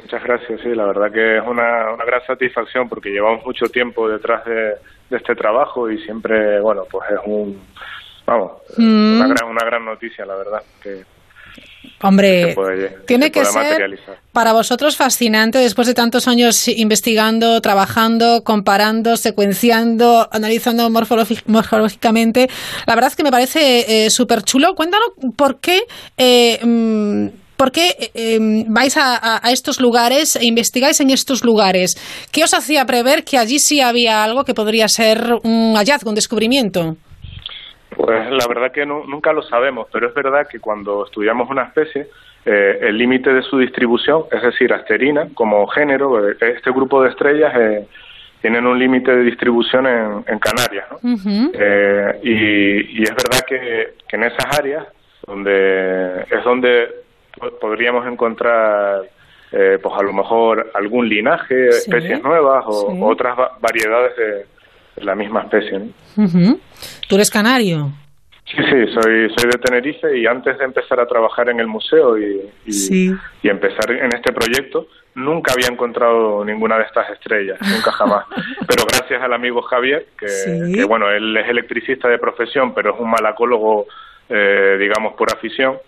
Muchas 0.00 0.22
gracias, 0.22 0.60
sí, 0.62 0.68
la 0.74 0.86
verdad 0.86 1.10
que 1.12 1.38
es 1.38 1.42
una, 1.46 1.92
una 1.94 2.04
gran 2.04 2.20
satisfacción 2.26 2.88
porque 2.88 3.10
llevamos 3.10 3.44
mucho 3.44 3.66
tiempo 3.66 4.08
detrás 4.08 4.44
de, 4.44 4.74
de 5.10 5.16
este 5.16 5.34
trabajo 5.34 5.90
y 5.90 5.98
siempre, 6.04 6.60
bueno, 6.60 6.82
pues 6.90 7.08
es 7.10 7.18
un, 7.26 7.58
vamos, 8.26 8.52
Mm. 8.76 9.16
una, 9.20 9.26
gran, 9.28 9.48
una 9.50 9.64
gran 9.64 9.84
noticia, 9.84 10.24
la 10.26 10.34
verdad, 10.36 10.62
que 10.82 11.02
Hombre, 12.02 12.52
puede, 12.54 12.88
tiene 13.06 13.30
que 13.30 13.40
pueda 13.40 13.52
ser 13.52 13.98
para 14.32 14.52
vosotros 14.52 14.96
fascinante 14.96 15.58
después 15.58 15.86
de 15.86 15.94
tantos 15.94 16.26
años 16.28 16.66
investigando, 16.68 17.60
trabajando, 17.62 18.42
comparando, 18.44 19.16
secuenciando, 19.16 20.28
analizando 20.32 20.90
morfológicamente. 20.90 22.48
La 22.86 22.94
verdad 22.94 23.10
es 23.10 23.16
que 23.16 23.22
me 23.22 23.30
parece 23.30 24.06
eh, 24.06 24.10
súper 24.10 24.42
chulo. 24.42 24.74
Cuéntanos 24.74 25.08
por 25.36 25.60
qué. 25.60 25.82
eh, 26.16 26.58
mm, 26.62 27.28
¿Por 27.56 27.70
qué 27.70 27.90
eh, 28.00 28.10
eh, 28.14 28.64
vais 28.66 28.96
a, 28.96 29.14
a- 29.16 29.40
a 29.46 29.52
estos 29.52 29.80
lugares 29.80 30.34
e 30.34 30.44
investigáis 30.44 31.00
en 31.00 31.10
estos 31.10 31.44
lugares? 31.44 31.96
¿Qué 32.32 32.42
os 32.42 32.52
hacía 32.52 32.84
prever 32.84 33.22
que 33.24 33.38
allí 33.38 33.60
sí 33.60 33.80
había 33.80 34.24
algo 34.24 34.44
que 34.44 34.54
podría 34.54 34.88
ser 34.88 35.32
un 35.44 35.74
hallazgo, 35.76 36.08
un 36.10 36.16
descubrimiento? 36.16 36.96
Pues 37.96 38.30
la 38.30 38.46
verdad 38.46 38.72
que 38.72 38.84
nu- 38.86 39.04
nunca 39.06 39.32
lo 39.32 39.42
sabemos, 39.42 39.86
pero 39.92 40.08
es 40.08 40.14
verdad 40.14 40.46
que 40.48 40.60
cuando 40.60 41.04
estudiamos 41.04 41.48
una 41.50 41.62
especie, 41.64 42.08
eh, 42.44 42.78
el 42.82 42.98
límite 42.98 43.32
de 43.32 43.42
su 43.42 43.58
distribución, 43.58 44.24
es 44.30 44.42
decir, 44.42 44.72
asterina 44.72 45.28
como 45.34 45.66
género, 45.68 46.28
eh, 46.30 46.36
este 46.40 46.70
grupo 46.70 47.02
de 47.02 47.10
estrellas 47.10 47.52
eh, 47.56 47.86
tienen 48.42 48.66
un 48.66 48.78
límite 48.78 49.10
de 49.16 49.22
distribución 49.22 49.86
en, 49.86 50.24
en 50.26 50.38
Canarias. 50.38 50.86
¿no? 50.90 50.98
Eh, 51.54 52.20
y, 52.22 53.00
y 53.00 53.02
es 53.04 53.10
verdad 53.10 53.40
que, 53.46 53.94
que 54.06 54.16
en 54.16 54.24
esas 54.24 54.58
áreas 54.58 54.86
donde 55.26 56.20
es 56.30 56.44
donde 56.44 56.88
podríamos 57.60 58.06
encontrar 58.06 59.02
eh, 59.52 59.78
pues 59.82 59.94
a 59.96 60.02
lo 60.02 60.12
mejor 60.12 60.70
algún 60.74 61.08
linaje, 61.08 61.68
especies 61.68 62.22
nuevas 62.22 62.64
o 62.66 62.88
otras 63.06 63.36
variedades 63.60 64.16
de, 64.16 64.46
la 65.04 65.14
misma 65.16 65.42
especie. 65.42 65.80
¿Tú 67.08 67.16
eres 67.16 67.30
canario? 67.30 67.92
Sí, 68.46 68.56
sí, 68.58 68.92
soy, 68.92 69.30
soy 69.36 69.50
de 69.50 69.58
Tenerife 69.58 70.18
y 70.18 70.26
antes 70.26 70.58
de 70.58 70.64
empezar 70.64 71.00
a 71.00 71.06
trabajar 71.06 71.48
en 71.48 71.60
el 71.60 71.66
museo 71.66 72.18
y, 72.18 72.42
y, 72.66 73.48
empezar 73.48 73.90
en 73.90 74.14
este 74.14 74.32
proyecto, 74.32 74.86
nunca 75.14 75.54
había 75.54 75.68
encontrado 75.68 76.44
ninguna 76.44 76.76
de 76.76 76.84
estas 76.84 77.08
estrellas, 77.10 77.58
nunca 77.62 77.90
jamás. 77.92 78.26
Pero 78.68 78.84
gracias 78.86 79.22
al 79.22 79.32
amigo 79.32 79.62
Javier, 79.62 80.08
que, 80.18 80.26
que 80.74 80.84
bueno, 80.84 81.10
él 81.10 81.34
es 81.36 81.48
electricista 81.48 82.08
de 82.08 82.18
profesión, 82.18 82.74
pero 82.74 82.94
es 82.94 83.00
un 83.00 83.10
malacólogo, 83.10 83.86
eh, 84.28 84.76
digamos, 84.78 85.14
por 85.14 85.32
afición, 85.32 85.78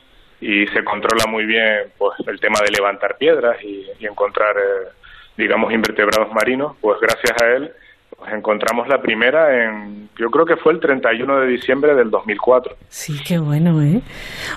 y 0.40 0.66
se 0.68 0.82
controla 0.82 1.24
muy 1.28 1.44
bien 1.44 1.92
pues 1.98 2.18
el 2.26 2.40
tema 2.40 2.60
de 2.64 2.70
levantar 2.70 3.16
piedras 3.18 3.56
y, 3.62 3.86
encontrar, 4.00 4.56
eh, 4.56 4.88
digamos, 5.36 5.72
invertebrados 5.72 6.32
marinos, 6.32 6.76
pues 6.80 6.98
gracias 7.00 7.42
a 7.42 7.46
él 7.54 7.70
pues 8.18 8.32
encontramos 8.32 8.88
la 8.88 9.00
primera 9.00 9.64
en, 9.64 10.08
yo 10.18 10.30
creo 10.30 10.46
que 10.46 10.56
fue 10.56 10.72
el 10.72 10.80
31 10.80 11.40
de 11.40 11.46
diciembre 11.46 11.94
del 11.94 12.10
2004. 12.10 12.76
Sí, 12.88 13.18
qué 13.26 13.38
bueno, 13.38 13.82
¿eh? 13.82 14.00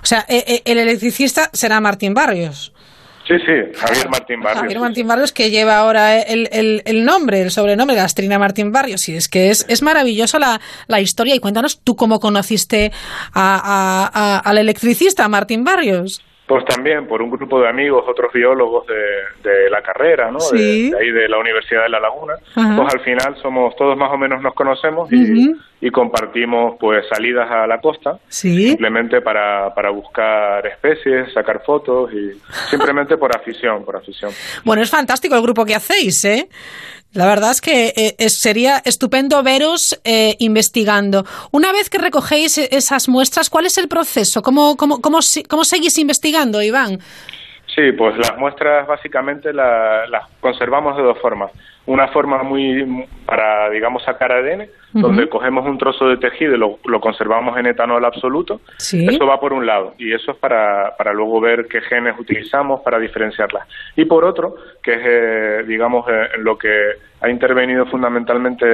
O 0.01 0.05
sea, 0.05 0.25
eh, 0.29 0.43
eh, 0.47 0.61
el 0.65 0.77
electricista 0.77 1.49
será 1.53 1.81
Martín 1.81 2.13
Barrios. 2.13 2.73
Sí, 3.27 3.35
sí, 3.45 3.77
Javier 3.77 4.09
Martín 4.09 4.41
Barrios. 4.41 4.61
Javier 4.61 4.79
Martín 4.79 5.07
Barrios 5.07 5.31
que 5.31 5.51
lleva 5.51 5.77
ahora 5.77 6.19
el, 6.19 6.49
el, 6.83 7.05
nombre, 7.05 7.43
el 7.43 7.51
sobrenombre 7.51 7.95
de 7.95 8.01
Astrina 8.01 8.39
Martín 8.39 8.71
Barrios. 8.71 9.07
Y 9.07 9.15
es 9.15 9.29
que 9.29 9.51
es, 9.51 9.67
es 9.69 9.83
maravillosa 9.83 10.39
la, 10.39 10.59
la 10.87 10.99
historia. 10.99 11.35
Y 11.35 11.39
cuéntanos 11.39 11.79
tú 11.83 11.95
cómo 11.95 12.19
conociste 12.19 12.91
a, 13.35 14.41
al 14.43 14.57
electricista 14.57 15.27
Martín 15.27 15.63
Barrios. 15.63 16.23
Pues 16.49 16.65
también 16.65 17.05
por 17.05 17.21
un 17.21 17.29
grupo 17.29 17.61
de 17.61 17.69
amigos, 17.69 18.03
otros 18.09 18.33
biólogos 18.33 18.87
de, 18.87 19.69
la 19.69 19.83
carrera, 19.83 20.31
¿no? 20.31 20.39
De, 20.51 20.91
ahí 20.99 21.11
de 21.11 21.29
la 21.29 21.37
Universidad 21.37 21.83
de 21.83 21.89
La 21.89 21.99
Laguna. 21.99 22.33
Pues 22.55 22.91
al 22.91 23.01
final 23.01 23.35
somos, 23.39 23.75
todos 23.75 23.95
más 23.95 24.11
o 24.11 24.17
menos 24.17 24.41
nos 24.41 24.55
conocemos 24.55 25.07
y, 25.11 25.91
compartimos 25.91 26.75
pues 26.79 27.05
salidas 27.07 27.47
a 27.51 27.67
la 27.67 27.79
costa. 27.79 28.17
Simplemente 28.27 29.21
para, 29.21 29.75
para 29.75 29.91
buscar 29.91 30.65
especies, 30.65 31.31
sacar 31.33 31.61
fotos 31.63 32.11
y 32.13 32.31
simplemente 32.67 33.15
por 33.15 33.29
afición, 33.37 33.85
por 33.85 33.97
afición. 33.97 34.31
Bueno, 34.65 34.81
es 34.81 34.89
fantástico 34.89 35.35
el 35.35 35.43
grupo 35.43 35.65
que 35.65 35.75
hacéis, 35.75 36.25
¿eh? 36.25 36.49
La 37.13 37.25
verdad 37.25 37.51
es 37.51 37.61
que 37.61 37.93
eh, 37.95 38.29
sería 38.29 38.77
estupendo 38.85 39.41
veros 39.41 39.99
eh, 40.03 40.35
investigando. 40.39 41.23
Una 41.51 41.71
vez 41.71 41.89
que 41.89 41.97
recogéis 41.97 42.57
esas 42.59 43.09
muestras, 43.09 43.49
¿cuál 43.49 43.65
es 43.65 43.77
el 43.79 43.87
proceso? 43.87 44.41
¿Cómo, 44.43 44.77
cómo, 44.77 45.01
cómo, 45.01 45.19
cómo 45.49 45.63
seguís 45.63 45.97
investigando, 45.97 46.61
Iván? 46.61 46.99
Sí, 47.73 47.91
pues 47.97 48.15
las 48.17 48.37
muestras 48.37 48.87
básicamente 48.87 49.53
las 49.53 50.29
conservamos 50.39 50.97
de 50.97 51.03
dos 51.03 51.17
formas 51.19 51.51
una 51.89 52.07
forma 52.09 52.43
muy 52.43 53.07
para, 53.25 53.67
digamos, 53.71 54.03
sacar 54.03 54.31
ADN, 54.31 54.67
donde 54.93 55.27
cogemos 55.27 55.65
un 55.65 55.79
trozo 55.79 56.07
de 56.07 56.17
tejido 56.17 56.55
y 56.55 56.57
lo, 56.59 57.01
conservamos 57.01 57.57
en 57.57 57.65
etanol 57.65 58.05
absoluto. 58.05 58.61
Eso 58.77 59.25
va 59.25 59.39
por 59.39 59.53
un 59.53 59.65
lado, 59.65 59.95
y 59.97 60.13
eso 60.13 60.33
es 60.33 60.37
para, 60.37 60.95
para 60.95 61.13
luego 61.13 61.41
ver 61.41 61.67
qué 61.67 61.81
genes 61.81 62.13
utilizamos 62.19 62.81
para 62.81 62.99
diferenciarlas. 62.99 63.67
Y 63.95 64.05
por 64.05 64.23
otro, 64.23 64.55
que 64.83 64.93
es, 64.93 65.01
eh, 65.03 65.63
digamos, 65.67 66.07
eh, 66.07 66.27
en 66.35 66.43
lo 66.43 66.59
que 66.59 66.91
ha 67.21 67.29
intervenido 67.29 67.87
fundamentalmente 67.87 68.65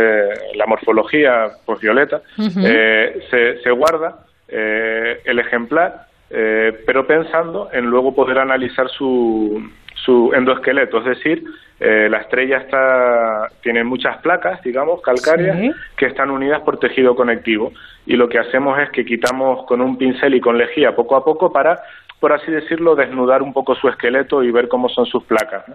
la 0.56 0.66
morfología 0.66 1.48
pues, 1.66 1.80
violeta, 1.80 2.22
eh, 2.38 3.26
se, 3.30 3.62
se, 3.62 3.72
guarda 3.72 4.26
el 4.50 5.40
ejemplar, 5.40 6.08
pero 6.30 7.08
pensando 7.08 7.70
en 7.72 7.86
luego 7.86 8.14
poder 8.14 8.40
analizar 8.40 8.90
su, 8.90 9.64
su 10.06 10.32
endoesqueleto, 10.34 11.00
es 11.00 11.06
decir, 11.06 11.44
eh, 11.80 12.08
la 12.10 12.20
estrella 12.20 12.58
está, 12.58 13.50
tiene 13.62 13.84
muchas 13.84 14.18
placas, 14.18 14.62
digamos, 14.64 15.02
calcáreas, 15.02 15.76
que 15.98 16.06
están 16.06 16.32
unidas 16.32 16.62
por 16.62 16.80
tejido 16.80 17.16
conectivo. 17.16 17.72
Y 18.06 18.16
lo 18.16 18.30
que 18.30 18.40
hacemos 18.40 18.80
es 18.80 18.90
que 18.92 19.06
quitamos 19.06 19.66
con 19.66 19.82
un 19.82 19.98
pincel 19.98 20.36
y 20.36 20.42
con 20.42 20.58
lejía 20.58 20.96
poco 20.96 21.16
a 21.18 21.26
poco 21.26 21.52
para, 21.52 21.82
por 22.20 22.32
así 22.32 22.50
decirlo, 22.50 22.96
desnudar 22.96 23.42
un 23.42 23.52
poco 23.52 23.76
su 23.76 23.90
esqueleto 23.90 24.42
y 24.42 24.52
ver 24.52 24.70
cómo 24.70 24.88
son 24.88 25.06
sus 25.06 25.24
placas. 25.24 25.66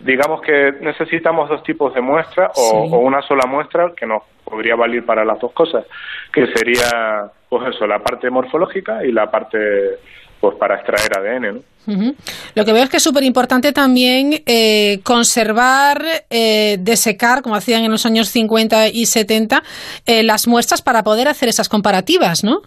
Digamos 0.00 0.40
que 0.40 0.72
necesitamos 0.80 1.48
dos 1.48 1.62
tipos 1.62 1.94
de 1.94 2.00
muestra 2.00 2.50
o, 2.56 2.88
o, 2.90 2.98
una 2.98 3.22
sola 3.22 3.46
muestra 3.46 3.92
que 3.96 4.06
nos 4.06 4.22
podría 4.42 4.74
valer 4.74 5.04
para 5.04 5.24
las 5.24 5.38
dos 5.38 5.52
cosas, 5.52 5.86
que 6.32 6.46
sería, 6.48 7.30
pues 7.48 7.74
eso, 7.74 7.86
la 7.86 8.00
parte 8.00 8.28
morfológica 8.28 9.04
y 9.04 9.12
la 9.12 9.30
parte 9.30 9.98
pues 10.44 10.58
para 10.58 10.74
extraer 10.74 11.10
ADN. 11.16 11.54
¿no? 11.86 12.14
Lo 12.54 12.64
que 12.66 12.72
veo 12.74 12.82
es 12.82 12.90
que 12.90 12.98
es 12.98 13.02
súper 13.02 13.22
importante 13.22 13.72
también 13.72 14.42
eh, 14.44 15.00
conservar, 15.02 16.02
eh, 16.28 16.76
desecar, 16.80 17.40
como 17.40 17.54
hacían 17.54 17.82
en 17.82 17.90
los 17.90 18.04
años 18.04 18.28
50 18.28 18.88
y 18.88 19.06
70, 19.06 19.62
eh, 20.04 20.22
las 20.22 20.46
muestras 20.46 20.82
para 20.82 21.02
poder 21.02 21.28
hacer 21.28 21.48
esas 21.48 21.70
comparativas, 21.70 22.44
¿no? 22.44 22.60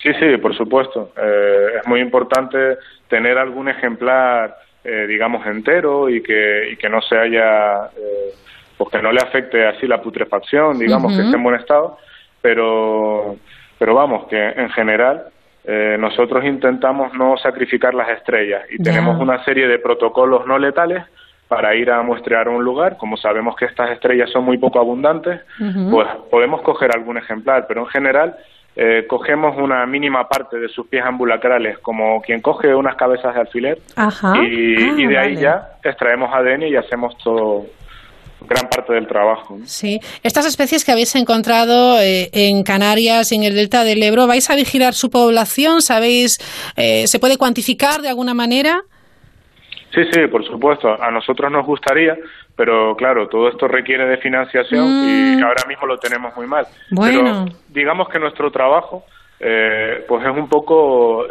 Sí, 0.00 0.10
sí, 0.20 0.36
por 0.36 0.56
supuesto. 0.56 1.12
es 1.16 1.84
muy 1.88 2.00
importante 2.00 2.76
tener 3.08 3.36
algún 3.36 3.68
ejemplar, 3.68 4.56
digamos, 5.08 5.44
entero 5.44 6.08
y 6.08 6.22
que, 6.22 6.70
y 6.70 6.76
que 6.76 6.88
no 6.88 7.02
se 7.02 7.18
haya, 7.18 7.90
pues 8.76 8.90
que 8.90 9.02
no 9.02 9.10
le 9.10 9.20
afecte 9.20 9.66
así 9.66 9.88
la 9.88 10.00
putrefacción, 10.00 10.78
digamos, 10.78 11.16
que 11.16 11.24
esté 11.24 11.34
en 11.34 11.42
buen 11.42 11.56
estado, 11.56 11.98
pero, 12.40 13.34
pero 13.76 13.92
vamos, 13.92 14.28
que 14.28 14.40
en 14.40 14.70
general 14.70 15.32
eh, 15.70 15.98
nosotros 16.00 16.46
intentamos 16.46 17.12
no 17.12 17.36
sacrificar 17.36 17.92
las 17.92 18.08
estrellas 18.08 18.62
y 18.70 18.82
tenemos 18.82 19.20
una 19.20 19.44
serie 19.44 19.68
de 19.68 19.78
protocolos 19.78 20.46
no 20.46 20.58
letales 20.58 21.04
para 21.46 21.74
ir 21.74 21.90
a 21.90 22.00
muestrear 22.00 22.48
un 22.48 22.64
lugar. 22.64 22.96
Como 22.96 23.18
sabemos 23.18 23.54
que 23.54 23.66
estas 23.66 23.90
estrellas 23.90 24.30
son 24.30 24.44
muy 24.44 24.56
poco 24.56 24.78
abundantes, 24.78 25.42
pues 25.90 26.08
podemos 26.30 26.62
coger 26.62 26.90
algún 26.96 27.18
ejemplar, 27.18 27.66
pero 27.68 27.82
en 27.82 27.86
general 27.88 28.36
eh, 28.76 29.04
cogemos 29.06 29.58
una 29.58 29.84
mínima 29.84 30.26
parte 30.26 30.58
de 30.58 30.68
sus 30.68 30.86
pies 30.86 31.04
ambulacrales, 31.04 31.78
como 31.80 32.22
quien 32.22 32.40
coge 32.40 32.74
unas 32.74 32.96
cabezas 32.96 33.34
de 33.34 33.40
alfiler, 33.42 33.78
y, 34.40 35.06
de 35.06 35.18
ah, 35.18 35.20
ahí 35.20 35.36
ya 35.36 35.72
extraemos 35.84 36.32
ADN 36.32 36.62
y 36.62 36.76
hacemos 36.76 37.14
todo, 37.18 37.66
gran 38.46 38.68
parte 38.68 38.92
del 38.94 39.06
trabajo. 39.06 39.58
Sí, 39.64 39.98
estas 40.22 40.46
especies 40.46 40.84
que 40.84 40.92
habéis 40.92 41.14
encontrado 41.16 41.98
eh, 42.00 42.30
en 42.32 42.62
Canarias, 42.62 43.32
en 43.32 43.42
el 43.42 43.54
delta 43.54 43.84
del 43.84 44.02
Ebro, 44.02 44.26
¿vais 44.26 44.48
a 44.50 44.56
vigilar 44.56 44.94
su 44.94 45.10
población? 45.10 45.82
¿Sabéis, 45.82 46.38
eh, 46.76 47.06
se 47.06 47.18
puede 47.18 47.36
cuantificar 47.36 48.00
de 48.00 48.08
alguna 48.08 48.34
manera? 48.34 48.82
Sí, 49.94 50.02
sí, 50.12 50.26
por 50.30 50.44
supuesto. 50.46 50.88
A 50.88 51.10
nosotros 51.10 51.50
nos 51.50 51.66
gustaría, 51.66 52.14
pero 52.56 52.94
claro, 52.94 53.26
todo 53.26 53.48
esto 53.48 53.66
requiere 53.66 54.06
de 54.06 54.18
financiación 54.18 54.86
y 54.86 55.36
mm. 55.36 55.42
ahora 55.42 55.64
mismo 55.66 55.86
lo 55.86 55.96
tenemos 55.98 56.36
muy 56.36 56.46
mal. 56.46 56.66
Bueno. 56.90 57.44
Pero 57.46 57.58
digamos 57.68 58.08
que 58.08 58.18
nuestro 58.18 58.50
trabajo, 58.50 59.04
eh, 59.40 60.04
pues 60.06 60.24
es 60.24 60.30
un 60.30 60.48
poco 60.48 61.24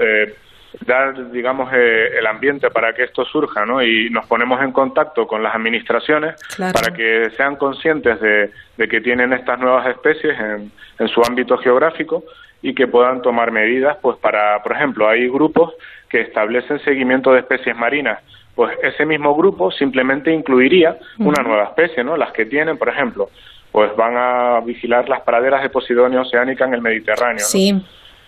dar, 0.86 1.32
digamos, 1.32 1.72
eh, 1.74 2.18
el 2.18 2.26
ambiente 2.28 2.70
para 2.70 2.94
que 2.94 3.04
esto 3.04 3.26
surja, 3.26 3.66
¿no? 3.66 3.82
Y 3.82 4.10
nos 4.10 4.26
ponemos 4.28 4.62
en 4.62 4.72
contacto 4.72 5.28
con 5.28 5.44
las 5.44 5.56
administraciones 5.56 6.36
para 6.58 6.96
que 6.96 7.30
sean 7.36 7.56
conscientes 7.56 8.20
de, 8.20 8.52
que 8.88 9.02
tienen 9.02 9.34
estas 9.34 9.60
nuevas 9.60 9.88
especies 9.88 10.38
en, 10.40 10.72
en, 11.00 11.08
su 11.08 11.22
ámbito 11.22 11.58
geográfico 11.58 12.24
y 12.62 12.74
que 12.74 12.88
puedan 12.88 13.22
tomar 13.22 13.52
medidas, 13.52 13.98
pues 14.02 14.18
para, 14.18 14.62
por 14.64 14.74
ejemplo, 14.74 15.08
hay 15.08 15.28
grupos 15.28 15.74
que 16.10 16.22
establecen 16.22 16.80
seguimiento 16.80 17.32
de 17.34 17.40
especies 17.40 17.76
marinas. 17.76 18.20
Pues 18.56 18.76
ese 18.82 19.06
mismo 19.06 19.36
grupo 19.36 19.72
simplemente 19.72 20.32
incluiría 20.32 20.98
una 21.20 21.44
nueva 21.44 21.66
especie, 21.66 22.04
¿no? 22.04 22.18
Las 22.18 22.32
que 22.32 22.46
tienen, 22.46 22.78
por 22.78 22.90
ejemplo, 22.90 23.30
pues 23.72 23.96
van 23.96 24.16
a 24.18 24.60
vigilar 24.62 25.08
las 25.08 25.22
praderas 25.22 25.62
de 25.62 25.70
Posidonia 25.70 26.22
oceánica 26.22 26.66
en 26.66 26.74
el 26.74 26.82
Mediterráneo. 26.82 27.46
Sí. 27.46 27.80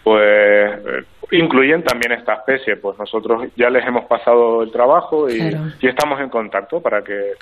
Pues 0.04 0.24
eh, 0.24 1.04
incluyen 1.32 1.84
también 1.84 2.14
esta 2.14 2.34
especie. 2.36 2.78
Pues 2.78 2.98
nosotros 2.98 3.48
ya 3.56 3.70
les 3.70 3.86
hemos 3.86 4.06
pasado 4.06 4.64
el 4.64 4.72
trabajo 4.72 5.30
y, 5.30 5.56
estamos 5.82 6.20
en 6.22 6.30
contacto 6.30 6.82
para 6.82 7.04
que 7.04 7.34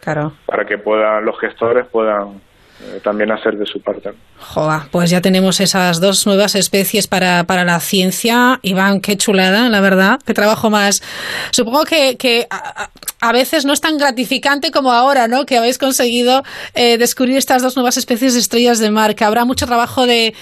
para 0.46 0.66
que 0.66 0.78
puedan 0.78 1.26
los 1.26 1.40
gestores 1.40 1.86
puedan 1.88 2.42
eh, 2.80 3.00
también 3.04 3.32
hacer 3.32 3.58
de 3.58 3.66
su 3.66 3.82
parte. 3.82 4.12
Joa, 4.40 4.88
pues 4.92 5.10
ya 5.10 5.20
tenemos 5.20 5.60
esas 5.60 6.00
dos 6.00 6.28
nuevas 6.28 6.54
especies 6.54 7.08
para, 7.08 7.44
para 7.46 7.64
la 7.64 7.80
ciencia. 7.80 8.60
Iván, 8.62 9.02
qué 9.02 9.18
chulada, 9.18 9.68
la 9.70 9.82
verdad. 9.82 10.20
Qué 10.24 10.36
trabajo 10.36 10.70
más. 10.70 11.02
Supongo 11.52 11.86
que, 11.86 12.18
que 12.18 12.48
a, 13.20 13.32
veces 13.32 13.66
no 13.66 13.74
es 13.74 13.82
tan 13.82 13.98
gratificante 13.98 14.70
como 14.70 14.92
ahora, 14.92 15.28
¿no? 15.28 15.46
Que 15.46 15.58
habéis 15.58 15.80
conseguido 15.80 16.44
eh, 16.76 17.00
descubrir 17.00 17.38
estas 17.38 17.64
dos 17.64 17.76
nuevas 17.76 17.98
especies 17.98 18.36
de 18.36 18.42
estrellas 18.42 18.78
de 18.78 18.92
mar. 18.92 19.16
Que 19.16 19.26
habrá 19.26 19.44
mucho 19.44 19.66
trabajo 19.66 20.06
de, 20.06 20.36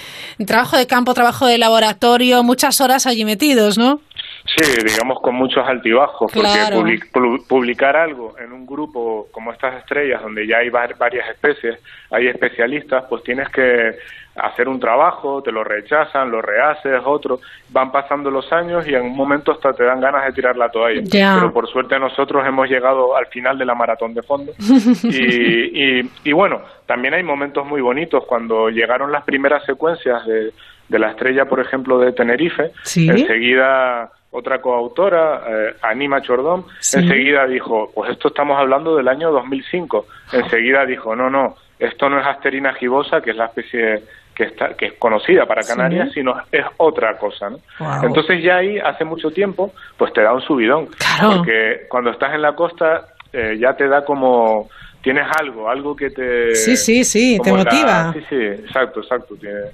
trabajo 0.46 0.76
de 0.76 0.86
campo, 0.86 1.14
trabajo 1.14 1.46
de 1.46 1.56
laboratorio, 1.56 2.42
muchas 2.42 2.82
horas 2.82 3.06
allí 3.06 3.24
metidos, 3.24 3.78
¿no? 3.78 4.00
Sí, 4.46 4.82
digamos 4.84 5.20
con 5.20 5.34
muchos 5.34 5.66
altibajos, 5.66 6.30
Claro. 6.32 6.76
porque 6.76 6.98
public- 7.00 7.12
pu- 7.12 7.46
publicar 7.48 7.96
algo 7.96 8.34
en 8.38 8.52
un 8.52 8.66
grupo 8.66 9.28
como 9.32 9.52
estas 9.52 9.74
estrellas, 9.76 10.22
donde 10.22 10.46
ya 10.46 10.58
hay 10.58 10.70
var- 10.70 10.96
varias 10.96 11.28
especies, 11.30 11.78
hay 12.10 12.28
especialistas, 12.28 13.04
pues 13.08 13.22
tienes 13.24 13.48
que 13.50 13.96
hacer 14.36 14.68
un 14.68 14.78
trabajo, 14.78 15.42
te 15.42 15.50
lo 15.50 15.64
rechazan, 15.64 16.30
lo 16.30 16.42
rehaces, 16.42 17.00
otro, 17.04 17.40
van 17.70 17.90
pasando 17.90 18.30
los 18.30 18.52
años 18.52 18.86
y 18.86 18.94
en 18.94 19.02
un 19.02 19.16
momento 19.16 19.50
hasta 19.52 19.72
te 19.72 19.82
dan 19.84 19.98
ganas 20.00 20.26
de 20.26 20.32
tirar 20.34 20.56
la 20.58 20.68
toalla. 20.68 21.00
Pero 21.10 21.52
por 21.54 21.66
suerte 21.68 21.98
nosotros 21.98 22.46
hemos 22.46 22.68
llegado 22.68 23.16
al 23.16 23.26
final 23.28 23.56
de 23.56 23.64
la 23.64 23.74
maratón 23.74 24.12
de 24.12 24.22
fondo 24.22 24.52
y, 25.04 26.00
y, 26.00 26.10
y 26.24 26.32
bueno, 26.32 26.60
también 26.84 27.14
hay 27.14 27.22
momentos 27.22 27.66
muy 27.66 27.80
bonitos 27.80 28.24
cuando 28.26 28.68
llegaron 28.68 29.10
las 29.10 29.24
primeras 29.24 29.64
secuencias 29.64 30.26
de, 30.26 30.52
de 30.88 30.98
la 30.98 31.10
estrella, 31.10 31.46
por 31.46 31.60
ejemplo, 31.60 31.98
de 31.98 32.12
Tenerife. 32.12 32.72
Sí. 32.82 33.08
Enseguida 33.08 34.10
otra 34.30 34.60
coautora, 34.60 35.42
eh, 35.48 35.74
Anima 35.82 36.20
Chordón, 36.20 36.66
Sí. 36.80 36.98
enseguida 36.98 37.46
dijo, 37.46 37.90
pues 37.94 38.10
esto 38.10 38.28
estamos 38.28 38.58
hablando 38.58 38.96
del 38.96 39.08
año 39.08 39.30
2005. 39.30 40.06
Enseguida 40.32 40.84
dijo, 40.84 41.14
no, 41.16 41.30
no, 41.30 41.56
esto 41.78 42.08
no 42.08 42.20
es 42.20 42.26
Asterina 42.26 42.74
gibosa, 42.74 43.20
que 43.20 43.30
es 43.30 43.36
la 43.36 43.46
especie 43.46 44.02
que 44.34 44.44
está 44.44 44.74
que 44.74 44.86
es 44.86 44.92
conocida 44.98 45.46
para 45.46 45.62
Sí. 45.62 45.72
Canarias, 45.72 46.10
sino 46.12 46.34
es 46.52 46.64
otra 46.76 47.16
cosa, 47.16 47.48
¿no? 47.48 47.58
Entonces 48.02 48.42
ya 48.42 48.56
ahí 48.58 48.78
hace 48.78 49.02
mucho 49.04 49.30
tiempo, 49.30 49.72
pues 49.96 50.12
te 50.12 50.20
da 50.20 50.34
un 50.34 50.42
subidón, 50.42 50.88
Claro. 50.88 51.38
porque 51.38 51.86
cuando 51.88 52.10
estás 52.10 52.34
en 52.34 52.42
la 52.42 52.54
costa 52.54 53.06
eh, 53.32 53.56
ya 53.58 53.74
te 53.74 53.88
da 53.88 54.04
como 54.04 54.68
tienes 55.02 55.26
algo, 55.40 55.70
algo 55.70 55.96
que 55.96 56.10
te 56.10 56.54
Sí, 56.54 56.76
sí, 56.76 57.04
sí, 57.04 57.38
te 57.42 57.50
la- 57.50 57.56
motiva. 57.58 58.12
sí, 58.12 58.20
sí, 58.28 58.36
exacto, 58.36 59.00
exacto, 59.00 59.34
tiene- 59.36 59.70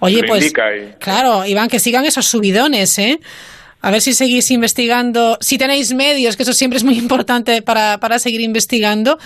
Oye, 0.00 0.22
pues 0.26 0.50
y- 0.50 0.52
claro, 0.98 1.44
Iván, 1.46 1.68
que 1.68 1.78
sigan 1.78 2.04
esos 2.04 2.26
subidones, 2.26 2.98
¿eh? 2.98 3.18
A 3.82 3.90
ver 3.90 4.00
si 4.00 4.14
seguís 4.14 4.50
investigando, 4.50 5.38
si 5.40 5.58
tenéis 5.58 5.94
medios, 5.94 6.36
que 6.36 6.42
eso 6.42 6.52
siempre 6.52 6.76
es 6.78 6.82
muy 6.84 6.98
importante 6.98 7.62
para, 7.62 7.98
para 7.98 8.18
seguir 8.18 8.40
investigando 8.40 9.16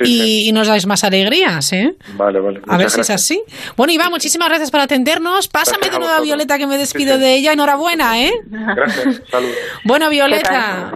y, 0.00 0.48
y 0.48 0.52
nos 0.52 0.66
dais 0.66 0.86
más 0.86 1.04
alegrías, 1.04 1.72
¿eh? 1.72 1.94
Vale, 2.14 2.40
vale. 2.40 2.60
A 2.66 2.76
ver 2.76 2.90
si 2.90 3.00
es 3.00 3.10
así. 3.10 3.40
Bueno, 3.76 3.92
Iván, 3.92 4.10
muchísimas 4.10 4.48
gracias 4.48 4.70
por 4.72 4.80
atendernos. 4.80 5.46
Pásame 5.48 5.78
Gracias 5.78 5.94
de 5.94 5.98
nuevo 6.00 6.14
a. 6.20 6.22
Violeta, 6.22 6.58
que 6.58 6.66
me 6.66 6.78
despido 6.78 7.14
Sí, 7.14 7.20
sí. 7.20 7.24
de 7.26 7.34
ella. 7.36 7.52
Enhorabuena, 7.52 8.20
¿eh? 8.24 8.32
Gracias, 8.46 9.22
saludos. 9.30 9.54
Bueno, 9.84 10.10
Violeta, 10.10 10.92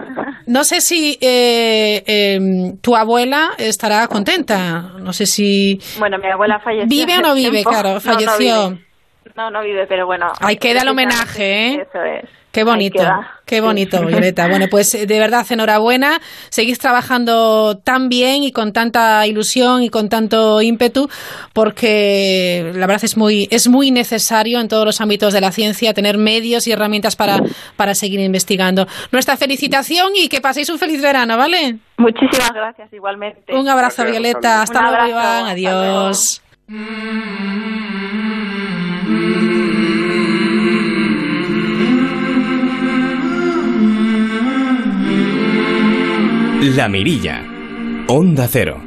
no 0.47 0.63
sé 0.65 0.81
si 0.81 1.17
eh, 1.21 2.03
eh, 2.05 2.39
tu 2.81 2.95
abuela 2.95 3.51
estará 3.57 4.07
contenta. 4.07 4.93
No 4.99 5.13
sé 5.13 5.25
si... 5.27 5.79
Bueno, 5.97 6.17
mi 6.17 6.27
abuela 6.29 6.59
falleció. 6.63 6.89
¿Vive 6.89 7.17
o 7.17 7.21
no 7.21 7.33
vive? 7.35 7.51
tiempo. 7.51 7.69
Claro, 7.69 7.89
No, 7.89 7.95
no 7.95 8.01
falleció. 8.01 8.69
vive. 8.71 8.85
No, 9.35 9.49
no 9.49 9.61
vive, 9.63 9.85
pero 9.87 10.05
bueno. 10.05 10.31
Ahí 10.41 10.57
queda 10.57 10.81
el 10.81 10.87
homenaje, 10.89 11.67
¿eh? 11.67 11.85
Eso 11.89 12.03
es. 12.03 12.29
Qué 12.53 12.63
bonito, 12.63 13.03
qué 13.47 13.61
bonito, 13.61 14.05
Violeta. 14.05 14.47
Bueno, 14.47 14.67
pues 14.69 14.93
eh, 14.93 15.07
de 15.07 15.17
verdad, 15.17 15.43
enhorabuena. 15.49 16.21
Seguís 16.49 16.77
trabajando 16.77 17.79
tan 17.83 18.09
bien 18.09 18.43
y 18.43 18.51
con 18.51 18.73
tanta 18.73 19.25
ilusión 19.25 19.81
y 19.81 19.89
con 19.89 20.07
tanto 20.07 20.61
ímpetu, 20.61 21.09
porque 21.51 22.71
la 22.75 22.85
verdad 22.85 23.05
es 23.05 23.17
muy, 23.17 23.47
es 23.49 23.67
muy 23.67 23.89
necesario 23.89 24.59
en 24.59 24.67
todos 24.67 24.85
los 24.85 25.01
ámbitos 25.01 25.33
de 25.33 25.41
la 25.41 25.51
ciencia 25.51 25.95
tener 25.95 26.19
medios 26.19 26.67
y 26.67 26.71
herramientas 26.71 27.15
para, 27.15 27.39
para 27.75 27.95
seguir 27.95 28.19
investigando. 28.19 28.85
Nuestra 29.11 29.35
felicitación 29.35 30.11
y 30.15 30.29
que 30.29 30.39
paséis 30.39 30.69
un 30.69 30.77
feliz 30.77 31.01
verano, 31.01 31.35
¿vale? 31.37 31.77
Muchísimas 31.97 32.53
gracias, 32.53 32.93
igualmente. 32.93 33.51
Un 33.55 33.67
abrazo, 33.67 34.05
Violeta. 34.05 34.61
Hasta 34.61 34.77
Un 34.77 34.85
luego, 34.85 34.97
abrazo, 35.01 35.09
Iván. 35.09 35.45
hasta 35.45 35.51
Adiós. 35.53 36.43
La 46.63 46.87
Mirilla. 46.87 47.43
Onda 48.07 48.47
Cero. 48.49 48.81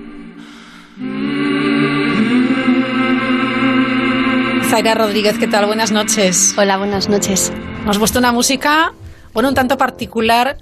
Zaira 4.71 4.95
Rodríguez, 4.95 5.37
¿qué 5.39 5.47
tal? 5.47 5.67
Buenas 5.67 5.93
noches. 5.93 6.55
Hola, 6.57 6.79
buenas 6.79 7.11
noches. 7.11 7.53
Hemos 7.83 7.99
puesto 7.99 8.19
una 8.19 8.33
música, 8.33 8.95
bueno, 9.35 9.51
un 9.51 9.55
tanto 9.55 9.77
particular 9.77 10.57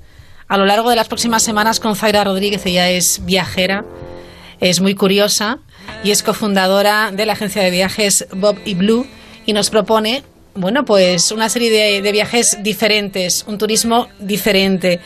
a 0.48 0.58
lo 0.58 0.66
largo 0.66 0.90
de 0.90 0.96
las 0.96 1.06
próximas 1.06 1.44
semanas 1.44 1.78
con 1.78 1.94
Zaira 1.94 2.24
Rodríguez. 2.24 2.66
Ella 2.66 2.90
es 2.90 3.24
viajera, 3.24 3.84
es 4.58 4.80
muy 4.80 4.96
curiosa 4.96 5.60
y 6.02 6.10
es 6.10 6.24
cofundadora 6.24 7.12
de 7.12 7.26
la 7.26 7.34
agencia 7.34 7.62
de 7.62 7.70
viajes 7.70 8.26
Bob 8.32 8.58
y 8.64 8.74
Blue 8.74 9.06
y 9.46 9.52
nos 9.52 9.70
propone, 9.70 10.24
bueno, 10.56 10.84
pues 10.84 11.30
una 11.30 11.48
serie 11.48 11.70
de, 11.70 12.02
de 12.02 12.12
viajes 12.12 12.58
diferentes, 12.60 13.44
un 13.46 13.56
turismo 13.56 14.08
diferente. 14.18 14.98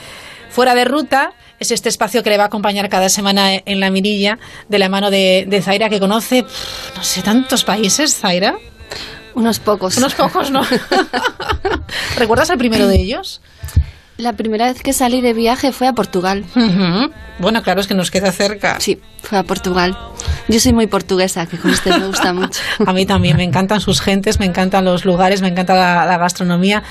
Fuera 0.49 0.75
de 0.75 0.87
ruta 0.87 1.35
es 1.59 1.71
este 1.71 1.89
espacio 1.89 2.23
que 2.23 2.31
le 2.31 2.37
va 2.37 2.45
a 2.45 2.47
acompañar 2.47 2.89
cada 2.89 3.09
semana 3.09 3.53
en 3.55 3.81
la 3.81 3.91
mirilla 3.91 4.39
de 4.69 4.79
la 4.79 4.89
mano 4.89 5.11
de, 5.11 5.45
de 5.49 5.63
Zaira, 5.63 5.89
que 5.89 6.01
conoce, 6.01 6.45
no 6.97 7.03
sé, 7.03 7.23
tantos 7.23 7.65
países, 7.65 8.15
Zaira. 8.15 8.57
Unos 9.35 9.59
pocos. 9.59 9.97
Unos 9.97 10.15
pocos, 10.15 10.51
¿no? 10.51 10.63
¿Recuerdas 12.17 12.51
el 12.51 12.59
primero 12.59 12.87
de 12.89 12.97
ellos? 12.97 13.41
La 14.17 14.33
primera 14.33 14.67
vez 14.67 14.83
que 14.83 14.93
salí 14.93 15.21
de 15.21 15.33
viaje 15.33 15.71
fue 15.71 15.87
a 15.87 15.93
Portugal. 15.93 16.45
Bueno, 17.39 17.63
claro, 17.63 17.81
es 17.81 17.87
que 17.87 17.95
nos 17.95 18.11
queda 18.11 18.33
cerca. 18.33 18.81
Sí, 18.81 19.01
fue 19.23 19.39
a 19.39 19.45
Portugal. 19.45 19.97
Yo 20.49 20.59
soy 20.59 20.73
muy 20.73 20.89
portuguesa, 20.89 21.47
que 21.47 21.57
con 21.57 21.71
usted 21.71 21.97
me 21.97 22.09
gusta 22.09 22.33
mucho. 22.33 22.61
A 22.85 22.93
mí 22.93 23.07
también, 23.07 23.37
me 23.37 23.45
encantan 23.45 23.81
sus 23.81 24.01
gentes, 24.01 24.41
me 24.41 24.47
encantan 24.47 24.85
los 24.85 25.05
lugares, 25.05 25.41
me 25.41 25.47
encanta 25.47 25.75
la, 25.75 26.05
la 26.05 26.19
gastronomía. 26.19 26.83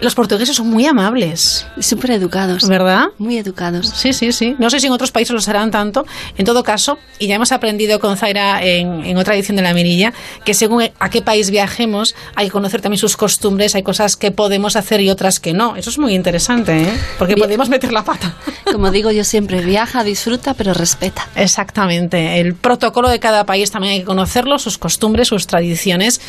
Los 0.00 0.14
portugueses 0.14 0.56
son 0.56 0.68
muy 0.68 0.86
amables. 0.86 1.66
Súper 1.78 2.12
educados. 2.12 2.66
¿Verdad? 2.66 3.08
Muy 3.18 3.36
educados. 3.36 3.92
Sí, 3.94 4.12
sí, 4.12 4.32
sí. 4.32 4.56
No 4.58 4.70
sé 4.70 4.80
si 4.80 4.86
en 4.86 4.92
otros 4.92 5.10
países 5.10 5.34
lo 5.34 5.40
serán 5.40 5.70
tanto. 5.70 6.06
En 6.38 6.46
todo 6.46 6.62
caso, 6.62 6.98
y 7.18 7.26
ya 7.26 7.34
hemos 7.34 7.52
aprendido 7.52 8.00
con 8.00 8.16
Zaira 8.16 8.64
en, 8.64 9.04
en 9.04 9.18
otra 9.18 9.34
edición 9.34 9.56
de 9.56 9.62
La 9.62 9.74
Mirilla, 9.74 10.12
que 10.44 10.54
según 10.54 10.88
a 10.98 11.10
qué 11.10 11.20
país 11.20 11.50
viajemos, 11.50 12.14
hay 12.34 12.46
que 12.46 12.52
conocer 12.52 12.80
también 12.80 12.98
sus 12.98 13.16
costumbres, 13.16 13.74
hay 13.74 13.82
cosas 13.82 14.16
que 14.16 14.30
podemos 14.30 14.76
hacer 14.76 15.00
y 15.00 15.10
otras 15.10 15.38
que 15.38 15.52
no. 15.52 15.76
Eso 15.76 15.90
es 15.90 15.98
muy 15.98 16.14
interesante, 16.14 16.82
¿eh? 16.82 16.98
Porque 17.18 17.36
podemos 17.36 17.68
meter 17.68 17.92
la 17.92 18.04
pata. 18.04 18.34
Como 18.72 18.90
digo 18.90 19.10
yo 19.10 19.24
siempre, 19.24 19.60
viaja, 19.60 20.02
disfruta, 20.02 20.54
pero 20.54 20.72
respeta. 20.72 21.28
Exactamente. 21.36 22.40
El 22.40 22.54
protocolo 22.54 23.08
de 23.08 23.20
cada 23.20 23.44
país 23.44 23.70
también 23.70 23.94
hay 23.94 24.00
que 24.00 24.06
conocerlo, 24.06 24.58
sus 24.58 24.78
costumbres, 24.78 25.28
sus 25.28 25.46
tradiciones 25.46 26.20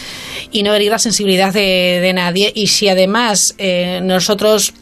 y 0.52 0.64
no 0.64 0.74
herir 0.74 0.92
la 0.92 1.00
sensibilidad 1.00 1.54
de, 1.54 2.00
de 2.02 2.14
nadie. 2.14 2.52
Y 2.54 2.68
si 2.68 2.90
además 2.90 3.56
eh, 3.64 4.00
nosotros 4.02 4.74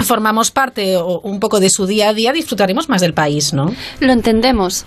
formamos 0.00 0.50
parte 0.50 0.96
o 0.96 1.20
un 1.20 1.40
poco 1.40 1.58
de 1.60 1.68
su 1.70 1.84
día 1.86 2.10
a 2.10 2.14
día, 2.14 2.32
disfrutaremos 2.32 2.88
más 2.88 3.00
del 3.00 3.14
país, 3.14 3.52
¿no? 3.52 3.74
Lo 4.00 4.12
entendemos. 4.12 4.86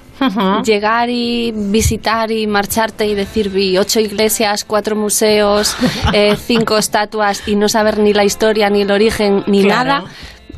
Llegar 0.64 1.10
y 1.10 1.52
visitar 1.54 2.32
y 2.32 2.46
marcharte 2.48 3.08
y 3.08 3.16
decir 3.16 3.50
vi 3.50 3.78
ocho 3.78 4.00
iglesias, 4.00 4.64
cuatro 4.64 4.96
museos, 4.96 5.76
eh, 6.14 6.36
cinco 6.44 6.78
estatuas 6.78 7.48
y 7.48 7.56
no 7.56 7.68
saber 7.70 7.98
ni 8.00 8.14
la 8.14 8.24
historia, 8.24 8.70
ni 8.70 8.82
el 8.84 8.92
origen, 8.92 9.44
ni 9.48 9.64
Claro. 9.64 9.90
nada. 9.90 10.04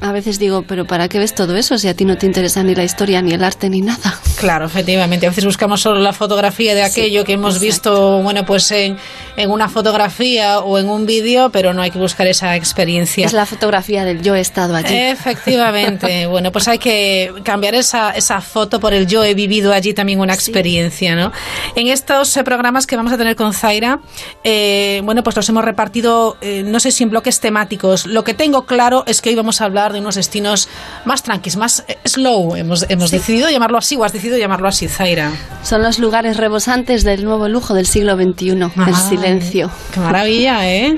A 0.02 0.12
veces 0.12 0.40
digo, 0.40 0.64
pero 0.68 0.86
¿para 0.86 1.08
qué 1.08 1.20
ves 1.20 1.34
todo 1.34 1.56
eso 1.56 1.78
si 1.78 1.88
a 1.88 1.96
ti 1.96 2.06
no 2.06 2.18
te 2.18 2.26
interesa 2.26 2.64
ni 2.64 2.76
la 2.76 2.84
historia, 2.84 3.22
ni 3.22 3.34
el 3.34 3.44
arte, 3.44 3.70
ni 3.70 3.82
nada? 3.82 4.20
Claro, 4.36 4.66
efectivamente. 4.66 5.26
A 5.26 5.30
veces 5.30 5.46
buscamos 5.46 5.82
solo 5.82 6.00
la 6.00 6.14
fotografía 6.14 6.76
de 6.76 6.84
Sí, 6.90 7.02
aquello 7.02 7.24
que 7.24 7.34
hemos 7.34 7.60
visto, 7.60 8.22
bueno, 8.22 8.46
pues 8.46 8.70
en, 8.72 8.98
en 9.38 9.52
una 9.52 9.70
fotografía 9.70 10.60
o 10.60 10.78
en 10.78 10.90
un 10.90 11.06
vídeo, 11.06 11.50
pero 11.52 11.74
no 11.74 11.82
hay 11.82 11.92
que 11.92 12.00
buscar 12.00 12.28
esa 12.28 12.56
experiencia. 12.56 13.26
Es 13.26 13.34
la 13.34 13.46
fotografía 13.46 14.06
del 14.06 14.22
yo 14.22 14.36
he 14.36 14.40
estado 14.40 14.76
allí. 14.76 14.96
Efectivamente. 14.96 16.26
bueno, 16.28 16.52
pues 16.52 16.68
hay 16.68 16.80
que 16.80 17.32
cambiar 17.44 17.76
esa, 17.76 18.12
esa 18.12 18.42
foto 18.42 18.80
por 18.80 18.94
el 18.94 19.08
yo 19.08 19.24
he 19.24 19.34
vivido 19.34 19.74
allí 19.74 19.94
también 19.94 20.20
una 20.20 20.34
experiencia, 20.34 21.16
¿no? 21.16 21.32
En 21.76 21.88
estos 21.88 22.36
eh, 22.38 22.44
programas 22.44 22.88
que 22.88 22.96
vamos 22.96 23.14
a 23.14 23.18
tener 23.18 23.36
con 23.36 23.54
Zaira, 23.54 24.00
eh, 24.44 25.02
bueno, 25.04 25.24
pues 25.24 25.36
los 25.36 25.48
hemos 25.50 25.64
repartido, 25.64 26.38
eh, 26.42 26.64
no 26.66 26.80
sé 26.80 26.92
si 26.92 27.04
en 27.04 27.10
bloques 27.10 27.40
temáticos. 27.40 28.06
Lo 28.06 28.24
que 28.24 28.34
tengo 28.34 28.66
claro 28.66 29.04
es 29.08 29.22
que 29.22 29.30
hoy 29.30 29.36
vamos 29.36 29.62
a 29.62 29.66
hablar 29.66 29.83
de 29.92 30.00
unos 30.00 30.16
destinos 30.16 30.70
más 31.04 31.24
tranquis, 31.24 31.58
más 31.58 31.84
eh, 31.88 31.98
slow. 32.06 32.56
Hemos, 32.56 32.86
hemos 32.90 33.12
decidido 33.12 33.50
llamarlo 33.50 33.78
así 33.78 33.96
o 33.98 34.04
has 34.06 34.14
decidido 34.14 34.38
llamarlo 34.38 34.68
así, 34.68 34.88
Zaira. 34.88 35.32
Son 35.64 35.84
los 35.84 36.00
lugares 36.00 36.38
rebosantes 36.38 37.04
del 37.04 37.26
nuevo 37.26 37.50
lujo 37.50 37.74
del 37.74 37.88
siglo 37.88 38.16
XXI, 38.16 38.50
el 38.52 38.72
Ay, 38.78 38.94
silencio. 39.10 39.70
Qué 39.94 40.00
maravilla, 40.00 40.70
¿eh? 40.70 40.98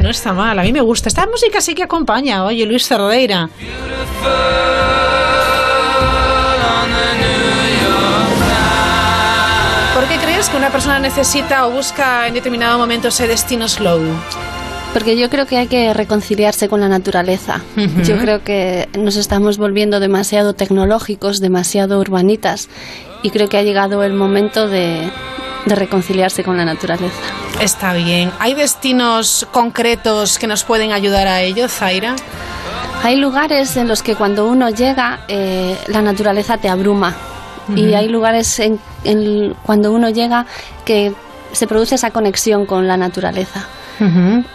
No 0.00 0.10
está 0.10 0.32
mal, 0.32 0.58
a 0.58 0.62
mí 0.62 0.72
me 0.72 0.80
gusta. 0.82 1.08
Esta 1.08 1.26
música 1.26 1.60
sí 1.60 1.74
que 1.74 1.82
acompaña, 1.84 2.44
oye, 2.44 2.66
Luis 2.66 2.86
Cerdeira. 2.86 3.48
¿Por 9.94 10.08
qué 10.08 10.18
crees 10.18 10.48
que 10.50 10.56
una 10.56 10.70
persona 10.70 10.98
necesita 10.98 11.66
o 11.66 11.70
busca 11.70 12.26
en 12.26 12.34
determinado 12.34 12.78
momento 12.78 13.08
ese 13.08 13.26
destino 13.26 13.68
slow? 13.68 14.02
Porque 14.96 15.18
yo 15.18 15.28
creo 15.28 15.44
que 15.44 15.58
hay 15.58 15.66
que 15.66 15.92
reconciliarse 15.92 16.70
con 16.70 16.80
la 16.80 16.88
naturaleza. 16.88 17.60
Yo 18.02 18.16
creo 18.16 18.42
que 18.42 18.88
nos 18.98 19.16
estamos 19.16 19.58
volviendo 19.58 20.00
demasiado 20.00 20.54
tecnológicos, 20.54 21.38
demasiado 21.40 21.98
urbanitas 22.00 22.70
y 23.22 23.28
creo 23.28 23.50
que 23.50 23.58
ha 23.58 23.62
llegado 23.62 24.02
el 24.04 24.14
momento 24.14 24.68
de, 24.68 25.10
de 25.66 25.74
reconciliarse 25.74 26.42
con 26.44 26.56
la 26.56 26.64
naturaleza. 26.64 27.14
Está 27.60 27.92
bien. 27.92 28.30
¿Hay 28.38 28.54
destinos 28.54 29.46
concretos 29.52 30.38
que 30.38 30.46
nos 30.46 30.64
pueden 30.64 30.92
ayudar 30.92 31.26
a 31.28 31.42
ello, 31.42 31.68
Zaira? 31.68 32.16
Hay 33.02 33.16
lugares 33.16 33.76
en 33.76 33.88
los 33.88 34.02
que 34.02 34.14
cuando 34.14 34.46
uno 34.48 34.70
llega 34.70 35.20
eh, 35.28 35.76
la 35.88 36.00
naturaleza 36.00 36.56
te 36.56 36.70
abruma 36.70 37.14
y 37.74 37.88
Ujú. 37.88 37.96
hay 37.96 38.08
lugares 38.08 38.58
en, 38.60 38.80
en- 39.04 39.52
cuando 39.62 39.92
uno 39.92 40.08
llega 40.08 40.46
que 40.86 41.12
se 41.52 41.66
produce 41.66 41.96
esa 41.96 42.10
conexión 42.12 42.64
con 42.64 42.88
la 42.88 42.96
naturaleza. 42.96 43.66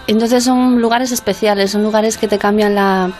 Entonces 0.08 0.44
son 0.44 0.82
lugares 0.82 1.12
especiales, 1.12 1.72
son 1.72 1.84
lugares 1.84 2.18
que 2.18 2.28
te 2.28 2.38
cambian 2.38 2.76
la, 2.76 3.12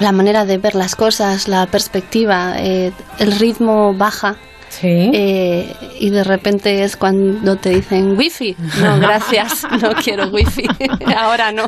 la 0.00 0.12
manera 0.12 0.44
de 0.44 0.58
ver 0.58 0.74
las 0.74 0.96
cosas, 0.96 1.48
la 1.48 1.66
perspectiva, 1.66 2.54
eh, 2.58 2.92
el 3.18 3.32
ritmo 3.32 3.94
baja. 3.94 4.36
Eh, 4.82 5.70
y 6.00 6.10
de 6.10 6.24
repente 6.24 6.82
es 6.82 6.96
cuando 6.96 7.56
te 7.56 7.70
dicen 7.70 8.16
wifi. 8.16 8.56
No, 8.80 8.98
gracias, 9.00 9.64
no 9.80 9.92
quiero 9.94 10.28
wifi. 10.28 10.66
Ahora 11.16 11.52
no. 11.52 11.66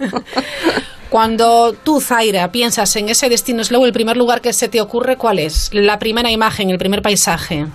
Cuando 1.11 1.75
tú, 1.75 2.01
Zaira, 2.01 2.51
piensas 2.51 2.97
en 2.97 3.09
ese 3.09 3.29
destino, 3.29 3.63
es 3.63 3.71
luego 3.71 3.87
el 3.87 3.93
primer 3.93 4.17
lugar 4.17 4.41
que 4.41 4.53
se 4.53 4.69
te 4.69 4.81
ocurre, 4.81 5.17
¿cuál 5.17 5.39
es? 5.39 5.71
La 5.73 5.99
primera 5.99 6.31
imagen, 6.31 6.71
el 6.71 6.79
primer 6.79 7.03
paisaje. 7.03 7.67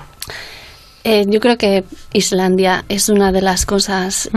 Eh, 1.03 1.25
yo 1.27 1.39
creo 1.39 1.57
que 1.57 1.85
Islandia 2.11 2.83
es 2.89 3.07
una 3.07 3.31
de 3.31 3.41
las 3.41 3.65
cosas 3.65 4.29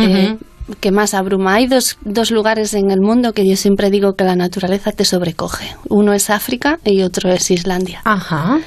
que 0.80 0.90
más 0.92 1.14
abruma. 1.14 1.54
Hay 1.54 1.66
dos, 1.66 1.98
dos 2.02 2.30
lugares 2.30 2.74
en 2.74 2.90
el 2.90 3.00
mundo 3.00 3.32
que 3.32 3.46
yo 3.46 3.56
siempre 3.56 3.90
digo 3.90 4.14
que 4.14 4.24
la 4.24 4.36
naturaleza 4.36 4.92
te 4.92 5.04
sobrecoge. 5.04 5.74
Uno 5.88 6.12
es 6.12 6.30
África 6.30 6.78
y 6.84 7.02
otro 7.02 7.30
es 7.32 7.50
Islandia. 7.50 8.00
Ajá. 8.04 8.60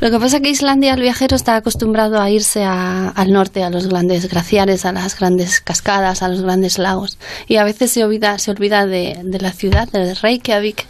Lo 0.00 0.10
que 0.10 0.18
pasa 0.18 0.38
es 0.38 0.42
que 0.42 0.50
Islandia, 0.50 0.94
el 0.94 1.00
viajero 1.00 1.36
está 1.36 1.54
acostumbrado 1.54 2.20
a 2.20 2.28
irse 2.28 2.64
a- 2.64 3.10
al 3.10 3.32
norte, 3.32 3.62
a 3.62 3.70
los 3.70 3.86
grandes 3.86 4.28
glaciares, 4.28 4.84
a 4.84 4.90
las 4.90 5.16
grandes 5.16 5.60
cascadas, 5.60 6.22
a 6.24 6.28
los 6.28 6.42
grandes 6.42 6.78
lagos. 6.78 7.18
Y 7.46 7.56
a 7.56 7.64
veces 7.64 7.92
se 7.92 8.02
olvida, 8.04 8.38
se 8.40 8.50
olvida 8.50 8.84
de, 8.86 9.20
de 9.22 9.38
la 9.40 9.52
ciudad, 9.52 9.88
de 9.92 10.14
Reykjavik, 10.14 10.86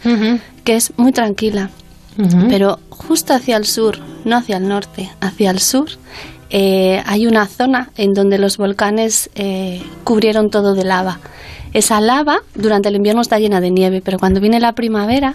que 0.63 0.75
es 0.75 0.93
muy 0.97 1.11
tranquila. 1.11 1.69
Pero 2.49 2.79
justo 2.89 3.33
hacia 3.35 3.57
el 3.57 3.65
sur, 3.65 3.99
no 4.25 4.37
hacia 4.37 4.57
el 4.57 4.67
norte, 4.67 5.11
hacia 5.19 5.51
el 5.51 5.59
sur, 5.59 5.89
eh, 6.55 7.01
hay 7.07 7.25
una 7.25 7.47
zona 7.47 7.89
en 7.97 8.13
donde 8.13 8.37
los 8.37 8.57
volcanes 8.57 9.29
eh, 9.33 9.81
cubrieron 10.03 10.49
todo 10.51 10.75
de 10.75 10.83
lava. 10.83 11.19
Esa 11.73 11.99
lava 11.99 12.37
durante 12.53 12.89
el 12.89 12.95
invierno 12.95 13.21
está 13.21 13.39
llena 13.39 13.59
de 13.59 13.71
nieve, 13.71 14.01
pero 14.05 14.19
cuando 14.19 14.39
viene 14.39 14.59
la 14.59 14.73
primavera 14.73 15.33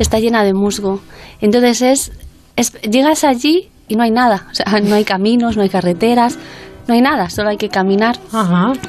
está 0.00 0.18
llena 0.18 0.42
de 0.42 0.52
musgo. 0.54 1.00
Entonces 1.40 1.80
es, 1.82 2.12
es- 2.56 2.72
llegas 2.82 3.22
allí 3.22 3.68
y 3.86 3.94
no 3.94 4.02
hay 4.02 4.10
nada, 4.10 4.48
o 4.50 4.54
sea, 4.54 4.80
no 4.80 4.96
hay 4.96 5.04
caminos, 5.04 5.56
no 5.56 5.62
hay 5.62 5.68
carreteras, 5.68 6.36
no 6.88 6.94
hay 6.94 7.00
nada, 7.00 7.30
solo 7.30 7.50
hay 7.50 7.56
que 7.56 7.68
caminar. 7.68 8.18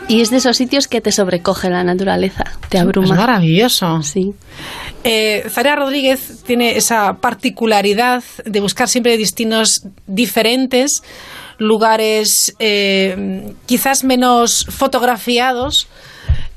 Y 0.07 0.21
es 0.21 0.31
de 0.31 0.37
esos 0.37 0.57
sitios 0.57 0.87
que 0.87 0.99
te 1.01 1.11
sobrecoge 1.11 1.69
la 1.69 1.83
naturaleza, 1.83 2.43
te 2.69 2.79
abruma. 2.79 3.07
Es 3.13 3.19
maravilloso. 3.19 4.01
Sí. 4.01 4.33
Eh, 5.03 5.45
Rodríguez 5.75 6.41
tiene 6.47 6.77
esa 6.77 7.17
particularidad 7.17 8.23
de 8.43 8.59
buscar 8.61 8.87
siempre 8.87 9.15
destinos 9.19 9.83
diferentes, 10.07 11.03
lugares 11.57 12.55
eh, 12.59 13.53
quizás 13.65 14.03
menos 14.03 14.65
fotografiados. 14.69 15.87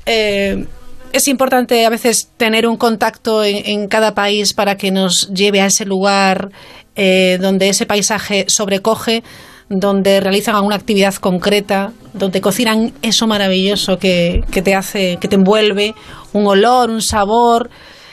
Eh, 0.05 0.65
es 1.13 1.27
importante 1.27 1.85
a 1.85 1.89
veces 1.89 2.29
tener 2.37 2.65
un 2.67 2.77
contacto 2.77 3.43
en, 3.43 3.65
en 3.65 3.87
cada 3.87 4.13
país 4.13 4.53
para 4.53 4.77
que 4.77 4.91
nos 4.91 5.29
lleve 5.33 5.61
a 5.61 5.65
ese 5.65 5.85
lugar 5.85 6.51
eh, 6.95 7.37
donde 7.41 7.69
ese 7.69 7.85
paisaje 7.85 8.45
sobrecoge, 8.47 9.23
donde 9.69 10.19
realizan 10.19 10.55
alguna 10.55 10.75
actividad 10.75 11.15
concreta, 11.15 11.93
donde 12.13 12.41
cocinan 12.41 12.93
eso 13.01 13.27
maravilloso 13.27 13.97
que, 13.97 14.43
que 14.51 14.61
te 14.61 14.75
hace, 14.75 15.17
que 15.19 15.27
te 15.27 15.35
envuelve, 15.35 15.95
un 16.33 16.45
olor, 16.47 16.89
un 16.89 17.01
sabor, 17.01 17.69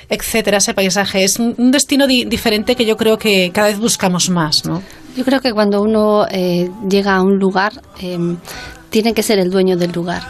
etcétera. 0.09 0.59
Ese 0.59 0.74
paisaje 0.74 1.24
es 1.24 1.39
un 1.39 1.70
destino 1.70 2.06
di- 2.06 2.24
diferente 2.24 2.77
que 2.77 2.85
yo 2.86 2.97
creo 2.97 3.19
que 3.19 3.51
cada 3.52 3.69
vez 3.69 3.78
buscamos 3.78 4.31
más, 4.31 4.65
¿no? 4.65 4.82
Yo 5.19 5.24
creo 5.24 5.40
que 5.40 5.53
cuando 5.53 5.82
uno 5.82 6.27
eh, 6.31 6.70
llega 6.89 7.16
a 7.16 7.23
un 7.23 7.40
lugar, 7.40 7.73
eh, 8.01 8.36
tiene 8.89 9.15
que 9.15 9.24
ser 9.24 9.40
el 9.40 9.51
dueño 9.51 9.77
del 9.77 9.90
lugar. 9.90 10.23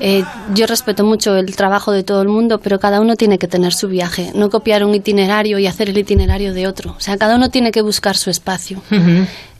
Eh, 0.00 0.22
yo 0.52 0.66
respeto 0.66 1.02
mucho 1.02 1.34
el 1.34 1.56
trabajo 1.56 1.92
de 1.92 2.02
todo 2.02 2.20
el 2.20 2.28
mundo, 2.28 2.58
pero 2.58 2.78
cada 2.78 3.00
uno 3.00 3.16
tiene 3.16 3.38
que 3.38 3.48
tener 3.48 3.72
su 3.72 3.88
viaje, 3.88 4.32
no 4.34 4.50
copiar 4.50 4.84
un 4.84 4.94
itinerario 4.94 5.58
y 5.58 5.66
hacer 5.66 5.88
el 5.88 5.96
itinerario 5.96 6.52
de 6.52 6.66
otro. 6.66 6.94
O 6.94 7.00
sea, 7.00 7.16
cada 7.16 7.36
uno 7.36 7.48
tiene 7.48 7.72
que 7.72 7.80
buscar 7.80 8.18
su 8.18 8.28
espacio. 8.28 8.82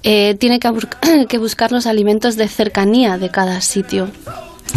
Eh, 0.03 0.35
tiene 0.39 0.61
que, 0.61 0.71
que 1.31 1.39
buscar 1.39 1.73
los 1.73 1.87
alimentos 1.87 2.37
de 2.37 2.47
cercanía 2.47 3.17
de 3.17 3.31
cada 3.31 3.63
sitio. 3.63 4.11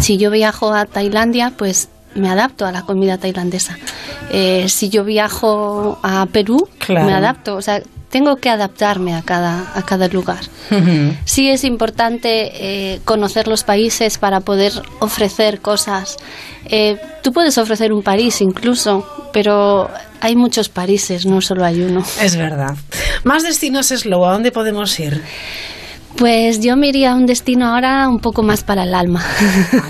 Si 0.00 0.16
yo 0.16 0.30
viajo 0.30 0.72
a 0.72 0.86
Tailandia, 0.86 1.52
pues 1.54 1.90
me 2.14 2.28
adapto 2.30 2.66
a 2.66 2.72
la 2.72 2.82
comida 2.82 3.18
tailandesa. 3.18 3.76
Eh, 4.30 4.68
si 4.68 4.88
yo 4.88 5.04
viajo 5.04 5.98
a 6.02 6.26
Perú, 6.26 6.68
Claro. 6.78 7.06
me 7.06 7.14
adapto. 7.14 7.56
O 7.56 7.62
sea, 7.62 7.80
tengo 8.10 8.36
que 8.36 8.48
adaptarme 8.48 9.14
a 9.14 9.22
cada, 9.22 9.72
a 9.74 9.82
cada 9.82 10.08
lugar. 10.08 10.40
Sí 11.24 11.50
es 11.50 11.64
importante 11.64 12.50
eh, 12.94 13.00
conocer 13.04 13.48
los 13.48 13.64
países 13.64 14.16
para 14.18 14.40
poder 14.40 14.72
ofrecer 15.00 15.60
cosas. 15.60 16.16
Eh, 16.66 16.96
tú 17.22 17.32
puedes 17.32 17.58
ofrecer 17.58 17.92
un 17.92 18.02
París 18.02 18.40
incluso, 18.40 19.06
pero 19.32 19.88
hay 20.20 20.36
muchos 20.36 20.68
Parises, 20.70 21.26
no 21.26 21.40
solo 21.42 21.64
hay 21.64 21.82
uno. 21.82 22.02
Es 22.20 22.36
verdad. 22.36 22.76
Más 23.24 23.42
destinos 23.42 23.88
Slow, 23.88 24.24
¿a 24.24 24.32
dónde 24.32 24.52
podemos 24.52 24.98
ir? 24.98 25.22
Pues 26.16 26.60
yo 26.60 26.76
me 26.76 26.88
iría 26.88 27.12
a 27.12 27.14
un 27.14 27.26
destino 27.26 27.66
ahora 27.68 28.08
un 28.08 28.18
poco 28.20 28.42
más 28.42 28.64
para 28.64 28.84
el 28.84 28.94
alma. 28.94 29.22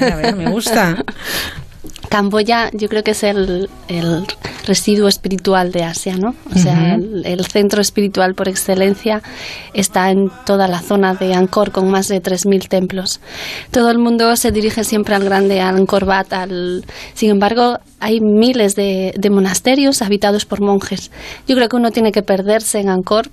a 0.00 0.16
ver, 0.16 0.36
me 0.36 0.50
gusta. 0.50 0.96
Camboya 2.08 2.70
yo 2.72 2.88
creo 2.88 3.02
que 3.02 3.12
es 3.12 3.22
el, 3.22 3.68
el 3.88 4.26
residuo 4.66 5.08
espiritual 5.08 5.72
de 5.72 5.82
Asia, 5.82 6.16
¿no? 6.16 6.34
O 6.54 6.58
sea, 6.58 6.94
el 6.94 7.44
centro 7.46 7.80
espiritual 7.80 8.34
por 8.34 8.48
excelencia 8.48 9.22
está 9.72 10.10
en 10.10 10.30
toda 10.44 10.68
la 10.68 10.80
zona 10.80 11.14
de 11.14 11.34
Angkor 11.34 11.70
con 11.70 11.90
más 11.90 12.08
de 12.08 12.22
3.000 12.22 12.68
templos. 12.68 13.20
Todo 13.70 13.90
el 13.90 13.98
mundo 13.98 14.36
se 14.36 14.52
dirige 14.52 14.84
siempre 14.84 15.14
al 15.14 15.24
grande 15.24 15.60
Angkor 15.60 16.04
Wat. 16.04 16.32
Al... 16.32 16.84
Sin 17.14 17.30
embargo, 17.30 17.78
hay 17.98 18.20
miles 18.20 18.74
de, 18.76 19.14
de 19.16 19.30
monasterios 19.30 20.02
habitados 20.02 20.44
por 20.44 20.60
monjes. 20.60 21.10
Yo 21.46 21.56
creo 21.56 21.68
que 21.68 21.76
uno 21.76 21.90
tiene 21.90 22.12
que 22.12 22.22
perderse 22.22 22.80
en 22.80 22.90
Angkor 22.90 23.30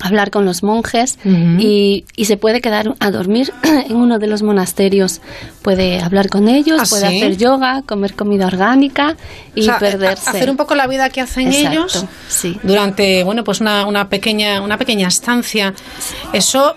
hablar 0.00 0.30
con 0.30 0.44
los 0.44 0.62
monjes 0.62 1.18
y, 1.24 2.04
y 2.16 2.24
se 2.24 2.36
puede 2.36 2.60
quedar 2.60 2.94
a 2.98 3.10
dormir 3.10 3.52
en 3.62 3.96
uno 3.96 4.18
de 4.18 4.26
los 4.26 4.42
monasterios. 4.42 5.20
Puede 5.62 6.00
hablar 6.00 6.28
con 6.28 6.48
ellos, 6.48 6.80
¿Ah, 6.80 6.86
puede 6.88 7.08
sí? 7.08 7.16
hacer 7.18 7.36
yoga, 7.36 7.82
comer 7.86 8.14
comida 8.14 8.46
orgánica 8.46 9.16
y 9.54 9.60
O 9.62 9.64
sea, 9.64 9.78
perderse. 9.78 10.30
Hacer 10.30 10.50
un 10.50 10.56
poco 10.56 10.74
la 10.74 10.86
vida 10.86 11.08
que 11.10 11.20
hacen 11.20 11.48
Exacto, 11.48 11.70
ellos 11.70 12.04
sí. 12.28 12.58
durante, 12.62 13.22
bueno, 13.22 13.44
pues 13.44 13.60
una, 13.60 13.86
una 13.86 14.08
pequeña, 14.08 14.60
una 14.60 14.78
pequeña 14.78 15.08
estancia. 15.08 15.74
Eso, 16.32 16.76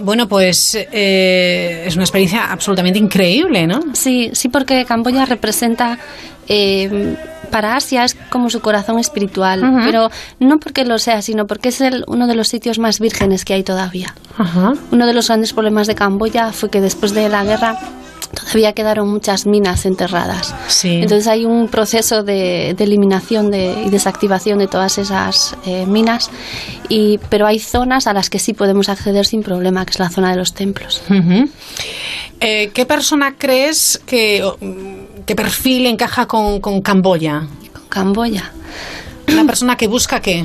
bueno, 0.00 0.28
pues 0.28 0.74
eh, 0.74 1.84
es 1.86 1.94
una 1.94 2.04
experiencia 2.04 2.50
absolutamente 2.50 2.98
increíble, 2.98 3.66
¿no? 3.66 3.80
Sí, 3.94 4.30
sí, 4.32 4.48
porque 4.48 4.84
Camboya 4.84 5.24
representa 5.24 5.98
eh, 6.48 7.16
para 7.50 7.76
Asia 7.76 8.04
es 8.04 8.16
como 8.30 8.50
su 8.50 8.60
corazón 8.60 8.98
espiritual, 8.98 9.60
pero 9.84 10.10
no 10.40 10.58
porque 10.58 10.84
lo 10.84 10.98
sea, 10.98 11.22
sino 11.22 11.46
porque 11.46 11.68
es 11.68 11.80
el- 11.80 12.04
uno 12.08 12.26
de 12.26 12.34
los 12.34 12.48
sitios 12.48 12.78
más 12.78 12.98
vírgenes 13.00 13.44
que 13.44 13.54
hay 13.54 13.62
todavía. 13.62 14.14
Uno 14.90 15.06
de 15.06 15.12
los 15.14 15.28
grandes 15.28 15.52
problemas 15.52 15.86
de 15.86 15.94
Camboya 15.94 16.52
fue 16.52 16.68
que 16.70 16.80
después 16.80 17.14
de 17.14 17.28
la 17.28 17.44
guerra 17.44 17.78
todavía 18.34 18.72
quedaron 18.72 19.08
muchas 19.08 19.46
minas 19.46 19.86
enterradas. 19.86 20.54
Sí. 20.68 21.00
Entonces 21.02 21.26
hay 21.26 21.44
un 21.44 21.68
proceso 21.68 22.22
de, 22.22 22.74
de 22.76 22.84
eliminación 22.84 23.50
de- 23.50 23.84
y 23.86 23.90
desactivación 23.90 24.58
de 24.58 24.66
todas 24.66 24.98
esas 24.98 25.56
eh, 25.66 25.86
minas, 25.86 26.30
y, 26.88 27.18
pero 27.30 27.46
hay 27.46 27.58
zonas 27.58 28.06
a 28.06 28.12
las 28.12 28.28
que 28.30 28.38
sí 28.38 28.52
podemos 28.52 28.88
acceder 28.88 29.26
sin 29.26 29.42
problema, 29.42 29.84
que 29.86 29.90
es 29.92 29.98
la 29.98 30.10
zona 30.10 30.30
de 30.30 30.36
los 30.36 30.52
templos. 30.54 31.02
Eh, 32.40 32.70
¿Qué 32.74 32.84
persona 32.86 33.36
crees 33.38 34.00
que, 34.06 34.44
mm, 34.60 35.24
qué 35.24 35.34
perfil 35.34 35.86
encaja 35.86 36.26
con, 36.26 36.60
con 36.60 36.82
Camboya? 36.82 37.46
Camboya. 37.88 38.52
Una 39.28 39.44
persona 39.46 39.76
que 39.76 39.86
busca 39.86 40.20
qué? 40.20 40.44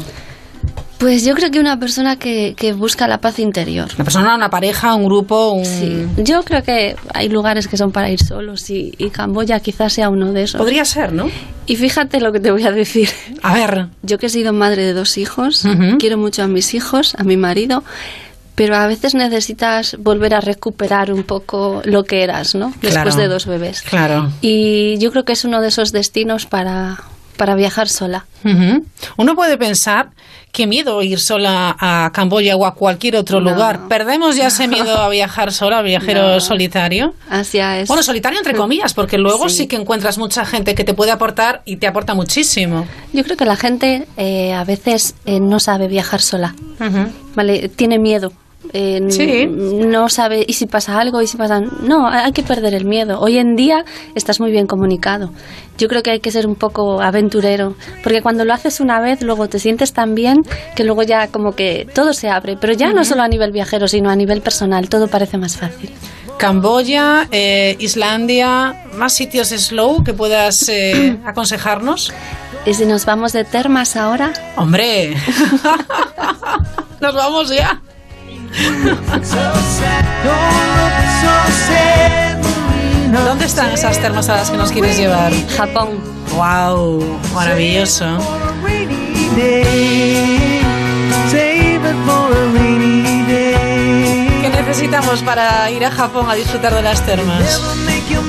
Pues 0.99 1.23
yo 1.23 1.33
creo 1.33 1.49
que 1.49 1.59
una 1.61 1.79
persona 1.79 2.17
que, 2.17 2.55
que 2.57 2.73
busca 2.73 3.07
la 3.07 3.19
paz 3.21 3.39
interior. 3.39 3.87
Una 3.95 4.03
persona, 4.03 4.35
una 4.35 4.49
pareja, 4.49 4.93
un 4.95 5.05
grupo, 5.05 5.51
un... 5.53 6.13
Yo 6.17 6.43
creo 6.43 6.61
que 6.61 6.97
hay 7.13 7.29
lugares 7.29 7.69
que 7.69 7.77
son 7.77 7.91
para 7.93 8.09
ir 8.09 8.21
solos 8.21 8.69
y, 8.69 8.93
y 8.97 9.09
Camboya 9.09 9.61
quizás 9.61 9.93
sea 9.93 10.09
uno 10.09 10.33
de 10.33 10.43
esos. 10.43 10.59
Podría 10.59 10.83
ser, 10.83 11.13
¿no? 11.13 11.29
Y 11.67 11.77
fíjate 11.77 12.19
lo 12.19 12.33
que 12.33 12.41
te 12.41 12.51
voy 12.51 12.63
a 12.65 12.71
decir. 12.71 13.09
A 13.41 13.53
ver. 13.53 13.87
Yo 14.03 14.17
que 14.17 14.25
he 14.25 14.29
sido 14.29 14.51
madre 14.51 14.83
de 14.83 14.91
dos 14.93 15.17
hijos, 15.17 15.63
quiero 15.99 16.17
mucho 16.17 16.43
a 16.43 16.47
mis 16.47 16.73
hijos, 16.73 17.15
a 17.17 17.23
mi 17.23 17.37
marido, 17.37 17.83
pero 18.55 18.75
a 18.75 18.85
veces 18.87 19.15
necesitas 19.15 19.95
volver 19.99 20.33
a 20.35 20.41
recuperar 20.41 21.13
un 21.13 21.23
poco 21.23 21.81
lo 21.85 22.03
que 22.03 22.23
eras, 22.23 22.55
¿no? 22.55 22.73
Después 22.81 22.91
Claro. 22.93 23.15
de 23.15 23.27
dos 23.29 23.45
bebés. 23.45 23.83
Claro. 23.83 24.31
Y 24.41 24.97
yo 24.97 25.11
creo 25.11 25.23
que 25.23 25.31
es 25.31 25.45
uno 25.45 25.61
de 25.61 25.69
esos 25.69 25.93
destinos 25.93 26.45
para, 26.45 26.97
para 27.39 27.55
viajar 27.55 27.87
sola. 27.89 28.25
Uno 29.17 29.35
puede 29.35 29.57
pensar 29.57 30.09
qué 30.51 30.67
miedo 30.67 31.01
ir 31.01 31.19
sola 31.19 31.75
a 31.79 32.11
Camboya 32.13 32.55
o 32.57 32.65
a 32.65 32.73
cualquier 32.75 33.15
otro 33.15 33.39
No. 33.39 33.51
lugar. 33.51 33.87
¿Perdemos 33.87 34.35
ya 34.35 34.47
ese 34.47 34.67
miedo 34.67 34.97
a 34.97 35.07
viajar 35.09 35.51
sola, 35.53 35.81
viajero 35.81 36.33
No. 36.35 36.39
solitario? 36.41 37.13
Asia 37.29 37.79
es... 37.79 37.87
Bueno, 37.87 38.03
solitario 38.03 38.37
entre 38.39 38.53
comillas, 38.55 38.93
porque 38.93 39.17
luego 39.17 39.47
sí. 39.49 39.57
Sí. 39.59 39.67
que 39.67 39.75
encuentras 39.77 40.17
mucha 40.17 40.45
gente 40.45 40.75
que 40.75 40.83
te 40.83 40.93
puede 40.93 41.11
aportar 41.11 41.61
y 41.65 41.77
te 41.77 41.87
aporta 41.87 42.13
muchísimo. 42.13 42.85
Yo 43.13 43.23
creo 43.23 43.37
que 43.37 43.45
la 43.45 43.55
gente 43.55 44.07
eh, 44.17 44.53
a 44.53 44.63
veces 44.65 45.15
eh, 45.25 45.39
no 45.39 45.59
sabe 45.59 45.87
viajar 45.87 46.21
sola. 46.21 46.53
Vale, 47.35 47.69
tiene 47.69 47.97
miedo. 47.99 48.33
Eh, 48.73 49.01
Sí. 49.09 49.47
No 49.47 50.09
sabe, 50.09 50.43
¿y 50.47 50.53
si 50.53 50.65
pasa 50.65 50.99
algo? 50.99 51.21
¿Y 51.21 51.27
si 51.27 51.37
pasa.? 51.37 51.59
No, 51.61 52.07
hay 52.07 52.31
que 52.33 52.43
perder 52.43 52.73
el 52.73 52.85
miedo. 52.85 53.19
Hoy 53.19 53.37
en 53.37 53.55
día 53.55 53.85
estás 54.15 54.39
muy 54.41 54.51
bien 54.51 54.67
comunicado. 54.67 55.31
Yo 55.79 55.87
creo 55.87 56.03
que 56.03 56.11
hay 56.11 56.19
que 56.19 56.31
ser 56.31 56.45
un 56.45 56.55
poco 56.55 57.01
aventurero. 57.01 57.75
Porque 58.03 58.21
cuando 58.21 58.45
lo 58.45 58.53
haces 58.53 58.79
una 58.79 58.99
vez, 58.99 59.21
luego 59.23 59.47
te 59.47 59.59
sientes 59.59 59.93
tan 59.93 60.13
bien 60.13 60.41
que 60.75 60.83
luego 60.83 61.03
ya 61.03 61.27
como 61.29 61.53
que 61.53 61.87
todo 61.95 62.13
se 62.13 62.29
abre. 62.29 62.57
Pero 62.59 62.73
ya 62.73 62.89
no 62.89 63.01
Ujú. 63.01 63.05
solo 63.05 63.23
a 63.23 63.27
nivel 63.27 63.51
viajero, 63.51 63.87
sino 63.87 64.09
a 64.09 64.15
nivel 64.15 64.41
personal. 64.41 64.89
Todo 64.89 65.07
parece 65.07 65.37
más 65.37 65.57
fácil. 65.57 65.91
Camboya, 66.37 67.27
eh, 67.31 67.75
Islandia, 67.79 68.83
más 68.93 69.13
sitios 69.13 69.49
slow 69.49 70.03
que 70.03 70.13
puedas 70.13 70.67
eh, 70.69 71.17
aconsejarnos. 71.25 72.13
¿Y 72.65 72.73
si 72.73 72.85
nos 72.85 73.05
vamos 73.05 73.31
de 73.33 73.45
termas 73.45 73.95
ahora? 73.95 74.33
Hombre, 74.57 75.15
nos 77.01 77.15
vamos 77.15 77.49
ya. 77.49 77.81
¿Dónde 83.11 83.45
están 83.45 83.71
esas 83.71 83.99
termas 83.99 84.29
a 84.29 84.35
las 84.35 84.51
que 84.51 84.57
nos 84.57 84.71
quieres 84.71 84.97
llevar? 84.97 85.31
Japón. 85.57 85.99
Wow, 86.35 87.19
maravilloso. 87.33 88.19
¿Qué 94.69 94.75
necesitamos 94.75 95.23
para 95.23 95.71
ir 95.71 95.83
a 95.83 95.89
Japón 95.89 96.27
a 96.29 96.35
disfrutar 96.35 96.75
de 96.75 96.83
las 96.83 97.03
termas? 97.03 97.59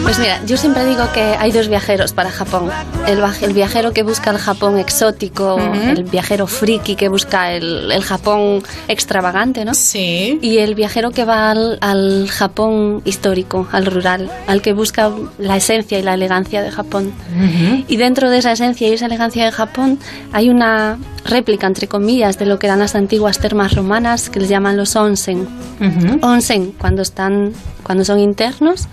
Pues 0.02 0.18
mira, 0.18 0.40
yo 0.46 0.56
siempre 0.56 0.86
digo 0.86 1.04
que 1.12 1.20
hay 1.20 1.52
dos 1.52 1.68
viajeros 1.68 2.14
para 2.14 2.30
Japón. 2.30 2.70
El, 3.06 3.20
el 3.42 3.52
viajero 3.52 3.92
que 3.92 4.02
busca 4.02 4.30
el 4.30 4.38
Japón 4.38 4.78
exótico, 4.78 5.56
Ujú. 5.56 5.74
el 5.90 6.04
viajero 6.04 6.46
friki 6.46 6.96
que 6.96 7.08
busca 7.10 7.52
el, 7.52 7.92
el 7.92 8.02
Japón 8.02 8.62
extravagante, 8.88 9.66
¿no? 9.66 9.74
Sí. 9.74 10.38
Y 10.40 10.58
el 10.58 10.74
viajero 10.74 11.10
que 11.10 11.26
va 11.26 11.50
al, 11.50 11.76
al 11.82 12.28
Japón 12.30 13.02
histórico, 13.04 13.68
al 13.70 13.84
rural, 13.84 14.30
al 14.46 14.62
que 14.62 14.72
busca 14.72 15.10
la 15.38 15.58
esencia 15.58 15.98
y 15.98 16.02
la 16.02 16.14
elegancia 16.14 16.62
de 16.62 16.70
Japón. 16.70 17.12
Y 17.86 17.96
dentro 17.98 18.30
de 18.30 18.38
esa 18.38 18.52
esencia 18.52 18.88
y 18.88 18.94
esa 18.94 19.04
elegancia 19.06 19.44
de 19.44 19.52
Japón 19.52 19.98
hay 20.32 20.48
una 20.48 20.96
réplica, 21.26 21.66
entre 21.66 21.86
comillas, 21.86 22.38
de 22.38 22.46
lo 22.46 22.58
que 22.58 22.66
eran 22.66 22.78
las 22.78 22.94
antiguas 22.94 23.38
termas 23.38 23.74
romanas 23.74 24.30
que 24.30 24.40
les 24.40 24.48
llaman 24.48 24.78
los 24.78 24.96
onsen. 24.96 25.46
Onsen 26.30 26.72
cuando 26.72 27.02
están, 27.02 27.52
cuando 27.82 28.04
son 28.04 28.18
internos 28.18 28.88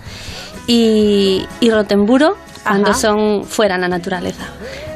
y, 0.68 1.46
y 1.60 1.70
Rotemburo 1.70 2.36
cuando 2.64 2.92
Ajá. 2.92 3.00
son 3.00 3.46
fuera 3.46 3.76
en 3.76 3.82
la 3.82 3.88
naturaleza. 3.88 4.44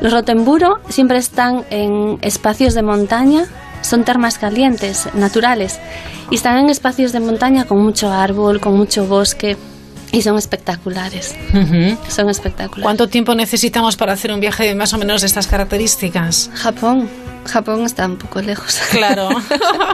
Los 0.02 0.12
Rotemburo 0.12 0.80
siempre 0.90 1.18
están 1.18 1.64
en 1.70 2.18
espacios 2.22 2.74
de 2.74 2.82
montaña, 2.82 3.46
son 3.82 4.04
termas 4.04 4.38
calientes, 4.38 5.08
naturales, 5.14 5.80
y 6.30 6.36
están 6.36 6.58
en 6.58 6.70
espacios 6.70 7.14
de 7.14 7.20
montaña 7.20 7.66
con 7.66 7.80
mucho 7.80 8.12
árbol, 8.12 8.60
con 8.60 8.76
mucho 8.76 9.06
bosque, 9.06 9.58
y 10.12 10.22
son 10.22 10.38
espectaculares. 10.38 11.36
Son 12.10 12.30
espectaculares. 12.30 12.84
¿Cuánto 12.84 13.08
tiempo 13.08 13.34
necesitamos 13.36 13.96
para 13.96 14.14
hacer 14.14 14.32
un 14.32 14.40
viaje 14.40 14.66
de 14.66 14.76
más 14.76 14.94
o 14.94 14.98
menos 14.98 15.22
de 15.22 15.28
estas 15.28 15.48
características? 15.48 16.50
Japón. 16.54 17.10
Japón 17.46 17.86
está 17.86 18.06
un 18.06 18.18
poco 18.18 18.42
lejos. 18.42 18.80
Claro. 18.92 19.30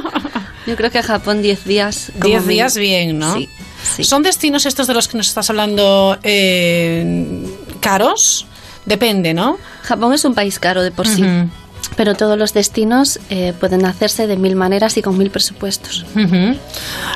Yo 0.68 0.76
creo 0.76 0.92
que 0.92 1.02
Japón 1.02 1.42
10 1.42 1.64
días. 1.66 2.12
como 2.20 2.26
10 2.26 2.42
mínimo. 2.42 2.50
días 2.52 2.78
bien, 2.78 3.20
¿no? 3.20 3.36
Sí. 3.36 4.04
¿Son 4.04 4.22
destinos 4.24 4.66
estos 4.66 4.88
de 4.88 4.94
los 4.94 5.08
que 5.08 5.18
nos 5.18 5.28
estás 5.28 5.50
hablando 5.50 6.18
eh, 6.24 7.46
caros? 7.80 8.46
Depende, 8.86 9.34
¿no? 9.34 9.58
Japón 9.84 10.14
es 10.14 10.26
un 10.26 10.34
país 10.34 10.60
caro 10.60 10.82
de 10.84 10.92
por 10.92 11.08
sí. 11.08 11.22
Ujú. 11.24 11.50
Pero 11.96 12.16
todos 12.16 12.38
los 12.38 12.54
destinos 12.54 13.20
eh, 13.30 13.54
pueden 13.60 13.86
hacerse 13.86 14.28
de 14.28 14.38
mil 14.38 14.56
maneras 14.56 14.98
y 14.98 15.02
con 15.02 15.18
mil 15.18 15.32
presupuestos. 15.32 16.06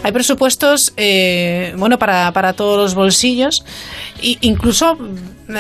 Hay 0.04 0.12
presupuestos, 0.12 0.94
eh, 0.98 1.74
bueno, 1.78 2.00
para, 2.00 2.32
para 2.32 2.54
todos 2.54 2.78
los 2.78 2.96
bolsillos. 2.96 3.64
Y 4.22 4.38
incluso 4.42 4.98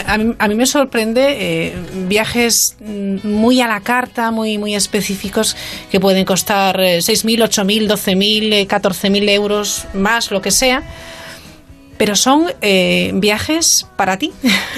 a 0.05 0.17
mí, 0.17 0.35
a 0.37 0.47
mí 0.47 0.55
me 0.55 0.65
sorprende 0.65 1.37
eh, 1.39 1.75
viajes 2.07 2.77
mm, 2.79 3.27
muy 3.27 3.61
a 3.61 3.67
la 3.67 3.81
carta, 3.81 4.31
muy, 4.31 4.57
muy 4.57 4.75
específicos, 4.75 5.55
que 5.89 5.99
pueden 5.99 6.25
costar 6.25 6.79
eh, 6.79 6.99
6.000, 6.99 7.43
8.000, 7.43 7.87
12.000, 7.87 8.53
eh, 8.53 8.67
14.000 8.67 9.29
euros, 9.29 9.85
más, 9.93 10.31
lo 10.31 10.41
que 10.41 10.51
sea. 10.51 10.83
Pero 11.97 12.15
son 12.15 12.47
eh, 12.61 13.11
viajes 13.13 13.87
para 13.95 14.17
ti. 14.17 14.31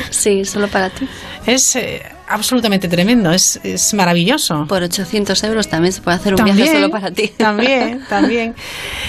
Sí, 0.09 0.45
solo 0.45 0.67
para 0.67 0.89
ti. 0.89 1.07
Es 1.45 1.75
eh, 1.75 2.03
absolutamente 2.27 2.87
tremendo, 2.87 3.31
es, 3.31 3.59
es 3.63 3.93
maravilloso. 3.93 4.65
Por 4.67 4.83
800 4.83 5.43
euros 5.43 5.67
también 5.67 5.93
se 5.93 6.01
puede 6.01 6.17
hacer 6.17 6.33
un 6.33 6.37
También, 6.37 6.57
viaje 6.57 6.73
solo 6.73 6.89
para 6.89 7.11
ti. 7.11 7.29
También, 7.37 8.01
también. 8.09 8.55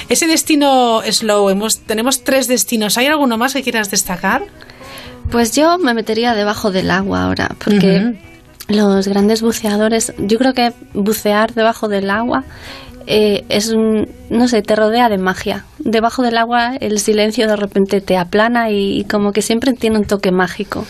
Ese 0.09 0.27
destino 0.27 1.03
slow, 1.09 1.49
hemos, 1.51 1.81
tenemos 1.81 2.25
tres 2.25 2.49
destinos. 2.49 2.99
¿Hay 2.99 3.07
alguno 3.07 3.39
más 3.39 3.55
que 3.55 3.63
quieras 3.63 3.91
destacar? 3.91 4.45
Pues 5.31 5.55
yo 5.55 5.79
me 5.79 5.95
metería 5.95 6.35
debajo 6.35 6.71
del 6.71 6.91
agua 6.91 7.25
ahora, 7.25 7.51
porque 7.63 8.15
los 8.69 9.09
grandes 9.09 9.43
buceadores, 9.43 10.13
yo 10.19 10.39
creo 10.39 10.53
que 10.53 10.73
bucear 10.93 11.55
debajo 11.55 11.89
del 11.89 12.11
agua 12.11 12.45
eh, 13.07 13.45
es 13.49 13.71
un, 13.71 14.09
no 14.31 14.49
sé, 14.49 14.63
te 14.63 14.77
rodea 14.77 15.09
de 15.09 15.19
magia. 15.19 15.65
Debajo 15.79 16.23
del 16.23 16.39
agua 16.39 16.77
el 16.77 16.99
silencio 16.99 17.47
de 17.47 17.57
repente 17.57 18.01
te 18.01 18.17
aplana 18.17 18.71
y, 18.71 19.01
y 19.01 19.05
como 19.05 19.33
que 19.33 19.43
siempre 19.43 19.73
tiene 19.75 19.99
un 19.99 20.05
toque 20.05 20.31
mágico. 20.31 20.87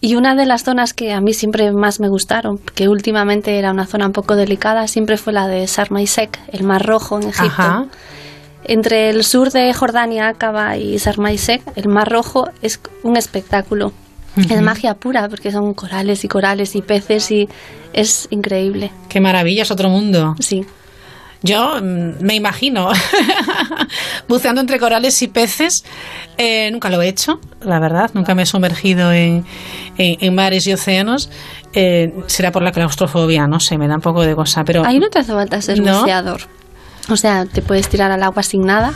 Y 0.00 0.14
una 0.14 0.34
de 0.34 0.46
las 0.46 0.64
zonas 0.64 0.94
que 0.94 1.12
a 1.12 1.20
mí 1.20 1.34
siempre 1.34 1.72
más 1.72 2.00
me 2.00 2.08
gustaron, 2.08 2.58
que 2.58 2.88
últimamente 2.88 3.58
era 3.58 3.70
una 3.72 3.86
zona 3.86 4.06
un 4.06 4.12
poco 4.12 4.36
delicada, 4.36 4.86
siempre 4.88 5.16
fue 5.16 5.32
la 5.32 5.48
de 5.48 5.66
Sharm 5.66 5.96
el 5.98 6.06
Sheikh, 6.06 6.38
el 6.52 6.64
Mar 6.64 6.84
Rojo 6.84 7.20
en 7.20 7.28
Egipto. 7.28 7.44
Ajá. 7.46 7.86
Entre 8.64 9.10
el 9.10 9.22
sur 9.22 9.50
de 9.52 9.72
Jordania, 9.72 10.28
Aqaba 10.28 10.76
y 10.76 10.96
Sharm 10.96 11.26
el 11.26 11.36
Sheikh, 11.36 11.62
el 11.76 11.88
Mar 11.88 12.10
Rojo 12.10 12.48
es 12.62 12.80
un 13.02 13.16
espectáculo. 13.16 13.92
Es 14.36 14.60
magia 14.60 14.94
pura, 14.94 15.30
porque 15.30 15.50
son 15.50 15.72
corales 15.72 16.22
y 16.22 16.28
corales 16.28 16.76
y 16.76 16.82
peces 16.82 17.30
y 17.30 17.48
es 17.94 18.28
increíble. 18.28 18.90
Qué 19.08 19.18
maravilla, 19.18 19.62
es 19.62 19.70
otro 19.70 19.88
mundo. 19.88 20.36
Sí. 20.40 20.66
Yo 21.46 21.80
mm, 21.82 22.22
me 22.24 22.34
imagino 22.34 22.90
buceando 24.28 24.60
entre 24.60 24.78
corales 24.78 25.20
y 25.22 25.28
peces. 25.28 25.84
Eh, 26.38 26.70
nunca 26.70 26.90
lo 26.90 27.00
he 27.02 27.08
hecho, 27.08 27.40
la 27.62 27.78
verdad. 27.78 28.10
Nunca 28.14 28.34
me 28.34 28.42
he 28.42 28.46
sumergido 28.46 29.12
en, 29.12 29.44
en- 29.98 30.16
en 30.20 30.34
mares 30.34 30.66
y 30.66 30.72
océanos. 30.72 31.30
Eh, 31.72 32.12
será 32.26 32.52
por 32.52 32.62
la 32.62 32.72
claustrofobia, 32.72 33.46
no 33.46 33.60
sé, 33.60 33.78
me 33.78 33.88
da 33.88 33.94
un 33.96 34.00
poco 34.00 34.22
de 34.22 34.34
cosa. 34.34 34.64
Pero 34.64 34.84
Ahí 34.84 34.98
no 34.98 35.08
te 35.08 35.18
hace 35.20 35.32
falta 35.32 35.60
ser 35.62 35.80
¿No? 35.80 36.00
buceador. 36.00 36.42
O 37.08 37.16
sea, 37.16 37.46
te 37.46 37.62
puedes 37.62 37.88
tirar 37.88 38.10
al 38.10 38.22
agua 38.22 38.42
sin 38.42 38.62
nada 38.66 38.92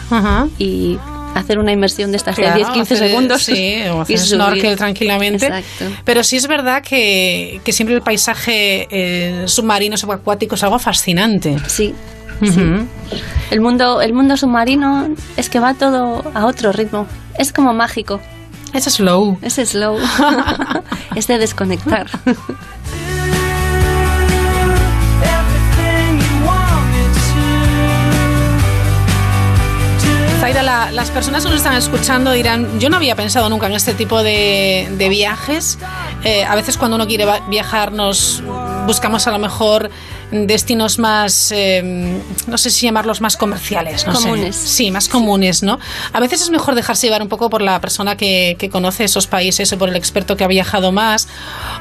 y 0.59 0.99
hacer 1.37 1.61
una 1.61 1.71
inmersión 1.71 2.11
de 2.11 2.17
estas 2.17 2.35
Claro, 2.35 2.59
de 2.59 2.65
10-15 2.65 2.81
hacer- 2.81 2.99
segundos. 2.99 3.43
Sí, 3.45 3.53
o 3.93 3.99
y 3.99 4.01
hacer 4.01 4.19
subir. 4.19 4.19
snorkel 4.41 4.77
tranquilamente. 4.77 5.47
Exacto. 5.47 5.85
Pero 6.05 6.25
sí 6.25 6.37
es 6.37 6.49
verdad 6.49 6.83
que, 6.83 7.61
que 7.65 7.73
siempre 7.73 7.95
el 7.95 8.03
paisaje 8.03 8.89
eh, 8.91 9.45
submarino, 9.47 9.97
subacuático 9.97 10.57
es 10.57 10.63
algo 10.65 10.79
fascinante. 10.81 11.57
Sí. 11.69 11.95
El 13.51 13.61
mundo, 13.61 14.01
el 14.01 14.13
mundo 14.13 14.37
submarino 14.37 15.09
es 15.37 15.49
que 15.51 15.61
va 15.61 15.75
todo 15.75 16.23
a 16.35 16.47
otro 16.47 16.73
ritmo. 16.73 17.07
Es 17.39 17.53
como 17.53 17.73
mágico. 17.75 18.21
Es 18.73 18.85
slow. 18.85 19.39
Es 19.43 19.55
slow. 19.55 19.99
es 21.17 21.27
de 21.27 21.39
desconectar. 21.39 22.07
Zaira, 30.41 30.63
la- 30.63 30.91
las 30.91 31.11
personas 31.11 31.43
que 31.45 31.51
nos 31.51 31.59
están 31.59 31.75
escuchando 31.75 32.33
dirán, 32.33 32.81
yo 32.81 32.89
no 32.89 32.97
había 32.97 33.15
pensado 33.15 33.51
nunca 33.51 33.67
en 33.67 33.75
este 33.75 33.93
tipo 33.93 34.23
de, 34.23 34.89
de 34.97 35.09
viajes. 35.11 35.79
Eh, 36.25 36.45
a 36.45 36.55
veces 36.55 36.79
cuando 36.79 36.97
uno 36.97 37.07
quiere 37.07 37.27
viajar 37.49 37.93
nos 37.93 38.43
buscamos 38.87 39.27
a 39.27 39.31
lo 39.33 39.39
mejor 39.39 39.91
destinos 40.31 40.99
más, 40.99 41.53
eh, 41.53 42.21
no 42.47 42.59
sé 42.59 42.71
si 42.71 42.87
llamarlos 42.87 43.21
más 43.21 43.37
comerciales. 43.37 44.07
No 44.07 44.15
sé. 44.15 44.23
Comunes. 44.23 44.57
Sí, 44.57 44.91
más 44.91 45.09
comunes, 45.09 45.63
¿no? 45.63 45.79
A 46.13 46.21
veces 46.21 46.43
es 46.43 46.51
mejor 46.51 46.75
dejarse 46.75 47.07
llevar 47.07 47.23
un 47.23 47.29
poco 47.29 47.51
por 47.51 47.63
la 47.63 47.81
persona 47.81 48.17
que, 48.17 48.57
que 48.59 48.71
conoce 48.71 49.05
esos 49.05 49.27
países 49.27 49.73
o 49.73 49.79
por 49.79 49.89
el 49.89 49.97
experto 49.97 50.37
que 50.37 50.45
ha 50.45 50.49
viajado 50.49 50.93
más. 50.93 51.29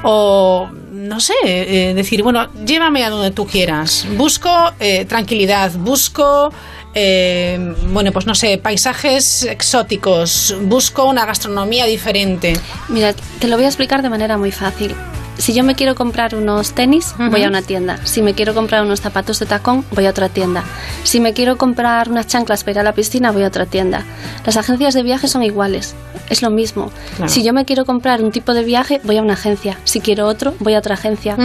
O, 0.03 0.69
no 0.91 1.19
sé, 1.19 1.33
eh, 1.43 1.93
decir, 1.93 2.23
bueno, 2.23 2.49
llévame 2.65 3.03
a 3.03 3.09
donde 3.09 3.31
tú 3.31 3.45
quieras. 3.45 4.05
Busco 4.17 4.49
eh, 4.79 5.05
tranquilidad, 5.05 5.71
busco 5.73 6.51
eh, 6.93 7.75
bueno, 7.89 8.11
pues 8.11 8.25
no 8.25 8.33
sé, 8.33 8.57
paisajes 8.57 9.43
exóticos, 9.43 10.55
busco 10.61 11.05
una 11.05 11.25
gastronomía 11.25 11.85
diferente. 11.85 12.53
Mira, 12.87 13.13
te 13.13 13.47
lo 13.47 13.55
voy 13.55 13.65
a 13.65 13.67
explicar 13.67 14.01
de 14.01 14.09
manera 14.09 14.37
muy 14.37 14.51
fácil. 14.51 14.95
Si 15.39 15.53
yo 15.53 15.63
me 15.63 15.73
quiero 15.73 15.95
comprar 15.95 16.35
unos 16.35 16.73
tenis, 16.73 17.15
voy 17.17 17.43
a 17.43 17.47
una 17.47 17.61
tienda. 17.61 17.97
Si 18.05 18.21
me 18.21 18.33
quiero 18.35 18.53
comprar 18.53 18.83
unos 18.83 19.01
zapatos 19.01 19.39
de 19.39 19.45
tacón, 19.47 19.83
voy 19.91 20.05
a 20.05 20.11
otra 20.11 20.29
tienda. 20.29 20.63
Si 21.03 21.19
me 21.19 21.33
quiero 21.33 21.57
comprar 21.57 22.09
unas 22.09 22.27
chanclas 22.27 22.63
para 22.63 22.71
ir 22.73 22.79
a 22.79 22.83
la 22.83 22.93
piscina, 22.93 23.31
voy 23.31 23.43
a 23.43 23.47
otra 23.47 23.65
tienda. 23.65 24.03
Las 24.45 24.57
agencias 24.57 24.93
de 24.93 25.01
viaje 25.01 25.27
son 25.27 25.41
iguales, 25.41 25.95
es 26.29 26.41
lo 26.41 26.49
mismo. 26.51 26.91
Claro. 27.15 27.31
Si 27.31 27.41
yo 27.43 27.53
me 27.53 27.65
quiero 27.65 27.85
comprar 27.85 28.21
un 28.21 28.31
tipo 28.31 28.53
de 28.53 28.63
viaje, 28.63 29.01
voy 29.05 29.17
a 29.17 29.21
una 29.21 29.33
agencia. 29.33 29.79
Si 29.85 30.01
quiero 30.01 30.27
otro, 30.27 30.53
voy 30.59 30.75
a 30.75 30.79
otra 30.79 30.93
agencia. 30.95 31.35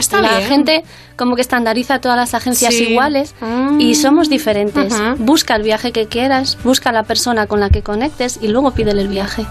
Está 0.00 0.20
la 0.22 0.38
bien. 0.38 0.48
gente 0.48 0.84
como 1.16 1.36
que 1.36 1.42
estandariza 1.42 2.00
todas 2.00 2.16
las 2.16 2.34
agencias 2.34 2.74
Sí. 2.74 2.84
iguales 2.88 3.34
y 3.78 3.94
somos 3.94 4.28
diferentes. 4.28 4.94
Busca 5.18 5.56
el 5.56 5.62
viaje 5.62 5.92
que 5.92 6.06
quieras, 6.06 6.58
busca 6.64 6.90
la 6.90 7.02
persona 7.04 7.46
con 7.46 7.60
la 7.60 7.70
que 7.70 7.82
conectes 7.82 8.38
y 8.40 8.48
luego 8.48 8.70
pídele 8.72 9.02
el 9.02 9.08
viaje. 9.08 9.46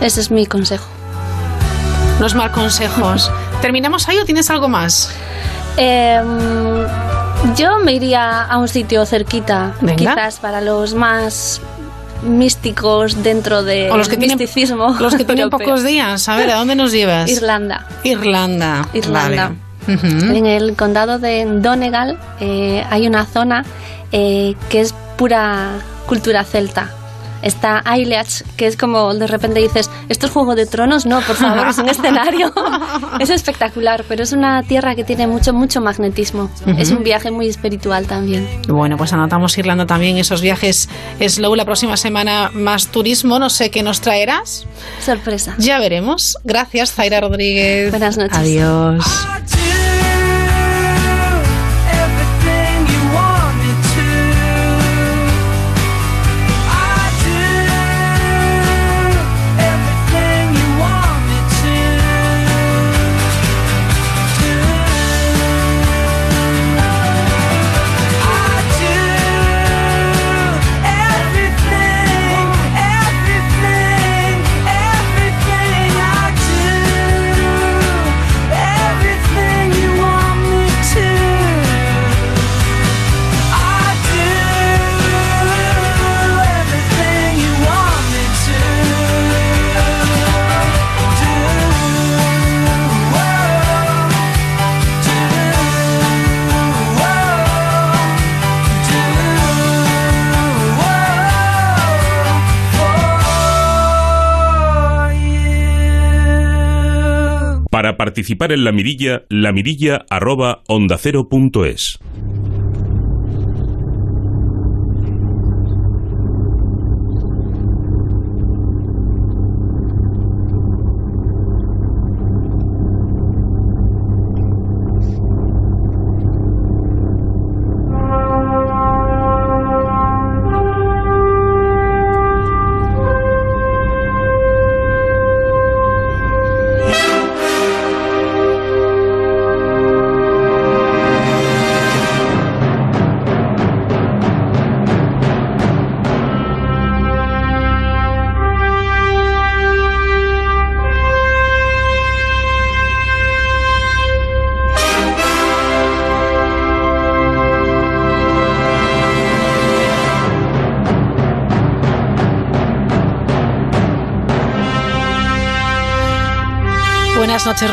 Ese 0.00 0.20
es 0.20 0.30
mi 0.30 0.46
consejo. 0.46 0.86
No 2.20 2.26
es 2.26 2.34
mal 2.34 2.52
consejos. 2.52 3.30
¿Terminamos 3.62 4.08
ahí 4.08 4.18
o 4.18 4.24
tienes 4.24 4.48
algo 4.50 4.68
más? 4.68 5.10
Em, 5.76 6.26
yo 7.56 7.78
me 7.78 7.94
iría 7.94 8.42
a 8.44 8.58
un 8.58 8.68
sitio 8.68 9.06
cerquita, 9.06 9.72
Venga. 9.80 9.96
quizás 9.96 10.38
para 10.38 10.60
los 10.60 10.94
más 10.94 11.60
místicos 12.22 13.22
dentro 13.22 13.62
de 13.62 13.90
O 13.90 13.96
los 13.96 14.08
que 14.08 14.16
tienen- 14.18 14.36
misticismo. 14.38 14.94
Los 15.00 15.14
que 15.14 15.24
tienen 15.24 15.44
europeo. 15.44 15.66
pocos 15.66 15.82
días. 15.84 16.28
A 16.28 16.36
ver, 16.36 16.50
¿a 16.50 16.56
dónde 16.56 16.74
nos 16.76 16.92
llevas? 16.92 17.30
Irlanda. 17.30 17.86
Irlanda. 18.04 18.86
Irlanda. 18.92 19.52
Vale. 19.86 20.36
En 20.38 20.44
el 20.46 20.76
condado 20.76 21.18
de 21.18 21.46
Donegal 21.46 22.18
eh, 22.38 22.84
hay 22.90 23.06
una 23.08 23.24
zona 23.24 23.64
eh, 24.12 24.54
que 24.68 24.80
es 24.82 24.94
pura 25.16 25.70
cultura 26.06 26.44
celta. 26.44 26.90
Está 27.42 27.80
Aileach, 27.84 28.42
que 28.56 28.66
es 28.66 28.76
como 28.76 29.14
de 29.14 29.26
repente 29.26 29.60
dices, 29.60 29.90
¿esto 30.08 30.26
es 30.26 30.32
Juego 30.32 30.54
de 30.54 30.66
Tronos? 30.66 31.06
No, 31.06 31.20
por 31.22 31.36
favor, 31.36 31.68
es 31.68 31.78
un 31.78 31.88
escenario. 31.90 32.52
es 33.18 33.30
espectacular, 33.30 34.04
pero 34.08 34.22
es 34.22 34.32
una 34.32 34.62
tierra 34.62 34.94
que 34.94 35.04
tiene 35.04 35.26
mucho, 35.26 35.52
mucho 35.52 35.80
magnetismo. 35.80 36.50
Ujú. 36.66 36.74
Es 36.78 36.90
un 36.90 37.02
viaje 37.02 37.30
muy 37.30 37.48
espiritual 37.48 38.06
también. 38.06 38.46
Bueno, 38.68 38.96
pues 38.96 39.12
anotamos 39.12 39.56
Irlanda 39.58 39.86
también, 39.86 40.18
esos 40.18 40.40
viajes 40.42 40.88
slow. 41.26 41.54
La 41.54 41.64
próxima 41.64 41.96
semana 41.96 42.50
más 42.52 42.88
turismo, 42.88 43.38
no 43.38 43.50
sé 43.50 43.70
qué 43.70 43.82
nos 43.82 44.00
traerás. 44.00 44.66
Sorpresa. 45.04 45.54
Ya 45.58 45.78
veremos. 45.78 46.36
Gracias, 46.44 46.92
Zaira 46.92 47.20
Rodríguez. 47.20 47.90
Buenas 47.90 48.16
noches. 48.16 48.36
Adiós. 48.36 49.04
Participar 108.10 108.50
en 108.50 108.64
la 108.64 108.72
mirilla, 108.72 109.24
la 109.28 109.52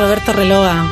Roberto 0.07 0.31
Reloa. 0.31 0.89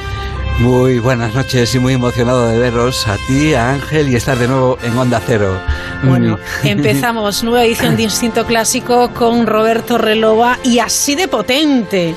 Muy 0.59 0.99
buenas 0.99 1.33
noches 1.33 1.73
y 1.73 1.79
muy 1.79 1.93
emocionado 1.93 2.49
de 2.49 2.59
veros 2.59 3.07
a 3.07 3.15
ti, 3.15 3.53
a 3.53 3.69
Ángel 3.71 4.09
y 4.09 4.17
estar 4.17 4.37
de 4.37 4.45
nuevo 4.45 4.77
en 4.83 4.97
Onda 4.97 5.21
Cero. 5.25 5.57
Bueno, 6.03 6.35
Mm. 6.35 6.39
empezamos 6.67 7.41
nueva 7.41 7.63
edición 7.63 7.95
de 7.95 8.03
Instinto 8.03 8.45
Clásico 8.45 9.13
con 9.13 9.47
Roberto 9.47 9.97
Reloa 9.97 10.59
y 10.65 10.79
así 10.79 11.15
de 11.15 11.29
potente. 11.29 12.13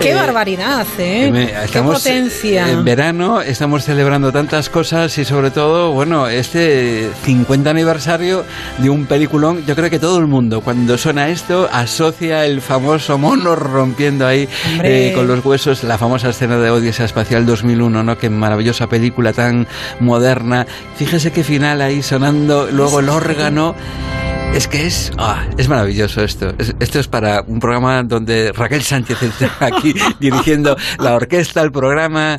¡Qué 0.00 0.10
Eh, 0.10 0.14
barbaridad, 0.14 0.86
eh! 0.98 1.30
Me- 1.32 1.52
¡Qué 1.72 1.80
potencia! 1.80 2.68
en 2.70 2.84
verano, 2.84 3.40
estamos 3.40 3.84
celebrando 3.84 4.32
tantas 4.32 4.68
cosas 4.68 5.16
y 5.18 5.24
sobre 5.24 5.50
todo, 5.50 5.92
bueno, 5.92 6.28
este 6.28 7.08
50 7.24 7.70
aniversario 7.70 8.44
de 8.78 8.90
un 8.90 9.06
peliculón. 9.06 9.64
Yo 9.66 9.74
creo 9.74 9.88
que 9.90 9.98
todo 9.98 10.18
el 10.18 10.26
mundo 10.26 10.60
cuando 10.60 10.98
suena 10.98 11.28
esto 11.28 11.68
asocia 11.72 12.44
el 12.44 12.60
famoso 12.60 13.16
mono 13.18 13.56
rompiendo 13.56 14.26
ahí 14.26 14.48
eh, 14.82 15.12
con 15.14 15.26
los 15.26 15.44
huesos, 15.44 15.84
la 15.84 15.96
famosa 15.98 16.30
escena 16.30 16.58
de 16.58 16.70
Odisea 16.70 17.06
Espacial 17.06 17.46
2001, 17.46 18.02
¿no? 18.02 18.18
Qué 18.18 18.28
maravillosa 18.30 18.88
película 18.88 19.32
tan 19.32 19.66
moderna. 20.00 20.66
Fíjese 20.96 21.32
qué 21.32 21.42
final 21.44 21.80
ahí 21.80 22.02
sonando, 22.02 22.68
luego 22.70 23.00
el 23.00 23.08
órgano. 23.08 23.74
Es 24.54 24.68
que 24.68 24.86
es, 24.86 25.10
ah, 25.18 25.44
es 25.58 25.68
maravilloso 25.68 26.22
esto. 26.22 26.54
Es- 26.58 26.74
esto 26.78 27.00
es 27.00 27.08
para 27.08 27.42
un 27.42 27.58
programa 27.58 28.02
donde 28.04 28.52
Raquel 28.52 28.82
Sánchez 28.82 29.20
está 29.22 29.50
aquí 29.60 29.92
dirigiendo 30.20 30.76
la 30.98 31.14
orquesta, 31.14 31.60
el 31.60 31.72
programa. 31.72 32.38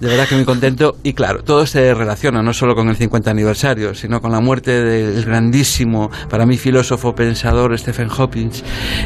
De 0.00 0.08
verdad 0.08 0.26
que 0.28 0.34
muy 0.34 0.44
contento. 0.44 0.96
Y 1.02 1.12
claro, 1.12 1.42
todo 1.42 1.66
se 1.66 1.94
relaciona 1.94 2.42
no 2.42 2.52
solo 2.52 2.74
con 2.74 2.88
el 2.88 2.96
50 2.96 3.30
aniversario, 3.30 3.94
sino 3.94 4.20
con 4.20 4.32
la 4.32 4.40
muerte 4.40 4.82
del 4.82 5.24
grandísimo, 5.24 6.10
para 6.28 6.46
mí, 6.46 6.56
filósofo, 6.56 7.14
pensador 7.14 7.78
Stephen 7.78 8.08
Hawking, 8.08 8.50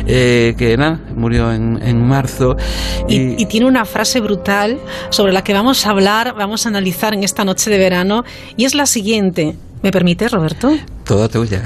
eh, 0.06 0.54
que 0.56 0.76
nada, 0.76 1.00
murió 1.14 1.52
en, 1.52 1.80
en 1.82 2.06
marzo. 2.06 2.56
Y, 3.08 3.40
y 3.40 3.46
tiene 3.46 3.66
una 3.66 3.84
frase 3.84 4.20
brutal 4.20 4.78
sobre 5.10 5.32
la 5.32 5.42
que 5.42 5.52
vamos 5.52 5.86
a 5.86 5.90
hablar, 5.90 6.34
vamos 6.36 6.66
a 6.66 6.68
analizar 6.68 7.14
en 7.14 7.24
esta 7.24 7.44
noche 7.44 7.70
de 7.70 7.78
verano, 7.78 8.24
y 8.56 8.64
es 8.64 8.74
la 8.74 8.86
siguiente. 8.86 9.56
¿Me 9.82 9.92
permite, 9.92 10.28
Roberto? 10.28 10.76
Toda 11.04 11.28
tuya. 11.28 11.62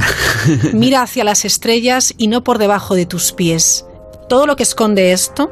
Mira 0.74 1.02
hacia 1.02 1.24
las 1.24 1.44
estrellas 1.44 2.12
y 2.18 2.28
no 2.28 2.44
por 2.44 2.58
debajo 2.58 2.94
de 2.94 3.06
tus 3.06 3.32
pies. 3.32 3.86
Todo 4.28 4.46
lo 4.46 4.56
que 4.56 4.62
esconde 4.62 5.12
esto. 5.12 5.50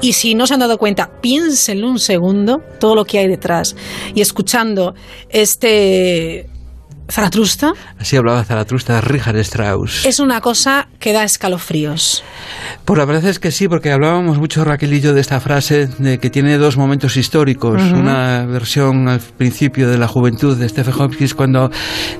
Y 0.00 0.12
si 0.12 0.34
no 0.34 0.46
se 0.46 0.54
han 0.54 0.60
dado 0.60 0.78
cuenta, 0.78 1.10
piénsenlo 1.20 1.88
un 1.88 1.98
segundo, 1.98 2.62
todo 2.80 2.94
lo 2.94 3.04
que 3.04 3.18
hay 3.18 3.28
detrás. 3.28 3.76
Y 4.14 4.20
escuchando 4.20 4.94
este 5.28 6.48
Zaratrusta. 7.08 7.72
Así 7.98 8.16
hablaba 8.16 8.42
Zaratrusta, 8.44 9.00
Richard 9.00 9.36
Strauss. 9.38 10.04
Es 10.04 10.18
una 10.18 10.40
cosa 10.40 10.88
que 10.98 11.12
da 11.12 11.22
escalofríos. 11.24 12.22
Pues 12.84 12.98
la 12.98 13.04
verdad 13.04 13.24
es 13.30 13.38
que 13.38 13.50
sí, 13.52 13.68
porque 13.68 13.90
hablábamos 13.92 14.38
mucho 14.38 14.64
Raquel 14.64 14.92
y 14.92 15.00
yo 15.00 15.12
de 15.14 15.20
esta 15.20 15.40
frase 15.40 15.88
de 15.98 16.18
que 16.18 16.30
tiene 16.30 16.58
dos 16.58 16.76
momentos 16.76 17.16
históricos. 17.16 17.80
Ujú. 17.82 17.96
Una 18.00 18.44
versión 18.46 19.08
al 19.08 19.20
principio 19.20 19.88
de 19.88 19.98
la 19.98 20.08
juventud 20.08 20.56
de 20.56 20.68
Stephen 20.68 20.94
Hopkins 21.00 21.34
cuando 21.34 21.70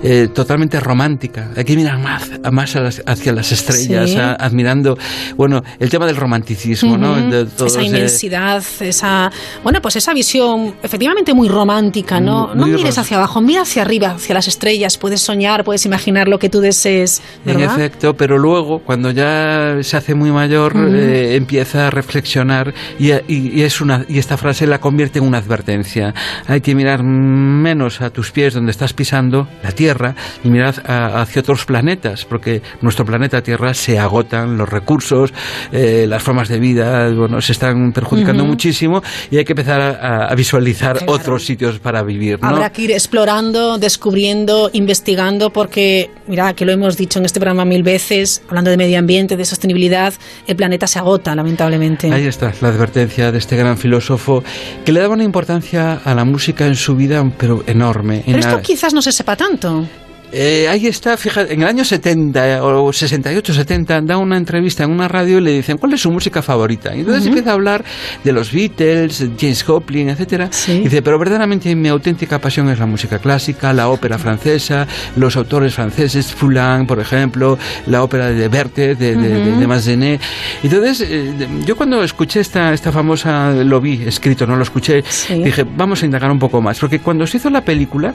eh, 0.02 0.28
totalmente 0.34 0.78
romántica. 0.80 1.50
Hay 1.56 1.64
que 1.64 1.76
mirar 1.76 1.98
más, 1.98 2.30
más 2.52 2.76
a 2.76 2.80
las- 2.80 3.02
hacia 3.06 3.32
las 3.32 3.52
estrellas, 3.52 4.10
Sí. 4.10 4.16
a- 4.18 4.32
admirando, 4.34 4.96
bueno, 5.36 5.62
el 5.78 5.90
tema 5.90 6.06
del 6.06 6.16
romanticismo, 6.16 6.96
¿no? 6.96 7.12
Ujú. 7.12 7.30
De 7.30 7.44
todo 7.46 7.66
esa 7.66 7.82
inmensidad, 7.82 8.62
esa 8.80 9.30
bueno, 9.62 9.80
pues 9.82 9.96
esa 9.96 10.12
visión 10.14 10.74
efectivamente 10.82 11.34
muy 11.34 11.48
romántica, 11.48 12.20
¿no? 12.20 12.48
Muy- 12.54 12.70
no 12.72 12.78
mires 12.78 12.98
hacia 12.98 13.16
abajo, 13.16 13.40
mira 13.40 13.62
hacia 13.62 13.82
arriba, 13.82 14.12
hacia 14.12 14.34
las 14.34 14.48
estrellas, 14.48 14.75
puedes 15.00 15.20
soñar, 15.20 15.64
puedes 15.64 15.84
imaginar 15.86 16.28
lo 16.28 16.38
que 16.38 16.48
tú 16.48 16.60
desees, 16.60 17.22
En 17.44 17.56
¿verdad? 17.58 17.74
efecto, 17.78 18.16
pero 18.16 18.38
luego, 18.38 18.80
cuando 18.80 19.10
ya 19.10 19.78
se 19.82 19.96
hace 19.96 20.14
muy 20.14 20.30
mayor, 20.30 20.76
Ujú. 20.76 20.86
eh, 20.94 21.36
empieza 21.36 21.86
a 21.88 21.90
reflexionar 21.90 22.72
y, 22.98 23.12
y- 23.12 23.52
y 23.54 23.62
es 23.62 23.80
una, 23.80 24.04
y 24.08 24.18
esta 24.18 24.36
frase 24.36 24.66
la 24.66 24.78
convierte 24.80 25.18
en 25.18 25.24
una 25.26 25.38
advertencia. 25.38 26.14
Hay 26.46 26.60
que 26.60 26.74
mirar 26.74 27.02
menos 27.02 28.00
a 28.00 28.10
tus 28.10 28.30
pies 28.32 28.54
donde 28.54 28.70
estás 28.70 28.92
pisando, 28.92 29.48
la 29.62 29.72
Tierra, 29.72 30.14
y 30.44 30.48
mirar 30.48 30.74
a- 30.86 31.20
hacia 31.22 31.40
otros 31.40 31.64
planetas, 31.64 32.24
porque 32.24 32.62
nuestro 32.82 33.04
planeta 33.04 33.42
Tierra 33.42 33.74
se 33.74 33.98
agotan 33.98 34.56
los 34.58 34.68
recursos, 34.68 35.32
eh, 35.72 36.06
las 36.08 36.22
formas 36.22 36.48
de 36.48 36.58
vida, 36.58 37.10
bueno, 37.12 37.40
se 37.40 37.52
están 37.52 37.92
perjudicando 37.92 38.42
Ujú. 38.42 38.52
muchísimo 38.52 39.02
y 39.30 39.38
hay 39.38 39.44
que 39.44 39.52
empezar 39.52 39.80
a, 39.80 40.26
a 40.28 40.34
visualizar 40.34 41.00
otros 41.06 41.44
sitios 41.44 41.78
para 41.78 42.02
vivir. 42.02 42.38
¿no? 42.40 42.48
Habrá 42.48 42.70
que 42.70 42.82
ir 42.82 42.92
explorando, 42.92 43.78
descubriendo, 43.78 44.65
investigando, 44.72 45.50
porque, 45.50 46.10
mira, 46.26 46.54
que 46.54 46.64
lo 46.64 46.72
hemos 46.72 46.96
dicho 46.96 47.18
en 47.18 47.24
este 47.24 47.40
programa 47.40 47.64
mil 47.64 47.82
veces, 47.82 48.42
hablando 48.48 48.70
de 48.70 48.76
medio 48.76 48.98
ambiente, 48.98 49.36
de 49.36 49.44
sostenibilidad, 49.44 50.12
el 50.46 50.56
planeta 50.56 50.86
se 50.86 50.98
agota, 50.98 51.34
lamentablemente. 51.34 52.10
Ahí 52.12 52.26
está 52.26 52.52
la 52.60 52.68
advertencia 52.68 53.32
de 53.32 53.38
este 53.38 53.56
gran 53.56 53.78
filósofo 53.78 54.42
que 54.84 54.92
le 54.92 55.00
daba 55.00 55.14
una 55.14 55.24
importancia 55.24 56.00
a 56.04 56.14
la 56.14 56.24
música 56.24 56.66
en 56.66 56.76
su 56.76 56.96
vida, 56.96 57.24
pero 57.38 57.62
enorme. 57.66 58.22
Pero 58.24 58.38
En 58.38 58.40
esto 58.40 58.56
la- 58.56 58.62
quizás 58.62 58.92
no 58.94 59.02
se 59.02 59.12
sepa 59.12 59.36
tanto. 59.36 59.86
Eh, 60.32 60.66
ahí 60.68 60.86
está, 60.88 61.16
fíjate, 61.16 61.54
en 61.54 61.62
el 61.62 61.68
año 61.68 61.84
70 61.84 62.62
o 62.64 62.92
68, 62.92 63.54
70, 63.54 64.00
da 64.02 64.18
una 64.18 64.36
entrevista 64.36 64.82
en 64.84 64.90
una 64.90 65.06
radio 65.08 65.38
y 65.38 65.40
le 65.40 65.52
dicen, 65.52 65.78
¿cuál 65.78 65.92
es 65.94 66.00
su 66.00 66.10
música 66.10 66.42
favorita? 66.42 66.94
Y 66.94 67.00
entonces 67.00 67.22
Ujú. 67.22 67.28
empieza 67.30 67.50
a 67.50 67.54
hablar 67.54 67.84
de 68.24 68.32
los 68.32 68.52
Beatles, 68.52 69.24
James 69.38 69.62
Joplin, 69.62 70.08
etcétera. 70.08 70.50
Y 70.68 70.80
dice, 70.80 71.00
pero 71.00 71.18
verdaderamente 71.18 71.74
mi 71.76 71.88
auténtica 71.88 72.38
pasión 72.40 72.68
es 72.70 72.78
la 72.78 72.86
música 72.86 73.18
clásica, 73.20 73.72
la 73.72 73.88
ópera 73.88 74.18
francesa, 74.18 74.86
los 75.16 75.36
autores 75.36 75.74
franceses, 75.74 76.34
Foulin, 76.34 76.86
por 76.86 76.98
ejemplo, 77.00 77.56
la 77.86 78.02
ópera 78.02 78.26
de 78.30 78.48
Berthe, 78.48 78.94
de, 78.96 79.14
de, 79.14 79.28
de- 79.28 79.50
Ujú. 79.52 79.60
de 79.60 79.66
Massenet. 79.66 80.20
Entonces, 80.62 81.00
eh, 81.02 81.32
de- 81.38 81.48
yo 81.64 81.76
cuando 81.76 82.02
escuché 82.02 82.40
esta, 82.40 82.72
esta 82.74 82.90
famosa, 82.90 83.52
lo 83.52 83.80
vi 83.80 84.02
escrito, 84.04 84.46
no 84.46 84.56
lo 84.56 84.64
escuché, 84.64 85.04
dije, 85.30 85.64
vamos 85.76 86.02
a 86.02 86.06
indagar 86.06 86.30
un 86.30 86.38
poco 86.40 86.60
más, 86.60 86.78
porque 86.80 86.98
cuando 86.98 87.26
se 87.26 87.36
hizo 87.36 87.48
la 87.48 87.60
película, 87.62 88.12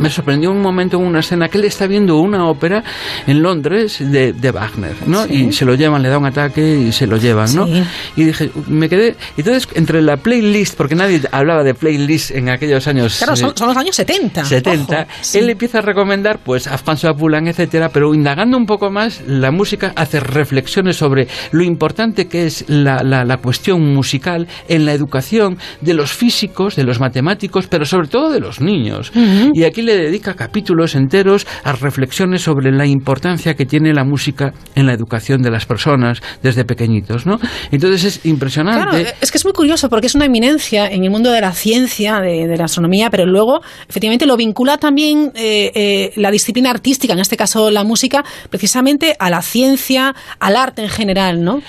me 0.00 0.10
sorprendió 0.10 0.50
un 0.50 0.60
momento 0.60 0.98
en 0.98 1.04
una 1.04 1.22
escena 1.26 1.48
que 1.48 1.58
él 1.58 1.64
está 1.64 1.86
viendo 1.86 2.16
una 2.18 2.46
ópera 2.48 2.82
en 3.26 3.42
Londres 3.42 3.98
de, 4.00 4.32
de 4.32 4.50
Wagner, 4.50 4.94
¿no? 5.06 5.24
Sí. 5.26 5.46
Y 5.48 5.52
se 5.52 5.64
lo 5.64 5.74
llevan, 5.74 6.02
le 6.02 6.08
da 6.08 6.18
un 6.18 6.26
ataque 6.26 6.86
y 6.88 6.92
se 6.92 7.06
lo 7.06 7.16
llevan, 7.16 7.54
¿no? 7.54 7.66
Sí. 7.66 7.82
Y 8.16 8.24
dije, 8.24 8.50
me 8.68 8.88
quedé. 8.88 9.16
Entonces, 9.36 9.68
entre 9.74 10.00
la 10.02 10.16
playlist, 10.16 10.76
porque 10.76 10.94
nadie 10.94 11.20
hablaba 11.32 11.62
de 11.64 11.74
playlist 11.74 12.30
en 12.30 12.48
aquellos 12.48 12.86
años. 12.86 13.18
Claro, 13.18 13.34
eh, 13.34 13.36
son, 13.36 13.56
son 13.56 13.68
los 13.68 13.76
años 13.76 13.96
70. 13.96 14.44
70, 14.44 14.94
ojo, 15.02 15.06
sí. 15.20 15.38
él 15.38 15.50
empieza 15.50 15.78
a 15.78 15.82
recomendar 15.82 16.38
pues 16.42 16.66
a 16.66 16.78
François 16.78 17.14
Poulenc, 17.16 17.48
etcétera, 17.48 17.88
pero 17.90 18.14
indagando 18.14 18.56
un 18.56 18.66
poco 18.66 18.90
más, 18.90 19.22
la 19.26 19.50
música 19.50 19.92
hace 19.96 20.20
reflexiones 20.20 20.96
sobre 20.96 21.26
lo 21.52 21.62
importante 21.62 22.28
que 22.28 22.46
es 22.46 22.64
la, 22.68 23.02
la- 23.02 23.24
la 23.24 23.38
cuestión 23.38 23.94
musical 23.94 24.46
en 24.68 24.84
la 24.86 24.92
educación 24.92 25.58
de 25.80 25.94
los 25.94 26.12
físicos, 26.12 26.76
de 26.76 26.84
los 26.84 27.00
matemáticos, 27.00 27.66
pero 27.66 27.84
sobre 27.84 28.08
todo 28.08 28.30
de 28.30 28.40
los 28.40 28.60
niños. 28.60 29.10
Ujú. 29.14 29.50
Y 29.54 29.64
aquí 29.64 29.82
le 29.82 29.96
dedica 29.96 30.34
capítulos 30.34 30.94
enteros 30.94 31.15
a 31.64 31.72
reflexiones 31.72 32.42
sobre 32.42 32.70
la 32.72 32.86
importancia 32.86 33.54
que 33.54 33.64
tiene 33.64 33.92
la 33.92 34.04
música 34.04 34.52
en 34.74 34.86
la 34.86 34.92
educación 34.92 35.42
de 35.42 35.50
las 35.50 35.66
personas 35.66 36.20
desde 36.42 36.64
pequeñitos, 36.64 37.26
¿no? 37.26 37.38
Entonces 37.70 38.04
es 38.04 38.26
impresionante. 38.26 39.02
Claro, 39.02 39.16
es 39.20 39.30
que 39.30 39.38
es 39.38 39.44
muy 39.44 39.52
curioso 39.52 39.88
porque 39.88 40.06
es 40.06 40.14
una 40.14 40.26
eminencia 40.26 40.86
en 40.86 41.04
el 41.04 41.10
mundo 41.10 41.30
de 41.30 41.40
la 41.40 41.52
ciencia, 41.52 42.20
de, 42.20 42.56
la 42.56 42.64
astronomía, 42.64 43.10
pero 43.10 43.26
luego 43.26 43.60
efectivamente 43.88 44.26
lo 44.26 44.36
vincula 44.36 44.78
también 44.78 45.32
eh, 45.34 45.70
eh, 45.74 46.12
la 46.16 46.30
disciplina 46.30 46.70
artística, 46.70 47.12
en 47.12 47.20
este 47.20 47.36
caso 47.36 47.70
la 47.70 47.84
música, 47.84 48.24
precisamente 48.50 49.16
a 49.18 49.30
la 49.30 49.42
ciencia, 49.42 50.14
al 50.40 50.56
arte 50.56 50.82
en 50.82 50.88
general, 50.88 51.42
¿no? 51.42 51.62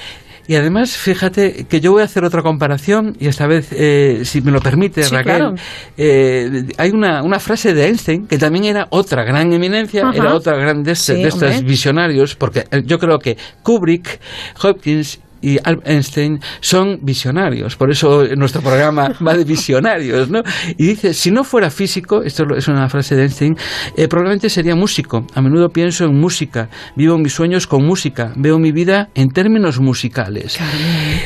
Y 0.48 0.56
además, 0.56 0.95
fíjate 0.95 1.65
que 1.69 1.82
yo 1.82 1.91
voy 1.91 2.02
a 2.02 2.06
hacer 2.06 2.24
otra 2.24 2.41
comparación 2.41 3.15
y 3.19 3.28
esta 3.28 3.48
vez, 3.48 3.68
eh, 3.72 4.22
si 4.24 4.41
me 4.41 4.52
lo 4.52 4.61
permite, 4.61 5.03
Sí, 5.03 5.14
Raquel, 5.14 5.36
claro. 5.38 5.56
eh, 5.98 6.64
hay 6.78 6.91
una, 6.91 7.22
una 7.24 7.40
frase 7.40 7.74
de 7.74 7.86
Einstein 7.88 8.28
que 8.28 8.38
también 8.38 8.65
era 8.65 8.88
otra 8.91 9.24
gran 9.24 9.52
eminencia, 9.52 10.07
Ajá. 10.07 10.15
era 10.18 10.34
otra 10.36 10.56
gran 10.56 10.84
de, 10.84 10.94
este- 10.94 11.15
Sí, 11.15 11.22
de 11.22 11.28
estos 11.30 11.64
visionarios, 11.64 12.36
porque 12.36 12.65
eh, 12.72 12.84
yo 12.86 12.98
creo 12.98 13.19
que 13.19 13.38
Kubrick, 13.64 14.19
Hopkins 14.64 15.19
y 15.41 15.57
Albert 15.64 15.88
Einstein 15.88 16.39
son 16.59 16.99
visionarios, 17.01 17.76
por 17.76 17.91
eso 17.91 18.23
nuestro 18.35 18.61
programa 18.61 19.09
va 19.27 19.35
de 19.35 19.43
visionarios, 19.43 20.30
¿no? 20.30 20.41
Y 20.77 20.88
dice, 20.88 21.14
si 21.14 21.31
no 21.31 21.43
fuera 21.43 21.69
físico, 21.69 22.23
esto 22.23 22.45
es 22.55 22.68
una 22.68 22.89
frase 22.89 23.15
de 23.15 23.23
Einstein, 23.23 23.55
eh, 23.95 24.07
probablemente 24.07 24.49
sería 24.49 24.76
músico. 24.76 25.26
A 25.34 25.41
menudo 25.41 25.69
pienso 25.69 26.05
en 26.05 26.19
música, 26.19 26.69
vivo 26.95 27.18
mis 27.18 27.34
sueños 27.34 27.68
con 27.68 27.85
música, 27.85 28.34
veo 28.35 28.59
mi 28.59 28.72
vida 28.72 29.09
en 29.15 29.30
términos 29.30 29.80
musicales. 29.80 30.57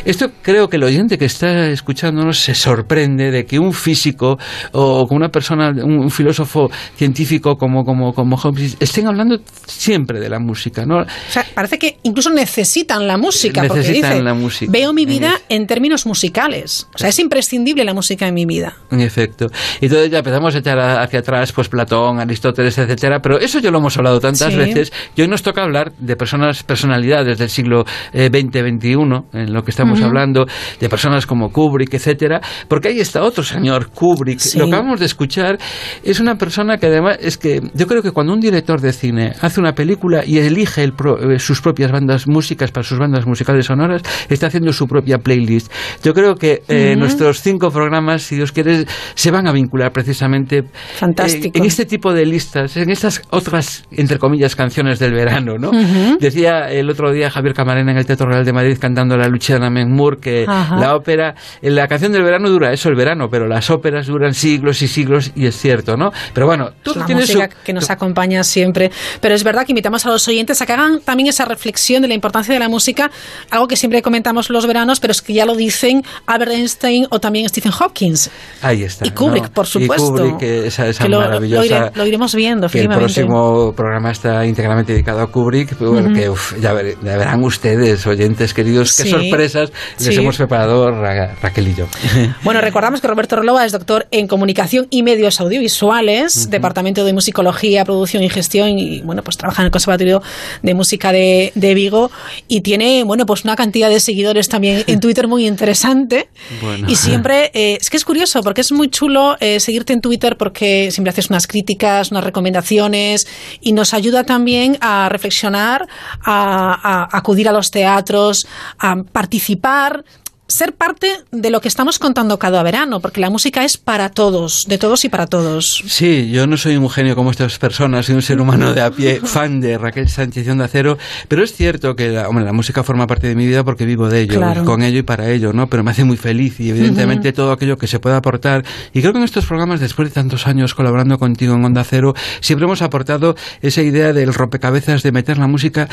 Esto 0.06 0.32
creo 0.42 0.68
que 0.70 0.78
el 0.78 0.84
oyente 0.84 1.18
que 1.18 1.26
está 1.26 1.68
escuchándonos 1.70 2.40
se 2.40 2.56
sorprende 2.56 3.32
de 3.32 3.46
que 3.46 3.60
un 3.60 3.74
físico 3.74 4.38
o 4.74 5.08
una 5.10 5.30
persona, 5.30 5.70
un, 5.70 6.10
filósofo 6.10 6.70
científico 6.96 7.56
como, 7.56 7.84
como, 7.84 8.14
como 8.14 8.36
Hopkins 8.36 8.78
estén 8.80 9.08
hablando 9.08 9.40
siempre 9.66 10.20
de 10.20 10.30
la 10.30 10.40
música, 10.40 10.86
¿no? 10.86 11.02
O 11.02 11.06
sea, 11.30 11.46
parece 11.54 11.78
que 11.78 11.98
incluso 12.04 12.30
necesitan 12.30 13.08
la 13.08 13.18
música. 13.18 13.64
porque 13.68 13.84
dice, 14.14 14.24
la 14.24 14.34
música. 14.34 14.72
Veo 14.72 14.94
mi 14.94 15.04
En 15.04 15.10
vida 15.10 15.34
en 15.50 15.68
términos 15.68 16.06
musicales. 16.06 16.88
O 16.94 16.98
sea, 16.98 17.10
es 17.10 17.20
imprescindible 17.20 17.84
la 17.84 17.94
música 17.94 18.28
en 18.28 18.34
mi 18.34 18.46
vida. 18.46 18.74
En 18.92 19.02
efecto. 19.02 19.48
Y 19.80 19.86
entonces 19.86 20.10
ya 20.12 20.20
empezamos 20.20 20.56
a 20.56 20.60
echar 20.60 20.80
hacia 20.80 21.20
atrás, 21.20 21.52
pues 21.52 21.68
Platón, 21.70 22.20
Aristóteles, 22.20 22.78
etcétera, 22.78 23.20
pero 23.22 23.40
eso 23.40 23.60
ya 23.60 23.72
lo 23.72 23.80
hemos 23.80 23.98
hablado 23.98 24.20
tantas 24.20 24.52
Sí. 24.54 24.58
veces 24.58 24.92
y 25.16 25.22
hoy 25.22 25.28
nos 25.28 25.42
toca 25.44 25.64
hablar 25.64 25.92
de 25.98 26.16
personas, 26.16 26.64
personalidades 26.64 27.38
del 27.38 27.50
siglo 27.50 27.86
eh, 28.14 28.30
XX, 28.32 28.60
XXI, 28.60 28.94
en 29.34 29.54
lo 29.54 29.64
que 29.64 29.72
estamos 29.72 30.00
Ujú. 30.00 30.08
hablando, 30.08 30.46
de 30.80 30.90
personas 30.90 31.26
como 31.26 31.52
Kubrick, 31.52 31.94
etcétera, 31.94 32.42
porque 32.68 32.90
ahí 32.90 33.00
está 33.00 33.24
otro 33.24 33.44
señor, 33.44 33.90
Kubrick. 33.90 34.40
Sí. 34.40 34.58
Lo 34.58 34.66
que 34.66 34.72
acabamos 34.72 35.00
de 35.00 35.06
escuchar 35.06 35.58
es 36.04 36.20
una 36.20 36.36
persona 36.36 36.78
que 36.78 36.88
además 36.88 37.18
es 37.22 37.38
que 37.38 37.62
yo 37.74 37.88
creo 37.88 38.02
que 38.02 38.12
cuando 38.12 38.34
un 38.34 38.40
director 38.40 38.80
de 38.82 38.94
cine 38.94 39.34
hace 39.42 39.60
una 39.60 39.74
película 39.74 40.24
y 40.26 40.38
elige 40.40 40.84
el 40.84 40.94
pro- 40.94 41.32
eh, 41.32 41.40
sus 41.40 41.62
propias 41.62 41.92
bandas 41.92 42.28
músicas 42.28 42.72
para 42.72 42.84
sus 42.84 42.98
bandas 43.00 43.26
musicales 43.26 43.66
sonoras, 43.66 43.91
está 44.30 44.48
haciendo 44.48 44.74
su 44.74 44.88
propia 44.88 45.18
playlist. 45.18 45.72
Yo 46.04 46.14
creo 46.14 46.36
que 46.36 46.64
eh, 46.68 46.96
nuestros 46.98 47.42
cinco 47.42 47.70
programas, 47.72 48.24
si 48.24 48.36
Dios 48.36 48.52
quiere, 48.52 48.86
se 49.16 49.32
van 49.32 49.48
a 49.48 49.52
vincular 49.52 49.92
precisamente 49.92 50.64
Fantástico. 50.96 51.58
eh, 51.58 51.62
en 51.62 51.66
este 51.66 51.86
tipo 51.86 52.14
de 52.14 52.26
listas, 52.26 52.78
en 52.78 52.90
estas 52.90 53.22
otras, 53.30 53.86
entre 53.92 54.18
comillas, 54.20 54.56
canciones 54.56 55.00
del 55.00 55.14
verano, 55.14 55.58
¿no? 55.58 55.72
Decía 56.20 56.70
el 56.72 56.90
otro 56.90 57.12
día 57.12 57.30
Javier 57.30 57.54
Camarena 57.54 57.92
en 57.92 57.98
el 57.98 58.06
Teatro 58.06 58.28
Real 58.28 58.46
de 58.46 58.54
Madrid 58.54 58.78
cantando 58.80 59.18
la 59.18 59.28
Luciana 59.28 59.70
Menmur 59.70 60.20
que 60.20 60.46
Ajá. 60.48 60.78
la 60.78 60.96
ópera, 60.96 61.36
eh, 61.62 61.70
la 61.70 61.88
canción 61.88 62.12
del 62.12 62.24
verano 62.24 62.50
dura 62.50 62.72
eso 62.72 62.90
el 62.90 62.96
verano, 62.96 63.28
pero 63.30 63.48
las 63.48 63.70
óperas 63.70 64.08
duran 64.08 64.34
siglos 64.34 64.82
y 64.82 64.88
siglos 64.88 65.32
y 65.36 65.46
es 65.46 65.56
cierto, 65.56 65.98
¿no? 65.98 66.12
Pero 66.34 66.48
bueno, 66.48 66.70
Es 66.70 66.84
todo 66.84 66.96
una 66.96 67.06
tiene 67.06 67.26
su, 67.26 67.38
música 67.38 67.56
que 67.64 67.74
nos 67.74 67.90
acompaña 67.90 68.44
siempre. 68.44 68.92
Pero 69.20 69.36
es 69.36 69.44
verdad 69.44 69.66
que 69.66 69.72
invitamos 69.72 70.06
a 70.06 70.10
los 70.10 70.28
oyentes 70.28 70.62
a 70.62 70.66
que 70.66 70.74
hagan 70.74 71.02
también 71.02 71.30
esa 71.30 71.46
reflexión 71.46 72.02
de 72.02 72.08
la 72.08 72.14
importancia 72.14 72.54
de 72.54 72.60
la 72.60 72.70
música, 72.70 73.12
algo 73.50 73.68
que 73.68 73.76
siempre 73.82 74.02
comentamos 74.02 74.50
los 74.50 74.66
veranos, 74.66 75.00
pero 75.00 75.12
es 75.12 75.22
que 75.22 75.34
ya 75.34 75.46
lo 75.46 75.56
dicen 75.56 76.04
Albert 76.26 76.52
Einstein 76.54 77.08
o 77.10 77.20
también 77.20 77.48
Stephen 77.50 77.72
Hawking. 77.72 78.14
Ahí 78.62 78.84
está. 78.84 79.06
Y 79.08 79.12
Kubrick, 79.12 79.44
¿no? 79.46 79.52
por 79.52 79.68
supuesto. 79.68 80.26
Y 80.26 80.32
Kubrick, 80.32 80.42
esa, 80.44 80.88
esa 80.88 81.04
Que 81.04 81.10
lo, 81.10 81.20
lo 81.20 81.26
maravillosa. 81.28 81.66
ire- 81.66 81.92
lo 81.96 82.06
iremos 82.06 82.34
viendo, 82.36 82.68
que 82.70 82.82
el 82.82 82.88
próximo 82.90 83.74
programa 83.76 84.12
está 84.12 84.46
íntegramente 84.46 84.94
dedicado 84.94 85.22
a 85.22 85.32
Kubrick. 85.32 85.76
que 85.78 86.30
uf, 86.30 86.54
ya, 86.62 86.74
ver- 86.74 86.96
ya 87.04 87.18
verán 87.18 87.44
ustedes, 87.44 88.06
oyentes 88.08 88.54
queridos, 88.54 88.96
qué 88.96 89.10
sorpresas 89.10 89.72
les 90.00 90.14
Sí. 90.16 90.22
hemos 90.22 90.38
preparado 90.38 90.92
Ra- 90.92 91.36
Raquel 91.42 91.68
y 91.70 91.76
yo. 91.76 91.86
Bueno, 92.44 92.62
recordamos 92.62 93.02
que 93.02 93.08
Roberto 93.08 93.36
Roloa 93.36 93.66
es 93.66 93.72
doctor 93.72 94.08
en 94.12 94.28
comunicación 94.28 94.88
y 94.90 95.04
medios 95.04 95.40
audiovisuales, 95.42 96.50
departamento 96.50 97.04
de 97.06 97.14
musicología, 97.14 97.84
producción 97.86 98.24
y 98.24 98.30
gestión, 98.30 98.70
y 98.78 99.02
bueno, 99.02 99.24
pues 99.24 99.38
trabaja 99.38 99.62
en 99.62 99.66
el 99.68 99.72
Conservatorio 99.72 100.22
de 100.62 100.74
Música 100.74 101.12
de, 101.12 101.52
de 101.56 101.74
Vigo 101.74 102.12
y 102.48 102.62
tiene, 102.62 103.04
bueno, 103.04 103.26
pues 103.26 103.44
una 103.44 103.56
cantidad 103.56 103.71
cantidad 103.72 103.90
de 103.90 104.02
seguidores 104.02 104.50
también 104.50 104.84
en 104.88 105.00
Twitter 105.02 105.30
muy 105.30 105.48
interesante. 105.48 106.28
Bueno. 106.62 106.90
Y 106.90 106.98
siempre, 106.98 107.52
eh, 107.54 107.78
es 107.80 107.90
que 107.90 107.96
es 107.96 108.04
curioso, 108.04 108.44
porque 108.44 108.60
es 108.60 108.72
muy 108.74 108.90
chulo 108.90 109.38
eh, 109.40 109.62
seguirte 109.62 109.94
en 109.94 110.02
Twitter 110.02 110.36
porque 110.36 110.92
siempre 110.92 111.12
haces 111.12 111.30
unas 111.30 111.48
críticas, 111.48 112.12
unas 112.12 112.26
recomendaciones 112.26 113.28
y 113.62 113.72
nos 113.72 113.94
ayuda 113.94 114.26
también 114.26 114.78
a 114.82 115.08
reflexionar, 115.08 115.88
a, 116.22 117.08
a 117.14 117.18
acudir 117.18 117.48
a 117.48 117.54
los 117.54 117.72
teatros, 117.72 118.46
a 118.78 119.04
participar 119.04 120.04
ser 120.52 120.74
parte 120.74 121.08
de 121.32 121.50
lo 121.50 121.62
que 121.62 121.68
estamos 121.68 121.98
contando 122.00 122.38
cada 122.40 122.62
verano, 122.64 123.00
porque 123.00 123.22
la 123.22 123.30
música 123.30 123.64
es 123.64 123.78
para 123.78 124.10
todos, 124.10 124.66
de 124.68 124.78
todos 124.78 125.06
y 125.06 125.10
para 125.10 125.28
todos. 125.28 125.84
Sí, 125.88 126.30
yo 126.32 126.48
no 126.48 126.58
soy 126.58 126.76
un 126.78 126.90
genio 126.90 127.16
como 127.16 127.32
estas 127.32 127.58
personas, 127.58 128.06
soy 128.06 128.16
un 128.16 128.22
ser 128.22 128.40
humano 128.42 128.74
de 128.74 128.82
a 128.82 128.92
pie, 128.92 129.20
fan 129.24 129.60
de 129.62 129.78
Raquel 129.78 130.10
Sánchez 130.10 130.46
de 130.46 130.52
Onda 130.52 130.68
Cero, 130.68 130.98
pero 131.28 131.44
es 131.44 131.54
cierto 131.54 131.96
que 131.96 132.10
la, 132.10 132.28
hombre, 132.30 132.44
la 132.46 132.54
música 132.54 132.84
forma 132.84 133.08
parte 133.08 133.28
de 133.28 133.36
mi 133.36 133.46
vida 133.48 133.64
porque 133.64 133.86
vivo 133.86 134.10
de 134.10 134.22
ello, 134.22 134.36
Claro. 134.38 134.66
con 134.66 134.82
ello 134.84 135.00
y 135.00 135.04
para 135.04 135.30
ello, 135.30 135.54
¿no? 135.54 135.68
Pero 135.68 135.84
me 135.84 135.92
hace 135.92 136.04
muy 136.04 136.18
feliz 136.18 136.60
y 136.60 136.70
evidentemente 136.70 137.34
todo 137.34 137.52
aquello 137.52 137.78
que 137.78 137.88
se 137.88 138.00
pueda 138.00 138.18
aportar. 138.18 138.64
Y 138.94 139.02
creo 139.02 139.14
que 139.14 139.20
en 139.20 139.26
estos 139.26 139.46
programas, 139.46 139.80
después 139.80 140.10
de 140.10 140.14
tantos 140.14 140.48
años 140.48 140.76
colaborando 140.76 141.18
contigo 141.20 141.56
en 141.56 141.64
Onda 141.64 141.84
Cero, 141.84 142.14
siempre 142.42 142.66
hemos 142.66 142.82
aportado 142.82 143.36
esa 143.62 143.82
idea 143.82 144.14
del 144.14 144.34
rompecabezas 144.34 145.04
de 145.04 145.12
meter 145.12 145.38
la 145.38 145.48
música 145.48 145.88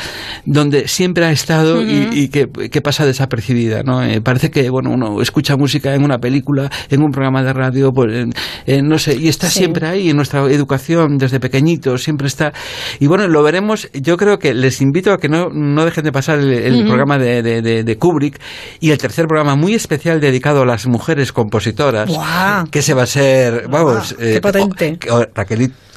donde 0.45 0.87
siempre 0.87 1.25
ha 1.25 1.31
estado 1.31 1.81
y- 1.81 2.01
Ujú. 2.05 2.13
y, 2.13 2.27
que, 2.29 2.49
que 2.69 2.81
pasa 2.81 3.05
desapercibida, 3.05 3.83
¿no? 3.83 4.03
Eh, 4.03 4.21
parece 4.21 4.48
que, 4.49 4.69
bueno, 4.69 4.91
uno 4.91 5.21
escucha 5.21 5.55
música 5.57 5.93
en 5.95 6.03
una 6.03 6.17
película, 6.19 6.69
en 6.89 7.01
un 7.01 7.11
programa 7.11 7.43
de 7.43 7.53
radio, 7.53 7.91
pues, 7.91 8.13
en- 8.13 8.33
en 8.65 8.87
no 8.87 8.97
sé, 8.99 9.15
y 9.15 9.27
está 9.27 9.47
Sí. 9.47 9.59
siempre 9.59 9.87
ahí 9.87 10.09
en 10.09 10.15
nuestra 10.15 10.41
educación 10.51 11.17
desde 11.17 11.39
pequeñitos, 11.39 12.03
siempre 12.03 12.27
está. 12.27 12.53
Y 12.99 13.07
bueno, 13.07 13.27
lo 13.27 13.43
veremos. 13.43 13.89
Yo 13.93 14.17
creo 14.17 14.37
que 14.39 14.53
les 14.53 14.81
invito 14.81 15.11
a 15.13 15.17
que 15.17 15.29
no, 15.29 15.49
no 15.51 15.85
dejen 15.85 16.03
de 16.03 16.11
pasar 16.11 16.39
el, 16.39 16.85
programa 16.85 17.17
de, 17.17 17.41
de- 17.43 17.61
de- 17.61 17.83
de 17.83 17.97
Kubrick 17.97 18.39
y 18.79 18.91
el 18.91 18.97
tercer 18.97 19.25
programa 19.27 19.55
muy 19.55 19.73
especial 19.73 20.19
dedicado 20.19 20.61
a 20.61 20.65
las 20.65 20.87
mujeres 20.87 21.31
compositoras, 21.31 22.09
¡Guau! 22.09 22.65
que 22.71 22.81
se 22.81 22.93
va 22.93 23.03
a 23.03 23.07
ser, 23.07 23.67
vamos, 23.69 24.15
¡Qué 24.17 24.37
eh, 24.37 24.41
potente! 24.41 24.97
o- 25.09 25.19
o- 25.19 25.27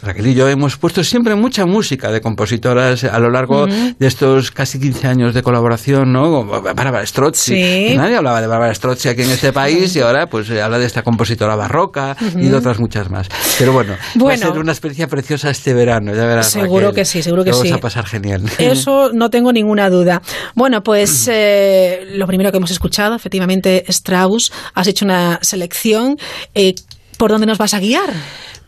Raquel, 0.02 0.26
y- 0.26 0.34
yo 0.34 0.48
hemos 0.48 0.76
puesto 0.76 1.04
siempre 1.04 1.34
mucha 1.36 1.64
música 1.64 2.10
de 2.10 2.20
compositoras 2.20 3.04
a 3.04 3.18
lo 3.20 3.30
largo 3.30 3.66
de 3.66 4.06
estos 4.06 4.50
casi 4.50 4.80
15 4.80 5.06
años 5.06 5.34
de 5.34 5.42
colaboración, 5.42 6.12
¿no? 6.12 6.44
Bárbara 6.44 7.06
Strozzi. 7.06 7.54
Sí. 7.54 7.94
Nadie 7.96 8.16
hablaba 8.16 8.40
de 8.40 8.46
Bárbara 8.48 8.74
Strozzi 8.74 9.08
aquí 9.08 9.22
en 9.22 9.30
este 9.30 9.52
país 9.52 9.94
y 9.94 10.00
ahora 10.00 10.26
pues 10.26 10.48
se 10.48 10.60
habla 10.60 10.78
de 10.78 10.86
esta 10.86 11.02
compositora 11.02 11.54
barroca 11.56 12.16
y 12.36 12.48
de 12.48 12.56
otras 12.56 12.80
muchas 12.80 13.10
más. 13.10 13.28
Pero 13.58 13.72
bueno, 13.72 13.94
va 14.24 14.32
a 14.32 14.36
ser 14.36 14.58
una 14.58 14.72
experiencia 14.72 15.06
preciosa 15.06 15.50
este 15.50 15.72
verano, 15.74 16.14
ya 16.14 16.24
verás. 16.26 16.50
Seguro 16.50 16.88
Raquel. 16.88 16.94
que 16.94 17.04
sí, 17.04 17.22
seguro 17.22 17.44
que 17.44 17.52
sí. 17.52 17.58
Vamos 17.68 17.72
a 17.72 17.78
pasar 17.78 18.06
genial. 18.06 18.42
Eso 18.58 19.10
no 19.14 19.30
tengo 19.30 19.52
ninguna 19.52 19.88
duda. 19.88 20.20
Bueno, 20.54 20.82
pues 20.82 21.28
eh, 21.30 22.06
lo 22.16 22.26
primero 22.26 22.50
que 22.50 22.56
hemos 22.58 22.70
escuchado, 22.70 23.14
efectivamente, 23.14 23.84
Strauss, 23.88 24.52
has 24.74 24.86
hecho 24.88 25.04
una 25.04 25.38
selección. 25.42 26.16
Eh, 26.54 26.74
¿Por 27.18 27.30
dónde 27.30 27.46
nos 27.46 27.58
vas 27.58 27.72
a 27.74 27.78
guiar? 27.78 28.10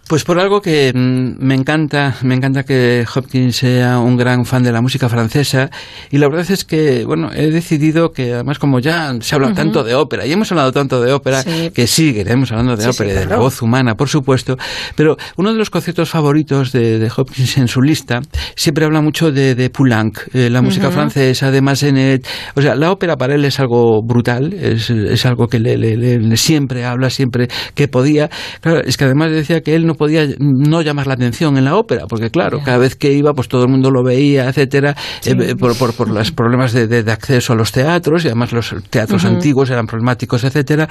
Pues 0.07 0.23
por 0.23 0.39
algo 0.39 0.61
que 0.61 0.93
mm, 0.95 1.43
me 1.43 1.55
encanta, 1.55 2.15
me 2.23 2.35
encanta 2.35 2.63
que 2.65 3.07
Hopkins 3.15 3.57
sea 3.57 3.99
un 3.99 4.19
gran 4.19 4.45
fan 4.45 4.63
de 4.63 4.71
la 4.71 4.83
música 4.83 5.09
francesa 5.09 5.71
y 6.11 6.19
la 6.19 6.29
verdad 6.29 6.45
es 6.51 6.67
que, 6.67 7.07
bueno, 7.07 7.31
he 7.35 7.51
decidido 7.51 8.13
que 8.13 8.35
además 8.35 8.59
como 8.59 8.81
ya 8.81 9.15
se 9.21 9.35
habla 9.35 9.55
tanto 9.55 9.83
de 9.83 9.95
ópera 9.95 10.27
y 10.27 10.33
hemos 10.33 10.53
hablado 10.53 10.73
tanto 10.73 11.01
de 11.01 11.11
ópera, 11.13 11.43
Sí. 11.43 11.71
que 11.75 11.87
seguiremos 11.87 12.53
hablando 12.53 12.77
de 12.77 12.83
Sí, 12.83 12.91
ópera 12.91 13.11
sí, 13.11 13.17
y 13.17 13.19
de 13.21 13.27
la 13.27 13.37
voz 13.39 13.63
humana, 13.63 13.95
por 13.95 14.11
supuesto, 14.11 14.59
pero 14.95 15.17
uno 15.39 15.53
de 15.53 15.59
los 15.59 15.71
conciertos 15.71 16.11
favoritos 16.11 16.71
de, 16.73 16.99
de 16.99 17.11
Hopkins 17.17 17.57
en 17.57 17.69
su 17.69 17.81
lista 17.81 18.21
siempre 18.57 18.85
habla 18.85 19.01
mucho 19.01 19.33
de, 19.33 19.55
de 19.55 19.71
Poulenc, 19.71 20.19
eh, 20.35 20.51
la 20.51 20.61
música 20.61 20.91
francesa, 20.91 21.51
de 21.51 21.63
Massenet, 21.63 22.27
o 22.55 22.61
sea, 22.61 22.75
la 22.75 22.93
ópera 22.93 23.17
para 23.17 23.35
él 23.37 23.45
es 23.47 23.59
algo 23.59 24.03
brutal, 24.03 24.53
es, 24.53 24.91
es 24.91 25.25
algo 25.25 25.49
que 25.49 25.59
le- 25.61 25.79
le 25.79 26.37
siempre 26.37 26.85
habla, 26.85 27.09
siempre 27.09 27.49
que 27.75 27.89
podía. 27.89 28.29
Claro, 28.61 28.81
es 28.85 28.99
que 28.99 29.05
además 29.05 29.31
decía 29.31 29.63
que 29.63 29.75
él 29.75 29.87
no 29.87 29.94
podía 29.95 30.27
no 30.39 30.83
llamar 30.83 31.07
la 31.07 31.15
atención 31.15 31.57
en 31.57 31.65
la 31.65 31.77
ópera, 31.77 32.05
porque 32.09 32.31
claro, 32.31 32.61
cada 32.65 32.79
vez 32.79 32.97
que 32.97 33.13
iba, 33.13 33.33
pues 33.35 33.49
todo 33.49 33.63
el 33.65 33.69
mundo 33.71 33.91
lo 33.91 34.03
veía, 34.03 34.49
etcétera, 34.49 34.95
eh, 35.25 35.55
por, 35.57 35.77
por, 35.77 35.95
por 35.95 36.09
los 36.11 36.31
problemas 36.33 36.73
de, 36.73 36.87
de- 36.87 37.03
de 37.03 37.13
acceso 37.13 37.53
a 37.53 37.57
los 37.57 37.73
teatros, 37.73 38.25
y 38.25 38.29
además 38.29 38.53
los 38.53 38.75
teatros 38.91 39.25
Ujú. 39.25 39.35
antiguos 39.35 39.71
eran 39.71 39.87
problemáticos, 39.87 40.45
etcétera. 40.45 40.89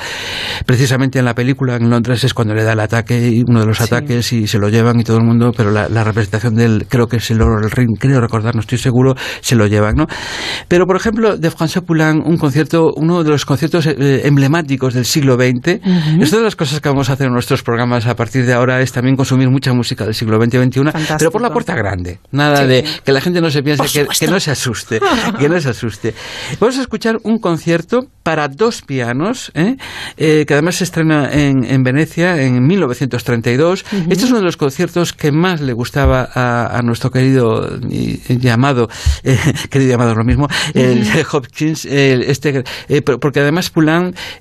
Precisamente 0.66 1.20
en 1.20 1.26
la 1.26 1.36
película 1.36 1.76
en 1.76 1.90
Londres 1.90 2.24
es 2.24 2.34
cuando 2.34 2.54
le 2.54 2.64
da 2.64 2.74
el 2.74 2.80
ataque, 2.80 3.44
uno 3.48 3.62
de 3.62 3.66
los 3.66 3.82
ataques, 3.82 4.32
y 4.34 4.48
se 4.48 4.58
lo 4.60 4.70
llevan 4.70 5.00
y 5.00 5.04
todo 5.04 5.18
el 5.18 5.24
mundo, 5.24 5.52
pero 5.56 5.72
la, 5.72 5.90
la 5.90 6.04
representación 6.04 6.56
del, 6.56 6.86
creo 6.88 7.08
que 7.08 7.18
es 7.18 7.32
el 7.32 7.42
oro 7.42 7.62
del 7.62 7.72
ring, 7.72 7.90
creo 8.00 8.22
recordar, 8.22 8.56
no 8.56 8.62
estoy 8.62 8.78
seguro, 8.78 9.16
se 9.42 9.56
lo 9.56 9.68
llevan, 9.68 9.96
¿no? 9.96 10.08
Pero, 10.68 10.86
por 10.86 10.96
ejemplo, 10.96 11.38
de 11.38 11.50
François 11.52 11.82
Poulenc, 11.86 12.26
un 12.26 12.38
concierto, 12.38 12.94
uno 12.96 13.24
de 13.24 13.30
los 13.32 13.46
conciertos 13.46 13.86
eh, 13.88 14.22
emblemáticos 14.26 14.94
del 14.94 15.06
siglo 15.06 15.36
XX, 15.36 15.80
Ujú. 15.84 16.22
es 16.24 16.32
una 16.32 16.40
de 16.40 16.44
las 16.46 16.56
cosas 16.56 16.80
que 16.82 16.90
vamos 16.90 17.10
a 17.10 17.14
hacer 17.14 17.28
en 17.28 17.34
nuestros 17.34 17.64
programas 17.64 18.06
a 18.08 18.16
partir 18.16 18.46
de 18.46 18.54
ahora, 18.54 18.82
es 18.82 18.92
también 18.94 19.16
consumir 19.18 19.50
mucha 19.50 19.74
música 19.74 20.06
del 20.06 20.14
siglo 20.14 20.42
XX 20.42 20.54
y 20.54 20.58
XXI, 20.66 20.82
pero 21.18 21.32
por 21.32 21.42
la 21.42 21.52
puerta 21.52 21.76
grande. 21.76 22.20
Nada 22.32 22.62
Sí. 22.62 22.68
de 22.68 22.86
que 23.04 23.12
la 23.12 23.20
gente 23.22 23.42
no 23.42 23.50
se 23.52 23.62
piense 23.64 23.84
que, 24.20 24.28
no 24.28 24.40
se 24.40 24.52
asuste, 24.52 25.00
que 25.40 25.50
no 25.50 25.60
se 25.60 25.70
asuste. 25.70 26.14
Vamos 26.60 26.78
a 26.78 26.82
escuchar 26.82 27.20
un 27.24 27.40
concierto 27.40 28.08
para 28.24 28.48
dos 28.48 28.82
pianos, 28.84 29.52
¿eh? 29.54 29.76
Eh, 30.18 30.46
que 30.48 30.54
además 30.54 30.76
se 30.76 30.86
estrena 30.86 31.30
en, 31.34 31.66
en 31.66 31.84
Venecia 31.84 32.42
en 32.42 32.66
1932. 32.66 33.84
Ujú. 33.92 34.12
Este 34.12 34.24
es 34.24 34.30
uno 34.30 34.38
de 34.40 34.46
los 34.46 34.56
conciertos 34.58 35.12
que 35.12 35.32
más 35.32 35.60
le 35.60 35.74
gustaba 35.74 36.30
a, 36.34 36.78
a 36.78 36.82
nuestro 36.84 37.12
querido 37.12 37.78
llamado, 38.30 38.90
eh, 39.24 39.38
querido 39.70 39.92
llamado 39.92 40.16
lo 40.16 40.24
mismo, 40.24 40.48
el 40.74 41.06
Hopkins, 41.32 41.86
el- 41.86 42.24
este, 42.24 42.64
por- 43.04 43.20
porque 43.20 43.40
además 43.42 43.72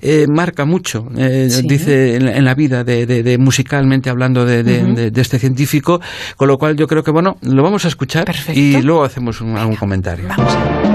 eh, 0.01 0.25
marca 0.29 0.65
mucho, 0.65 1.07
Sí. 1.15 1.61
dice 1.67 2.15
en 2.15 2.25
la, 2.25 2.37
en 2.37 2.45
la 2.45 2.55
vida 2.55 2.83
de, 2.83 3.05
de- 3.05 3.23
de 3.23 3.37
musicalmente 3.37 4.09
hablando 4.09 4.42
de, 4.45 4.63
de- 4.63 4.83
Ujú. 4.83 4.93
de- 4.95 5.11
de 5.11 5.21
este 5.21 5.39
científico, 5.39 6.01
con 6.37 6.47
lo 6.47 6.57
cual 6.57 6.75
yo 6.75 6.87
creo 6.87 7.03
que 7.03 7.11
bueno, 7.11 7.37
lo 7.41 7.63
vamos 7.63 7.85
a 7.85 7.87
escuchar 7.87 8.33
y 8.53 8.81
luego 8.81 9.03
hacemos 9.03 9.41
un- 9.41 9.57
algún 9.57 9.75
comentario. 9.75 10.27
Thank 10.35 10.92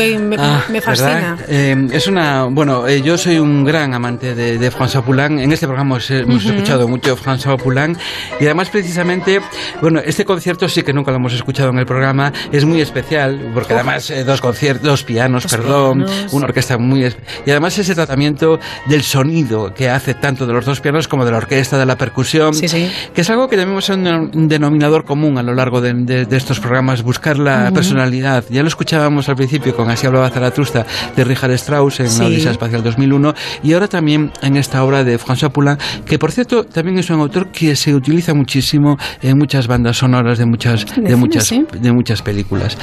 que 0.00 0.18
me, 0.18 0.36
Ah, 0.38 0.64
me 0.68 0.80
fascina. 0.80 1.36
Eh, 1.52 1.88
es 1.92 2.06
una. 2.06 2.44
Bueno, 2.44 2.86
eh, 2.86 3.02
yo 3.02 3.18
soy 3.18 3.38
un 3.40 3.64
gran 3.64 3.92
amante 3.92 4.36
de, 4.36 4.56
de 4.56 4.70
François 4.72 5.02
Poulenc. 5.02 5.40
En 5.40 5.50
este 5.52 5.66
programa 5.66 5.96
hemos, 5.96 6.10
hemos 6.12 6.44
Ujú. 6.44 6.54
escuchado 6.54 6.86
mucho 6.86 7.16
François 7.16 7.56
Poulenc. 7.60 7.98
Y 8.38 8.44
además, 8.44 8.68
precisamente, 8.70 9.40
bueno, 9.82 10.00
este 10.04 10.24
concierto 10.24 10.68
sí 10.68 10.82
que 10.84 10.92
nunca 10.92 11.10
lo 11.10 11.16
hemos 11.16 11.32
escuchado 11.32 11.70
en 11.70 11.78
el 11.78 11.86
programa. 11.86 12.32
Es 12.52 12.64
muy 12.64 12.80
especial, 12.80 13.50
porque 13.52 13.74
además, 13.74 14.08
eh, 14.10 14.22
dos 14.22 14.40
conciertos, 14.40 14.86
dos 14.86 15.02
pianos, 15.02 15.44
perdón, 15.48 16.04
pianos. 16.04 16.32
una 16.32 16.46
orquesta 16.46 16.78
muy. 16.78 17.00
Y 17.44 17.50
además, 17.50 17.76
ese 17.78 17.96
tratamiento 17.96 18.60
del 18.86 19.02
sonido 19.02 19.74
que 19.74 19.88
hace 19.90 20.14
tanto 20.14 20.46
de 20.46 20.52
los 20.52 20.64
dos 20.64 20.80
pianos 20.80 21.08
como 21.08 21.24
de 21.24 21.32
la 21.32 21.38
orquesta, 21.38 21.78
de 21.78 21.86
la 21.86 21.96
percusión. 21.96 22.52
Que 22.60 23.20
es 23.22 23.28
algo 23.30 23.48
que 23.48 23.56
tenemos 23.56 23.88
un 23.88 24.04
denom- 24.04 24.30
un 24.36 24.46
denominador 24.48 25.04
común 25.04 25.36
a 25.36 25.42
lo 25.42 25.54
largo 25.54 25.80
de, 25.80 25.92
de- 25.94 26.26
de 26.26 26.36
estos 26.36 26.60
programas, 26.60 27.02
buscar 27.02 27.38
la 27.38 27.64
Ujú. 27.64 27.74
personalidad. 27.74 28.44
Ya 28.50 28.62
lo 28.62 28.68
escuchábamos 28.68 29.28
al 29.28 29.34
principio 29.34 29.74
con 29.74 29.90
Así 29.90 30.06
hablaba 30.06 30.30
Zaratrusta 30.30 30.86
de 31.16 31.24
Richard 31.40 31.52
Strauss 31.52 32.00
en 32.00 32.10
Sí. 32.10 32.20
la 32.20 32.26
Odisea 32.26 32.52
Espacial 32.52 32.82
2001 32.82 33.34
y 33.62 33.72
ahora 33.72 33.88
también 33.88 34.30
en 34.42 34.56
esta 34.56 34.82
obra 34.84 35.04
de 35.04 35.18
François 35.18 35.50
Poulain, 35.50 35.78
que 36.04 36.18
por 36.18 36.32
cierto 36.32 36.64
también 36.64 36.98
es 36.98 37.08
un 37.10 37.20
autor 37.20 37.50
que 37.50 37.76
se 37.76 37.94
utiliza 37.94 38.34
muchísimo 38.34 38.96
en 39.22 39.38
muchas 39.38 39.66
bandas 39.66 39.96
sonoras 39.98 40.38
de 40.38 40.46
muchas, 40.46 40.84
de 40.96 41.16
muchas, 41.16 41.46
sí. 41.46 41.64
de 41.80 41.92
muchas 41.92 42.22
películas. 42.22 42.76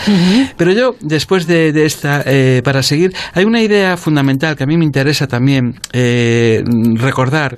Pero 0.58 0.72
yo, 0.72 0.96
después 1.02 1.46
de, 1.48 1.72
de 1.72 1.86
esta, 1.86 2.24
eh, 2.26 2.62
para 2.64 2.82
seguir, 2.84 3.14
hay 3.34 3.46
una 3.46 3.62
idea 3.62 3.98
fundamental 3.98 4.56
que 4.56 4.64
a 4.64 4.68
mí 4.68 4.78
me 4.78 4.86
interesa 4.86 5.28
también 5.28 5.76
eh, 5.94 6.64
recordar, 6.96 7.58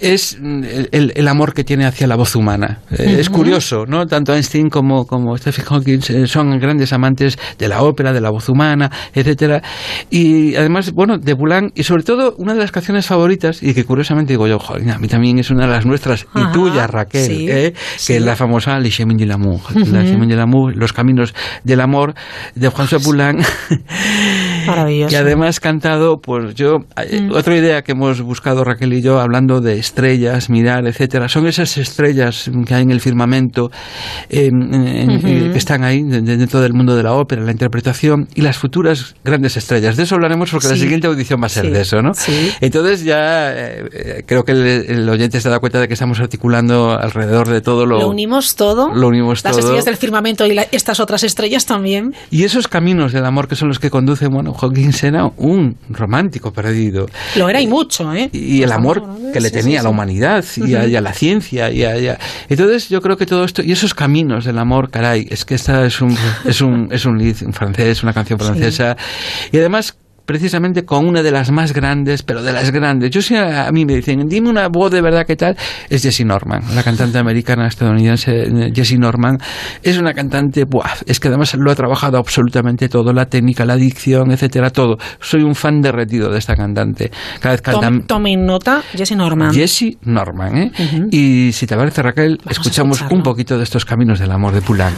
es 0.00 0.36
mm, 0.40 0.62
el, 0.92 1.28
amor 1.28 1.52
que 1.52 1.64
tiene 1.64 1.84
hacia 1.84 2.06
la 2.06 2.16
voz 2.16 2.34
humana. 2.36 2.80
Eh, 2.90 3.16
Es 3.18 3.28
curioso, 3.30 3.84
¿no? 3.86 4.06
Tanto 4.06 4.34
Einstein 4.34 4.70
como, 4.70 5.06
como 5.06 5.36
Stephen 5.36 5.64
Hawking 5.64 6.26
son 6.26 6.58
grandes 6.58 6.92
amantes 6.92 7.38
de 7.58 7.68
la 7.68 7.82
ópera, 7.82 8.12
de 8.12 8.20
la 8.20 8.30
voz 8.30 8.48
humana, 8.48 8.90
etcétera. 9.14 9.62
Y 10.10 10.27
además, 10.56 10.92
bueno, 10.92 11.18
de 11.18 11.36
Poulenc, 11.36 11.72
y 11.74 11.82
sobre 11.82 12.02
todo, 12.02 12.34
una 12.38 12.54
de 12.54 12.60
las 12.60 12.72
canciones 12.72 13.06
favoritas, 13.06 13.62
y 13.62 13.74
que 13.74 13.84
curiosamente 13.84 14.32
digo 14.32 14.46
yo, 14.46 14.58
joder, 14.58 14.90
a 14.90 14.98
mí 14.98 15.08
también 15.08 15.38
es 15.38 15.50
una 15.50 15.66
de 15.66 15.72
las 15.72 15.86
nuestras, 15.86 16.26
y 16.34 16.52
tuya, 16.52 16.86
Raquel, 16.86 17.24
sí, 17.24 17.50
¿eh? 17.50 17.72
sí. 17.96 18.12
que 18.12 18.18
es 18.18 18.24
la 18.24 18.36
famosa 18.36 18.78
Le 18.78 18.90
Chemin 18.90 19.16
de 19.16 19.26
l'amour, 19.26 19.60
de 19.74 20.36
l'amour, 20.36 20.76
Los 20.76 20.92
Caminos 20.92 21.34
del 21.64 21.80
Amor, 21.80 22.14
de 22.54 22.70
François 22.70 23.02
Poulenc. 23.02 23.44
Maravilloso. 24.68 25.12
Y 25.12 25.16
además 25.16 25.60
cantado, 25.60 26.20
pues 26.20 26.54
yo, 26.54 26.78
eh, 26.96 27.20
Mm. 27.22 27.32
otra 27.34 27.56
idea 27.56 27.82
que 27.82 27.92
hemos 27.92 28.20
buscado 28.22 28.64
Raquel 28.64 28.92
y 28.92 29.02
yo, 29.02 29.20
hablando 29.20 29.60
de 29.60 29.78
estrellas, 29.78 30.50
mirar, 30.50 30.86
etcétera, 30.86 31.28
son 31.28 31.46
esas 31.46 31.76
estrellas 31.78 32.50
que 32.66 32.74
hay 32.74 32.82
en 32.82 32.90
el 32.90 33.00
firmamento, 33.00 33.70
eh, 34.30 34.46
en- 34.46 35.10
Ujú. 35.10 35.26
eh, 35.26 35.50
que 35.52 35.58
están 35.58 35.84
ahí 35.84 36.02
de- 36.02 36.20
de- 36.20 36.36
dentro 36.36 36.60
del 36.60 36.74
mundo 36.74 36.96
de 36.96 37.02
la 37.02 37.12
ópera, 37.14 37.42
la 37.42 37.52
interpretación 37.52 38.28
y 38.34 38.42
las 38.42 38.58
futuras 38.58 39.14
grandes 39.24 39.56
estrellas. 39.56 39.96
De 39.96 40.02
eso 40.04 40.14
hablaremos 40.14 40.50
porque 40.50 40.68
la 40.68 40.74
Sí. 40.74 40.80
siguiente 40.82 41.06
audición 41.06 41.40
va 41.42 41.46
a 41.46 41.50
ser 41.50 41.66
Sí. 41.66 41.70
de 41.72 41.80
eso, 41.80 42.02
¿no? 42.02 42.14
Sí. 42.14 42.50
Entonces 42.60 43.04
ya 43.04 43.52
eh, 43.52 43.88
eh, 43.92 44.22
creo 44.26 44.44
que 44.44 44.52
el, 44.52 44.66
el 44.66 45.08
oyente 45.08 45.40
se 45.40 45.48
da 45.48 45.58
cuenta 45.58 45.80
de 45.80 45.88
que 45.88 45.94
estamos 45.94 46.20
articulando 46.20 46.90
alrededor 46.98 47.48
de 47.48 47.60
todo 47.60 47.86
lo, 47.86 47.98
Lo 48.00 48.08
unimos 48.08 48.56
todo. 48.56 48.92
lo 48.94 49.08
unimos 49.08 49.42
Las 49.44 49.52
todo. 49.52 49.60
estrellas 49.60 49.84
del 49.84 49.96
firmamento 49.96 50.46
y 50.46 50.54
la- 50.54 50.66
estas 50.72 51.00
otras 51.00 51.22
estrellas 51.24 51.66
también. 51.66 52.14
Y 52.30 52.44
esos 52.44 52.68
caminos 52.68 53.12
del 53.12 53.24
amor 53.24 53.48
que 53.48 53.56
son 53.56 53.68
los 53.68 53.78
que 53.78 53.90
conducen, 53.90 54.30
bueno, 54.30 54.52
Hawkins 54.60 55.02
era 55.04 55.30
un 55.36 55.76
romántico 55.90 56.52
perdido. 56.52 57.06
Lo 57.36 57.48
era 57.48 57.60
y 57.60 57.66
mucho, 57.66 58.12
¿eh? 58.14 58.28
Y 58.32 58.62
el 58.62 58.72
amor 58.72 59.02
que 59.32 59.40
le 59.40 59.50
tenía 59.50 59.80
a 59.80 59.82
la 59.82 59.88
humanidad 59.90 60.44
y 60.56 60.74
a, 60.74 60.80
Ujú. 60.80 60.88
y 60.88 60.96
a 60.96 61.00
la 61.00 61.12
ciencia. 61.12 61.70
Y 61.70 61.84
a- 61.84 61.98
y 61.98 62.08
a- 62.08 62.18
Entonces 62.48 62.88
yo 62.88 63.00
creo 63.00 63.16
que 63.16 63.26
todo 63.26 63.44
esto, 63.44 63.62
y 63.62 63.72
esos 63.72 63.94
caminos 63.94 64.44
del 64.44 64.58
amor, 64.58 64.90
caray, 64.90 65.26
es 65.30 65.44
que 65.44 65.54
esta 65.54 65.84
es 65.86 66.00
un, 66.00 66.16
es 66.44 66.60
un, 66.60 66.88
es 66.90 67.04
un 67.04 67.18
lead 67.18 67.36
en 67.42 67.52
francés, 67.52 68.02
una 68.02 68.12
canción 68.12 68.38
francesa. 68.38 68.96
Y 69.52 69.58
además 69.58 69.96
precisamente 70.28 70.84
con 70.84 71.08
una 71.08 71.22
de 71.22 71.30
las 71.30 71.50
más 71.50 71.72
grandes, 71.72 72.22
pero 72.22 72.42
de 72.42 72.52
las 72.52 72.70
grandes. 72.70 73.08
Yo 73.10 73.22
si 73.22 73.34
a, 73.34 73.70
mí 73.72 73.86
me 73.86 73.94
dicen, 73.94 74.28
dime 74.28 74.50
una 74.50 74.68
voz 74.68 74.92
de 74.92 75.00
verdad 75.00 75.24
que 75.26 75.36
tal, 75.36 75.56
es 75.88 76.02
Jessie 76.02 76.26
Norman, 76.26 76.60
la 76.74 76.82
cantante 76.82 77.16
americana 77.16 77.66
estadounidense 77.66 78.42
eh, 78.42 78.70
Jessie 78.74 78.98
Norman. 78.98 79.38
Es 79.82 79.96
una 79.96 80.12
cantante, 80.12 80.64
buah, 80.64 80.90
es 81.06 81.18
que 81.18 81.28
además 81.28 81.54
lo 81.54 81.70
ha 81.70 81.74
trabajado 81.74 82.18
absolutamente 82.18 82.90
todo, 82.90 83.14
la 83.14 83.24
técnica, 83.24 83.64
la 83.64 83.76
dicción, 83.76 84.30
etcétera, 84.30 84.68
todo. 84.68 84.98
Soy 85.18 85.40
un 85.44 85.54
fan 85.54 85.80
derretido 85.80 86.30
de 86.30 86.38
esta 86.38 86.54
cantante. 86.54 87.10
Cada 87.40 87.54
vez 87.54 87.62
canta 87.62 87.80
Tom- 87.86 88.02
Tomen 88.02 88.44
nota, 88.44 88.82
Jesse 88.94 89.16
Norman. 89.16 89.54
Jessie 89.54 89.96
Norman, 90.02 90.58
¿eh? 90.58 90.72
Y 91.10 91.52
si 91.52 91.66
te 91.66 91.74
parece, 91.74 92.02
Raquel, 92.02 92.38
escuchamos 92.50 93.02
un 93.10 93.22
poquito 93.22 93.56
de 93.56 93.64
estos 93.64 93.86
caminos 93.86 94.18
del 94.18 94.30
amor 94.30 94.52
de 94.52 94.60
Poulenc. 94.60 94.94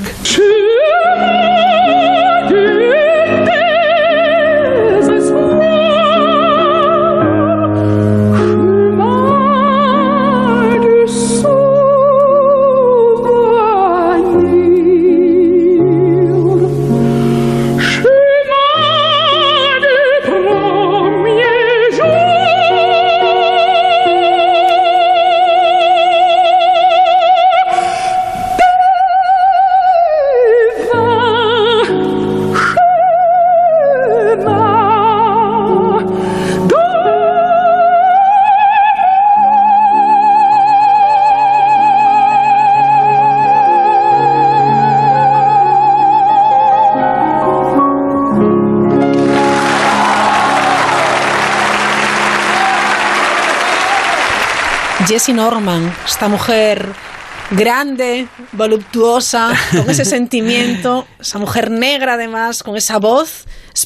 Jessie 55.11 55.35
Norman, 55.35 55.93
esta 56.07 56.29
mujer 56.29 56.87
grande, 57.51 58.29
voluptuosa, 58.53 59.53
con 59.73 59.91
ese 59.91 60.05
sentimiento, 60.17 61.05
esa 61.19 61.41
mujer 61.41 61.69
negra 61.69 62.15
además, 62.15 62.63
con 62.63 62.77
esa 62.77 62.99
voz 62.99 63.40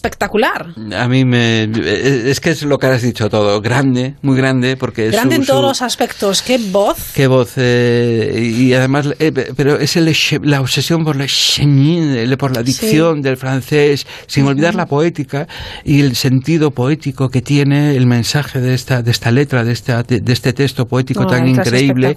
espectacular. 0.09 0.67
A 0.97 1.09
mí 1.09 1.25
me. 1.25 1.65
Es 1.65 2.41
que 2.41 2.51
es 2.51 2.63
lo 2.63 2.79
que 2.79 2.87
has 2.89 3.03
dicho 3.03 3.31
todo. 3.31 3.61
Grande, 3.63 4.15
muy 4.23 4.37
grande, 4.37 4.77
porque 4.77 5.07
es 5.07 5.13
Grande 5.13 5.37
su- 5.37 5.41
en 5.43 5.47
todos 5.47 5.61
su- 5.61 5.67
los 5.69 5.83
aspectos, 5.83 6.43
qué 6.43 6.59
voz. 6.59 7.13
Qué 7.15 7.27
voz, 7.27 7.53
eh, 7.57 8.53
y 8.57 8.75
además, 8.75 9.09
eh, 9.19 9.33
pero 9.57 9.79
es 9.79 9.97
el, 9.97 10.15
la 10.43 10.61
obsesión 10.61 11.05
por, 11.05 11.17
la 11.17 11.25
el- 11.59 12.37
por 12.39 12.55
la 12.55 12.63
dicción 12.63 13.23
del 13.23 13.37
francés, 13.39 14.07
sin 14.27 14.47
olvidar 14.47 14.75
la 14.75 14.87
poética 14.87 15.47
y 15.85 16.01
el 16.01 16.17
sentido 16.17 16.71
poético 16.71 17.31
que 17.31 17.41
tiene 17.41 17.97
el 17.97 18.07
mensaje 18.07 18.61
de 18.61 18.75
esta, 18.75 19.03
de 19.03 19.11
esta 19.11 19.31
letra, 19.31 19.65
de, 19.65 19.73
esta, 19.73 20.03
de, 20.03 20.21
de 20.21 20.33
este 20.33 20.53
texto 20.53 20.87
poético 20.87 21.23
No, 21.23 21.29
tan 21.29 21.49
increíble. 21.49 22.15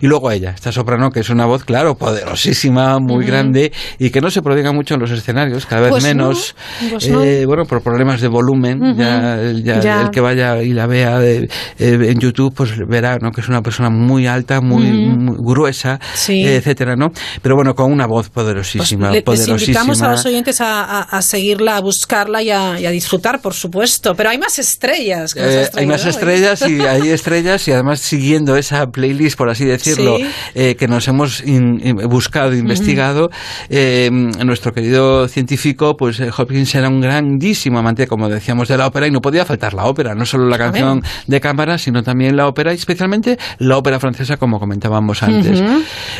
Y 0.00 0.06
luego 0.06 0.30
ella, 0.30 0.50
esta 0.50 0.72
soprano, 0.72 1.10
que 1.10 1.20
es 1.20 1.30
una 1.30 1.46
voz, 1.46 1.64
claro, 1.64 1.96
poderosísima, 1.96 2.98
muy 2.98 3.24
grande 3.24 3.72
y 3.98 4.10
que 4.10 4.20
no 4.20 4.30
se 4.30 4.42
prodiga 4.42 4.72
mucho 4.72 4.94
en 4.94 5.00
los 5.00 5.10
escenarios, 5.10 5.64
cada 5.66 5.82
vez 5.82 5.90
Pues 5.90 6.02
no, 6.04 6.08
menos. 6.08 6.54
pues 6.90 7.08
no. 7.08 7.20
Eh, 7.30 7.46
bueno, 7.46 7.64
por 7.64 7.82
problemas 7.82 8.20
de 8.20 8.28
volumen, 8.28 8.80
ya, 8.96 9.38
ya 9.64 9.80
Ya. 9.80 10.02
el 10.02 10.10
que 10.10 10.20
vaya 10.20 10.62
y 10.62 10.72
la 10.72 10.86
vea 10.86 11.22
eh, 11.24 11.48
eh, 11.78 11.98
en 12.10 12.18
YouTube, 12.18 12.52
pues 12.54 12.70
verá 12.86 13.18
¿no? 13.18 13.30
que 13.32 13.40
es 13.40 13.48
una 13.48 13.62
persona 13.62 13.90
muy 13.90 14.26
alta, 14.26 14.60
muy, 14.60 14.84
muy 14.92 15.36
gruesa, 15.38 15.98
Sí. 16.14 16.44
eh, 16.46 16.56
etcétera, 16.56 16.96
¿no? 16.96 17.10
Pero 17.42 17.56
bueno, 17.56 17.74
con 17.74 17.90
una 17.92 18.06
voz 18.06 18.28
poderosísima, 18.30 19.08
Le- 19.08 19.14
les 19.16 19.24
poderosísima. 19.24 19.58
invitamos 19.80 20.02
a 20.02 20.10
los 20.12 20.24
oyentes 20.26 20.60
a, 20.60 20.84
a- 20.84 21.02
a 21.02 21.22
seguirla, 21.22 21.76
a 21.76 21.80
buscarla 21.80 22.42
y 22.42 22.50
a, 22.50 22.78
y 22.80 22.86
a 22.86 22.90
disfrutar, 22.90 23.40
por 23.40 23.54
supuesto. 23.54 24.14
Pero 24.14 24.30
hay 24.30 24.38
más 24.38 24.58
estrellas. 24.58 25.34
que 25.34 25.40
nos 25.40 25.76
hay 25.76 25.86
más 25.86 26.04
hoy. 26.04 26.10
estrellas 26.10 26.62
y 26.68 26.80
hay 26.82 27.08
estrellas 27.18 27.66
y 27.68 27.72
además 27.72 28.00
siguiendo 28.00 28.56
esa 28.56 28.86
playlist, 28.86 29.36
por 29.36 29.50
así 29.50 29.64
decirlo, 29.64 30.18
Sí. 30.54 30.74
que 30.76 30.86
nos 30.88 31.08
hemos 31.08 31.42
in- 31.44 31.80
in- 31.84 31.96
buscado, 32.08 32.54
investigado, 32.54 33.30
nuestro 34.44 34.72
querido 34.72 35.26
científico, 35.28 35.96
pues 35.96 36.20
Hopkins 36.38 36.74
era 36.74 36.88
un 36.88 37.00
un 37.00 37.04
grandísimo 37.24 37.78
amante, 37.78 38.06
como 38.06 38.28
decíamos, 38.28 38.68
de 38.68 38.76
la 38.76 38.86
ópera 38.86 39.06
y 39.06 39.10
no 39.10 39.20
podía 39.20 39.44
faltar 39.44 39.74
la 39.74 39.84
ópera, 39.84 40.14
no 40.14 40.24
solo 40.24 40.46
la 40.48 40.56
canción 40.58 41.02
de 41.26 41.40
cámara, 41.40 41.78
sino 41.78 42.02
también 42.02 42.36
la 42.36 42.46
ópera 42.48 42.72
y 42.72 42.76
especialmente 42.76 43.38
la 43.58 43.76
ópera 43.76 44.00
francesa, 44.00 44.36
como 44.36 44.58
comentábamos 44.58 45.22
antes. 45.22 45.60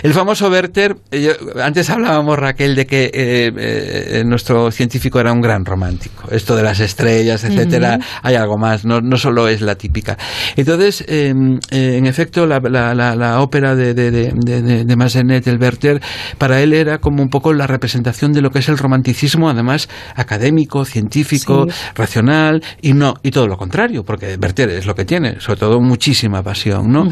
El 0.02 0.12
famoso 0.14 0.48
Werther, 0.50 0.96
eh, 1.10 1.22
yo- 1.22 1.62
antes 1.62 1.88
hablábamos, 1.90 2.38
Raquel, 2.38 2.74
de 2.74 2.86
que 2.86 3.04
eh, 3.12 3.52
eh, 3.56 4.22
nuestro 4.26 4.70
científico 4.70 5.18
era 5.20 5.32
un 5.32 5.40
gran 5.40 5.64
romántico. 5.64 6.24
Esto 6.30 6.54
de 6.56 6.62
las 6.62 6.80
estrellas, 6.80 7.44
etcétera, 7.44 7.98
hay 8.22 8.34
algo 8.34 8.58
más, 8.58 8.84
no, 8.84 9.00
no 9.00 9.16
solo 9.16 9.48
es 9.48 9.60
la 9.60 9.74
típica. 9.76 10.16
Entonces, 10.56 11.04
eh, 11.08 11.32
eh, 11.70 11.96
en 11.98 12.06
efecto, 12.06 12.46
la, 12.46 12.60
la- 12.60 12.94
la- 12.94 13.16
la 13.16 13.40
ópera 13.40 13.74
de, 13.74 13.94
de, 13.94 14.10
de, 14.10 14.32
de, 14.34 14.62
de- 14.62 14.84
de 14.84 14.96
Massenet, 14.96 15.46
el 15.46 15.58
Werther, 15.60 16.00
para 16.38 16.60
él 16.60 16.72
era 16.72 16.98
como 16.98 17.22
un 17.22 17.28
poco 17.28 17.52
la 17.52 17.66
representación 17.66 18.32
de 18.32 18.42
lo 18.42 18.50
que 18.50 18.58
es 18.60 18.68
el 18.68 18.78
romanticismo, 18.78 19.48
además 19.48 19.88
académico, 20.14 20.84
científico, 20.90 21.66
Sí. 21.68 21.74
racional, 21.94 22.62
y 22.82 22.92
no, 22.92 23.14
y 23.22 23.30
todo 23.30 23.46
lo 23.46 23.56
contrario, 23.56 24.04
porque 24.04 24.36
Werther 24.40 24.68
es 24.70 24.86
lo 24.86 24.94
que 24.94 25.04
tiene, 25.04 25.40
sobre 25.40 25.60
todo 25.60 25.80
muchísima 25.80 26.42
pasión, 26.42 26.92
¿no? 26.92 27.08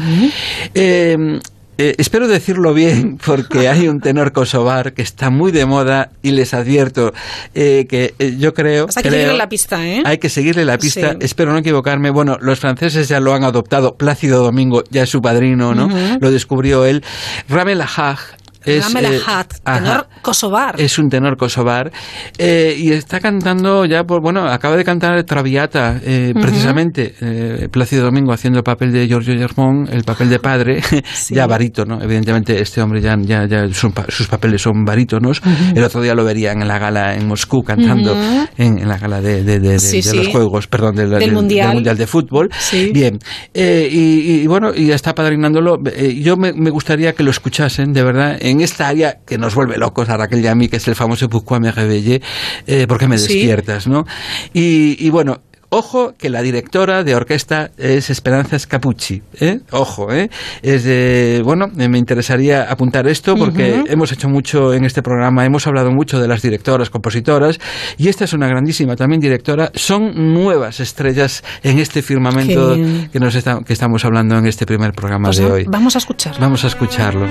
Eh, 0.73 1.39
eh, 1.81 1.95
espero 1.97 2.27
decirlo 2.27 2.73
bien 2.73 3.17
porque 3.25 3.69
hay 3.69 3.87
un 3.87 4.01
tenor 4.01 4.33
kosovar 4.33 4.93
que 4.93 5.01
está 5.01 5.29
muy 5.29 5.53
de 5.53 5.65
moda 5.65 6.09
y 6.21 6.31
les 6.31 6.53
advierto 6.53 7.13
eh, 7.55 7.85
que 7.89 8.13
eh, 8.19 8.35
yo 8.37 8.53
creo... 8.53 8.87
Hasta 8.89 9.01
que 9.01 9.07
creo- 9.07 9.19
seguirle 9.21 9.37
la 9.37 9.47
pista, 9.47 9.87
¿eh? 9.87 10.01
Hay 10.05 10.17
que 10.17 10.27
seguirle 10.27 10.65
la 10.65 10.77
pista, 10.77 11.11
Sí. 11.11 11.17
espero 11.21 11.53
no 11.53 11.59
equivocarme. 11.59 12.09
Bueno, 12.09 12.37
los 12.41 12.59
franceses 12.59 13.07
ya 13.07 13.21
lo 13.21 13.33
han 13.33 13.45
adoptado, 13.45 13.95
Plácido 13.95 14.43
Domingo 14.43 14.83
ya 14.89 15.03
es 15.03 15.09
su 15.09 15.21
padrino, 15.21 15.73
¿no? 15.73 15.89
Lo 16.19 16.31
descubrió 16.31 16.83
él. 16.85 17.01
Ramel 17.47 17.79
Ahaj 17.79 18.19
es... 18.65 18.93
Eh, 18.95 19.21
tenor 19.63 20.07
kosovar. 20.21 20.79
Es 20.79 20.97
un 20.99 21.09
tenor 21.09 21.37
kosovar 21.37 21.91
eh, 22.37 22.75
y 22.77 22.91
está 22.91 23.19
cantando 23.19 23.85
ya, 23.85 24.03
por, 24.03 24.21
bueno, 24.21 24.47
acaba 24.47 24.75
de 24.77 24.83
cantar 24.83 25.23
Traviata, 25.23 25.99
eh, 26.03 26.31
Ujú. 26.35 26.41
precisamente, 26.41 27.15
eh, 27.21 27.67
Plácido 27.71 28.03
Domingo 28.05 28.31
haciendo 28.33 28.59
el 28.59 28.63
papel 28.63 28.91
de 28.91 29.07
Giorgio 29.07 29.33
Germón, 29.37 29.87
el 29.91 30.03
papel 30.03 30.29
de 30.29 30.39
padre, 30.39 30.81
ya 31.29 31.47
barítono, 31.47 32.01
evidentemente 32.01 32.61
este 32.61 32.81
hombre 32.81 33.01
ya, 33.01 33.15
ya, 33.21 33.45
ya 33.47 33.67
son 33.73 33.93
sus 34.09 34.27
papeles 34.27 34.61
son 34.61 34.83
barítonos. 34.85 35.41
El 35.75 35.83
otro 35.83 36.01
día 36.01 36.13
lo 36.15 36.23
verían 36.23 36.61
en 36.61 36.67
la 36.67 36.77
gala 36.79 37.15
en 37.15 37.27
Moscú 37.27 37.61
cantando, 37.63 38.15
en, 38.57 38.79
en 38.79 38.87
la 38.87 38.97
gala 38.97 39.21
de, 39.21 39.43
de- 39.43 39.59
de- 39.59 39.69
de- 39.73 39.79
Sí, 39.79 39.97
de 39.97 40.01
sí. 40.03 40.17
los 40.17 40.27
Juegos, 40.27 40.67
perdón, 40.67 40.95
del, 40.95 41.09
Del 41.11 41.31
Mundial. 41.31 41.83
de 41.97 42.07
Fútbol. 42.07 42.49
Bien, 42.93 43.17
y, 43.53 44.41
y 44.43 44.47
bueno, 44.47 44.71
y 44.75 44.91
está 44.91 45.13
padrinándolo. 45.15 45.77
Yo 46.21 46.37
me, 46.37 46.53
me 46.53 46.69
gustaría 46.69 47.13
que 47.13 47.23
lo 47.23 47.31
escuchasen, 47.31 47.91
de 47.93 48.03
verdad, 48.03 48.37
en 48.49 48.61
esta 48.61 48.87
área 48.87 49.17
que 49.25 49.37
nos 49.37 49.55
vuelve 49.55 49.77
locos 49.77 50.09
a 50.09 50.17
Raquel 50.17 50.43
y 50.43 50.47
a 50.47 50.55
mí, 50.55 50.67
que 50.67 50.77
es 50.77 50.87
el 50.87 50.95
famoso 50.95 51.29
Pourquoi 51.29 51.59
me 51.59 51.71
réveillé, 51.71 52.21
eh, 52.67 52.85
¿por 52.87 52.97
qué 52.97 53.07
me 53.07 53.17
Sí. 53.17 53.33
despiertas? 53.33 53.87
¿no? 53.87 54.05
Y, 54.53 54.97
y 54.99 55.09
bueno, 55.09 55.41
Ojo 55.71 56.15
que 56.17 56.31
la 56.31 56.41
directora 56.41 57.03
de 57.03 57.13
orquesta 57.13 57.69
es 57.77 58.09
Esperanza 58.09 58.57
Scapucci, 58.57 59.21
¿eh? 59.39 59.59
Ojo, 59.69 60.11
¿eh? 60.11 60.31
Es 60.63 60.83
de, 60.83 61.43
bueno, 61.45 61.67
eh, 61.77 61.87
me 61.87 61.99
interesaría 61.99 62.63
apuntar 62.63 63.07
esto 63.07 63.35
porque 63.35 63.83
hemos 63.87 64.11
hecho 64.11 64.27
mucho 64.29 64.73
en 64.73 64.83
este 64.83 65.03
programa, 65.03 65.45
hemos 65.45 65.67
hablado 65.67 65.91
mucho 65.91 66.19
de 66.19 66.27
las 66.27 66.41
directoras, 66.41 66.89
compositoras, 66.89 67.59
y 67.99 68.07
esta 68.07 68.23
es 68.25 68.33
una 68.33 68.47
grandísima 68.47 68.95
también 68.95 69.21
directora. 69.21 69.71
Son 69.75 70.33
nuevas 70.33 70.79
estrellas 70.79 71.43
en 71.61 71.77
este 71.77 72.01
firmamento 72.01 72.75
que, 73.11 73.19
nos 73.19 73.35
está- 73.35 73.59
que 73.63 73.73
estamos 73.73 74.03
hablando 74.05 74.39
en 74.39 74.47
este 74.47 74.65
primer 74.65 74.93
programa 74.93 75.27
Pues 75.27 75.37
de 75.37 75.45
hoy. 75.51 75.65
Vamos 75.67 75.93
a 75.93 75.99
escuchar. 75.99 76.33
Vamos 76.39 76.63
a 76.63 76.67
escucharlo. 76.67 77.27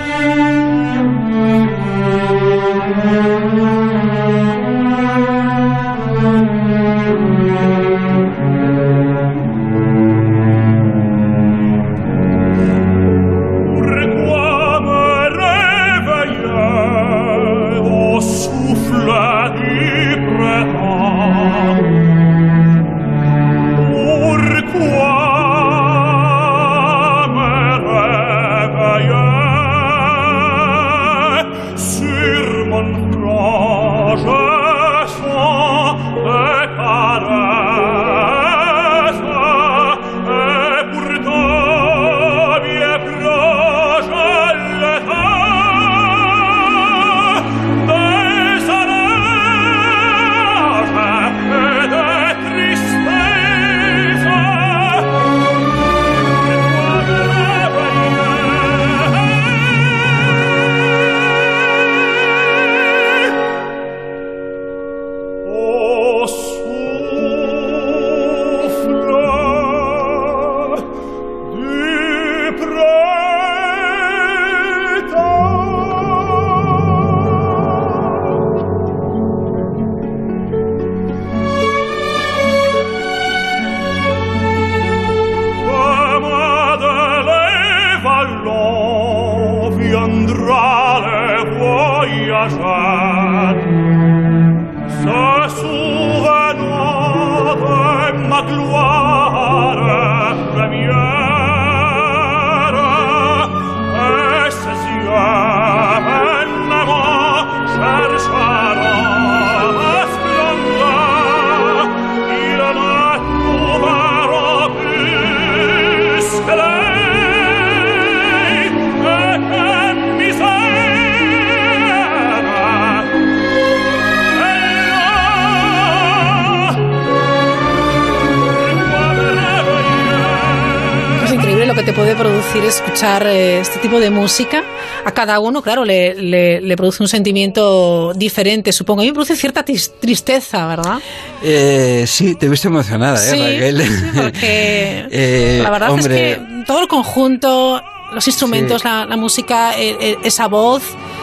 Producir 132.60 132.64
escuchar 132.86 133.26
eh, 133.26 133.60
este 133.60 133.78
tipo 133.78 134.00
de 134.00 134.10
música. 134.10 134.62
A 135.04 135.12
cada 135.12 135.38
uno, 135.40 135.62
claro, 135.62 135.84
le, 135.84 136.14
le- 136.14 136.60
le 136.60 136.76
produce 136.76 137.02
un 137.02 137.08
sentimiento 137.08 138.12
diferente, 138.14 138.72
supongo. 138.72 139.00
A 139.00 139.04
mí 139.04 139.08
me 139.10 139.14
produce 139.14 139.36
cierta 139.36 139.64
tristeza, 139.64 140.66
¿verdad? 140.66 140.98
Eh, 141.42 142.04
sí, 142.06 142.34
te 142.34 142.46
he 142.46 142.48
visto 142.48 142.68
emocionada, 142.68 143.16
¿eh, 143.16 143.30
Sí, 143.30 143.40
Raquel? 143.40 143.82
sí, 143.82 144.10
porque 144.14 145.06
Eh, 145.10 145.60
la 145.62 145.70
verdad 145.70 145.90
hombre, 145.90 146.32
es 146.32 146.38
que 146.38 146.44
todo 146.66 146.80
el 146.82 146.88
conjunto, 146.88 147.80
los 148.12 148.26
instrumentos, 148.26 148.84
la, 148.84 149.04
la 149.06 149.16
música, 149.16 149.78
eh, 149.78 149.96
eh, 150.00 150.16
esa 150.24 150.48
voz, 150.48 150.82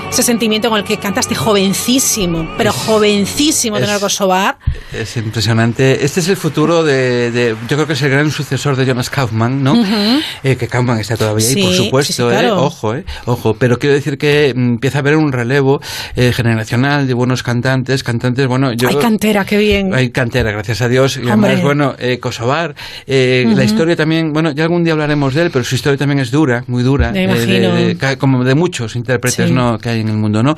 ese 0.10 0.22
sentimiento 0.24 0.70
con 0.70 0.80
el 0.80 0.86
que 0.86 0.98
canta 0.98 1.20
este 1.20 1.36
jovencísimo, 1.36 2.48
pero 2.58 2.72
jovencísimo 2.72 3.78
es- 3.78 3.86
tenor 3.86 4.00
Kosovar. 4.00 4.58
Es 4.94 5.18
impresionante. 5.18 6.06
Este 6.06 6.20
es 6.20 6.30
el 6.30 6.38
futuro 6.38 6.84
de, 6.84 7.32
de- 7.32 7.56
Yo 7.68 7.76
creo 7.76 7.88
que 7.88 7.94
es 7.94 8.02
el 8.02 8.12
gran 8.12 8.30
sucesor 8.32 8.76
de 8.76 8.86
Jonas 8.86 9.10
Kaufmann, 9.10 9.64
¿no? 9.64 9.74
Ujú. 9.74 10.22
Eh, 10.44 10.56
que 10.56 10.68
Kaufmann 10.68 11.00
está 11.00 11.18
todavía 11.18 11.48
ahí, 11.48 11.56
por 11.56 11.72
Sí, 11.74 11.78
supuesto. 11.86 12.14
sí, 12.14 12.22
sí, 12.22 12.28
claro. 12.30 12.48
¿eh? 12.48 12.52
Ojo, 12.52 12.96
¿eh? 12.96 13.06
Ojo. 13.26 13.56
Pero 13.56 13.78
quiero 13.80 13.96
decir 13.96 14.18
que 14.18 14.54
mm, 14.56 14.74
empieza 14.76 15.00
a 15.00 15.02
haber 15.02 15.16
un 15.18 15.32
relevo 15.32 15.82
eh, 16.16 16.32
generacional 16.34 17.08
de 17.08 17.14
buenos 17.14 17.44
cantantes. 17.44 18.04
Cantantes, 18.04 18.48
bueno, 18.48 18.72
yo. 18.74 18.90
Hay 18.90 18.96
cantera, 18.98 19.44
qué 19.46 19.58
bien. 19.58 19.94
Hay 19.94 20.12
cantera, 20.12 20.52
gracias 20.52 20.82
a 20.82 20.88
Dios. 20.88 21.18
Y 21.18 21.28
además, 21.28 21.62
bueno, 21.62 21.96
eh, 22.00 22.20
Kosovar. 22.20 22.76
eh, 23.08 23.44
Ujú. 23.48 23.58
La 23.58 23.64
historia 23.64 23.96
también, 23.96 24.32
bueno, 24.34 24.52
ya 24.52 24.64
algún 24.64 24.84
día 24.84 24.94
hablaremos 24.94 25.34
de 25.34 25.42
él, 25.44 25.50
pero 25.52 25.66
su 25.66 25.76
historia 25.76 25.98
también 25.98 26.20
es 26.20 26.32
dura, 26.32 26.64
muy 26.76 26.84
dura. 26.84 27.12
Eh, 27.16 27.28
de- 27.28 27.96
de- 27.96 28.18
como 28.18 28.44
de 28.44 28.54
muchos 28.56 28.96
intérpretes, 28.96 29.48
Sí. 29.48 29.54
¿no? 29.54 29.78
Que 29.78 29.90
hay 29.90 30.02
en 30.02 30.10
el 30.10 30.18
mundo, 30.18 30.44
¿no? 30.44 30.56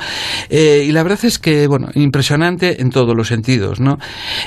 Eh, 0.49 0.84
y 0.88 0.91
la 0.91 1.03
verdad 1.03 1.19
es 1.23 1.38
que, 1.39 1.68
bueno, 1.68 1.89
impresionante 1.94 2.81
en 2.81 2.89
todos 2.89 3.15
los 3.15 3.27
sentidos, 3.27 3.80
¿no? 3.80 3.99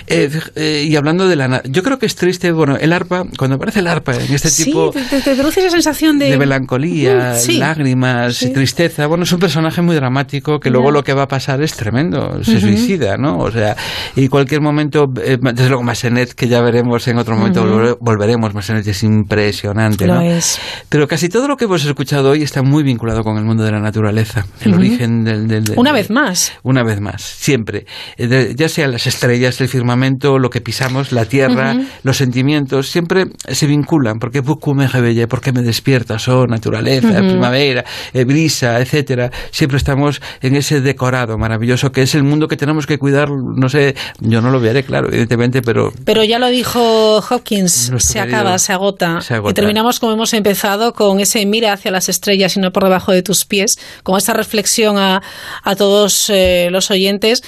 Eh, 0.06 0.28
eh, 0.56 0.84
y 0.88 0.96
hablando 0.96 1.28
de 1.28 1.36
la... 1.36 1.62
Yo 1.64 1.82
creo 1.82 1.98
que 1.98 2.06
es 2.06 2.16
triste, 2.16 2.50
bueno, 2.52 2.76
el 2.76 2.92
arpa, 2.92 3.24
cuando 3.38 3.56
aparece 3.56 3.80
el 3.80 3.86
arpa 3.86 4.14
en 4.16 4.32
este 4.32 4.50
Sí, 4.50 4.64
tipo 4.64 4.90
te, 4.90 5.02
te- 5.04 5.20
te 5.20 5.34
produce 5.36 5.60
esa 5.60 5.70
sensación 5.70 6.18
de... 6.18 6.30
de 6.30 6.38
melancolía, 6.38 7.34
Mm, 7.34 7.38
sí. 7.38 7.58
lágrimas, 7.58 8.36
Sí. 8.36 8.52
tristeza. 8.52 9.06
Bueno, 9.06 9.24
es 9.24 9.32
un 9.32 9.38
personaje 9.40 9.80
muy 9.82 9.94
dramático 9.94 10.58
que 10.58 10.70
luego 10.70 10.88
Ya. 10.88 10.92
lo 10.94 11.04
que 11.04 11.14
va 11.14 11.22
a 11.22 11.28
pasar 11.28 11.62
es 11.62 11.74
tremendo. 11.74 12.42
Se 12.42 12.52
Ujú. 12.56 12.60
suicida, 12.62 13.16
¿no? 13.16 13.38
O 13.38 13.50
sea, 13.50 13.76
y 14.16 14.28
cualquier 14.28 14.60
momento, 14.60 15.12
eh, 15.24 15.38
desde 15.40 15.68
luego 15.68 15.82
Massenet, 15.84 16.32
que 16.34 16.48
ya 16.48 16.60
veremos 16.60 17.06
en 17.08 17.18
otro 17.18 17.36
momento, 17.36 17.62
Ujú. 17.62 17.70
volve- 17.70 17.96
volveremos, 18.00 18.54
Massenet 18.54 18.86
es 18.86 19.02
impresionante, 19.02 20.06
Lo 20.06 20.14
¿no? 20.16 20.20
es. 20.22 20.58
Pero 20.88 21.06
casi 21.06 21.28
todo 21.28 21.46
lo 21.48 21.56
que 21.56 21.59
hemos 21.64 21.84
escuchado 21.84 22.30
hoy 22.30 22.42
está 22.42 22.62
muy 22.62 22.82
vinculado 22.82 23.22
con 23.22 23.36
el 23.38 23.44
mundo 23.44 23.64
de 23.64 23.72
la 23.72 23.80
naturaleza, 23.80 24.46
el 24.60 24.72
Ujú. 24.72 24.80
origen 24.80 25.24
del... 25.24 25.48
del- 25.48 25.64
del- 25.64 25.78
Una 25.78 25.92
vez 25.92 26.10
más. 26.10 26.52
una 26.62 26.82
vez 26.82 27.00
más, 27.00 27.22
siempre. 27.22 27.86
Eh, 28.16 28.26
de- 28.26 28.54
ya 28.54 28.68
sea 28.68 28.88
las 28.88 29.06
estrellas, 29.06 29.60
el 29.60 29.68
firmamento, 29.68 30.38
lo 30.38 30.50
que 30.50 30.60
pisamos, 30.60 31.12
la 31.12 31.24
tierra, 31.24 31.72
Ujú. 31.76 31.84
los 32.02 32.16
sentimientos, 32.16 32.88
siempre 32.88 33.26
se 33.48 33.66
vinculan. 33.66 34.18
Porque 34.18 34.42
me 34.74 34.86
réveille, 34.86 35.26
porque 35.26 35.52
me 35.52 35.62
despiertas, 35.62 36.28
oh, 36.28 36.46
naturaleza, 36.46 37.08
Ujú. 37.20 37.28
primavera, 37.30 37.84
eh, 38.12 38.24
brisa, 38.24 38.78
etcétera. 38.80 39.30
Siempre 39.50 39.78
estamos 39.78 40.20
en 40.40 40.56
ese 40.56 40.80
decorado 40.80 41.38
maravilloso 41.38 41.92
que 41.92 42.02
es 42.02 42.14
el 42.14 42.22
mundo 42.22 42.48
que 42.48 42.56
tenemos 42.56 42.86
que 42.86 42.98
cuidar. 42.98 43.28
No 43.30 43.68
sé, 43.68 43.94
yo 44.20 44.40
no 44.40 44.50
lo 44.50 44.60
veré, 44.60 44.82
claro, 44.84 45.08
evidentemente, 45.08 45.62
pero 45.62 45.92
Pero 46.04 46.24
ya 46.24 46.38
lo 46.38 46.48
dijo 46.48 47.18
Hopkins, 47.18 47.92
se 47.98 48.18
querido- 48.20 48.36
acaba, 48.36 48.58
se 48.58 48.72
agota. 48.72 49.20
se 49.20 49.34
agota. 49.34 49.50
Y 49.50 49.54
terminamos 49.54 49.98
como 50.00 50.12
hemos 50.12 50.32
empezado, 50.34 50.92
con 50.92 51.20
ese 51.20 51.40
mira 51.50 51.72
hacia 51.72 51.90
las 51.90 52.08
estrellas 52.08 52.56
y 52.56 52.60
no 52.60 52.72
por 52.72 52.84
debajo 52.84 53.12
de 53.12 53.22
tus 53.22 53.44
pies, 53.44 53.78
con 54.02 54.16
esa 54.16 54.32
reflexión 54.32 54.96
a, 54.98 55.22
a 55.62 55.76
todos 55.76 56.30
eh, 56.30 56.68
los 56.70 56.90
oyentes, 56.90 57.42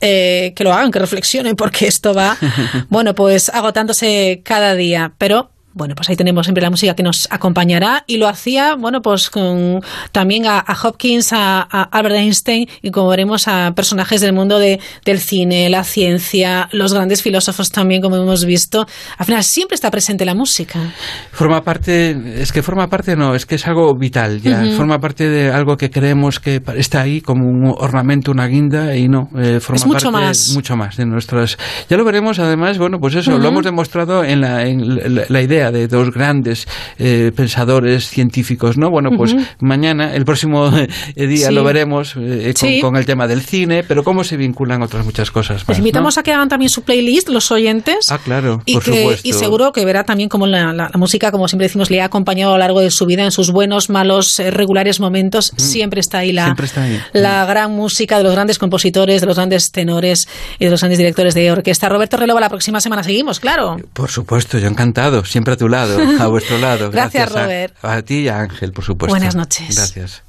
eh, 0.00 0.52
que 0.54 0.64
lo 0.64 0.72
hagan, 0.72 0.90
que 0.90 0.98
reflexionen, 0.98 1.56
porque 1.56 1.86
esto 1.86 2.14
va, 2.14 2.36
bueno, 2.88 3.14
pues 3.14 3.48
agotándose 3.48 4.42
cada 4.44 4.74
día. 4.74 5.12
Pero 5.18 5.50
bueno, 5.76 5.94
pues 5.94 6.08
ahí 6.08 6.16
tenemos 6.16 6.46
siempre 6.46 6.62
la 6.62 6.70
música 6.70 6.94
que 6.94 7.02
nos 7.02 7.28
acompañará 7.30 8.02
y 8.06 8.16
lo 8.16 8.28
hacía, 8.28 8.76
bueno, 8.76 9.02
pues 9.02 9.28
con 9.28 9.82
también 10.10 10.46
a, 10.46 10.58
a 10.58 10.74
Hopkins, 10.82 11.34
a, 11.34 11.60
a 11.60 11.82
Albert 11.82 12.16
Einstein 12.16 12.66
y 12.80 12.90
como 12.90 13.10
veremos 13.10 13.46
a 13.46 13.72
personajes 13.76 14.22
del 14.22 14.32
mundo 14.32 14.58
de, 14.58 14.80
del 15.04 15.20
cine, 15.20 15.68
la 15.68 15.84
ciencia, 15.84 16.70
los 16.72 16.94
grandes 16.94 17.22
filósofos 17.22 17.70
también, 17.70 18.00
como 18.00 18.16
hemos 18.16 18.46
visto. 18.46 18.86
Al 19.18 19.26
final 19.26 19.44
siempre 19.44 19.74
está 19.74 19.90
presente 19.90 20.24
la 20.24 20.34
música. 20.34 20.80
Forma 21.30 21.62
parte, 21.62 22.16
es 22.40 22.52
que 22.52 22.62
forma 22.62 22.88
parte, 22.88 23.14
no, 23.14 23.34
es 23.34 23.44
que 23.44 23.56
es 23.56 23.66
algo 23.66 23.92
vital, 23.98 24.40
ya, 24.40 24.64
forma 24.78 24.98
parte 24.98 25.28
de 25.28 25.50
algo 25.50 25.76
que 25.76 25.90
creemos 25.90 26.40
que 26.40 26.62
está 26.76 27.02
ahí 27.02 27.20
como 27.20 27.44
un 27.44 27.74
ornamento, 27.76 28.30
una 28.30 28.46
guinda, 28.46 28.96
y 28.96 29.08
no, 29.08 29.28
eh, 29.38 29.60
forma 29.60 29.76
Es 29.76 29.86
mucho 29.86 30.10
parte 30.10 30.26
más. 30.26 30.50
mucho 30.54 30.74
más 30.74 30.96
de 30.96 31.04
nuestras. 31.04 31.58
Ya 31.90 31.98
lo 31.98 32.04
veremos, 32.06 32.38
además, 32.38 32.78
bueno, 32.78 32.98
pues 32.98 33.14
eso, 33.14 33.36
lo 33.36 33.48
hemos 33.48 33.64
demostrado 33.64 34.24
en 34.24 34.40
la, 34.40 34.66
en 34.66 35.14
la, 35.14 35.24
la 35.28 35.42
idea 35.42 35.65
de 35.70 35.88
dos 35.88 36.10
grandes 36.12 36.66
eh, 36.98 37.32
pensadores 37.34 38.08
científicos, 38.08 38.76
¿no? 38.78 38.90
Bueno, 38.90 39.10
pues 39.16 39.34
mañana, 39.60 40.14
el 40.14 40.24
próximo 40.24 40.70
eh, 40.76 41.26
día 41.26 41.48
Sí. 41.48 41.54
lo 41.54 41.64
veremos 41.64 42.14
eh, 42.16 42.52
con, 42.58 42.68
Sí. 42.68 42.80
con 42.80 42.96
el 42.96 43.06
tema 43.06 43.26
del 43.26 43.42
cine, 43.42 43.84
pero 43.84 44.02
cómo 44.04 44.24
se 44.24 44.36
vinculan 44.36 44.82
otras 44.82 45.04
muchas 45.04 45.30
cosas 45.30 45.62
más. 45.62 45.68
Les 45.68 45.78
invitamos 45.78 46.16
¿no? 46.16 46.20
a 46.20 46.22
que 46.22 46.32
hagan 46.32 46.48
también 46.48 46.68
su 46.70 46.82
playlist, 46.82 47.28
los 47.28 47.50
oyentes. 47.50 48.10
Ah, 48.10 48.18
claro, 48.22 48.62
Y, 48.66 48.74
por 48.74 48.84
que, 48.84 48.98
supuesto. 49.02 49.28
y 49.28 49.32
seguro 49.32 49.72
que 49.72 49.84
verá 49.84 50.04
también 50.04 50.28
cómo 50.28 50.46
la, 50.46 50.72
la- 50.72 50.90
la 50.92 50.98
música, 50.98 51.30
como 51.30 51.48
siempre 51.48 51.66
decimos, 51.66 51.90
le 51.90 52.00
ha 52.00 52.04
acompañado 52.06 52.52
a 52.52 52.56
lo 52.56 52.60
largo 52.60 52.80
de 52.80 52.90
su 52.90 53.06
vida 53.06 53.24
en 53.24 53.30
sus 53.32 53.50
buenos, 53.50 53.90
malos, 53.90 54.38
regulares 54.38 55.00
momentos. 55.00 55.52
Siempre 55.56 56.00
está 56.00 56.18
ahí 56.18 56.32
la, 56.32 56.44
Mm. 56.44 56.46
Siempre 56.46 56.66
está 56.66 56.82
ahí. 56.82 57.00
la 57.12 57.44
gran 57.46 57.72
música 57.72 58.18
de 58.18 58.24
los 58.24 58.32
grandes 58.32 58.58
compositores, 58.58 59.20
de 59.20 59.26
los 59.26 59.36
grandes 59.36 59.70
tenores 59.72 60.28
y 60.58 60.64
de 60.64 60.70
los 60.70 60.80
grandes 60.80 60.98
directores 60.98 61.34
de 61.34 61.50
orquesta. 61.50 61.88
Roberto 61.88 62.16
Relova, 62.16 62.40
la 62.40 62.48
próxima 62.48 62.80
semana 62.80 63.02
seguimos, 63.02 63.40
claro. 63.40 63.76
Por 63.92 64.10
supuesto, 64.10 64.58
yo 64.58 64.68
encantado, 64.68 65.24
siempre 65.24 65.55
a 65.56 65.58
tu 65.58 65.68
lado, 65.68 65.98
a 66.22 66.26
vuestro 66.28 66.58
lado. 66.58 66.90
Gracias, 66.90 67.34
a- 67.34 67.42
Robert. 67.42 67.74
A, 67.82 68.02
ti 68.02 68.20
y 68.20 68.28
a 68.28 68.40
Ángel, 68.40 68.72
por 68.72 68.84
supuesto. 68.84 69.12
Buenas 69.12 69.34
noches. 69.34 69.74
Gracias. 69.74 70.22